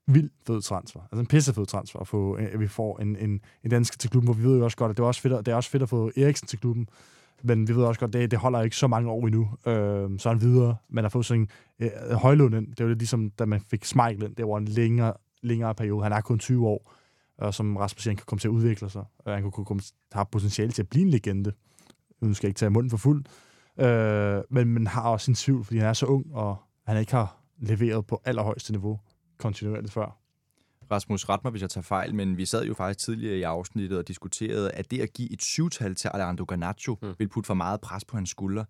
vild 0.08 0.30
fed 0.48 0.62
transfer. 0.62 1.02
Altså 1.02 1.20
en 1.20 1.26
pissefed 1.26 1.66
transfer, 1.66 2.00
at, 2.00 2.08
få, 2.08 2.34
at 2.34 2.60
vi 2.60 2.68
får 2.68 3.00
en, 3.00 3.16
en, 3.16 3.42
en 3.64 3.70
dansk 3.70 4.00
til 4.00 4.10
klubben, 4.10 4.28
hvor 4.28 4.34
vi 4.34 4.44
ved 4.44 4.58
jo 4.58 4.64
også 4.64 4.78
godt, 4.78 4.90
at 4.90 4.98
det 4.98 5.04
er 5.04 5.08
også 5.08 5.22
fedt, 5.22 5.46
det 5.46 5.52
er 5.52 5.56
også 5.56 5.70
fedt 5.70 5.84
at 5.84 5.90
få 5.90 6.12
Eriksen 6.18 6.48
til 6.48 6.60
klubben, 6.60 6.88
men 7.44 7.68
vi 7.68 7.76
ved 7.76 7.84
også 7.84 8.00
godt, 8.00 8.14
det, 8.14 8.32
det 8.32 8.40
holder 8.40 8.62
ikke 8.62 8.76
så 8.76 8.88
mange 8.88 9.10
år 9.10 9.28
endnu. 9.28 9.50
Øh, 9.68 10.20
så 10.20 10.30
han 10.30 10.42
videre. 10.42 10.76
Man 10.90 11.04
har 11.04 11.10
fået 11.10 11.26
sådan 11.26 11.50
en 11.80 11.90
øh, 12.10 12.12
højlund 12.12 12.56
ind. 12.56 12.68
Det 12.68 12.84
var 12.84 12.88
lidt 12.88 13.00
ligesom, 13.00 13.30
da 13.30 13.46
man 13.46 13.62
fik 13.62 13.86
Smeichel 13.86 14.24
ind. 14.24 14.36
Det 14.36 14.48
var 14.48 14.58
en 14.58 14.66
længere, 14.66 15.14
længere 15.42 15.76
periode. 15.76 16.04
Han 16.04 16.12
er 16.12 16.22
kun 16.22 16.40
20 16.40 16.68
år, 16.68 16.94
og 17.38 17.54
som 17.54 17.78
Rasmus 17.78 18.04
siger, 18.04 18.16
kan 18.16 18.26
komme 18.26 18.40
til 18.40 18.48
at 18.48 18.52
udvikle 18.52 18.90
sig. 18.90 19.06
Og 19.20 19.34
han 19.34 19.52
kunne 19.52 19.66
komme, 19.66 19.84
have 20.12 20.26
potentiale 20.32 20.72
til 20.72 20.82
at 20.82 20.90
blive 20.90 21.06
en 21.06 21.10
legende. 21.10 21.52
Nu 22.22 22.34
skal 22.34 22.48
jeg 22.48 22.50
ikke 22.50 22.60
tage 22.60 22.70
munden 22.70 22.90
for 22.90 22.98
fuld. 22.98 23.26
Øh, 23.80 24.42
men 24.50 24.68
man 24.68 24.88
har 24.88 25.02
også 25.02 25.26
sin 25.26 25.36
tvivl, 25.36 25.64
fordi 25.64 25.78
han 25.78 25.88
er 25.88 25.94
så 25.94 26.06
ung, 26.06 26.26
og 26.34 26.56
han 26.88 26.98
ikke 26.98 27.12
har 27.12 27.38
leveret 27.58 28.06
på 28.06 28.22
allerhøjeste 28.26 28.72
niveau 28.72 29.00
kontinuerligt 29.38 29.94
før. 29.94 30.23
Rasmus, 30.92 31.30
ret 31.30 31.44
mig, 31.44 31.52
hvis 31.52 31.62
jeg 31.62 31.70
tager 31.70 31.84
fejl, 31.84 32.16
men 32.16 32.38
vi 32.38 32.46
sad 32.46 32.66
jo 32.66 32.74
faktisk 32.74 33.06
tidligere 33.06 33.38
i 33.38 33.44
afsnittet 33.44 33.98
og 33.98 34.08
diskuterede, 34.08 34.72
at 34.72 34.92
det 34.92 35.02
at 35.02 35.14
give 35.14 35.34
et 35.34 35.42
syvtal 35.42 35.96
til 35.96 36.08
Alejandro 36.14 36.46
Garnacho 36.48 36.98
mm. 37.02 37.14
vil 37.20 37.28
putte 37.28 37.48
for 37.48 37.54
meget 37.54 37.82
pres 37.82 38.06
på 38.06 38.18
hans 38.18 38.30
skulder. 38.30 38.66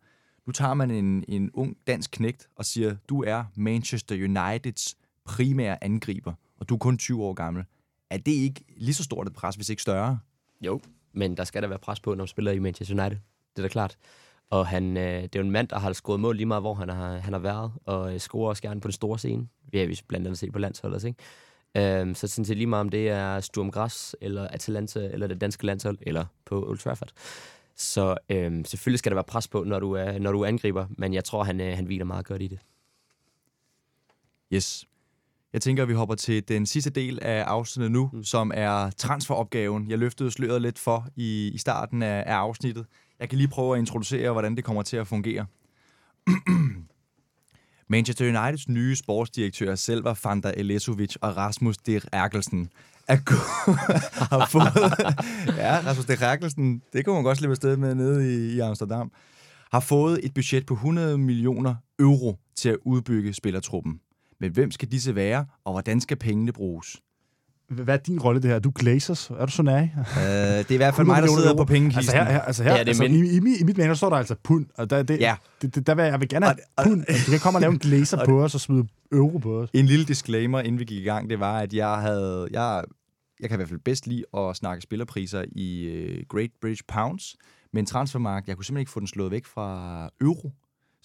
Nu 0.45 0.51
tager 0.51 0.73
man 0.73 0.91
en, 0.91 1.23
en 1.27 1.51
ung 1.53 1.77
dansk 1.87 2.11
knægt 2.11 2.47
og 2.55 2.65
siger, 2.65 2.95
du 3.09 3.23
er 3.23 3.43
Manchester 3.55 4.15
Uniteds 4.15 4.95
primære 5.25 5.83
angriber, 5.83 6.33
og 6.59 6.69
du 6.69 6.73
er 6.73 6.79
kun 6.79 6.97
20 6.97 7.23
år 7.23 7.33
gammel. 7.33 7.63
Er 8.09 8.17
det 8.17 8.31
ikke 8.31 8.63
lige 8.77 8.93
så 8.93 9.03
stort 9.03 9.27
et 9.27 9.33
pres, 9.33 9.55
hvis 9.55 9.69
ikke 9.69 9.81
større? 9.81 10.19
Jo, 10.61 10.81
men 11.13 11.37
der 11.37 11.43
skal 11.43 11.61
der 11.61 11.67
være 11.67 11.79
pres 11.79 11.99
på, 11.99 12.09
når 12.09 12.17
man 12.17 12.27
spiller 12.27 12.51
i 12.51 12.59
Manchester 12.59 13.03
United. 13.03 13.19
Det 13.55 13.57
er 13.57 13.61
da 13.61 13.67
klart. 13.67 13.97
Og 14.49 14.67
han, 14.67 14.97
øh, 14.97 15.23
det 15.23 15.35
er 15.35 15.39
jo 15.39 15.45
en 15.45 15.51
mand, 15.51 15.67
der 15.67 15.79
har 15.79 15.93
scoret 15.93 16.19
mål 16.19 16.35
lige 16.35 16.45
meget, 16.45 16.63
hvor 16.63 16.73
han 16.73 16.89
har, 16.89 17.17
han 17.17 17.33
har 17.33 17.39
været, 17.39 17.71
og 17.85 18.13
øh, 18.13 18.19
scorer 18.19 18.49
også 18.49 18.61
gerne 18.61 18.81
på 18.81 18.87
den 18.87 18.93
store 18.93 19.19
scene. 19.19 19.47
Vi 19.71 19.79
har 19.79 19.85
vi 19.85 20.01
blandt 20.07 20.27
andet 20.27 20.39
set 20.39 20.51
på 20.51 20.59
landsholdet, 20.59 21.03
ikke? 21.03 21.19
Øhm, 21.77 22.15
så 22.15 22.27
sådan 22.27 22.45
set 22.45 22.57
lige 22.57 22.67
meget 22.67 22.81
om 22.81 22.89
det 22.89 23.09
er 23.09 23.39
Sturm 23.39 23.71
Græs, 23.71 24.15
eller 24.21 24.47
Atalanta, 24.47 24.99
eller 24.99 25.27
det 25.27 25.41
danske 25.41 25.65
landshold, 25.65 25.97
eller 26.01 26.25
på 26.45 26.69
Old 26.69 26.77
Trafford. 26.77 27.11
Så 27.75 28.17
øhm, 28.29 28.65
selvfølgelig 28.65 28.99
skal 28.99 29.09
der 29.09 29.15
være 29.15 29.23
pres 29.23 29.47
på, 29.47 29.63
når 29.63 29.79
du, 29.79 29.91
er, 29.91 30.19
når 30.19 30.31
du 30.31 30.45
angriber, 30.45 30.87
men 30.97 31.13
jeg 31.13 31.23
tror, 31.23 31.43
han, 31.43 31.61
øh, 31.61 31.75
han 31.75 31.85
hviler 31.85 32.05
meget 32.05 32.25
godt 32.25 32.41
i 32.41 32.47
det. 32.47 32.59
Yes. 34.53 34.85
Jeg 35.53 35.61
tænker, 35.61 35.83
at 35.83 35.89
vi 35.89 35.93
hopper 35.93 36.15
til 36.15 36.47
den 36.47 36.65
sidste 36.65 36.89
del 36.89 37.19
af 37.21 37.43
afsnittet 37.43 37.91
nu, 37.91 38.09
mm. 38.13 38.23
som 38.23 38.51
er 38.55 38.89
transferopgaven. 38.89 39.89
Jeg 39.89 39.97
løftede 39.97 40.31
sløret 40.31 40.61
lidt 40.61 40.79
for 40.79 41.07
i, 41.15 41.51
i 41.53 41.57
starten 41.57 42.03
af, 42.03 42.23
af 42.27 42.35
afsnittet. 42.35 42.85
Jeg 43.19 43.29
kan 43.29 43.37
lige 43.37 43.47
prøve 43.47 43.75
at 43.75 43.79
introducere, 43.79 44.31
hvordan 44.31 44.55
det 44.55 44.63
kommer 44.63 44.81
til 44.81 44.97
at 44.97 45.07
fungere. 45.07 45.45
Manchester 47.93 48.25
Uniteds 48.25 48.69
nye 48.69 48.95
sportsdirektør 48.95 49.75
selv 49.75 50.03
var 50.03 50.13
Fanta 50.13 50.51
Elesovic 50.57 51.15
og 51.21 51.37
Rasmus 51.37 51.77
de 51.77 52.01
Erkelsen 52.11 52.69
er 53.07 53.15
har 54.29 54.47
fået... 54.51 54.63
ja, 55.57 55.79
Rasmus 55.85 56.05
de 56.05 56.25
Erkelsen, 56.25 56.81
det 56.93 57.05
kunne 57.05 57.13
man 57.13 57.23
godt 57.23 57.37
slippe 57.37 57.51
afsted 57.51 57.77
med 57.77 57.95
nede 57.95 58.33
i, 58.33 58.55
i 58.55 58.59
Amsterdam. 58.59 59.11
Har 59.71 59.79
fået 59.79 60.19
et 60.23 60.33
budget 60.33 60.65
på 60.65 60.73
100 60.73 61.17
millioner 61.17 61.75
euro 61.99 62.39
til 62.55 62.69
at 62.69 62.77
udbygge 62.85 63.33
spillertruppen. 63.33 63.99
Men 64.39 64.51
hvem 64.51 64.71
skal 64.71 64.91
disse 64.91 65.15
være, 65.15 65.45
og 65.65 65.71
hvordan 65.71 66.01
skal 66.01 66.17
pengene 66.17 66.51
bruges? 66.51 67.01
Hvad 67.73 67.93
er 67.93 67.97
din 67.97 68.19
rolle 68.19 68.41
det 68.41 68.49
her? 68.49 68.55
Er 68.55 68.59
du 68.59 68.71
Glazers? 68.75 69.29
Er 69.29 69.45
du 69.45 69.51
så 69.51 69.63
nær? 69.63 69.81
Øh, 69.81 69.87
det 69.87 70.71
er 70.71 70.73
i 70.73 70.77
hvert 70.77 70.95
fald 70.95 71.07
100 71.07 71.07
mig, 71.07 71.21
der 71.21 71.27
sidder 71.27 71.49
euro. 71.49 71.57
på 71.57 71.65
pengekisten. 71.65 71.97
Altså 71.99 72.15
her, 72.15 72.23
her, 72.23 72.41
altså 72.41 72.63
her 72.63 72.71
Ja, 72.71 72.77
det 72.79 72.83
er 72.83 72.87
altså, 72.87 73.03
min- 73.03 73.25
i, 73.25 73.29
i, 73.29 73.59
i, 73.59 73.63
mit 73.63 73.77
manual 73.77 73.97
står 73.97 74.09
der 74.09 74.17
altså 74.17 74.35
pund, 74.43 74.65
og 74.77 74.89
der, 74.89 75.03
det, 75.03 75.19
Ja. 75.19 75.35
det, 75.61 75.75
det, 75.75 75.87
der 75.87 75.95
vil, 75.95 76.03
jeg 76.05 76.19
vil 76.19 76.29
gerne 76.29 76.45
have 76.45 76.55
Og- 76.55 76.83
og- 76.83 76.85
pund. 76.85 77.05
Du 77.25 77.31
kan 77.31 77.39
komme 77.39 77.57
og 77.57 77.61
lave 77.61 77.73
en 77.73 77.79
glazer 77.79 78.25
på 78.29 78.43
os 78.43 78.55
og 78.55 78.61
smide 78.61 78.87
euro 79.11 79.37
på 79.37 79.59
os. 79.61 79.69
En 79.73 79.85
lille 79.85 80.05
disclaimer, 80.05 80.59
inden 80.59 80.79
vi 80.79 80.85
gik 80.85 81.01
i 81.01 81.05
gang, 81.05 81.29
det 81.29 81.39
var, 81.39 81.59
at 81.59 81.73
jeg 81.73 81.95
havde... 81.95 82.47
Jeg, 82.51 82.83
jeg 83.39 83.49
kan 83.49 83.55
i 83.55 83.59
hvert 83.59 83.69
fald 83.69 83.79
bedst 83.79 84.07
lide 84.07 84.23
at 84.37 84.55
snakke 84.55 84.81
spillerpriser 84.81 85.43
i 85.51 85.89
uh, 86.19 86.23
Great 86.37 86.49
British 86.61 86.83
Pounds, 86.87 87.35
men 87.73 87.85
transfermarkt, 87.85 88.47
jeg 88.47 88.55
kunne 88.55 88.65
simpelthen 88.65 88.81
ikke 88.81 88.91
få 88.91 88.99
den 88.99 89.07
slået 89.07 89.31
væk 89.31 89.45
fra 89.45 90.09
euro. 90.21 90.51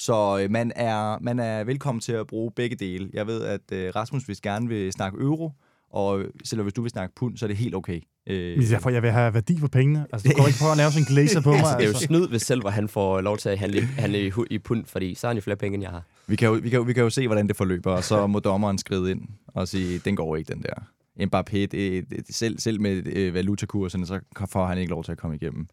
Så 0.00 0.38
øh, 0.42 0.50
man, 0.50 0.72
er, 0.76 1.18
man 1.20 1.38
er 1.38 1.64
velkommen 1.64 2.00
til 2.00 2.12
at 2.12 2.26
bruge 2.26 2.50
begge 2.56 2.76
dele. 2.76 3.10
Jeg 3.14 3.26
ved, 3.26 3.42
at 3.44 3.60
øh, 3.72 3.92
Rasmus 3.96 4.22
hvis 4.24 4.40
gerne 4.40 4.68
vil 4.68 4.92
snakke 4.92 5.18
euro, 5.20 5.52
og 5.90 6.24
selv 6.44 6.62
hvis 6.62 6.72
du 6.74 6.82
vil 6.82 6.90
snakke 6.90 7.14
pund, 7.14 7.36
så 7.36 7.44
er 7.46 7.48
det 7.48 7.56
helt 7.56 7.74
okay. 7.74 8.00
Øh, 8.26 8.58
Men 8.58 8.66
Derfor, 8.66 8.90
jeg 8.90 9.02
vil 9.02 9.10
have 9.10 9.34
værdi 9.34 9.58
for 9.60 9.68
pengene. 9.68 10.06
Altså, 10.12 10.28
du 10.28 10.34
kan 10.34 10.46
ikke 10.46 10.58
prøve 10.60 10.70
at 10.70 10.76
lave 10.76 10.90
sådan 10.90 11.02
en 11.02 11.06
glazer 11.14 11.40
på 11.40 11.50
mig. 11.52 11.58
Altså, 11.58 11.74
det 11.76 11.82
er 11.82 11.86
jo 11.88 11.88
Altså. 11.88 12.06
snyd, 12.06 12.28
hvis 12.28 12.42
selv 12.42 12.68
han 12.68 12.88
får 12.88 13.20
lov 13.20 13.38
til 13.38 13.48
at 13.48 13.58
handle, 13.58 13.80
handle 13.82 14.26
i, 14.26 14.32
i 14.50 14.58
pund, 14.58 14.84
fordi 14.86 15.14
så 15.14 15.26
har 15.26 15.30
han 15.30 15.36
jo 15.36 15.42
flere 15.42 15.56
penge, 15.56 15.74
end 15.74 15.82
jeg 15.82 15.90
har. 15.90 16.02
Vi 16.26 16.36
kan, 16.36 16.48
jo, 16.48 16.54
vi, 16.54 16.68
kan, 16.70 16.76
jo- 16.76 16.82
vi 16.82 16.92
kan 16.92 17.02
jo 17.02 17.10
se, 17.10 17.26
hvordan 17.26 17.48
det 17.48 17.56
forløber, 17.56 17.92
og 17.92 18.04
så 18.04 18.26
må 18.26 18.38
dommeren 18.38 18.78
skride 18.78 19.10
ind 19.10 19.20
og 19.46 19.68
sige, 19.68 19.98
den 19.98 20.16
går 20.16 20.36
ikke, 20.36 20.52
den 20.54 20.62
der. 20.62 20.74
Mbappé, 21.20 21.56
det, 21.58 21.70
det, 22.10 22.24
selv, 22.30 22.58
selv 22.58 22.80
med 22.80 23.06
øh, 23.06 23.34
valutakurserne, 23.34 24.06
så 24.06 24.20
får 24.50 24.66
han 24.66 24.78
ikke 24.78 24.90
lov 24.90 25.04
til 25.04 25.12
at 25.12 25.18
komme 25.18 25.36
igennem. 25.36 25.66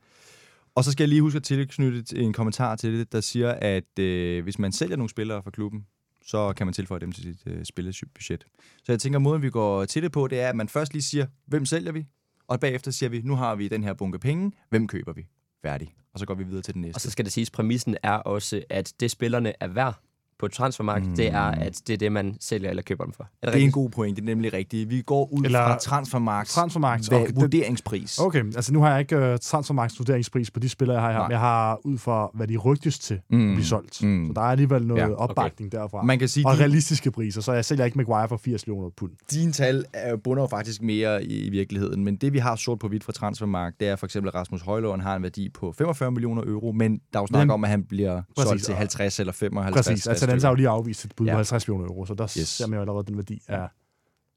Og 0.76 0.84
så 0.84 0.92
skal 0.92 1.04
jeg 1.04 1.10
lige 1.10 1.22
huske 1.22 1.38
at 1.38 1.44
tilknytte 1.44 2.18
en 2.18 2.34
kommentar 2.34 2.76
til 2.76 3.00
det, 3.00 3.12
der 3.12 3.22
siger, 3.22 3.52
at 3.52 4.00
øh, 4.00 4.44
hvis 4.44 4.60
man 4.60 4.72
sælger 4.72 4.96
nogle 4.96 5.10
spillere 5.10 5.44
fra 5.44 5.52
klubben, 5.52 5.86
så 6.26 6.54
kan 6.54 6.68
man 6.68 6.74
tilføje 6.74 7.00
dem 7.00 7.12
til 7.12 7.24
sit 7.24 7.44
øh, 7.46 7.66
spillebudget. 7.66 8.46
Så 8.84 8.92
jeg 8.92 9.00
tænker, 9.00 9.20
måden 9.20 9.42
vi 9.42 9.50
går 9.50 9.86
til 9.86 10.04
det 10.04 10.12
på, 10.12 10.28
det 10.28 10.40
er, 10.40 10.50
at 10.50 10.56
man 10.56 10.70
først 10.70 10.94
lige 10.94 11.04
siger, 11.04 11.26
hvem 11.46 11.66
sælger 11.66 11.92
vi? 11.92 12.06
Og 12.48 12.60
bagefter 12.60 12.92
siger 12.92 13.10
vi, 13.10 13.22
nu 13.22 13.36
har 13.36 13.56
vi 13.56 13.68
den 13.68 13.84
her 13.84 13.94
bunke 13.94 14.20
penge, 14.20 14.52
hvem 14.70 14.88
køber 14.88 15.14
vi? 15.14 15.28
Færdig. 15.62 15.96
Og 16.14 16.20
så 16.20 16.26
går 16.26 16.34
vi 16.34 16.44
videre 16.44 16.62
til 16.62 16.74
den 16.74 16.82
næste. 16.82 16.98
Og 16.98 17.02
så 17.02 17.12
skal 17.12 17.26
det 17.26 17.34
siges, 17.34 17.52
præmissen 17.52 17.98
er 18.04 18.12
også, 18.12 18.64
at 18.70 18.94
det 19.00 19.12
spillerne 19.12 19.54
er 19.60 19.68
værd 19.68 20.05
på 20.40 20.48
transfermarkedet, 20.48 21.10
mm. 21.10 21.16
det 21.16 21.28
er, 21.28 21.42
at 21.42 21.82
det 21.88 21.94
er 21.94 21.98
det, 21.98 22.12
man 22.12 22.38
sælger 22.42 22.70
eller 22.70 22.84
køber 22.84 23.04
dem 23.04 23.14
for. 23.14 23.24
Er 23.24 23.28
det, 23.28 23.42
det 23.42 23.48
er 23.48 23.52
en 23.52 23.56
rigtigt? 23.56 23.74
god 23.74 23.90
point, 23.90 24.16
det 24.18 24.22
er 24.22 24.26
nemlig 24.26 24.54
rigtigt. 24.54 24.90
Vi 24.90 25.02
går 25.02 25.34
ud 25.34 25.46
Eller- 25.46 25.60
fra 25.60 25.78
transfermarkt, 25.78 26.50
Transfermarkt. 26.50 27.14
Okay, 27.14 27.28
det- 27.28 27.36
vurderingspris. 27.36 28.20
Okay, 28.20 28.44
altså 28.46 28.74
nu 28.74 28.82
har 28.82 28.92
jeg 28.92 29.00
ikke 29.00 29.32
uh, 29.34 29.38
transfermarks 29.42 30.00
vurderingspris 30.00 30.52
på 30.52 30.60
de 30.60 30.70
spillere, 30.70 30.98
jeg 30.98 31.04
har 31.06 31.12
her, 31.12 31.18
Nej. 31.20 31.28
men 31.28 31.32
jeg 31.32 31.40
har 31.40 31.80
ud 31.86 31.98
fra, 31.98 32.30
hvad 32.34 32.48
de 32.48 32.58
rygtes 32.58 33.00
til 33.00 33.20
Mm. 33.30 33.50
at 33.50 33.56
blive 33.56 33.66
solgt. 33.66 34.04
Mm. 34.04 34.28
Så 34.28 34.34
der 34.34 34.42
er 34.42 34.46
alligevel 34.46 34.88
noget 34.88 35.02
Ja, 35.02 35.06
okay. 35.08 35.16
opbakning 35.16 35.72
derfra. 35.72 36.04
Man 36.04 36.20
kan 36.20 36.28
sige, 36.28 36.48
og 36.48 36.54
din, 36.54 36.60
realistiske 36.62 37.12
priser, 37.12 37.42
så 37.42 37.54
jeg 37.54 37.66
sælger 37.66 37.86
ikke 37.86 37.98
Maguire 37.98 38.30
for 38.30 38.38
80 38.38 38.68
millioner 38.68 38.90
pund. 38.98 39.12
dine 39.32 39.52
tal 39.52 39.86
er- 39.94 40.16
bunder 40.16 40.44
jo 40.44 40.48
faktisk 40.48 40.82
mere 40.82 41.24
i, 41.26 41.46
i 41.46 41.50
virkeligheden, 41.50 42.04
men 42.04 42.16
det 42.16 42.34
vi 42.34 42.38
har 42.40 42.56
sort 42.56 42.80
på 42.80 42.88
hvidt 42.88 43.04
fra 43.04 43.12
transfermarkt, 43.14 43.80
det 43.80 43.88
er 43.88 43.96
for 43.96 44.06
eksempel, 44.06 44.28
at 44.30 44.36
Rasmus 44.36 44.62
Højlund 44.62 45.02
har 45.02 45.16
en 45.16 45.24
værdi 45.24 45.50
på 45.50 45.72
45 45.78 46.12
millioner 46.12 46.42
euro, 46.42 46.72
men 46.72 47.00
der 47.14 47.20
er 47.20 47.24
jo 47.24 47.28
snak 47.28 47.50
om, 47.50 47.64
at 47.64 47.70
han 47.70 47.84
bliver 47.84 48.22
Præcis, 48.36 48.50
solgt 48.50 48.64
til 48.64 48.72
og- 48.72 48.78
50 48.78 49.20
eller 49.20 49.34
55. 49.34 49.86
Præcis, 49.88 50.08
den 50.32 50.42
har 50.42 50.50
jo 50.50 50.56
lige 50.56 50.70
afvist 50.70 51.06
et 51.06 51.14
bud 51.16 51.26
Ja. 51.26 51.32
på 51.34 51.36
50 51.38 51.68
millioner 51.68 51.88
euro, 51.90 52.06
så 52.06 52.14
der 52.14 52.24
Yes. 52.24 52.48
ser 52.48 52.68
man 52.68 52.78
jo 52.78 52.82
allerede, 52.82 53.00
at 53.00 53.08
den 53.08 53.18
værdi 53.18 53.42
er 53.48 53.68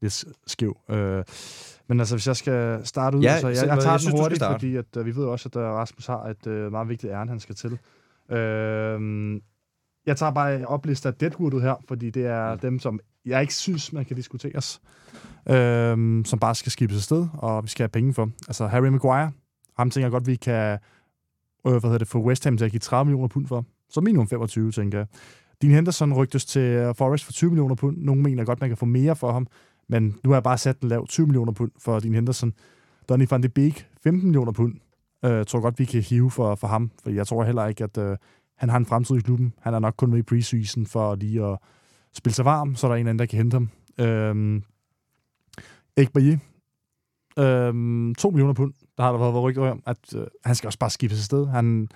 lidt 0.02 0.24
skæv. 0.46 0.76
Øh, 0.90 1.24
men 1.88 2.00
altså, 2.00 2.14
hvis 2.14 2.26
jeg 2.26 2.36
skal 2.36 2.86
starte 2.86 3.16
ud, 3.16 3.22
Ja, 3.22 3.40
så 3.40 3.48
jeg, 3.48 3.56
jeg 3.56 3.66
jeg 3.74 3.82
tager 3.82 3.98
synes, 3.98 4.12
den 4.12 4.18
skal 4.18 4.22
hurtigt, 4.22 4.44
fordi 4.52 4.76
at, 4.76 4.96
uh, 4.96 5.06
vi 5.06 5.16
ved 5.16 5.24
også, 5.24 5.48
at 5.48 5.56
uh, 5.56 5.62
Rasmus 5.62 6.06
har 6.06 6.22
et 6.24 6.46
uh, 6.46 6.72
meget 6.72 6.88
vigtigt 6.88 7.12
ærne, 7.12 7.30
han 7.30 7.40
skal 7.40 7.54
til. 7.54 7.78
Øh, 8.36 9.40
jeg 10.06 10.16
tager 10.16 10.32
bare 10.32 10.64
oplister 10.66 11.10
Deadwoodet 11.10 11.62
her, 11.62 11.74
fordi 11.88 12.10
det 12.10 12.26
er 12.26 12.52
Mm. 12.54 12.58
dem, 12.60 12.78
som 12.78 13.00
jeg 13.24 13.40
ikke 13.40 13.54
synes, 13.54 13.92
man 13.92 14.04
kan 14.04 14.16
diskuteres, 14.16 14.80
øh, 15.50 16.24
som 16.24 16.38
bare 16.40 16.54
skal 16.54 16.72
skibes 16.72 16.96
afsted, 16.96 17.26
og 17.34 17.62
vi 17.64 17.68
skal 17.68 17.82
have 17.84 17.88
penge 17.88 18.14
for. 18.14 18.30
Altså 18.48 18.66
Harry 18.66 18.86
Maguire, 18.88 19.32
ham 19.78 19.90
tænker 19.90 20.04
jeg 20.06 20.12
godt, 20.12 20.26
vi 20.26 20.36
kan 20.36 20.78
øh, 21.66 21.72
hvad 21.72 21.80
hedder 21.80 21.98
det, 21.98 22.08
få 22.08 22.18
West 22.18 22.44
Ham 22.44 22.56
til 22.56 22.64
at 22.64 22.70
give 22.70 22.80
30 22.80 23.04
millioner 23.04 23.28
pund 23.28 23.46
for. 23.46 23.64
Så 23.90 24.00
minimum 24.00 24.28
25, 24.28 24.72
tænker 24.72 24.98
jeg. 24.98 25.06
Dean 25.62 25.74
Henderson 25.74 26.12
rygtes 26.14 26.44
til 26.44 26.62
øh, 26.62 26.94
Forest 26.94 27.24
for 27.24 27.32
20 27.32 27.50
millioner 27.50 27.74
pund. 27.74 27.96
Nogle 27.96 28.22
mener 28.22 28.44
godt, 28.44 28.60
man 28.60 28.70
kan 28.70 28.76
få 28.76 28.86
mere 28.86 29.16
for 29.16 29.32
ham, 29.32 29.46
men 29.88 30.04
nu 30.24 30.30
har 30.30 30.36
jeg 30.36 30.42
bare 30.42 30.58
sat 30.58 30.80
den 30.80 30.88
lav 30.88 31.06
20 31.06 31.26
millioner 31.26 31.52
pund 31.52 31.70
for 31.78 32.00
Dean 32.00 32.14
Henderson. 32.14 32.52
Donny 33.08 33.26
van 33.30 33.42
de 33.42 33.48
Beek, 33.48 33.88
15 34.02 34.24
millioner 34.24 34.52
pund. 34.52 34.74
Øh, 35.24 35.44
tror 35.46 35.60
godt, 35.60 35.78
vi 35.78 35.84
kan 35.84 36.02
hive 36.02 36.30
for, 36.30 36.54
for 36.54 36.66
ham, 36.66 36.90
for 37.02 37.10
jeg 37.10 37.26
tror 37.26 37.44
heller 37.44 37.66
ikke, 37.66 37.84
at 37.84 37.98
øh, 37.98 38.16
han 38.56 38.68
har 38.68 38.76
en 38.76 38.86
fremtid 38.86 39.16
i 39.16 39.20
klubben. 39.20 39.52
Han 39.60 39.74
er 39.74 39.78
nok 39.78 39.94
kun 39.96 40.10
med 40.10 40.18
i 40.18 40.22
preseason 40.22 40.86
for 40.86 41.14
lige 41.14 41.44
at 41.44 41.58
spille 42.14 42.34
sig 42.34 42.44
varm, 42.44 42.74
så 42.74 42.86
er 42.86 42.90
der 42.90 42.96
en 42.96 43.06
anden, 43.06 43.18
der 43.18 43.26
kan 43.26 43.36
hente 43.36 43.54
ham. 43.54 43.68
Øh, 43.98 44.62
Ekbaye, 45.96 46.38
øh, 47.38 48.14
2 48.14 48.30
millioner 48.30 48.52
pund. 48.52 48.72
Der 48.96 49.02
har 49.02 49.12
der 49.12 49.18
været 49.18 49.42
rygter 49.42 49.70
om, 49.70 49.82
at 49.86 50.14
øh, 50.16 50.26
han 50.44 50.54
skal 50.54 50.68
også 50.68 50.78
bare 50.78 50.90
skifte 50.90 51.16
sig 51.16 51.24
sted. 51.24 51.46
Han, 51.46 51.88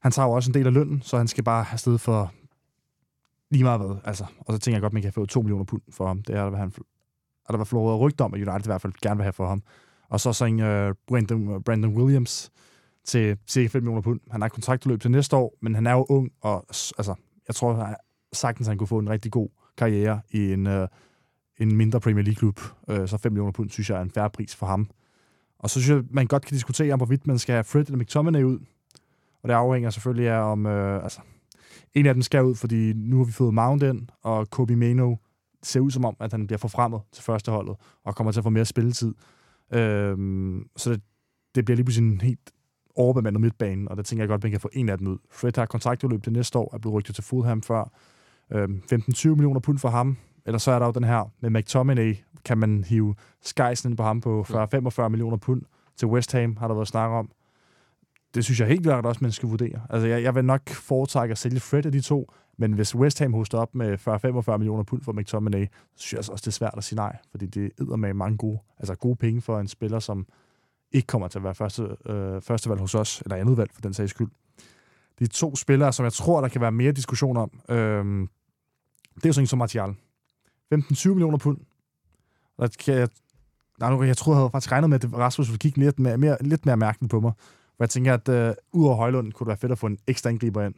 han 0.00 0.12
tager 0.12 0.26
jo 0.26 0.32
også 0.32 0.50
en 0.50 0.54
del 0.54 0.66
af 0.66 0.72
lønnen, 0.72 1.02
så 1.02 1.16
han 1.16 1.28
skal 1.28 1.44
bare 1.44 1.64
have 1.64 1.78
sted 1.78 1.98
for 1.98 2.32
lige 3.50 3.64
meget 3.64 3.80
hvad. 3.80 3.96
Altså, 4.04 4.24
og 4.38 4.54
så 4.54 4.58
tænker 4.58 4.76
jeg 4.76 4.82
godt, 4.82 4.92
man 4.92 5.02
kan 5.02 5.12
få 5.12 5.26
2 5.26 5.42
millioner 5.42 5.64
pund 5.64 5.82
for 5.90 6.06
ham. 6.06 6.22
Det 6.22 6.36
er 6.36 6.42
der, 6.42 6.50
hvad 6.50 6.58
han, 6.58 6.72
og 7.44 7.52
der 7.52 7.56
var 7.56 7.64
flået 7.64 8.00
rygter 8.00 8.24
om, 8.24 8.34
at 8.34 8.48
United 8.48 8.66
i 8.66 8.68
hvert 8.68 8.80
fald 8.80 8.92
gerne 9.02 9.16
vil 9.16 9.24
have 9.24 9.32
for 9.32 9.46
ham. 9.46 9.62
Og 10.08 10.20
så 10.20 10.32
så 10.32 10.44
en 10.44 10.60
uh, 10.60 10.66
øh, 10.66 10.94
Brandon, 11.06 11.54
øh, 11.54 11.60
Brandon 11.60 11.96
Williams 11.96 12.52
til 13.04 13.38
cirka 13.46 13.68
5 13.68 13.82
millioner 13.82 14.02
pund. 14.02 14.20
Han 14.30 14.40
har 14.40 14.48
kontraktudløb 14.48 15.00
til 15.00 15.10
næste 15.10 15.36
år, 15.36 15.54
men 15.62 15.74
han 15.74 15.86
er 15.86 15.92
jo 15.92 16.06
ung, 16.08 16.30
og 16.40 16.64
altså, 16.68 17.14
jeg 17.48 17.54
tror 17.54 17.74
at 17.74 17.96
sagtens, 18.32 18.68
han 18.68 18.78
kunne 18.78 18.86
få 18.86 18.98
en 18.98 19.10
rigtig 19.10 19.32
god 19.32 19.48
karriere 19.76 20.20
i 20.30 20.52
en, 20.52 20.66
uh, 20.66 20.86
en 21.58 21.76
mindre 21.76 22.00
Premier 22.00 22.24
League-klub. 22.24 22.60
Uh, 22.88 23.06
så 23.06 23.18
5 23.22 23.32
millioner 23.32 23.52
pund, 23.52 23.70
synes 23.70 23.90
jeg, 23.90 23.98
er 23.98 24.02
en 24.02 24.10
færre 24.10 24.30
pris 24.30 24.56
for 24.56 24.66
ham. 24.66 24.90
Og 25.58 25.70
så 25.70 25.80
synes 25.80 25.96
jeg, 25.96 26.04
man 26.10 26.26
godt 26.26 26.44
kan 26.46 26.54
diskutere, 26.54 26.92
om 26.92 26.98
hvorvidt 26.98 27.26
man 27.26 27.38
skal 27.38 27.52
have 27.52 27.64
Fred 27.64 27.86
eller 27.86 27.98
McTominay 27.98 28.42
ud. 28.42 28.58
Og 29.42 29.48
det 29.48 29.54
afhænger 29.54 29.90
selvfølgelig 29.90 30.28
af, 30.28 30.52
om... 30.52 30.66
Øh, 30.66 31.02
altså, 31.02 31.20
en 31.94 32.06
af 32.06 32.14
dem 32.14 32.22
skal 32.22 32.44
ud, 32.44 32.54
fordi 32.54 32.92
nu 32.92 33.16
har 33.16 33.24
vi 33.24 33.32
fået 33.32 33.54
Mount 33.54 33.82
ind, 33.82 34.08
og 34.22 34.50
Kobe 34.50 34.76
Mano 34.76 35.16
ser 35.62 35.80
ud 35.80 35.90
som 35.90 36.04
om, 36.04 36.16
at 36.20 36.32
han 36.32 36.46
bliver 36.46 36.58
forfremmet 36.58 37.00
til 37.12 37.24
førsteholdet, 37.24 37.76
og 38.04 38.16
kommer 38.16 38.32
til 38.32 38.40
at 38.40 38.44
få 38.44 38.50
mere 38.50 38.64
spilletid. 38.64 39.14
Øhm, 39.72 40.68
så 40.76 40.90
det, 40.90 41.02
det 41.54 41.64
bliver 41.64 41.76
lige 41.76 41.84
pludselig 41.84 42.12
en 42.12 42.20
helt 42.20 42.50
overbemandet 42.94 43.40
midtbane, 43.40 43.90
og 43.90 43.96
der 43.96 44.02
tænker 44.02 44.22
jeg 44.22 44.28
godt, 44.28 44.38
at 44.38 44.44
man 44.44 44.50
kan 44.50 44.60
få 44.60 44.70
en 44.72 44.88
af 44.88 44.98
dem 44.98 45.06
ud. 45.06 45.18
Fred 45.30 45.52
har 45.56 45.66
kontraktudløb 45.66 46.22
til 46.22 46.32
næste 46.32 46.58
år, 46.58 46.74
er 46.74 46.78
blevet 46.78 46.94
rygtet 46.94 47.14
til 47.14 47.24
Fulham 47.24 47.62
før. 47.62 47.92
Øhm, 48.52 48.82
15-20 48.92 49.28
millioner 49.28 49.60
pund 49.60 49.78
for 49.78 49.88
ham. 49.88 50.16
Eller 50.46 50.58
så 50.58 50.70
er 50.70 50.78
der 50.78 50.86
jo 50.86 50.92
den 50.92 51.04
her 51.04 51.32
med 51.40 51.50
McTominay, 51.50 52.16
kan 52.44 52.58
man 52.58 52.84
hive 52.84 53.14
skejsen 53.42 53.90
ind 53.90 53.96
på 53.96 54.02
ham 54.02 54.20
på 54.20 54.46
40-45 54.48 55.08
millioner 55.08 55.36
pund 55.36 55.62
til 55.96 56.08
West 56.08 56.32
Ham, 56.32 56.56
har 56.56 56.68
der 56.68 56.74
været 56.74 56.88
snak 56.88 57.10
om. 57.10 57.30
Det 58.34 58.44
synes 58.44 58.60
jeg 58.60 58.68
helt 58.68 58.82
klart 58.82 59.06
også, 59.06 59.18
man 59.22 59.32
skal 59.32 59.48
vurdere. 59.48 59.80
Altså, 59.90 60.08
jeg, 60.08 60.22
jeg 60.22 60.34
vil 60.34 60.44
nok 60.44 60.68
foretrække 60.68 61.32
at 61.32 61.38
sælge 61.38 61.60
Fred 61.60 61.86
af 61.86 61.92
de 61.92 62.00
to, 62.00 62.32
men 62.58 62.72
hvis 62.72 62.94
West 62.94 63.18
Ham 63.18 63.34
hoster 63.34 63.58
op 63.58 63.74
med 63.74 63.98
40-45 64.52 64.56
millioner 64.56 64.82
pund 64.82 65.02
for 65.02 65.12
McTominay, 65.12 65.66
så 65.66 66.02
synes 66.02 66.12
jeg 66.12 66.18
altså 66.18 66.32
også, 66.32 66.42
det 66.42 66.46
er 66.46 66.52
svært 66.52 66.74
at 66.76 66.84
sige 66.84 66.96
nej, 66.96 67.16
fordi 67.30 67.46
det 67.46 67.70
æder 67.80 67.96
med 67.96 68.14
mange 68.14 68.38
gode, 68.38 68.58
altså 68.78 68.94
gode 68.94 69.16
penge 69.16 69.40
for 69.40 69.60
en 69.60 69.68
spiller, 69.68 69.98
som 69.98 70.26
ikke 70.92 71.06
kommer 71.06 71.28
til 71.28 71.38
at 71.38 71.44
være 71.44 71.54
første, 71.54 71.96
øh, 72.06 72.42
første 72.42 72.70
valg 72.70 72.80
hos 72.80 72.94
os, 72.94 73.20
eller 73.20 73.36
andet 73.36 73.56
valg 73.56 73.70
for 73.74 73.80
den 73.80 73.94
sags 73.94 74.10
skyld. 74.10 74.28
De 75.18 75.26
to 75.26 75.56
spillere, 75.56 75.92
som 75.92 76.04
jeg 76.04 76.12
tror, 76.12 76.40
der 76.40 76.48
kan 76.48 76.60
være 76.60 76.72
mere 76.72 76.92
diskussion 76.92 77.36
om, 77.36 77.50
øh, 77.68 78.04
det 79.14 79.24
er 79.24 79.28
jo 79.28 79.32
sådan 79.32 79.42
en 79.42 79.46
som 79.46 79.58
Martial. 79.58 79.94
15-20 80.74 81.08
millioner 81.08 81.38
pund. 81.38 81.58
Og 82.58 82.68
der 82.68 82.76
kan 82.84 82.94
jeg, 82.94 83.08
nej, 83.80 83.90
nu, 83.90 84.02
jeg 84.02 84.16
troede, 84.16 84.36
jeg 84.36 84.40
havde 84.40 84.50
faktisk 84.50 84.72
regnet 84.72 84.90
med, 84.90 85.04
at 85.04 85.12
Rasmus 85.12 85.48
ville 85.48 85.58
kigge 85.58 85.78
lidt 85.78 85.98
mere, 85.98 86.18
mere, 86.18 86.36
lidt 86.40 86.66
mere 86.66 86.76
mærken 86.76 87.08
på 87.08 87.20
mig. 87.20 87.32
For 87.78 87.84
jeg 87.84 87.90
tænker, 87.90 88.14
at 88.14 88.28
øh, 88.28 88.54
ud 88.72 88.86
over 88.86 88.96
Højlund 88.96 89.32
kunne 89.32 89.44
det 89.44 89.48
være 89.48 89.56
fedt 89.56 89.72
at 89.72 89.78
få 89.78 89.86
en 89.86 89.98
ekstra 90.06 90.30
angriber 90.30 90.62
ind. 90.64 90.74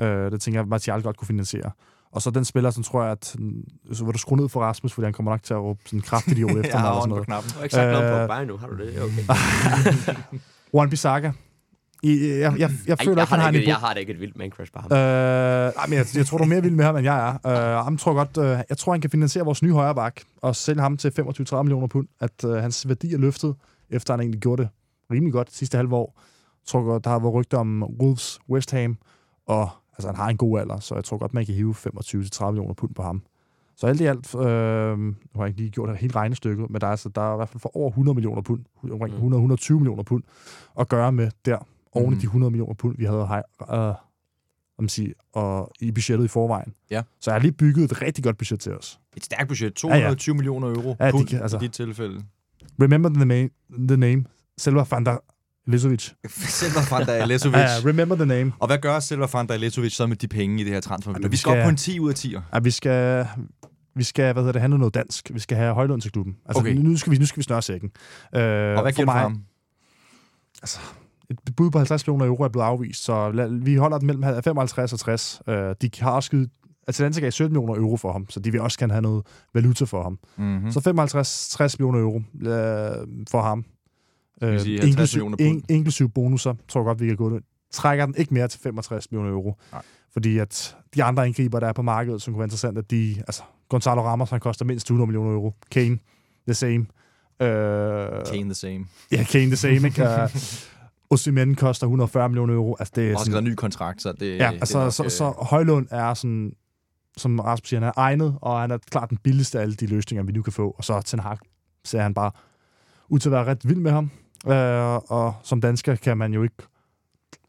Øh, 0.00 0.30
det 0.32 0.40
tænker 0.40 0.58
jeg, 0.60 0.64
at 0.64 0.68
Martial 0.68 1.02
godt 1.02 1.16
kunne 1.16 1.26
finansiere. 1.26 1.70
Og 2.12 2.22
så 2.22 2.30
den 2.30 2.44
spiller, 2.44 2.70
som 2.70 2.82
tror 2.82 3.02
jeg, 3.02 3.12
at 3.12 3.36
mm, 3.38 3.64
så 3.92 4.04
vil 4.04 4.14
du 4.14 4.18
skrue 4.18 4.38
ned 4.38 4.48
for 4.48 4.60
Rasmus, 4.60 4.92
fordi 4.92 5.04
han 5.04 5.12
kommer 5.12 5.32
nok 5.32 5.42
til 5.42 5.54
at 5.54 5.60
råbe 5.60 5.80
sådan 5.86 5.98
en 5.98 6.02
kraftig 6.02 6.32
idiot 6.32 6.50
efter 6.64 6.80
mig. 6.80 6.88
eller 6.88 7.00
sådan 7.00 7.08
noget. 7.08 7.26
knappen. 7.26 7.50
Du 7.52 7.56
har 7.56 7.62
ikke 7.64 7.74
sagt 7.74 7.92
noget 7.92 8.12
Øh, 8.14 8.20
på 8.20 8.32
Bayern 8.32 8.46
nu, 8.46 8.56
har 8.56 8.66
du 8.66 8.76
det? 8.76 9.02
Okay. 9.02 10.22
Juan 10.74 10.90
Bissaka. 10.90 11.32
I, 12.04 12.28
jeg, 12.28 12.40
jeg, 12.40 12.58
jeg, 12.58 12.70
jeg 12.86 12.96
Ej, 12.98 13.04
føler 13.04 13.16
jeg, 13.16 13.22
ikke, 13.22 13.30
han 13.30 13.40
har 13.40 13.48
en 13.48 13.66
jeg 13.66 13.76
har 13.76 13.94
da 13.94 14.00
ikke 14.00 14.12
et 14.12 14.20
vildt 14.20 14.38
man 14.38 14.50
crush 14.50 14.72
på 14.72 14.78
ham. 14.80 14.92
Øh, 14.92 14.98
ej, 14.98 15.86
men 15.88 15.98
jeg, 15.98 16.06
jeg 16.14 16.26
tror, 16.26 16.38
du 16.38 16.44
er 16.44 16.48
mere 16.48 16.62
vild 16.62 16.74
med 16.74 16.84
ham, 16.84 16.96
end 16.96 17.04
jeg 17.04 17.38
er. 17.44 17.78
Øh, 17.78 17.84
ham 17.84 17.96
tror 17.96 18.14
godt, 18.14 18.38
øh, 18.38 18.64
jeg 18.68 18.78
tror, 18.78 18.92
han 18.92 19.00
kan 19.00 19.10
finansiere 19.10 19.44
vores 19.44 19.62
nye 19.62 19.72
højre 19.72 19.94
bak 19.94 20.20
og 20.42 20.56
sælge 20.56 20.80
ham 20.80 20.96
til 20.96 21.12
25-30 21.18 21.62
millioner 21.62 21.86
pund. 21.86 22.08
At 22.20 22.44
øh, 22.44 22.52
hans 22.52 22.88
værdi 22.88 23.14
er 23.14 23.18
løftet, 23.18 23.54
efter 23.90 24.12
han 24.12 24.20
egentlig 24.20 24.40
gjorde 24.40 24.62
det 24.62 24.70
rimelig 25.12 25.32
godt 25.32 25.52
sidste 25.52 25.76
halve 25.76 25.96
år. 25.96 26.20
Jeg 26.62 26.66
tror 26.66 26.82
godt, 26.82 27.04
der 27.04 27.10
har 27.10 27.18
været 27.18 27.34
rygter 27.34 27.58
om 27.58 27.82
Wolves, 27.82 28.40
West 28.50 28.70
Ham, 28.70 28.98
og 29.46 29.68
altså, 29.98 30.08
han 30.08 30.16
har 30.16 30.28
en 30.28 30.36
god 30.36 30.60
alder, 30.60 30.80
så 30.80 30.94
jeg 30.94 31.04
tror 31.04 31.18
godt, 31.18 31.34
man 31.34 31.46
kan 31.46 31.54
hive 31.54 31.74
25-30 31.74 32.44
millioner 32.46 32.74
pund 32.74 32.94
på 32.94 33.02
ham. 33.02 33.22
Så 33.76 33.86
alt 33.86 34.00
i 34.00 34.04
alt, 34.04 34.34
øh, 34.34 34.98
nu 34.98 35.14
har 35.34 35.42
jeg 35.42 35.48
ikke 35.48 35.60
lige 35.60 35.70
gjort 35.70 35.88
det 35.88 35.96
helt 35.98 36.16
regnestykket, 36.16 36.70
men 36.70 36.80
der 36.80 36.86
er, 36.86 36.90
altså, 36.90 37.08
der 37.08 37.20
er 37.30 37.34
i 37.34 37.36
hvert 37.36 37.48
fald 37.48 37.60
for 37.60 37.76
over 37.76 37.88
100 37.90 38.14
millioner 38.14 38.42
pund, 38.42 38.60
omkring 38.90 39.14
100-120 39.14 39.72
millioner 39.72 40.02
pund 40.02 40.22
at 40.80 40.88
gøre 40.88 41.12
med 41.12 41.30
der, 41.44 41.58
oven 41.92 42.06
i 42.06 42.10
Mhm. 42.10 42.20
de 42.20 42.24
100 42.26 42.50
millioner 42.50 42.74
pund, 42.74 42.96
vi 42.98 43.04
havde 43.04 43.42
øh, 43.72 43.94
om 44.78 44.88
sige, 44.88 45.14
og 45.32 45.70
i 45.80 45.90
budgettet 45.92 46.24
i 46.24 46.28
forvejen. 46.28 46.74
Ja. 46.90 47.02
Så 47.20 47.30
jeg 47.30 47.34
har 47.34 47.40
lige 47.42 47.52
bygget 47.52 47.84
et 47.84 48.02
rigtig 48.02 48.24
godt 48.24 48.38
budget 48.38 48.60
til 48.60 48.76
os. 48.76 49.00
Et 49.16 49.24
stærkt 49.24 49.48
budget. 49.48 49.74
220 49.74 50.32
ja, 50.32 50.36
ja. 50.36 50.36
millioner 50.36 50.68
euro 50.68 50.96
Ja, 51.00 51.10
pund 51.10 51.26
de 51.26 51.30
kan- 51.30 51.42
altså- 51.42 51.56
i 51.56 51.60
dit 51.60 51.72
tilfælde. 51.72 52.22
Remember 52.82 53.08
the 53.08 53.24
name, 53.24 53.48
the 53.88 53.96
name. 53.96 54.24
Selva 54.58 54.84
Lizovic. 55.66 56.10
Silva 56.28 56.80
van 56.96 57.06
der 57.06 57.26
Lesovic. 57.26 57.56
Ja, 57.58 57.66
remember 57.88 58.16
the 58.16 58.26
name. 58.26 58.52
Og 58.58 58.66
hvad 58.66 58.78
gør 58.78 59.00
Silva 59.00 59.26
van 59.32 59.48
der 59.48 59.56
Lesovic 59.56 59.92
så 59.92 60.06
med 60.06 60.16
de 60.16 60.28
penge 60.28 60.60
i 60.60 60.64
det 60.64 60.72
her 60.72 60.80
transfervindue? 60.80 61.18
Jamen, 61.20 61.30
Vi 61.30 61.32
vi 61.32 61.36
skal 61.36 61.50
op 61.50 61.54
skal- 61.56 61.64
på 61.64 61.68
en 61.68 61.76
10 61.76 62.00
ud 62.00 62.08
af 62.10 62.14
10'er. 62.14 62.40
At 62.52 62.64
vi 62.64 62.70
skal, 62.70 63.26
vi 63.96 64.02
skal, 64.02 64.32
hvad 64.32 64.42
hedder 64.42 64.52
det, 64.52 64.60
handle 64.60 64.78
noget 64.78 64.94
dansk. 64.94 65.30
Vi 65.34 65.38
skal 65.40 65.56
have 65.56 65.74
Højlund 65.74 66.00
til 66.00 66.12
klubben. 66.12 66.36
Altså, 66.46 66.60
Okay. 66.60 66.72
nu, 66.74 66.96
skal 66.96 67.12
vi, 67.12 67.18
nu 67.18 67.26
skal 67.26 67.38
vi 67.38 67.42
snøre 67.42 67.62
sækken. 67.62 67.90
Øh, 68.34 68.40
Og 68.76 68.82
hvad 68.82 68.92
giver 68.92 69.06
for 69.06 69.12
ham? 69.12 69.42
et 71.30 71.38
bud 71.56 71.70
på 71.70 71.78
50 71.78 72.06
millioner 72.06 72.26
euro 72.26 72.42
er 72.42 72.48
blevet 72.48 72.66
afvist, 72.66 73.04
så 73.04 73.30
lad, 73.30 73.48
vi 73.64 73.76
holder 73.76 73.98
den 73.98 74.06
mellem 74.06 74.42
55 74.44 74.92
og 74.92 74.98
60. 74.98 75.40
Øh, 75.48 75.74
de 75.82 75.90
har 76.00 76.10
også 76.10 76.30
givet, 76.30 76.50
Atalanta 76.88 77.20
gav 77.20 77.30
17 77.30 77.52
millioner 77.52 77.74
euro 77.80 77.96
for 77.96 78.12
ham, 78.12 78.26
så 78.30 78.40
de 78.40 78.52
vil 78.52 78.60
også 78.60 78.78
gerne 78.78 78.92
have 78.92 79.02
noget 79.02 79.26
valuta 79.54 79.84
for 79.84 80.02
ham. 80.02 80.18
Mm-hmm. 80.36 80.64
Mm. 80.64 80.70
Så 80.70 80.80
55-60 80.80 81.76
millioner 81.78 81.98
euro 82.00 82.16
øh, 82.16 83.06
for 83.30 83.42
ham. 83.42 83.64
Øh, 84.42 84.60
sige 84.60 84.78
50 84.78 84.90
inklusiv, 84.90 85.24
millioner 85.24 85.36
pund? 85.36 85.70
in, 85.70 85.76
inklusiv 85.76 86.08
bonusser, 86.08 86.54
tror 86.68 86.80
jeg 86.80 86.84
godt, 86.84 87.00
vi 87.00 87.06
kan 87.06 87.16
gå 87.16 87.34
det. 87.34 87.42
Trækker 87.72 88.06
den 88.06 88.14
ikke 88.18 88.34
mere 88.34 88.48
til 88.48 88.60
65 88.60 89.10
millioner 89.10 89.32
euro. 89.32 89.56
Nej. 89.72 89.82
Fordi 90.12 90.38
at 90.38 90.76
de 90.94 91.04
andre 91.04 91.24
angriber, 91.24 91.60
der 91.60 91.66
er 91.66 91.72
på 91.72 91.82
markedet, 91.82 92.22
som 92.22 92.32
kunne 92.32 92.38
være 92.38 92.46
interessant, 92.46 92.78
at 92.78 92.90
de... 92.90 93.16
Altså, 93.18 93.42
Gonzalo 93.68 94.02
Ramos, 94.02 94.30
han 94.30 94.40
koster 94.40 94.64
mindst 94.64 94.86
200 94.86 95.06
millioner 95.06 95.32
euro. 95.32 95.54
Kane, 95.70 95.98
the 96.46 96.54
same. 96.54 96.86
Øh, 97.40 98.26
Kane 98.26 98.44
the 98.44 98.54
same. 98.54 98.86
Ja, 99.12 99.24
Kane 99.24 99.46
the 99.46 99.56
same, 99.56 99.74
ikke? 99.74 100.02
Uh, 100.02 100.30
Osimhen 101.12 101.54
koster 101.54 101.86
140 101.86 102.28
millioner 102.28 102.54
euro. 102.54 102.76
Altså, 102.78 102.92
det 102.96 103.04
er 103.04 103.08
Og 103.08 103.14
også 103.14 103.30
sådan, 103.30 103.44
en 103.44 103.50
ny 103.50 103.54
kontrakt, 103.54 104.02
så 104.02 104.12
det, 104.12 104.38
ja, 104.38 104.46
det 104.46 104.54
altså, 104.54 104.78
er 104.78 104.84
nok, 104.84 104.92
så, 104.92 105.04
øh, 105.04 105.10
så 105.10 105.34
Højlund 105.38 105.86
er 105.90 106.14
sådan, 106.14 106.52
som 107.16 107.38
Rasmus 107.38 107.68
siger, 107.68 107.80
han 107.80 107.88
er 107.88 107.92
egnet, 107.96 108.38
og 108.40 108.60
han 108.60 108.70
er 108.70 108.78
klart 108.90 109.10
den 109.10 109.18
billigste 109.18 109.58
af 109.58 109.62
alle 109.62 109.74
de 109.74 109.86
løsninger, 109.86 110.24
vi 110.24 110.32
nu 110.32 110.42
kan 110.42 110.52
få. 110.52 110.74
Og 110.78 110.84
så 110.84 111.02
Ten 111.02 111.18
Hag 111.18 111.38
ser 111.84 112.02
han 112.02 112.14
bare 112.14 112.30
ud 113.08 113.18
til 113.18 113.28
at 113.28 113.32
være 113.32 113.44
ret 113.44 113.68
vild 113.68 113.78
med 113.78 113.90
ham. 113.90 114.10
Uh, 114.46 114.52
og 115.12 115.34
som 115.42 115.60
dansker 115.60 115.94
kan 115.96 116.18
man 116.18 116.34
jo 116.34 116.42
ikke... 116.42 116.54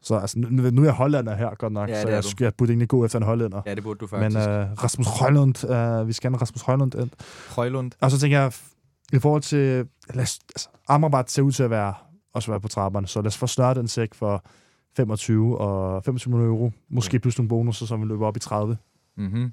Så 0.02 0.14
altså, 0.18 0.38
nu, 0.38 0.82
er 0.82 0.84
jeg 0.84 0.94
hollander 0.94 1.34
her 1.36 1.54
godt 1.54 1.72
nok, 1.72 1.88
Ja, 1.88 2.02
så 2.02 2.08
jeg, 2.08 2.22
du. 2.24 2.28
jeg 2.44 2.54
burde 2.54 2.70
egentlig 2.72 2.88
gå 2.88 3.04
efter 3.04 3.18
en 3.18 3.24
hollænder. 3.24 3.62
Ja, 3.66 3.74
det 3.74 3.82
burde 3.82 3.98
du 3.98 4.08
Men 4.12 4.32
faktisk. 4.32 4.48
uh, 4.48 4.82
Rasmus 4.84 5.06
Højlund, 5.06 5.64
uh, 6.02 6.08
vi 6.08 6.12
skal 6.12 6.30
have 6.30 6.40
Rasmus 6.40 6.62
Højlund 6.62 6.94
ind. 6.94 7.10
Højlund. 7.56 7.92
Og 8.00 8.10
så 8.10 8.18
tænker 8.18 8.40
jeg, 8.40 8.52
i 9.12 9.18
forhold 9.18 9.42
til... 9.42 9.88
Lad 10.14 10.22
os, 10.22 10.38
altså, 10.54 10.68
Amrabat 10.88 11.30
ser 11.30 11.42
ud 11.42 11.52
til 11.52 11.62
at 11.62 11.70
være, 11.70 11.94
også 12.34 12.50
være 12.52 12.60
på 12.60 12.68
trapperne, 12.68 13.06
så 13.06 13.20
lad 13.20 13.26
os 13.26 13.36
få 13.36 13.46
snørret 13.46 13.76
den 13.76 13.88
sæk 13.88 14.14
for 14.14 14.44
25 14.96 15.58
og 15.58 16.04
25 16.04 16.30
millioner 16.34 16.54
euro. 16.56 16.72
Måske 16.88 17.18
plus 17.18 17.38
nogle 17.38 17.48
bonusser, 17.48 17.86
som 17.86 18.00
vi 18.02 18.06
løber 18.06 18.26
op 18.26 18.36
i 18.36 18.40
30. 18.40 18.76
Mm-hmm. 19.16 19.40
Lad 19.40 19.50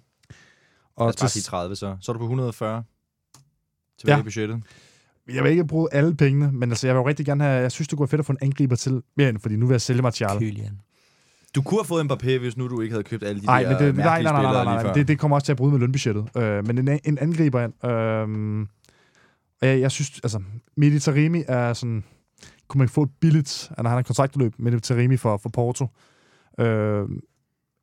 Og 0.95 1.05
os 1.07 1.15
bare 1.15 1.27
til, 1.27 1.29
sige 1.29 1.43
30, 1.43 1.75
så. 1.75 1.97
Så 2.01 2.11
er 2.11 2.13
du 2.13 2.17
på 2.19 2.23
140. 2.25 2.83
Tilbage 3.99 4.17
Ja. 4.17 4.23
budgettet. 4.23 4.61
Jeg 5.35 5.43
vil 5.43 5.51
ikke 5.51 5.67
bruge 5.67 5.87
alle 5.91 6.15
pengene, 6.15 6.51
men 6.51 6.71
altså, 6.71 6.87
jeg 6.87 6.95
vil 6.95 6.99
jo 6.99 7.07
rigtig 7.07 7.25
gerne 7.25 7.43
have... 7.43 7.61
Jeg 7.61 7.71
synes, 7.71 7.87
det 7.87 7.97
kunne 7.97 8.03
være 8.03 8.09
fedt 8.09 8.19
at 8.19 8.25
få 8.25 8.31
en 8.31 8.37
angriber 8.41 8.75
til 8.75 9.01
mere 9.17 9.29
end, 9.29 9.39
fordi 9.39 9.55
nu 9.55 9.65
vil 9.65 9.73
jeg 9.73 9.81
sælge 9.81 10.01
Martial. 10.01 10.39
Kylian. 10.39 10.79
Du 11.55 11.61
kunne 11.61 11.79
have 11.79 11.85
fået 11.85 12.11
Mbappé, 12.11 12.39
hvis 12.39 12.57
nu 12.57 12.67
du 12.67 12.81
ikke 12.81 12.93
havde 12.93 13.03
købt 13.03 13.23
alle 13.23 13.41
de 13.41 13.45
Nej, 13.45 13.63
der 13.63 13.69
men 13.69 13.87
det, 13.87 13.95
nej, 13.95 14.23
nej, 14.23 14.31
nej, 14.31 14.41
nej, 14.41 14.63
nej, 14.63 14.83
nej. 14.83 14.93
Det, 14.93 15.07
det 15.07 15.19
kommer 15.19 15.37
også 15.37 15.45
til 15.45 15.51
at 15.51 15.57
bryde 15.57 15.71
med 15.71 15.79
lønbudgettet. 15.79 16.29
Øh, 16.37 16.67
men 16.67 16.77
en, 16.77 16.99
en 17.03 17.17
angriber 17.17 17.61
ind. 17.61 17.85
Øh, 17.85 18.67
og 19.61 19.67
jeg, 19.67 19.79
jeg 19.79 19.91
synes, 19.91 20.19
altså, 20.23 20.41
Medi 20.77 20.99
Taremi 20.99 21.43
er 21.47 21.73
sådan... 21.73 22.03
Kunne 22.67 22.79
man 22.79 22.89
få 22.89 23.03
et 23.03 23.09
billigt... 23.19 23.71
Han 23.77 23.85
har 23.85 23.97
en 23.97 24.03
kontraktudløb, 24.03 24.53
Medi 24.59 24.79
Taremi 24.79 25.17
for, 25.17 25.37
for 25.37 25.49
Porto. 25.49 25.87
Øh, 26.59 27.09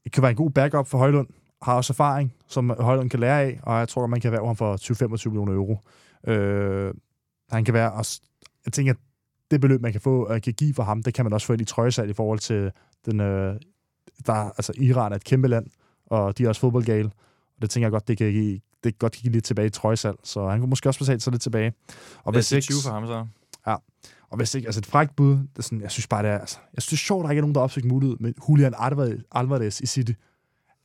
det 0.04 0.12
kan 0.12 0.22
være 0.22 0.30
en 0.30 0.36
god 0.36 0.50
backup 0.50 0.86
for 0.86 0.98
Højlund. 0.98 1.28
Har 1.62 1.74
også 1.74 1.92
erfaring, 1.92 2.32
som 2.48 2.70
Højlund 2.80 3.10
kan 3.10 3.20
lære 3.20 3.42
af, 3.42 3.60
og 3.62 3.78
jeg 3.78 3.88
tror, 3.88 4.06
man 4.06 4.20
kan 4.20 4.32
være 4.32 4.46
ham 4.46 4.56
for 4.56 4.76
20-25 5.26 5.28
millioner 5.28 5.52
euro. 5.52 5.80
Øh, 6.26 6.94
han 7.50 7.64
kan 7.64 7.74
være 7.74 7.92
også... 7.92 8.20
Jeg 8.64 8.72
tænker, 8.72 8.92
at 8.92 8.98
det 9.50 9.60
beløb, 9.60 9.80
man 9.80 9.92
kan 9.92 10.00
få, 10.00 10.38
kan 10.44 10.52
give 10.52 10.74
for 10.74 10.82
ham, 10.82 11.02
det 11.02 11.14
kan 11.14 11.24
man 11.24 11.32
også 11.32 11.46
få 11.46 11.52
ind 11.52 11.62
i 11.62 11.64
trøjesal 11.64 12.10
i 12.10 12.12
forhold 12.12 12.38
til 12.38 12.70
den... 13.06 13.20
Øh, 13.20 13.56
der, 14.26 14.32
altså, 14.32 14.72
Iran 14.76 15.12
er 15.12 15.16
et 15.16 15.24
kæmpe 15.24 15.48
land, 15.48 15.66
og 16.06 16.38
de 16.38 16.44
er 16.44 16.48
også 16.48 16.60
fodboldgale. 16.60 17.10
Og 17.56 17.62
det 17.62 17.70
tænker 17.70 17.86
jeg 17.86 17.92
godt, 17.92 18.08
det 18.08 18.18
kan 18.18 18.32
give, 18.32 18.52
det 18.84 18.92
kan 18.92 18.98
godt 18.98 19.12
give 19.12 19.32
lidt 19.32 19.44
tilbage 19.44 19.66
i 19.66 19.70
trøjesal, 19.70 20.14
så 20.24 20.48
han 20.48 20.60
kunne 20.60 20.70
måske 20.70 20.88
også 20.88 21.00
betale 21.00 21.20
sig 21.20 21.30
lidt 21.30 21.42
tilbage. 21.42 21.72
Og 22.24 22.32
hvis 22.32 22.52
ikke, 22.52 22.64
20 22.64 22.76
for 22.84 22.90
ham 22.90 23.06
så. 23.06 23.26
og 24.30 24.36
hvis 24.36 24.54
ikke, 24.54 24.68
altså 24.68 24.78
et 24.78 24.86
frækt 24.86 25.16
bud, 25.16 25.32
det 25.32 25.58
er 25.58 25.62
sådan, 25.62 25.80
jeg 25.80 25.90
synes 25.90 26.06
bare, 26.06 26.22
det 26.22 26.30
er, 26.30 26.38
altså, 26.38 26.58
jeg 26.74 26.82
synes, 26.82 27.00
det 27.00 27.04
er 27.04 27.06
sjovt, 27.06 27.22
at 27.22 27.24
der 27.24 27.30
ikke 27.30 27.38
er 27.38 27.42
nogen, 27.42 27.54
der 27.54 27.60
opsøgt 27.60 27.86
mulighed 27.86 28.16
med 28.20 28.32
Julian 28.48 28.74
Alvarez, 29.32 29.80
i 29.80 29.86
City. 29.86 30.12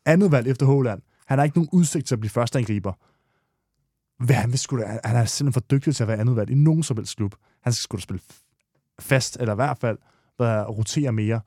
Andet 0.05 0.31
valg 0.31 0.47
efter 0.47 0.65
Håland. 0.65 1.01
Han 1.25 1.37
har 1.37 1.45
ikke 1.45 1.57
nogen 1.57 1.69
udsigt 1.71 2.07
til 2.07 2.15
at 2.15 2.19
blive 2.19 2.29
første 2.29 2.59
angriber. 2.59 2.93
Hvad 4.25 4.35
han 4.35 4.51
vil 4.51 4.59
sgu 4.59 4.77
da, 4.77 4.99
han 5.03 5.15
er 5.15 5.25
simpelthen 5.25 5.53
for 5.53 5.67
dygtig 5.71 5.95
til 5.95 6.03
at 6.03 6.07
være 6.07 6.17
andet 6.17 6.35
valg 6.35 6.49
i 6.49 6.55
nogen 6.55 6.83
som 6.83 6.97
helst 6.97 7.17
klub. 7.17 7.35
Han 7.61 7.73
skal 7.73 7.83
sgu 7.83 7.95
da 7.95 8.01
spille 8.01 8.21
fast, 8.99 9.37
eller 9.39 9.53
i 9.53 9.55
hvert 9.55 9.77
fald 9.77 9.97
være, 10.39 10.65
rotere 10.65 11.11
mere. 11.11 11.41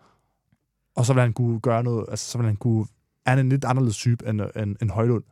Og 0.97 1.07
så 1.07 1.13
vil 1.13 1.23
han 1.23 1.33
kunne 1.33 1.61
gøre 1.61 1.83
noget, 1.83 2.07
altså 2.09 2.31
så 2.31 2.39
vil 2.39 2.47
han 2.47 2.57
kunne, 2.57 2.87
han 3.27 3.39
er 3.39 3.43
en 3.43 3.49
lidt 3.49 3.65
anderledes 3.65 3.97
type 3.97 4.29
end, 4.29 4.41
end, 4.57 4.77
end 4.83 4.91
Højlund. 4.91 5.25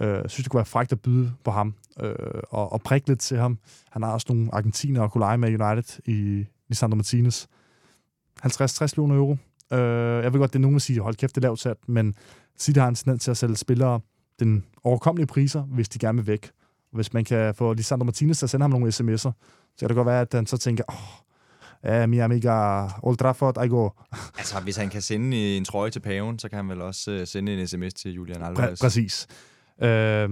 Øh, 0.00 0.28
synes, 0.28 0.44
det 0.44 0.50
kunne 0.50 0.58
være 0.58 0.64
frægt 0.64 0.92
at 0.92 1.00
byde 1.00 1.32
på 1.44 1.50
ham, 1.50 1.74
øh, 2.00 2.14
og, 2.50 2.72
og 2.72 2.80
prikke 2.82 3.08
lidt 3.08 3.20
til 3.20 3.38
ham. 3.38 3.58
Han 3.90 4.02
har 4.02 4.12
også 4.12 4.26
nogle 4.30 4.54
argentiner 4.54 5.00
og 5.00 5.12
kunne 5.12 5.22
lege 5.22 5.38
med 5.38 5.60
United 5.60 6.00
i 6.04 6.46
Lisandro 6.68 6.96
Martinez. 6.96 7.46
50-60 8.46 8.94
millioner 8.96 9.16
euro. 9.16 9.36
Øh, 9.72 10.24
jeg 10.24 10.32
ved 10.32 10.40
godt, 10.40 10.52
det 10.52 10.58
er 10.58 10.62
nogen, 10.62 10.74
der 10.74 10.80
siger, 10.80 11.02
hold 11.02 11.14
kæft, 11.14 11.34
det 11.34 11.44
er 11.44 11.48
lavt 11.48 11.60
sat, 11.60 11.76
men 11.88 12.14
City 12.58 12.78
har 12.78 12.88
en 12.88 12.94
tendens 12.94 13.24
til 13.24 13.30
at 13.30 13.36
sælge 13.36 13.56
spillere 13.56 14.00
den 14.40 14.64
overkommelige 14.84 15.26
priser, 15.26 15.62
hvis 15.62 15.88
de 15.88 15.98
gerne 15.98 16.18
vil 16.18 16.26
væk. 16.26 16.50
Hvis 16.92 17.12
man 17.12 17.24
kan 17.24 17.54
få 17.54 17.72
Lisandro 17.72 18.04
Martinez 18.04 18.38
til 18.38 18.46
at 18.46 18.50
sende 18.50 18.64
ham 18.64 18.70
nogle 18.70 18.88
sms'er, 18.88 19.16
så 19.16 19.32
kan 19.80 19.88
det 19.88 19.96
godt 19.96 20.06
være, 20.06 20.20
at 20.20 20.28
han 20.34 20.46
så 20.46 20.56
tænker, 20.58 20.84
åh, 20.88 20.94
ja, 21.92 22.06
mi 22.06 22.18
amiga 22.18 22.82
Old 23.02 23.16
Trafford, 23.16 23.64
I 23.64 23.68
go. 23.68 23.88
Altså, 24.38 24.60
hvis 24.60 24.76
han 24.76 24.88
kan 24.90 25.02
sende 25.02 25.56
en 25.56 25.64
trøje 25.64 25.90
til 25.90 26.00
paven, 26.00 26.38
så 26.38 26.48
kan 26.48 26.56
han 26.56 26.68
vel 26.68 26.80
også 26.82 27.18
uh, 27.20 27.26
sende 27.26 27.60
en 27.60 27.66
sms 27.66 27.94
til 27.94 28.12
Julian 28.12 28.42
Præ- 28.42 28.46
Alvarez. 28.46 28.80
præcis. 28.80 29.26
Øh, 29.82 30.30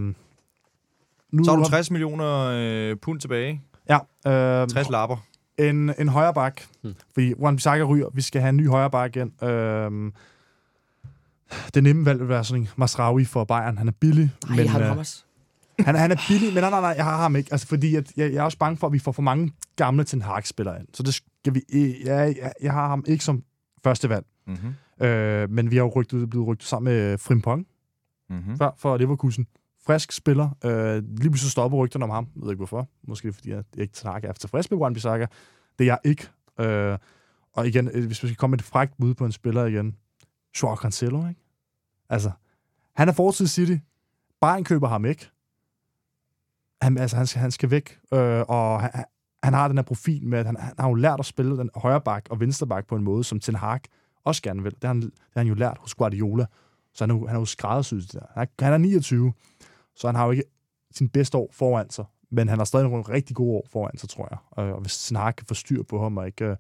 nu 1.33 1.45
Så 1.45 1.51
har 1.51 1.57
du 1.57 1.65
60 1.69 1.91
millioner 1.91 2.51
øh, 2.55 2.97
pund 2.97 3.21
tilbage. 3.21 3.63
Ja, 3.89 3.99
øh, 4.63 4.69
60 4.69 4.91
lapper. 4.91 5.17
en, 5.59 5.93
en 5.99 6.09
højre 6.09 6.35
bak. 6.35 6.63
Hmm. 6.83 6.95
Fordi 7.13 7.35
Juan 7.41 7.57
Bissaka 7.57 7.83
ryger. 7.85 8.09
Vi 8.15 8.23
skal 8.23 8.41
have 8.41 8.49
en 8.49 8.57
ny 8.57 8.69
højre 8.69 8.91
bak 8.91 9.17
igen. 9.17 9.49
Øhm, 9.49 10.13
det 11.75 11.83
nemme 11.83 12.05
valg 12.07 12.21
vil 12.21 12.29
være 12.29 12.45
sådan 12.45 12.63
en 12.63 12.69
Masraoui 12.77 13.25
for 13.25 13.45
Bayern. 13.45 13.79
Han 13.79 13.89
er 13.89 13.93
billig. 13.93 14.31
Nej, 14.49 14.57
men, 14.57 14.69
har 14.69 14.79
du 14.79 14.85
øh? 15.01 15.05
Han, 15.81 15.95
er- 15.95 15.99
han 15.99 16.11
er 16.11 16.17
billig, 16.29 16.55
men 16.55 16.63
nej, 16.63 16.71
nej, 16.71 16.81
nej, 16.81 16.95
jeg 16.97 17.05
har 17.05 17.17
ham 17.17 17.37
ikke. 17.37 17.49
Altså, 17.53 17.67
fordi 17.67 17.95
at, 17.95 18.13
jeg, 18.17 18.33
jeg 18.33 18.39
er 18.39 18.43
også 18.43 18.59
bange 18.59 18.77
for, 18.77 18.87
at 18.87 18.93
vi 18.93 18.99
får 18.99 19.13
for 19.13 19.23
mange 19.23 19.53
gamle 19.77 20.05
Ten 20.05 20.23
Hag-spillere 20.23 20.81
ind. 20.81 20.87
Så 20.95 21.03
det 21.03 21.15
skal 21.15 21.55
vi... 21.55 21.63
øh, 21.73 22.01
Jeg, 22.07 22.37
jeg, 22.43 22.53
jeg 22.63 22.73
har 22.73 22.89
ham 22.89 23.05
ikke 23.07 23.25
som 23.25 23.43
første 23.85 24.09
valg. 24.09 24.27
Mm-hmm. 24.47 25.07
Øh, 25.07 25.51
men 25.51 25.71
vi 25.71 25.77
har 25.77 25.83
jo 25.85 25.93
rygtet, 25.97 26.31
blevet 26.31 26.47
rygtet 26.47 26.69
sammen 26.69 26.93
med 26.95 27.19
Frimpong 27.19 27.67
Mm-hmm. 28.31 28.59
før 28.59 28.71
for 28.79 28.97
Leverkusen. 28.97 29.47
Frisk 29.87 30.13
spiller. 30.13 30.51
Øh, 30.65 30.95
lige 30.97 31.31
pludselig 31.31 31.51
stopper 31.51 31.79
rygterne 31.79 32.05
om 32.05 32.11
ham. 32.11 32.27
Jeg 32.35 32.43
ved 32.43 32.51
ikke 32.51 32.59
hvorfor. 32.59 32.89
Måske 33.09 33.33
fordi 33.33 33.51
jeg 33.51 33.65
ikke 33.79 33.99
snakker 33.99 34.29
er 34.29 34.33
tilfreds 34.33 34.71
med 34.71 34.79
Juan 34.79 34.95
Bissaka. 34.95 35.27
Det 35.79 35.85
er 35.85 35.89
jeg 35.93 35.99
ikke. 36.05 36.29
Øh, 36.61 36.99
og 37.53 37.67
igen, 37.69 37.89
øh, 37.89 38.07
hvis 38.07 38.23
vi 38.23 38.29
skal 38.29 38.37
komme 38.37 38.53
med 38.53 38.59
et 38.59 38.65
frækt 38.65 38.93
bud 39.01 39.15
på 39.15 39.25
en 39.25 39.33
spiller 39.33 39.65
igen. 39.65 39.97
Joao 40.63 40.77
Cancelo, 40.77 41.29
ikke? 41.29 41.41
Altså, 42.11 42.31
han 42.97 43.09
er 43.09 43.13
fortid 43.13 43.47
City. 43.47 43.77
Bayern 44.41 44.65
køber 44.65 44.89
ham 44.89 45.05
ikke. 45.05 45.31
Han, 46.83 46.99
altså, 46.99 47.17
han, 47.17 47.27
skal, 47.27 47.41
han 47.41 47.51
skal 47.51 47.71
væk. 47.71 47.99
Øh, 48.15 48.45
og 48.49 48.81
han, 48.83 49.05
han 49.43 49.55
har 49.55 49.69
den 49.69 49.79
her 49.79 49.83
profil 49.85 50.27
med, 50.27 50.39
at 50.39 50.47
han, 50.47 50.57
han 50.57 50.75
har 50.79 50.89
jo 50.89 50.95
lært 50.95 51.21
at 51.21 51.27
spille 51.27 51.57
den 51.59 51.71
højre 51.77 52.01
bak 52.01 52.27
og 52.31 52.41
venstre 52.41 52.67
bak 52.67 52.87
på 52.87 52.97
en 52.97 53.05
måde, 53.05 53.25
som 53.25 53.41
Ten 53.41 53.55
Hag 53.55 53.81
også 54.25 54.43
gerne 54.43 54.63
vil. 54.63 54.73
Det 54.75 54.85
har 54.85 54.89
han, 54.89 55.01
det 55.03 55.13
har 55.35 55.41
han 55.41 55.47
jo 55.47 55.55
lært 55.55 55.77
hos 55.81 55.95
Guardiola. 55.95 56.47
Så 56.95 57.05
han 57.05 57.11
er, 57.11 57.15
jo- 57.15 57.27
han 57.27 57.37
er 57.37 57.41
jo 57.41 57.45
skræddersyet 57.45 58.03
det 58.03 58.13
der. 58.13 58.27
Han 58.35 58.47
er, 58.59 58.65
han 58.65 58.73
er 58.73 58.79
29, 58.79 59.33
så 59.97 60.09
han 60.09 60.15
har 60.15 60.25
jo 60.25 60.31
ikke 60.31 60.45
sin 60.95 61.09
bedste 61.09 61.39
år 61.39 61.49
foran 61.53 61.91
sig. 61.91 62.05
Men 62.31 62.49
han 62.49 62.59
har 62.59 62.65
stadig 62.65 62.89
nogle 62.89 63.05
rigtig 63.09 63.37
gode 63.37 63.57
år 63.57 63.67
foran 63.73 63.99
sig, 63.99 64.09
tror 64.09 64.29
jeg. 64.31 64.65
Øh, 64.65 64.73
og 64.75 64.81
hvis 64.81 65.07
Ten 65.07 65.17
Hag 65.17 65.37
kan 65.37 65.47
få 65.47 65.55
styr 65.55 65.83
på 65.83 66.03
ham, 66.03 66.17
og 66.17 66.27
ikke, 66.27 66.45
øh, 66.45 66.57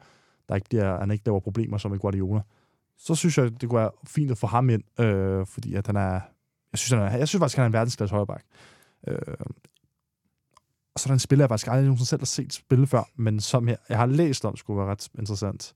der 0.49 0.55
ikke 0.55 0.69
bliver, 0.69 0.99
han 1.01 1.11
ikke 1.11 1.25
laver 1.27 1.41
problemer 1.41 1.79
som 1.79 1.95
i 1.95 1.99
Guardiola, 1.99 2.41
så 2.99 3.15
synes 3.15 3.39
jeg, 3.39 3.61
det 3.61 3.69
kunne 3.69 3.81
være 3.81 3.91
fint 4.07 4.31
at 4.31 4.39
få 4.39 4.47
ham 4.47 4.71
ind, 4.71 5.01
øh, 5.01 5.47
fordi 5.47 5.75
at 5.75 5.87
han 5.87 5.97
er, 5.97 6.21
jeg 6.73 6.79
synes, 6.79 6.91
han 6.91 7.13
er, 7.13 7.17
jeg 7.19 7.29
synes 7.29 7.41
faktisk, 7.41 7.57
han 7.57 7.63
er 7.63 7.67
en 7.67 7.73
verdensklasse 7.73 8.15
højreback. 8.15 8.45
Øh, 9.09 9.17
og 10.99 11.01
så 11.01 11.07
er 11.07 11.11
der 11.11 11.15
en 11.15 11.19
spiller, 11.19 11.43
jeg 11.43 11.49
faktisk 11.49 11.67
aldrig 11.67 11.85
nogensinde 11.85 12.09
selv 12.09 12.21
har 12.21 12.27
set 12.27 12.53
spille 12.53 12.87
før, 12.87 13.03
men 13.17 13.41
som 13.41 13.69
jeg, 13.69 13.77
jeg 13.89 13.99
har 13.99 14.07
læst 14.07 14.45
om, 14.45 14.57
skulle 14.57 14.79
være 14.79 14.91
ret 14.91 15.09
interessant. 15.19 15.75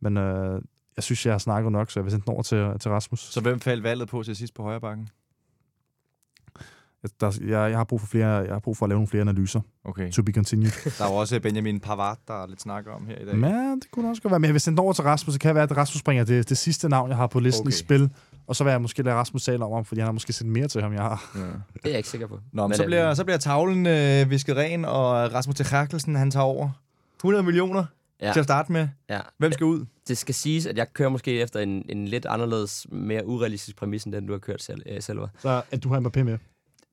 Men 0.00 0.16
øh, 0.16 0.62
jeg 0.96 1.04
synes, 1.04 1.26
jeg 1.26 1.34
har 1.34 1.38
snakket 1.38 1.72
nok, 1.72 1.90
så 1.90 2.00
jeg 2.00 2.04
vil 2.04 2.10
sende 2.10 2.24
den 2.24 2.32
over 2.32 2.42
til, 2.42 2.78
til 2.80 2.90
Rasmus. 2.90 3.20
Så 3.20 3.40
hvem 3.40 3.60
faldt 3.60 3.82
valget 3.82 4.08
på 4.08 4.22
til 4.22 4.36
sidst 4.36 4.54
på 4.54 4.62
højre 4.62 4.80
bakken? 4.80 5.08
Jeg, 7.02 7.10
der, 7.20 7.38
jeg, 7.40 7.70
jeg, 7.70 7.78
har 7.78 7.84
brug 7.84 8.00
for 8.00 8.06
flere, 8.06 8.28
jeg 8.28 8.52
har 8.52 8.58
brug 8.58 8.76
for 8.76 8.86
at 8.86 8.88
lave 8.88 8.96
nogle 8.96 9.08
flere 9.08 9.20
analyser. 9.20 9.60
Okay. 9.84 10.10
To 10.10 10.22
be 10.22 10.32
continued. 10.32 10.70
Der 10.98 11.04
er 11.04 11.08
jo 11.08 11.16
også 11.16 11.40
Benjamin 11.40 11.80
Pavard, 11.80 12.18
der 12.28 12.42
er 12.42 12.46
lidt 12.46 12.60
snakker 12.60 12.92
om 12.92 13.06
her 13.06 13.18
i 13.18 13.24
dag. 13.24 13.36
Men 13.36 13.80
det 13.80 13.90
kunne 13.90 14.08
også 14.08 14.22
godt 14.22 14.30
være. 14.30 14.40
Men 14.40 14.46
jeg 14.46 14.54
vil 14.54 14.60
sende 14.60 14.76
den 14.76 14.84
over 14.84 14.92
til 14.92 15.04
Rasmus, 15.04 15.34
så 15.34 15.40
kan 15.40 15.48
det 15.48 15.54
være, 15.54 15.64
at 15.64 15.76
Rasmus 15.76 16.00
springer 16.00 16.24
det, 16.24 16.48
det 16.48 16.58
sidste 16.58 16.88
navn, 16.88 17.08
jeg 17.08 17.16
har 17.16 17.26
på 17.26 17.40
listen 17.40 17.66
okay. 17.66 17.74
i 17.74 17.78
spil. 17.78 18.10
Og 18.50 18.56
så 18.56 18.64
vil 18.64 18.70
jeg 18.70 18.80
måske 18.82 19.02
lade 19.02 19.16
Rasmus 19.16 19.44
tale 19.44 19.64
om 19.64 19.72
ham, 19.72 19.84
fordi 19.84 20.00
han 20.00 20.06
har 20.06 20.12
måske 20.12 20.32
set 20.32 20.46
mere 20.46 20.68
til 20.68 20.82
ham, 20.82 20.92
jeg 20.92 21.02
har. 21.02 21.30
Ja. 21.34 21.40
Det 21.40 21.50
er 21.84 21.88
jeg 21.88 21.96
ikke 21.96 22.08
sikker 22.08 22.26
på. 22.26 22.38
Nå, 22.52 22.66
men 22.66 22.76
så, 22.76 22.82
øhm, 22.82 22.88
bliver, 22.88 23.14
så 23.14 23.24
bliver 23.24 23.38
tavlen 23.38 23.86
øh, 23.86 24.30
visket 24.30 24.56
ren, 24.56 24.84
og 24.84 25.34
Rasmus 25.34 25.54
Tekrakkelsen, 25.56 26.16
han 26.16 26.30
tager 26.30 26.44
over. 26.44 26.70
100 27.18 27.42
millioner 27.44 27.84
Ja. 28.22 28.32
til 28.32 28.40
at 28.40 28.44
starte 28.46 28.72
med. 28.72 28.88
Ja. 29.10 29.20
Hvem 29.38 29.52
skal 29.52 29.64
ud? 29.64 29.84
Det 30.08 30.18
skal 30.18 30.34
siges, 30.34 30.66
at 30.66 30.76
jeg 30.78 30.92
kører 30.92 31.08
måske 31.08 31.40
efter 31.40 31.60
en, 31.60 31.84
en 31.88 32.08
lidt 32.08 32.26
anderledes, 32.26 32.86
mere 32.92 33.26
urealistisk 33.26 33.76
præmis, 33.76 34.04
end 34.04 34.12
den 34.12 34.26
du 34.26 34.32
har 34.32 34.38
kørt 34.38 34.62
selv, 34.62 34.82
øh, 34.86 35.02
selv. 35.02 35.18
Så 35.38 35.62
at 35.70 35.82
du 35.82 35.88
har 35.88 36.00
Mbappé 36.00 36.22
med. 36.22 36.38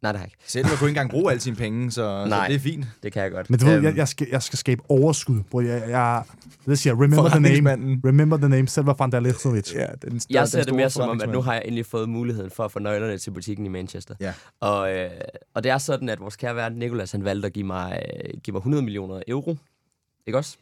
Nej, 0.02 0.12
det 0.12 0.20
har 0.20 0.26
jeg 0.26 0.32
ikke. 0.34 0.44
Selv 0.52 0.66
kunne 0.66 0.74
ikke 0.74 0.88
engang 0.88 1.10
bruge 1.10 1.32
alle 1.32 1.42
sine 1.42 1.56
penge, 1.56 1.92
så, 1.92 1.96
så 1.96 2.30
Nej. 2.30 2.48
det 2.50 2.56
er 2.56 2.60
fint. 2.60 2.86
Det 3.04 3.14
kan 3.14 3.24
jeg 3.24 3.32
godt. 3.32 3.50
Men 3.50 3.60
du 3.60 3.66
ved, 3.66 3.76
Øhm, 3.76 3.84
jeg, 3.86 3.98
jeg, 3.98 4.08
skal, 4.08 4.28
jeg 4.32 4.44
skal 4.44 4.60
skabe 4.60 4.82
overskud. 4.90 5.44
Bror, 5.52 5.62
jeg, 5.62 5.90
jeg, 5.90 6.24
det 6.66 6.80
siger, 6.80 6.94
remember 6.94 7.30
the 7.30 7.40
name. 7.40 8.00
Remember 8.06 8.38
the 8.38 8.50
name, 8.50 8.68
Selva 8.68 8.94
van 9.00 9.12
der 9.12 9.20
Lechtzovic. 9.20 9.74
Ja, 9.76 9.86
den, 10.02 10.12
den, 10.12 10.22
Jeg 10.30 10.48
ser 10.48 10.64
det 10.64 10.76
mere 10.76 10.90
som 10.90 11.10
om, 11.10 11.22
at 11.22 11.30
nu 11.30 11.42
har 11.42 11.54
jeg 11.54 11.62
endelig 11.66 11.86
fået 11.86 12.10
muligheden 12.10 12.52
for 12.52 12.66
at 12.66 12.72
få 12.72 12.80
nøglerne 12.80 13.18
til 13.18 13.32
butikken 13.32 13.66
i 13.66 13.70
Manchester. 13.70 14.16
Ja. 14.20 14.34
Og, 14.60 14.96
øh, 14.96 15.10
og 15.54 15.64
det 15.64 15.72
er 15.72 15.78
sådan, 15.78 16.10
at 16.10 16.20
vores 16.20 16.36
kære 16.36 16.56
vært 16.56 16.76
Nikolas, 16.76 17.12
han 17.12 17.24
valgte 17.24 17.46
at 17.46 17.54
give 17.54 17.66
mig, 17.66 18.04
øh, 18.26 18.34
give 18.44 18.52
mig 18.54 18.60
100 18.60 18.84
millioner 18.84 19.22
euro. 19.28 19.58
Ikke 20.28 20.38
også? 20.38 20.58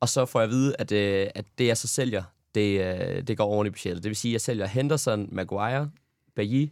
Og 0.00 0.08
så 0.08 0.26
får 0.26 0.40
jeg 0.40 0.44
at 0.44 0.50
vide, 0.50 0.74
at, 0.78 0.92
øh, 0.92 1.26
at 1.34 1.44
det, 1.58 1.66
jeg 1.66 1.76
så 1.76 1.88
sælger, 1.88 2.22
det, 2.54 2.80
øh, 2.80 3.22
det 3.22 3.36
går 3.36 3.44
oven 3.44 3.66
i 3.66 3.70
budgettet. 3.70 4.02
Det 4.02 4.08
vil 4.08 4.16
sige, 4.16 4.30
at 4.30 4.32
jeg 4.32 4.40
sælger 4.40 4.66
Henderson, 4.66 5.28
Maguire, 5.32 5.90
Bailly, 6.36 6.66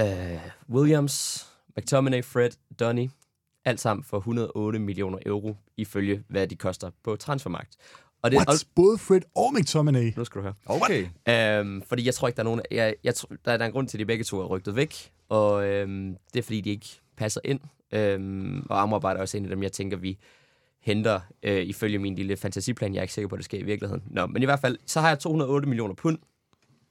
øh, 0.00 0.40
Williams, 0.70 1.46
McTominay, 1.76 2.24
Fred, 2.24 2.50
Donny. 2.80 3.08
Alt 3.64 3.80
sammen 3.80 4.04
for 4.04 4.16
108 4.16 4.78
millioner 4.78 5.18
euro, 5.26 5.56
ifølge 5.76 6.22
hvad 6.28 6.46
de 6.46 6.56
koster 6.56 6.90
på 7.04 7.16
transfermarkt. 7.16 7.76
Og 8.22 8.30
det, 8.30 8.38
og, 8.38 8.44
What? 8.48 8.66
Både 8.74 8.98
Fred 8.98 9.20
og 9.34 9.54
McTominay. 9.54 10.12
nu 10.16 10.24
skal 10.24 10.38
du 10.38 10.42
høre. 10.42 10.54
Okay. 10.66 11.06
Øhm, 11.28 11.82
fordi 11.82 12.06
jeg 12.06 12.14
tror 12.14 12.28
ikke, 12.28 12.36
der 12.36 12.42
er 12.42 12.44
nogen... 12.44 12.60
Jeg, 12.70 12.94
jeg, 13.04 13.14
tror, 13.14 13.28
der, 13.44 13.52
er, 13.52 13.56
der 13.56 13.64
er 13.64 13.66
en 13.66 13.72
grund 13.72 13.88
til, 13.88 13.98
at 13.98 14.00
de 14.00 14.06
begge 14.06 14.24
to 14.24 14.40
er 14.40 14.46
rygtet 14.46 14.76
væk. 14.76 15.12
Og 15.28 15.66
øhm, 15.66 16.16
det 16.32 16.38
er, 16.38 16.42
fordi 16.42 16.60
de 16.60 16.70
ikke 16.70 17.00
passer 17.16 17.40
ind. 17.44 17.60
Øhm, 17.92 18.66
og 18.70 18.82
Amrabat 18.82 19.16
er 19.16 19.20
også 19.20 19.36
en 19.36 19.44
af 19.44 19.50
dem, 19.50 19.62
jeg 19.62 19.72
tænker, 19.72 19.96
vi 19.96 20.18
henter 20.80 21.20
øh, 21.42 21.62
ifølge 21.62 21.98
min 21.98 22.14
lille 22.14 22.36
fantasiplan. 22.36 22.94
Jeg 22.94 22.98
er 22.98 23.02
ikke 23.02 23.14
sikker 23.14 23.28
på, 23.28 23.34
at 23.34 23.38
det 23.38 23.44
sker 23.44 23.58
i 23.58 23.62
virkeligheden. 23.62 24.02
Nå, 24.10 24.26
men 24.26 24.42
i 24.42 24.44
hvert 24.44 24.60
fald, 24.60 24.78
så 24.86 25.00
har 25.00 25.08
jeg 25.08 25.18
208 25.18 25.68
millioner 25.68 25.94
pund. 25.94 26.18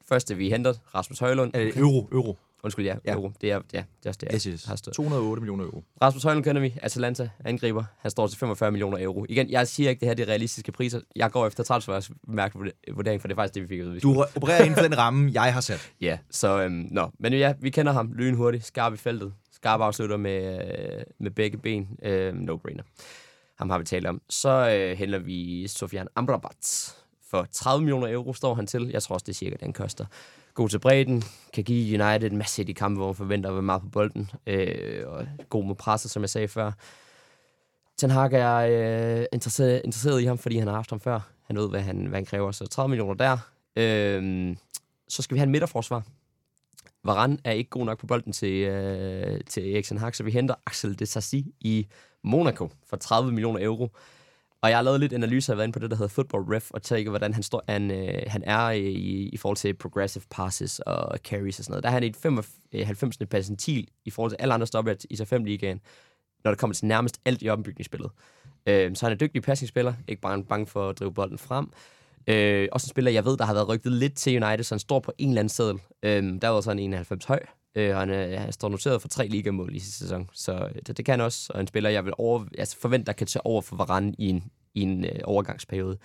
Første, 0.07 0.37
vi 0.37 0.49
henter, 0.49 0.73
Rasmus 0.95 1.19
Højlund. 1.19 1.57
Øh, 1.57 1.77
euro, 1.77 2.09
euro. 2.11 2.37
Undskyld, 2.63 2.85
ja, 2.85 2.95
Ja. 3.05 3.13
euro. 3.13 3.31
Det 3.41 3.51
er, 3.51 3.61
ja, 3.73 3.77
det 3.77 4.05
er 4.05 4.09
også 4.09 4.17
det, 4.21 4.29
Yes, 4.33 4.43
yes. 4.43 4.65
har 4.65 4.75
stået. 4.75 4.95
208 4.95 5.41
millioner 5.41 5.63
euro. 5.65 5.83
Rasmus 6.01 6.23
Højlund 6.23 6.43
kender 6.43 6.61
vi, 6.61 6.73
Atalanta 6.81 7.29
angriber. 7.45 7.83
Han 7.99 8.11
står 8.11 8.27
til 8.27 8.37
45 8.39 8.71
millioner 8.71 9.03
euro. 9.03 9.25
Igen, 9.29 9.49
jeg 9.49 9.67
siger 9.67 9.89
ikke, 9.89 9.99
det 9.99 10.07
her 10.07 10.13
det 10.15 10.23
er 10.23 10.27
realistiske 10.29 10.71
priser. 10.71 11.01
Jeg 11.15 11.31
går 11.31 11.47
efter 11.47 11.63
transfermærkevurdering, 11.63 13.21
for 13.21 13.27
det 13.27 13.35
er 13.35 13.35
faktisk 13.35 13.53
det, 13.53 13.63
vi 13.63 13.67
fik 13.67 13.81
ud. 13.81 13.99
Du 13.99 14.23
opererer 14.35 14.63
inden 14.63 14.75
for 14.75 14.83
den 14.83 14.97
ramme, 14.97 15.31
jeg 15.33 15.53
har 15.53 15.61
sat. 15.61 15.91
Ja, 16.01 16.17
så 16.31 16.61
øhm, 16.61 16.87
nå. 16.91 17.09
Men 17.19 17.33
ja, 17.33 17.53
vi 17.59 17.69
kender 17.69 17.91
ham 17.91 18.13
lynhurtigt, 18.13 18.65
skarp 18.65 18.93
i 18.93 18.97
feltet. 18.97 19.33
Skarp 19.51 19.81
afslutter 19.81 20.17
med, 20.17 20.61
øh, 20.97 21.03
med 21.19 21.31
begge 21.31 21.57
ben. 21.57 21.87
Øh, 22.03 22.33
no-brainer. 22.33 22.83
Ham 23.57 23.69
har 23.69 23.77
vi 23.79 23.85
talt 23.85 24.07
om. 24.07 24.21
Så 24.29 24.49
øh, 24.49 24.97
hælder 24.97 25.19
vi 25.19 25.67
Sofian 25.67 26.07
Amrabat. 26.15 26.93
For 27.29 27.47
30 27.51 27.81
millioner 27.83 28.07
euro 28.13 28.33
står 28.33 28.53
han 28.55 28.67
til. 28.67 28.89
Jeg 28.93 29.03
tror 29.03 29.13
også, 29.13 29.23
det 29.23 29.31
er 29.33 29.35
cirka, 29.35 29.55
den 29.59 29.73
koster. 29.73 30.05
God 30.59 30.69
til 30.69 30.79
bredden. 30.79 31.23
Kan 31.53 31.63
give 31.63 32.03
United 32.03 32.31
en 32.31 32.37
masse 32.37 32.61
i 32.61 32.65
de 32.65 32.73
kampe, 32.73 32.97
hvor 32.97 33.07
man 33.07 33.15
forventer 33.15 33.49
at 33.49 33.55
være 33.55 33.61
meget 33.61 33.81
på 33.81 33.89
bolden. 33.89 34.31
Øh, 34.47 35.03
og 35.07 35.27
god 35.49 35.65
med 35.65 35.75
presset, 35.75 36.11
som 36.11 36.21
jeg 36.21 36.29
sagde 36.29 36.47
før. 36.47 36.71
Ten 37.97 38.09
Hag 38.09 38.33
er 38.33 38.55
øh, 39.19 39.25
interesseret, 39.33 39.81
interesseret 39.85 40.21
i 40.21 40.25
ham, 40.25 40.37
fordi 40.37 40.57
han 40.57 40.67
har 40.67 40.75
haft 40.75 40.89
ham 40.89 40.99
før. 40.99 41.19
Han 41.43 41.57
ved, 41.57 41.69
hvad 41.69 41.81
han, 41.81 42.05
hvad 42.05 42.17
han 42.17 42.25
kræver. 42.25 42.51
Så 42.51 42.67
30 42.67 42.89
millioner 42.89 43.13
der. 43.13 43.37
Øh, 43.75 44.55
så 45.07 45.21
skal 45.21 45.35
vi 45.35 45.39
have 45.39 45.45
en 45.45 45.51
midterforsvar. 45.51 46.03
Varane 47.03 47.37
er 47.43 47.51
ikke 47.51 47.69
god 47.69 47.85
nok 47.85 47.99
på 47.99 48.07
bolden 48.07 48.33
til, 48.33 48.53
øh, 48.53 49.41
til 49.49 49.73
Erik 49.73 49.85
Ten 49.85 49.97
Hag, 49.97 50.15
så 50.15 50.23
vi 50.23 50.31
henter 50.31 50.55
Axel 50.65 50.99
de 50.99 51.05
Sassi 51.05 51.53
i 51.59 51.87
Monaco 52.23 52.69
for 52.89 52.97
30 52.97 53.31
millioner 53.31 53.65
euro. 53.65 53.89
Og 54.61 54.69
jeg 54.69 54.77
har 54.77 54.83
lavet 54.83 54.99
lidt 54.99 55.13
analyser, 55.13 55.53
jeg 55.53 55.55
har 55.55 55.57
været 55.57 55.67
inde 55.67 55.73
på 55.73 55.79
det, 55.79 55.91
der 55.91 55.97
hedder 55.97 56.09
Football 56.09 56.43
Ref, 56.43 56.71
og 56.71 56.81
tjekke, 56.81 57.09
hvordan 57.09 57.33
han, 57.33 57.43
står, 57.43 57.63
han, 57.67 57.91
øh, 57.91 58.21
han 58.27 58.43
er 58.43 58.65
øh, 58.65 58.77
i, 58.77 59.29
i 59.29 59.37
forhold 59.37 59.57
til 59.57 59.73
progressive 59.73 60.23
passes 60.31 60.79
og 60.79 61.17
carries 61.17 61.59
og 61.59 61.65
sådan 61.65 61.71
noget. 61.71 61.83
Der 61.83 61.89
er 61.89 61.93
han 61.93 62.03
i 62.03 62.07
et 62.07 62.15
95. 62.15 63.17
Øh, 63.21 63.27
percentil 63.27 63.87
i 64.05 64.09
forhold 64.09 64.31
til 64.31 64.37
alle 64.39 64.53
andre 64.53 64.67
stopper 64.67 64.93
i 65.09 65.15
så 65.15 65.25
5 65.25 65.43
ligaen, 65.43 65.81
når 66.43 66.51
det 66.51 66.59
kommer 66.59 66.73
til 66.73 66.85
nærmest 66.85 67.21
alt 67.25 67.41
i 67.41 67.49
opbygningsspillet. 67.49 68.11
Øh, 68.65 68.95
så 68.95 69.05
han 69.05 69.11
er 69.11 69.15
en 69.15 69.19
dygtig 69.19 69.41
passingsspiller, 69.41 69.93
ikke 70.07 70.21
bare 70.21 70.43
bange 70.43 70.67
for 70.67 70.89
at 70.89 70.99
drive 70.99 71.13
bolden 71.13 71.37
frem. 71.37 71.71
Øh, 72.27 72.67
også 72.71 72.85
en 72.85 72.89
spiller, 72.89 73.11
jeg 73.11 73.25
ved, 73.25 73.37
der 73.37 73.45
har 73.45 73.53
været 73.53 73.69
rygtet 73.69 73.91
lidt 73.91 74.15
til 74.15 74.43
United, 74.43 74.63
så 74.63 74.75
han 74.75 74.79
står 74.79 74.99
på 74.99 75.13
en 75.17 75.29
eller 75.29 75.41
anden 75.41 75.49
seddel. 75.49 75.79
Øh, 76.03 76.41
der 76.41 76.47
var 76.47 76.61
så 76.61 76.71
en 76.71 76.79
91 76.79 77.25
høj, 77.25 77.39
øh, 77.75 77.95
han, 77.95 78.09
er, 78.09 78.39
han 78.39 78.51
står 78.51 78.69
noteret 78.69 79.01
for 79.01 79.07
tre 79.07 79.27
ligamål 79.27 79.75
i 79.75 79.79
sidste 79.79 79.99
sæson. 79.99 80.29
Så 80.33 80.53
øh, 80.53 80.81
det, 80.87 80.97
det 80.97 81.05
kan 81.05 81.11
han 81.13 81.21
også, 81.21 81.53
og 81.53 81.61
en 81.61 81.67
spiller, 81.67 81.89
jeg 81.89 82.05
vil 82.05 82.13
over, 82.17 82.45
altså 82.57 82.77
forvente, 82.79 83.05
der 83.05 83.13
kan 83.13 83.27
tage 83.27 83.45
over 83.45 83.61
for 83.61 83.75
Varane 83.75 84.13
i 84.17 84.29
en, 84.29 84.43
i 84.73 84.81
en 84.81 85.05
øh, 85.05 85.19
overgangsperiode. 85.23 85.97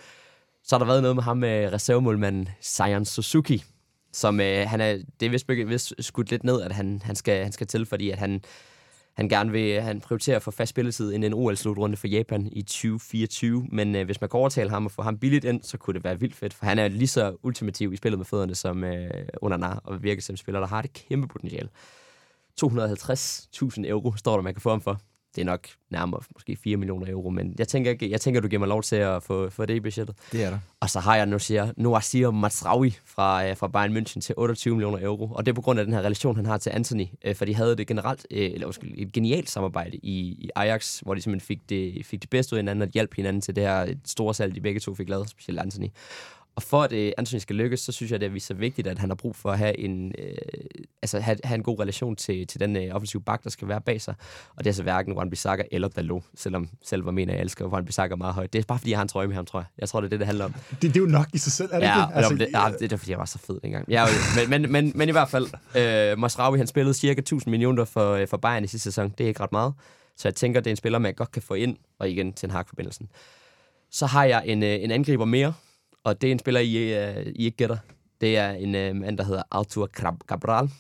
Så 0.65 0.75
har 0.75 0.79
der 0.79 0.87
været 0.87 1.03
noget 1.03 1.17
med 1.17 1.23
ham 1.23 1.37
med 1.37 1.73
reservemålmanden 1.73 2.49
Sion 2.61 3.05
Suzuki, 3.05 3.65
som 4.13 4.41
øh, 4.41 4.69
han 4.69 4.81
er, 4.81 4.99
det 5.21 5.27
er 5.27 5.31
vist, 5.31 5.49
vist 5.49 5.95
skudt 5.99 6.31
lidt 6.31 6.45
ned, 6.45 6.63
at 6.63 6.73
han, 6.73 7.03
han, 7.05 7.17
skal, 7.17 7.43
han 7.43 7.53
skal 7.53 7.67
til, 7.67 7.87
fordi 7.87 8.11
at 8.11 8.19
han, 8.19 8.43
han 9.17 9.29
gerne 9.29 9.53
vil 9.53 9.77
øh, 9.77 9.83
han 9.83 10.01
prioriterer 10.01 10.39
for 10.39 10.51
fast 10.51 10.71
spilletid 10.71 11.13
inden 11.13 11.33
en 11.33 11.35
OL-slutrunde 11.35 11.97
for 11.97 12.07
Japan 12.07 12.49
i 12.53 12.63
2024. 12.63 13.67
Men 13.73 13.97
øh, 13.97 14.05
hvis 14.05 14.21
man 14.21 14.31
kan 14.31 14.39
overtale 14.39 14.71
ham 14.71 14.85
og 14.85 14.93
få 14.93 15.03
ham 15.03 15.19
billigt 15.19 15.45
ind, 15.45 15.63
så 15.63 15.79
kunne 15.79 15.95
det 15.95 16.05
være 16.05 16.21
vildt 16.21 16.35
fedt, 16.35 16.55
for 16.55 16.67
han 16.67 16.79
er 16.79 16.89
lige 16.89 17.09
så 17.09 17.37
ultimativ 17.43 17.93
i 17.93 17.97
spillet 17.97 18.19
med 18.19 18.27
fødderne 18.27 18.55
som 18.55 18.85
øh, 18.85 19.11
Onana, 19.43 19.79
og 19.85 20.03
virker 20.03 20.23
som 20.23 20.37
spiller, 20.37 20.61
der 20.61 20.67
har 20.67 20.83
det 20.83 20.93
kæmpe 20.93 21.29
potentiale. 21.29 21.69
250.000 22.65 23.87
euro 23.89 24.17
står 24.17 24.35
der, 24.35 24.43
man 24.43 24.55
kan 24.55 24.61
få 24.61 24.71
ham 24.71 24.81
for. 24.81 25.01
Det 25.35 25.41
er 25.41 25.45
nok 25.45 25.69
nærmere 25.91 26.21
måske 26.35 26.57
4 26.57 26.77
millioner 26.77 27.11
euro, 27.11 27.31
men 27.31 27.55
jeg 27.59 27.69
tænker, 27.69 27.95
jeg 28.09 28.21
tænker 28.21 28.41
du 28.41 28.49
giver 28.49 28.59
mig 28.59 28.69
lov 28.69 28.83
til 28.83 28.97
at 28.97 29.23
få, 29.23 29.51
få 29.51 29.67
det 29.67 29.75
i 29.75 29.81
budgettet. 29.81 30.17
Det 30.33 30.45
er 30.45 30.51
der. 30.51 30.59
Og 30.81 30.91
så 30.91 31.01
har 31.01 31.17
jeg 31.17 31.27
nu 31.27 31.39
siger 31.39 31.73
Noasir 31.77 32.31
Mazraoui 32.31 32.97
fra, 33.05 33.49
øh, 33.49 33.57
fra 33.57 33.69
Bayern 33.69 33.97
München 33.97 34.21
til 34.21 34.35
28 34.39 34.75
millioner 34.75 34.99
euro. 35.03 35.31
Og 35.33 35.47
det 35.47 35.53
er 35.53 35.55
på 35.55 35.61
grund 35.61 35.79
af 35.79 35.85
den 35.85 35.95
her 35.95 36.01
relation, 36.01 36.37
han 36.37 36.47
har 36.47 36.59
til 36.59 36.71
Anthony. 36.71 37.07
Øh, 37.25 37.35
for 37.35 37.45
de 37.45 37.55
havde 37.55 37.77
det 37.77 37.87
generelt, 37.87 38.27
øh, 38.31 38.51
eller 38.55 38.67
undskyld, 38.67 38.95
et 38.97 39.13
genialt 39.13 39.51
samarbejde 39.51 39.97
i, 39.97 40.19
i 40.19 40.51
Ajax, 40.55 41.01
hvor 41.01 41.15
de 41.15 41.21
simpelthen 41.21 41.47
fik 41.47 41.69
det, 41.69 42.07
fik 42.07 42.23
det 42.23 42.31
bedste 42.31 42.55
ud 42.55 42.59
af 42.59 42.63
hinanden 42.63 42.83
og 42.83 42.89
hjalp 42.95 43.15
hinanden 43.15 43.43
til 43.43 43.57
det 43.57 43.65
her 43.65 43.95
store 44.05 44.35
salg, 44.35 44.55
de 44.55 44.61
begge 44.61 44.81
to 44.81 44.95
fik 44.95 45.09
lavet, 45.09 45.31
specielt 45.31 45.61
Anthony. 45.61 45.89
Og 46.57 46.63
for 46.63 46.83
at 46.83 46.93
øh, 46.93 47.13
Anthony 47.19 47.39
skal 47.39 47.57
lykkes, 47.57 47.81
så 47.81 47.93
synes 47.93 48.13
jeg, 48.13 48.21
det 48.21 48.37
er 48.37 48.41
så 48.41 48.55
vigtigt, 48.55 48.87
at 48.87 48.99
han 48.99 49.11
har 49.11 49.15
brug 49.15 49.37
for 49.37 49.51
at 49.51 49.59
have 49.59 49.79
en, 49.79 50.13
øh, 50.19 50.37
altså 51.05 51.21
have, 51.21 51.39
have 51.45 51.55
en 51.55 51.63
god 51.63 51.81
relation 51.81 52.17
til, 52.17 52.47
til 52.47 52.61
den 52.61 52.77
øh, 52.77 52.95
offensive 52.95 53.23
bak, 53.23 53.45
der 53.45 53.51
skal 53.51 53.69
være 53.69 53.81
bag 53.81 54.01
sig. 54.01 54.15
Og 54.57 54.65
det 54.65 54.71
er 54.71 54.75
så 54.75 54.83
hverken 54.83 55.13
Juan 55.13 55.31
Bissaka 55.31 55.63
eller 55.71 55.89
Dalot, 55.89 56.23
selvom 56.35 56.69
selv 56.85 57.05
var 57.05 57.11
mener, 57.11 57.33
jeg 57.33 57.43
elsker 57.43 57.65
Juan 57.65 57.85
Bissaka 57.85 58.15
meget 58.15 58.35
højt. 58.35 58.53
Det 58.53 58.59
er 58.59 58.63
bare 58.69 58.79
fordi, 58.79 58.91
jeg 58.91 58.99
har 58.99 59.03
en 59.03 59.09
trøje 59.09 59.27
med 59.27 59.35
ham, 59.35 59.47
tror 59.47 59.61
jeg. 59.61 59.67
Jeg 59.79 59.89
tror, 59.89 60.01
det 60.01 60.07
er 60.07 60.11
det, 60.11 60.19
det 60.19 60.27
handler 60.27 60.45
om. 60.45 60.55
Det, 60.71 60.83
det 60.83 60.97
er 60.97 61.01
jo 61.01 61.07
nok 61.07 61.27
i 61.33 61.39
sig 61.39 61.53
selv, 61.53 61.69
er 61.73 61.81
det 61.81 61.87
Ja, 61.87 62.07
ikke? 62.07 62.17
Altså, 62.17 62.33
altså, 62.33 62.47
det, 62.47 62.81
ja, 62.81 62.87
det 62.87 62.93
er 62.93 62.97
fordi, 62.97 63.11
jeg 63.11 63.19
var 63.19 63.25
så 63.25 63.39
fed 63.39 63.61
dengang. 63.63 63.85
Ja, 63.89 64.07
men, 64.37 64.51
men, 64.51 64.73
men, 64.73 64.93
men 64.95 65.09
i 65.09 65.13
hvert 65.13 65.29
fald, 65.29 65.47
øh, 65.77 66.19
Masraoui, 66.19 66.59
han 66.59 66.67
spillede 66.67 66.95
cirka 66.95 67.21
1000 67.21 67.51
millioner 67.51 67.85
for, 67.85 68.13
øh, 68.13 68.29
for 68.29 68.37
Bayern 68.37 68.65
i 68.65 68.67
sidste 68.67 68.85
sæson. 68.85 69.15
Det 69.19 69.25
er 69.25 69.29
ikke 69.29 69.41
ret 69.41 69.53
meget. 69.53 69.75
Så 70.17 70.29
jeg 70.29 70.35
tænker, 70.35 70.61
det 70.61 70.67
er 70.67 70.73
en 70.73 70.77
spiller, 70.77 70.99
man 70.99 71.15
godt 71.15 71.33
kan 71.33 71.43
få 71.43 71.55
ind, 71.55 71.77
og 71.99 72.11
igen 72.11 72.33
til 72.33 72.47
en 72.47 72.51
hakforbindelsen. 72.51 73.09
Så 73.91 74.07
har 74.07 74.25
jeg 74.25 74.43
en, 74.47 74.63
øh, 74.63 74.83
en 74.83 74.91
angriber 74.91 75.25
mere, 75.25 75.53
og 76.05 76.21
det 76.21 76.29
er 76.29 76.33
en 76.33 76.39
spiller, 76.39 76.61
I, 76.61 76.75
øh, 76.75 77.27
I 77.27 77.45
ikke 77.45 77.57
gætter. 77.57 77.77
Det 78.25 78.37
er 78.37 78.51
en 78.51 78.75
øh, 78.75 78.97
mand, 78.97 79.19
der 79.19 79.25
hedder 79.25 79.43
Artur 79.51 79.87
Cabral. 80.27 80.71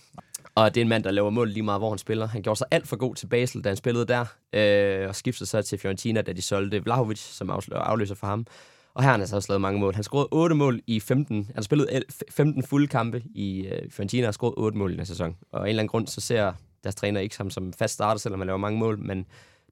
Og 0.54 0.74
det 0.74 0.80
er 0.80 0.82
en 0.82 0.88
mand, 0.88 1.04
der 1.04 1.10
laver 1.10 1.30
mål 1.30 1.48
lige 1.48 1.62
meget, 1.62 1.80
hvor 1.80 1.88
han 1.90 1.98
spiller. 1.98 2.26
Han 2.26 2.42
gjorde 2.42 2.58
sig 2.58 2.66
alt 2.70 2.88
for 2.88 2.96
god 2.96 3.14
til 3.14 3.26
Basel, 3.26 3.64
da 3.64 3.68
han 3.68 3.76
spillede 3.76 4.06
der, 4.06 4.24
øh, 4.52 5.08
og 5.08 5.16
skiftede 5.16 5.48
så 5.48 5.62
til 5.62 5.78
Fiorentina, 5.78 6.22
da 6.22 6.32
de 6.32 6.42
solgte 6.42 6.84
Vlahovic, 6.84 7.18
som 7.18 7.50
afløser 7.72 8.14
for 8.14 8.26
ham. 8.26 8.46
Og 8.94 9.02
her 9.02 9.06
har 9.06 9.12
han 9.12 9.20
altså 9.20 9.36
også 9.36 9.52
lavet 9.52 9.60
mange 9.60 9.80
mål. 9.80 9.94
Han 9.94 10.04
scorede 10.04 10.28
8 10.32 10.56
mål 10.56 10.80
i 10.86 11.00
15. 11.00 11.36
Han 11.36 11.54
har 11.54 11.62
spillet 11.62 12.04
15 12.30 12.62
fulde 12.62 12.86
kampe 12.86 13.22
i 13.34 13.66
øh, 13.66 13.90
Fiorentina 13.90 14.28
og 14.28 14.34
scoret 14.34 14.54
8 14.56 14.78
mål 14.78 14.92
i 14.92 14.96
den 14.96 15.06
sæson. 15.06 15.36
Og 15.52 15.60
af 15.60 15.62
en 15.62 15.68
eller 15.68 15.80
anden 15.80 15.88
grund, 15.88 16.06
så 16.06 16.20
ser 16.20 16.52
deres 16.84 16.94
træner 16.94 17.20
ikke 17.20 17.36
ham 17.38 17.50
som 17.50 17.72
fast 17.72 17.94
starter, 17.94 18.18
selvom 18.18 18.40
han 18.40 18.46
laver 18.46 18.58
mange 18.58 18.78
mål. 18.78 18.98
Men 18.98 19.26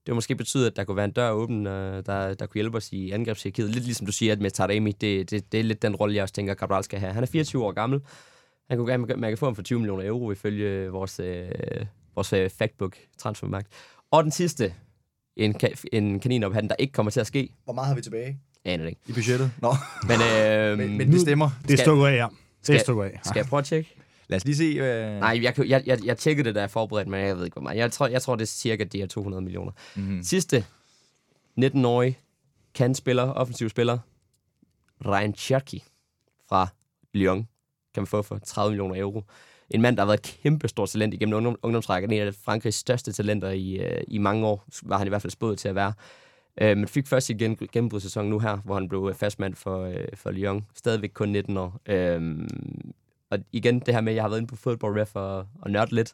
det 0.07 0.11
vil 0.11 0.15
måske 0.15 0.35
betyde, 0.37 0.67
at 0.67 0.77
der 0.77 0.85
kunne 0.85 0.97
være 0.97 1.05
en 1.05 1.11
dør 1.13 1.31
åben, 1.31 1.67
øh, 1.67 2.03
der, 2.07 2.35
der 2.35 2.47
kunne 2.47 2.59
hjælpe 2.59 2.77
os 2.77 2.93
i 2.93 3.11
angrebshierarkiet. 3.11 3.71
Lidt 3.71 3.85
ligesom 3.85 4.07
du 4.07 4.13
siger, 4.13 4.33
at 4.33 4.41
med 4.41 4.51
Taremi, 4.51 4.93
det, 4.93 5.31
det, 5.31 5.53
det 5.53 5.61
er 5.61 5.65
lidt 5.65 5.83
den 5.83 5.97
rolle, 5.97 6.15
jeg 6.15 6.23
også 6.23 6.35
tænker, 6.35 6.55
Cabral 6.55 6.85
skal 6.85 6.99
have. 6.99 7.13
Han 7.13 7.23
er 7.23 7.27
24 7.27 7.65
år 7.65 7.73
gammel. 7.73 8.01
Han 8.71 8.79
kunne 8.79 8.91
gerne, 8.91 9.07
man 9.17 9.31
kan 9.31 9.39
få 9.39 9.47
ham 9.47 9.55
for 9.55 9.63
20 9.63 9.79
millioner 9.79 10.07
euro 10.07 10.33
ifølge 10.33 10.89
vores, 10.91 11.21
øh, 11.21 11.49
vores 12.15 12.33
øh, 12.33 12.51
factbook, 12.51 12.97
transfermarkt. 13.19 13.69
Og 14.11 14.23
den 14.23 14.33
sidste, 14.33 14.75
en, 15.37 15.57
ka- 15.65 15.83
en 15.93 16.21
kanin 16.21 16.45
op 16.45 16.53
der 16.55 16.75
ikke 16.79 16.93
kommer 16.93 17.11
til 17.11 17.21
at 17.21 17.27
ske. 17.27 17.55
Hvor 17.65 17.73
meget 17.73 17.89
har 17.89 17.95
vi 17.95 18.03
tilbage? 18.03 18.39
Jeg 18.65 18.73
aner 18.73 18.85
det 18.85 18.91
ikke. 18.91 19.01
I 19.07 19.13
budgettet? 19.13 19.51
Nå, 19.63 19.75
Men, 20.09 20.17
øh, 20.47 20.79
men, 20.79 20.99
men 20.99 21.13
det 21.13 21.21
stemmer. 21.21 21.51
Det 21.63 21.71
er 21.71 21.77
Skal- 21.77 21.85
stukket 21.87 22.07
af, 22.07 22.17
ja. 22.17 22.27
Det 22.27 22.29
er 22.61 22.65
skal- 22.65 22.81
stukket 22.81 23.05
af. 23.05 23.21
Skal 23.25 23.39
jeg 23.39 23.47
prøve 23.47 23.59
at 23.59 23.65
tjekke? 23.65 23.95
Lad 24.29 24.37
os 24.37 24.45
lige 24.45 24.57
se. 24.57 24.65
Øh... 24.65 25.21
Nej, 25.21 25.41
jeg, 25.43 25.69
jeg, 25.69 25.83
jeg, 25.87 26.05
jeg 26.05 26.19
tjekkede 26.19 26.49
det, 26.49 26.55
da 26.55 26.61
jeg 26.61 26.71
forberedte 26.71 27.11
mig. 27.11 27.27
Jeg 27.27 27.37
ved 27.37 27.45
ikke, 27.45 27.55
hvor 27.55 27.63
meget. 27.63 27.77
Jeg 27.77 27.93
tror, 27.93 28.07
jeg 28.07 28.23
tror 28.23 28.37
det 28.37 28.43
er 28.43 28.47
cirka 28.47 28.85
de 28.85 28.99
her 28.99 29.07
200 29.07 29.43
millioner. 29.43 29.73
Mm-hmm. 29.97 30.23
Sidste 30.23 30.65
19-årig 31.61 32.19
kan 32.75 32.95
spiller, 32.95 33.23
offensiv 33.23 33.69
spiller, 33.69 33.99
Ryan 35.07 35.35
Cherky 35.35 35.81
fra 36.49 36.69
Lyon. 37.15 37.49
kan 37.95 38.01
man 38.01 38.07
få 38.07 38.23
for 38.23 38.39
30 38.39 38.71
millioner 38.71 39.01
euro. 39.01 39.23
En 39.71 39.83
mand, 39.83 39.97
der 39.97 40.03
har 40.03 40.07
været 40.07 40.19
et 40.19 40.39
kæmpe 40.43 40.69
stort 40.69 40.89
talent 40.89 41.15
igennem 41.15 41.37
ungdom, 41.37 41.57
ungdomsrækken. 41.63 42.13
En 42.13 42.23
af 42.23 42.35
Frankrigs 42.35 42.77
største 42.77 43.13
talenter 43.13 43.51
i, 43.51 43.77
øh, 43.77 44.03
i 44.09 44.19
mange 44.19 44.47
år, 44.47 44.65
var 44.83 44.99
han 44.99 45.07
i 45.07 45.09
hvert 45.09 45.23
fald 45.23 45.31
spået 45.31 45.59
til 45.59 45.69
at 45.69 45.75
være. 45.75 45.93
Øh, 46.61 46.77
men 46.77 46.89
fik 46.89 47.07
først 47.07 47.27
sin 47.27 47.39
gen, 47.39 47.57
gennembrudssæson 47.73 48.27
nu 48.27 48.39
her, 48.39 48.57
hvor 48.57 48.75
han 48.75 48.89
blev 48.89 49.15
fastmand 49.15 49.55
for, 49.55 49.85
øh, 49.85 50.05
for 50.15 50.31
Lyon. 50.31 50.67
Stadigvæk 50.75 51.11
kun 51.15 51.29
19 51.29 51.57
år. 51.57 51.81
Øh, 51.87 52.49
og 53.33 53.39
igen, 53.53 53.81
det 53.81 53.95
her 53.95 54.01
med, 54.01 54.13
at 54.13 54.17
jeg 54.17 54.25
har 54.25 54.29
været 54.29 54.41
inde 54.41 54.49
på 54.49 54.57
Football 54.57 54.99
Ref 54.99 55.17
og, 55.17 55.47
og 55.63 55.71
nørdet 55.71 55.93
lidt. 55.93 56.13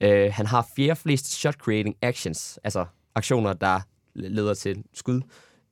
Øh, 0.00 0.32
han 0.32 0.46
har 0.46 0.68
fjerde 0.76 0.96
flest 0.96 1.32
shot 1.32 1.54
creating 1.54 1.96
actions, 2.02 2.58
altså 2.64 2.86
aktioner, 3.14 3.52
der 3.52 3.80
leder 4.14 4.54
til 4.54 4.84
skud. 4.94 5.20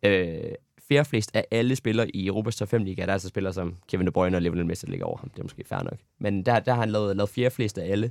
Øh, 0.02 0.40
fjerde 0.88 1.04
flest 1.04 1.30
af 1.34 1.44
alle 1.50 1.76
spillere 1.76 2.10
i 2.16 2.26
Europas 2.26 2.56
top 2.56 2.68
5 2.68 2.84
liga. 2.84 3.02
Der 3.02 3.08
er 3.08 3.12
altså 3.12 3.28
spillere 3.28 3.52
som 3.52 3.76
Kevin 3.88 4.06
De 4.06 4.12
Bruyne 4.12 4.36
og 4.36 4.42
Lionel 4.42 4.66
Messi 4.66 4.86
ligger 4.86 5.06
over 5.06 5.18
ham. 5.18 5.28
Det 5.28 5.38
er 5.38 5.42
måske 5.42 5.64
fair 5.64 5.82
nok. 5.82 5.98
Men 6.18 6.42
der, 6.46 6.60
der 6.60 6.72
har 6.72 6.80
han 6.80 6.90
lavet, 6.90 7.16
lavet 7.16 7.30
fjerde 7.30 7.50
flest 7.50 7.78
af 7.78 7.90
alle. 7.90 8.10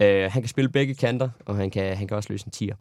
Øh, 0.00 0.32
han 0.32 0.42
kan 0.42 0.48
spille 0.48 0.70
begge 0.70 0.94
kanter, 0.94 1.30
og 1.46 1.56
han 1.56 1.70
kan, 1.70 1.96
han 1.96 2.08
kan 2.08 2.16
også 2.16 2.32
løse 2.32 2.46
en 2.46 2.50
tier. 2.50 2.76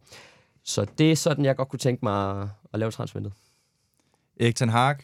Så 0.63 0.85
det 0.97 1.11
er 1.11 1.15
sådan, 1.15 1.45
jeg 1.45 1.55
godt 1.55 1.69
kunne 1.69 1.79
tænke 1.79 2.05
mig 2.05 2.49
at, 2.73 2.79
lave 2.79 2.91
transfervinduet. 2.91 3.33
Erik 4.39 4.55
Ten 4.55 4.69
Hag, 4.69 4.95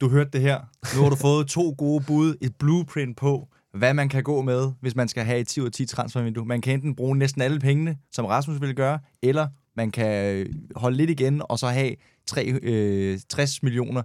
du 0.00 0.08
hørte 0.08 0.30
det 0.30 0.40
her. 0.40 0.60
Nu 0.96 1.02
har 1.02 1.10
du 1.10 1.16
fået 1.16 1.48
to 1.48 1.74
gode 1.78 2.04
bud, 2.06 2.34
et 2.40 2.56
blueprint 2.58 3.16
på, 3.16 3.48
hvad 3.78 3.94
man 3.94 4.08
kan 4.08 4.22
gå 4.22 4.42
med, 4.42 4.72
hvis 4.80 4.96
man 4.96 5.08
skal 5.08 5.24
have 5.24 5.40
et 5.40 5.48
10 5.48 5.60
ud 5.60 5.66
af 5.66 5.72
10 5.72 5.86
transfervindue. 5.86 6.44
Man 6.44 6.60
kan 6.60 6.74
enten 6.74 6.94
bruge 6.94 7.16
næsten 7.16 7.42
alle 7.42 7.60
pengene, 7.60 7.96
som 8.12 8.24
Rasmus 8.24 8.60
ville 8.60 8.74
gøre, 8.74 8.98
eller 9.22 9.48
man 9.76 9.90
kan 9.90 10.46
holde 10.76 10.96
lidt 10.96 11.10
igen, 11.10 11.42
og 11.44 11.58
så 11.58 11.66
have 11.66 11.94
3, 12.26 12.46
øh, 12.62 13.18
60 13.28 13.62
millioner 13.62 14.02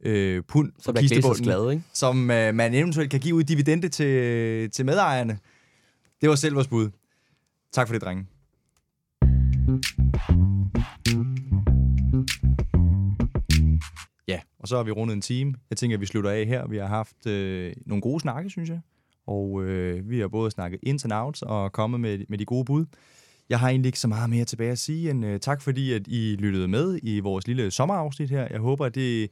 øh, 0.00 0.42
pund 0.48 0.72
bliver 0.72 0.92
Glazer 0.92 1.14
kistebunden, 1.14 1.44
glad, 1.44 1.70
ikke? 1.70 1.84
som 1.92 2.30
øh, 2.30 2.54
man 2.54 2.74
eventuelt 2.74 3.10
kan 3.10 3.20
give 3.20 3.34
ud 3.34 3.42
dividende 3.42 3.88
til, 3.88 4.70
til 4.70 4.86
medejerne. 4.86 5.38
Det 6.20 6.28
var 6.28 6.34
selv 6.34 6.54
vores 6.54 6.68
bud. 6.68 6.90
Tak 7.72 7.88
for 7.88 7.94
det, 7.94 8.02
drenge. 8.02 8.26
Ja, 14.28 14.40
og 14.58 14.68
så 14.68 14.76
har 14.76 14.82
vi 14.82 14.90
rundet 14.90 15.14
en 15.14 15.20
time. 15.20 15.54
Jeg 15.70 15.78
tænker, 15.78 15.96
at 15.96 16.00
vi 16.00 16.06
slutter 16.06 16.30
af 16.30 16.46
her. 16.46 16.68
Vi 16.68 16.76
har 16.76 16.86
haft 16.86 17.26
øh, 17.26 17.72
nogle 17.86 18.02
gode 18.02 18.20
snakke, 18.20 18.50
synes 18.50 18.68
jeg. 18.68 18.80
Og 19.26 19.64
øh, 19.64 20.10
vi 20.10 20.20
har 20.20 20.28
både 20.28 20.50
snakket 20.50 20.80
ins 20.82 21.04
and 21.04 21.12
outs 21.12 21.42
og 21.42 21.72
kommet 21.72 22.00
med, 22.00 22.18
med 22.28 22.38
de 22.38 22.44
gode 22.44 22.64
bud. 22.64 22.84
Jeg 23.48 23.58
har 23.58 23.68
egentlig 23.68 23.88
ikke 23.88 23.98
så 23.98 24.08
meget 24.08 24.30
mere 24.30 24.44
tilbage 24.44 24.72
at 24.72 24.78
sige, 24.78 25.10
end 25.10 25.26
øh, 25.26 25.40
tak 25.40 25.62
fordi, 25.62 25.92
at 25.92 26.02
I 26.06 26.36
lyttede 26.38 26.68
med 26.68 26.98
i 27.02 27.20
vores 27.20 27.46
lille 27.46 27.70
sommerafsnit 27.70 28.30
her. 28.30 28.48
Jeg 28.50 28.60
håber, 28.60 28.86
at 28.86 28.94
det 28.94 29.30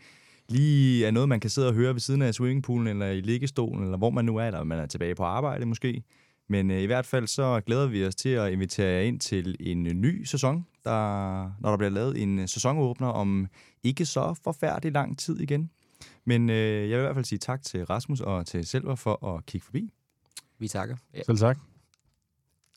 lige 0.48 1.06
er 1.06 1.10
noget, 1.10 1.28
man 1.28 1.40
kan 1.40 1.50
sidde 1.50 1.68
og 1.68 1.74
høre 1.74 1.92
ved 1.92 2.00
siden 2.00 2.22
af 2.22 2.34
swimmingpoolen, 2.34 2.86
eller 2.86 3.06
i 3.06 3.20
liggestolen, 3.20 3.84
eller 3.84 3.98
hvor 3.98 4.10
man 4.10 4.24
nu 4.24 4.36
er, 4.36 4.46
eller 4.46 4.64
man 4.64 4.78
er 4.78 4.86
tilbage 4.86 5.14
på 5.14 5.22
arbejde 5.22 5.66
måske. 5.66 6.02
Men 6.48 6.70
øh, 6.70 6.80
i 6.82 6.86
hvert 6.86 7.06
fald 7.06 7.26
så 7.26 7.60
glæder 7.66 7.86
vi 7.86 8.06
os 8.06 8.14
til 8.14 8.28
at 8.28 8.52
invitere 8.52 8.86
jer 8.86 9.00
ind 9.00 9.20
til 9.20 9.56
en 9.60 9.86
øh, 9.86 9.92
ny 9.92 10.24
sæson, 10.24 10.66
der, 10.84 11.60
når 11.60 11.70
der 11.70 11.76
bliver 11.76 11.90
lavet 11.90 12.22
en 12.22 12.38
øh, 12.38 12.48
sæsonåbner 12.48 13.08
om 13.08 13.46
ikke 13.82 14.04
så 14.04 14.34
forfærdelig 14.44 14.92
lang 14.92 15.18
tid 15.18 15.40
igen. 15.40 15.70
Men 16.28 16.50
øh, 16.50 16.90
jeg 16.90 16.98
vil 16.98 17.02
i 17.02 17.06
hvert 17.06 17.14
fald 17.14 17.24
sige 17.24 17.38
tak 17.38 17.62
til 17.62 17.84
Rasmus 17.84 18.20
og 18.20 18.46
til 18.46 18.66
Selver 18.66 18.94
for 18.94 19.34
at 19.36 19.46
kigge 19.46 19.64
forbi. 19.64 19.92
Vi 20.58 20.68
takker. 20.68 20.96
Ja. 21.14 21.22
Selv 21.22 21.38
tak. 21.38 21.58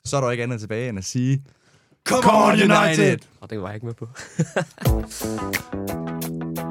Så 0.06 0.18
er 0.18 0.22
der 0.22 0.32
ikke 0.32 0.44
andet 0.44 0.60
tilbage 0.60 0.90
end 0.90 0.98
at 0.98 1.06
sige, 1.06 1.44
Come 2.04 2.32
on 2.32 2.54
United! 2.54 3.18
Og 3.42 3.50
det 3.50 3.62
var 3.62 3.68
jeg 3.68 3.76
ikke 3.76 3.86
med 3.86 3.94
på. 3.94 4.08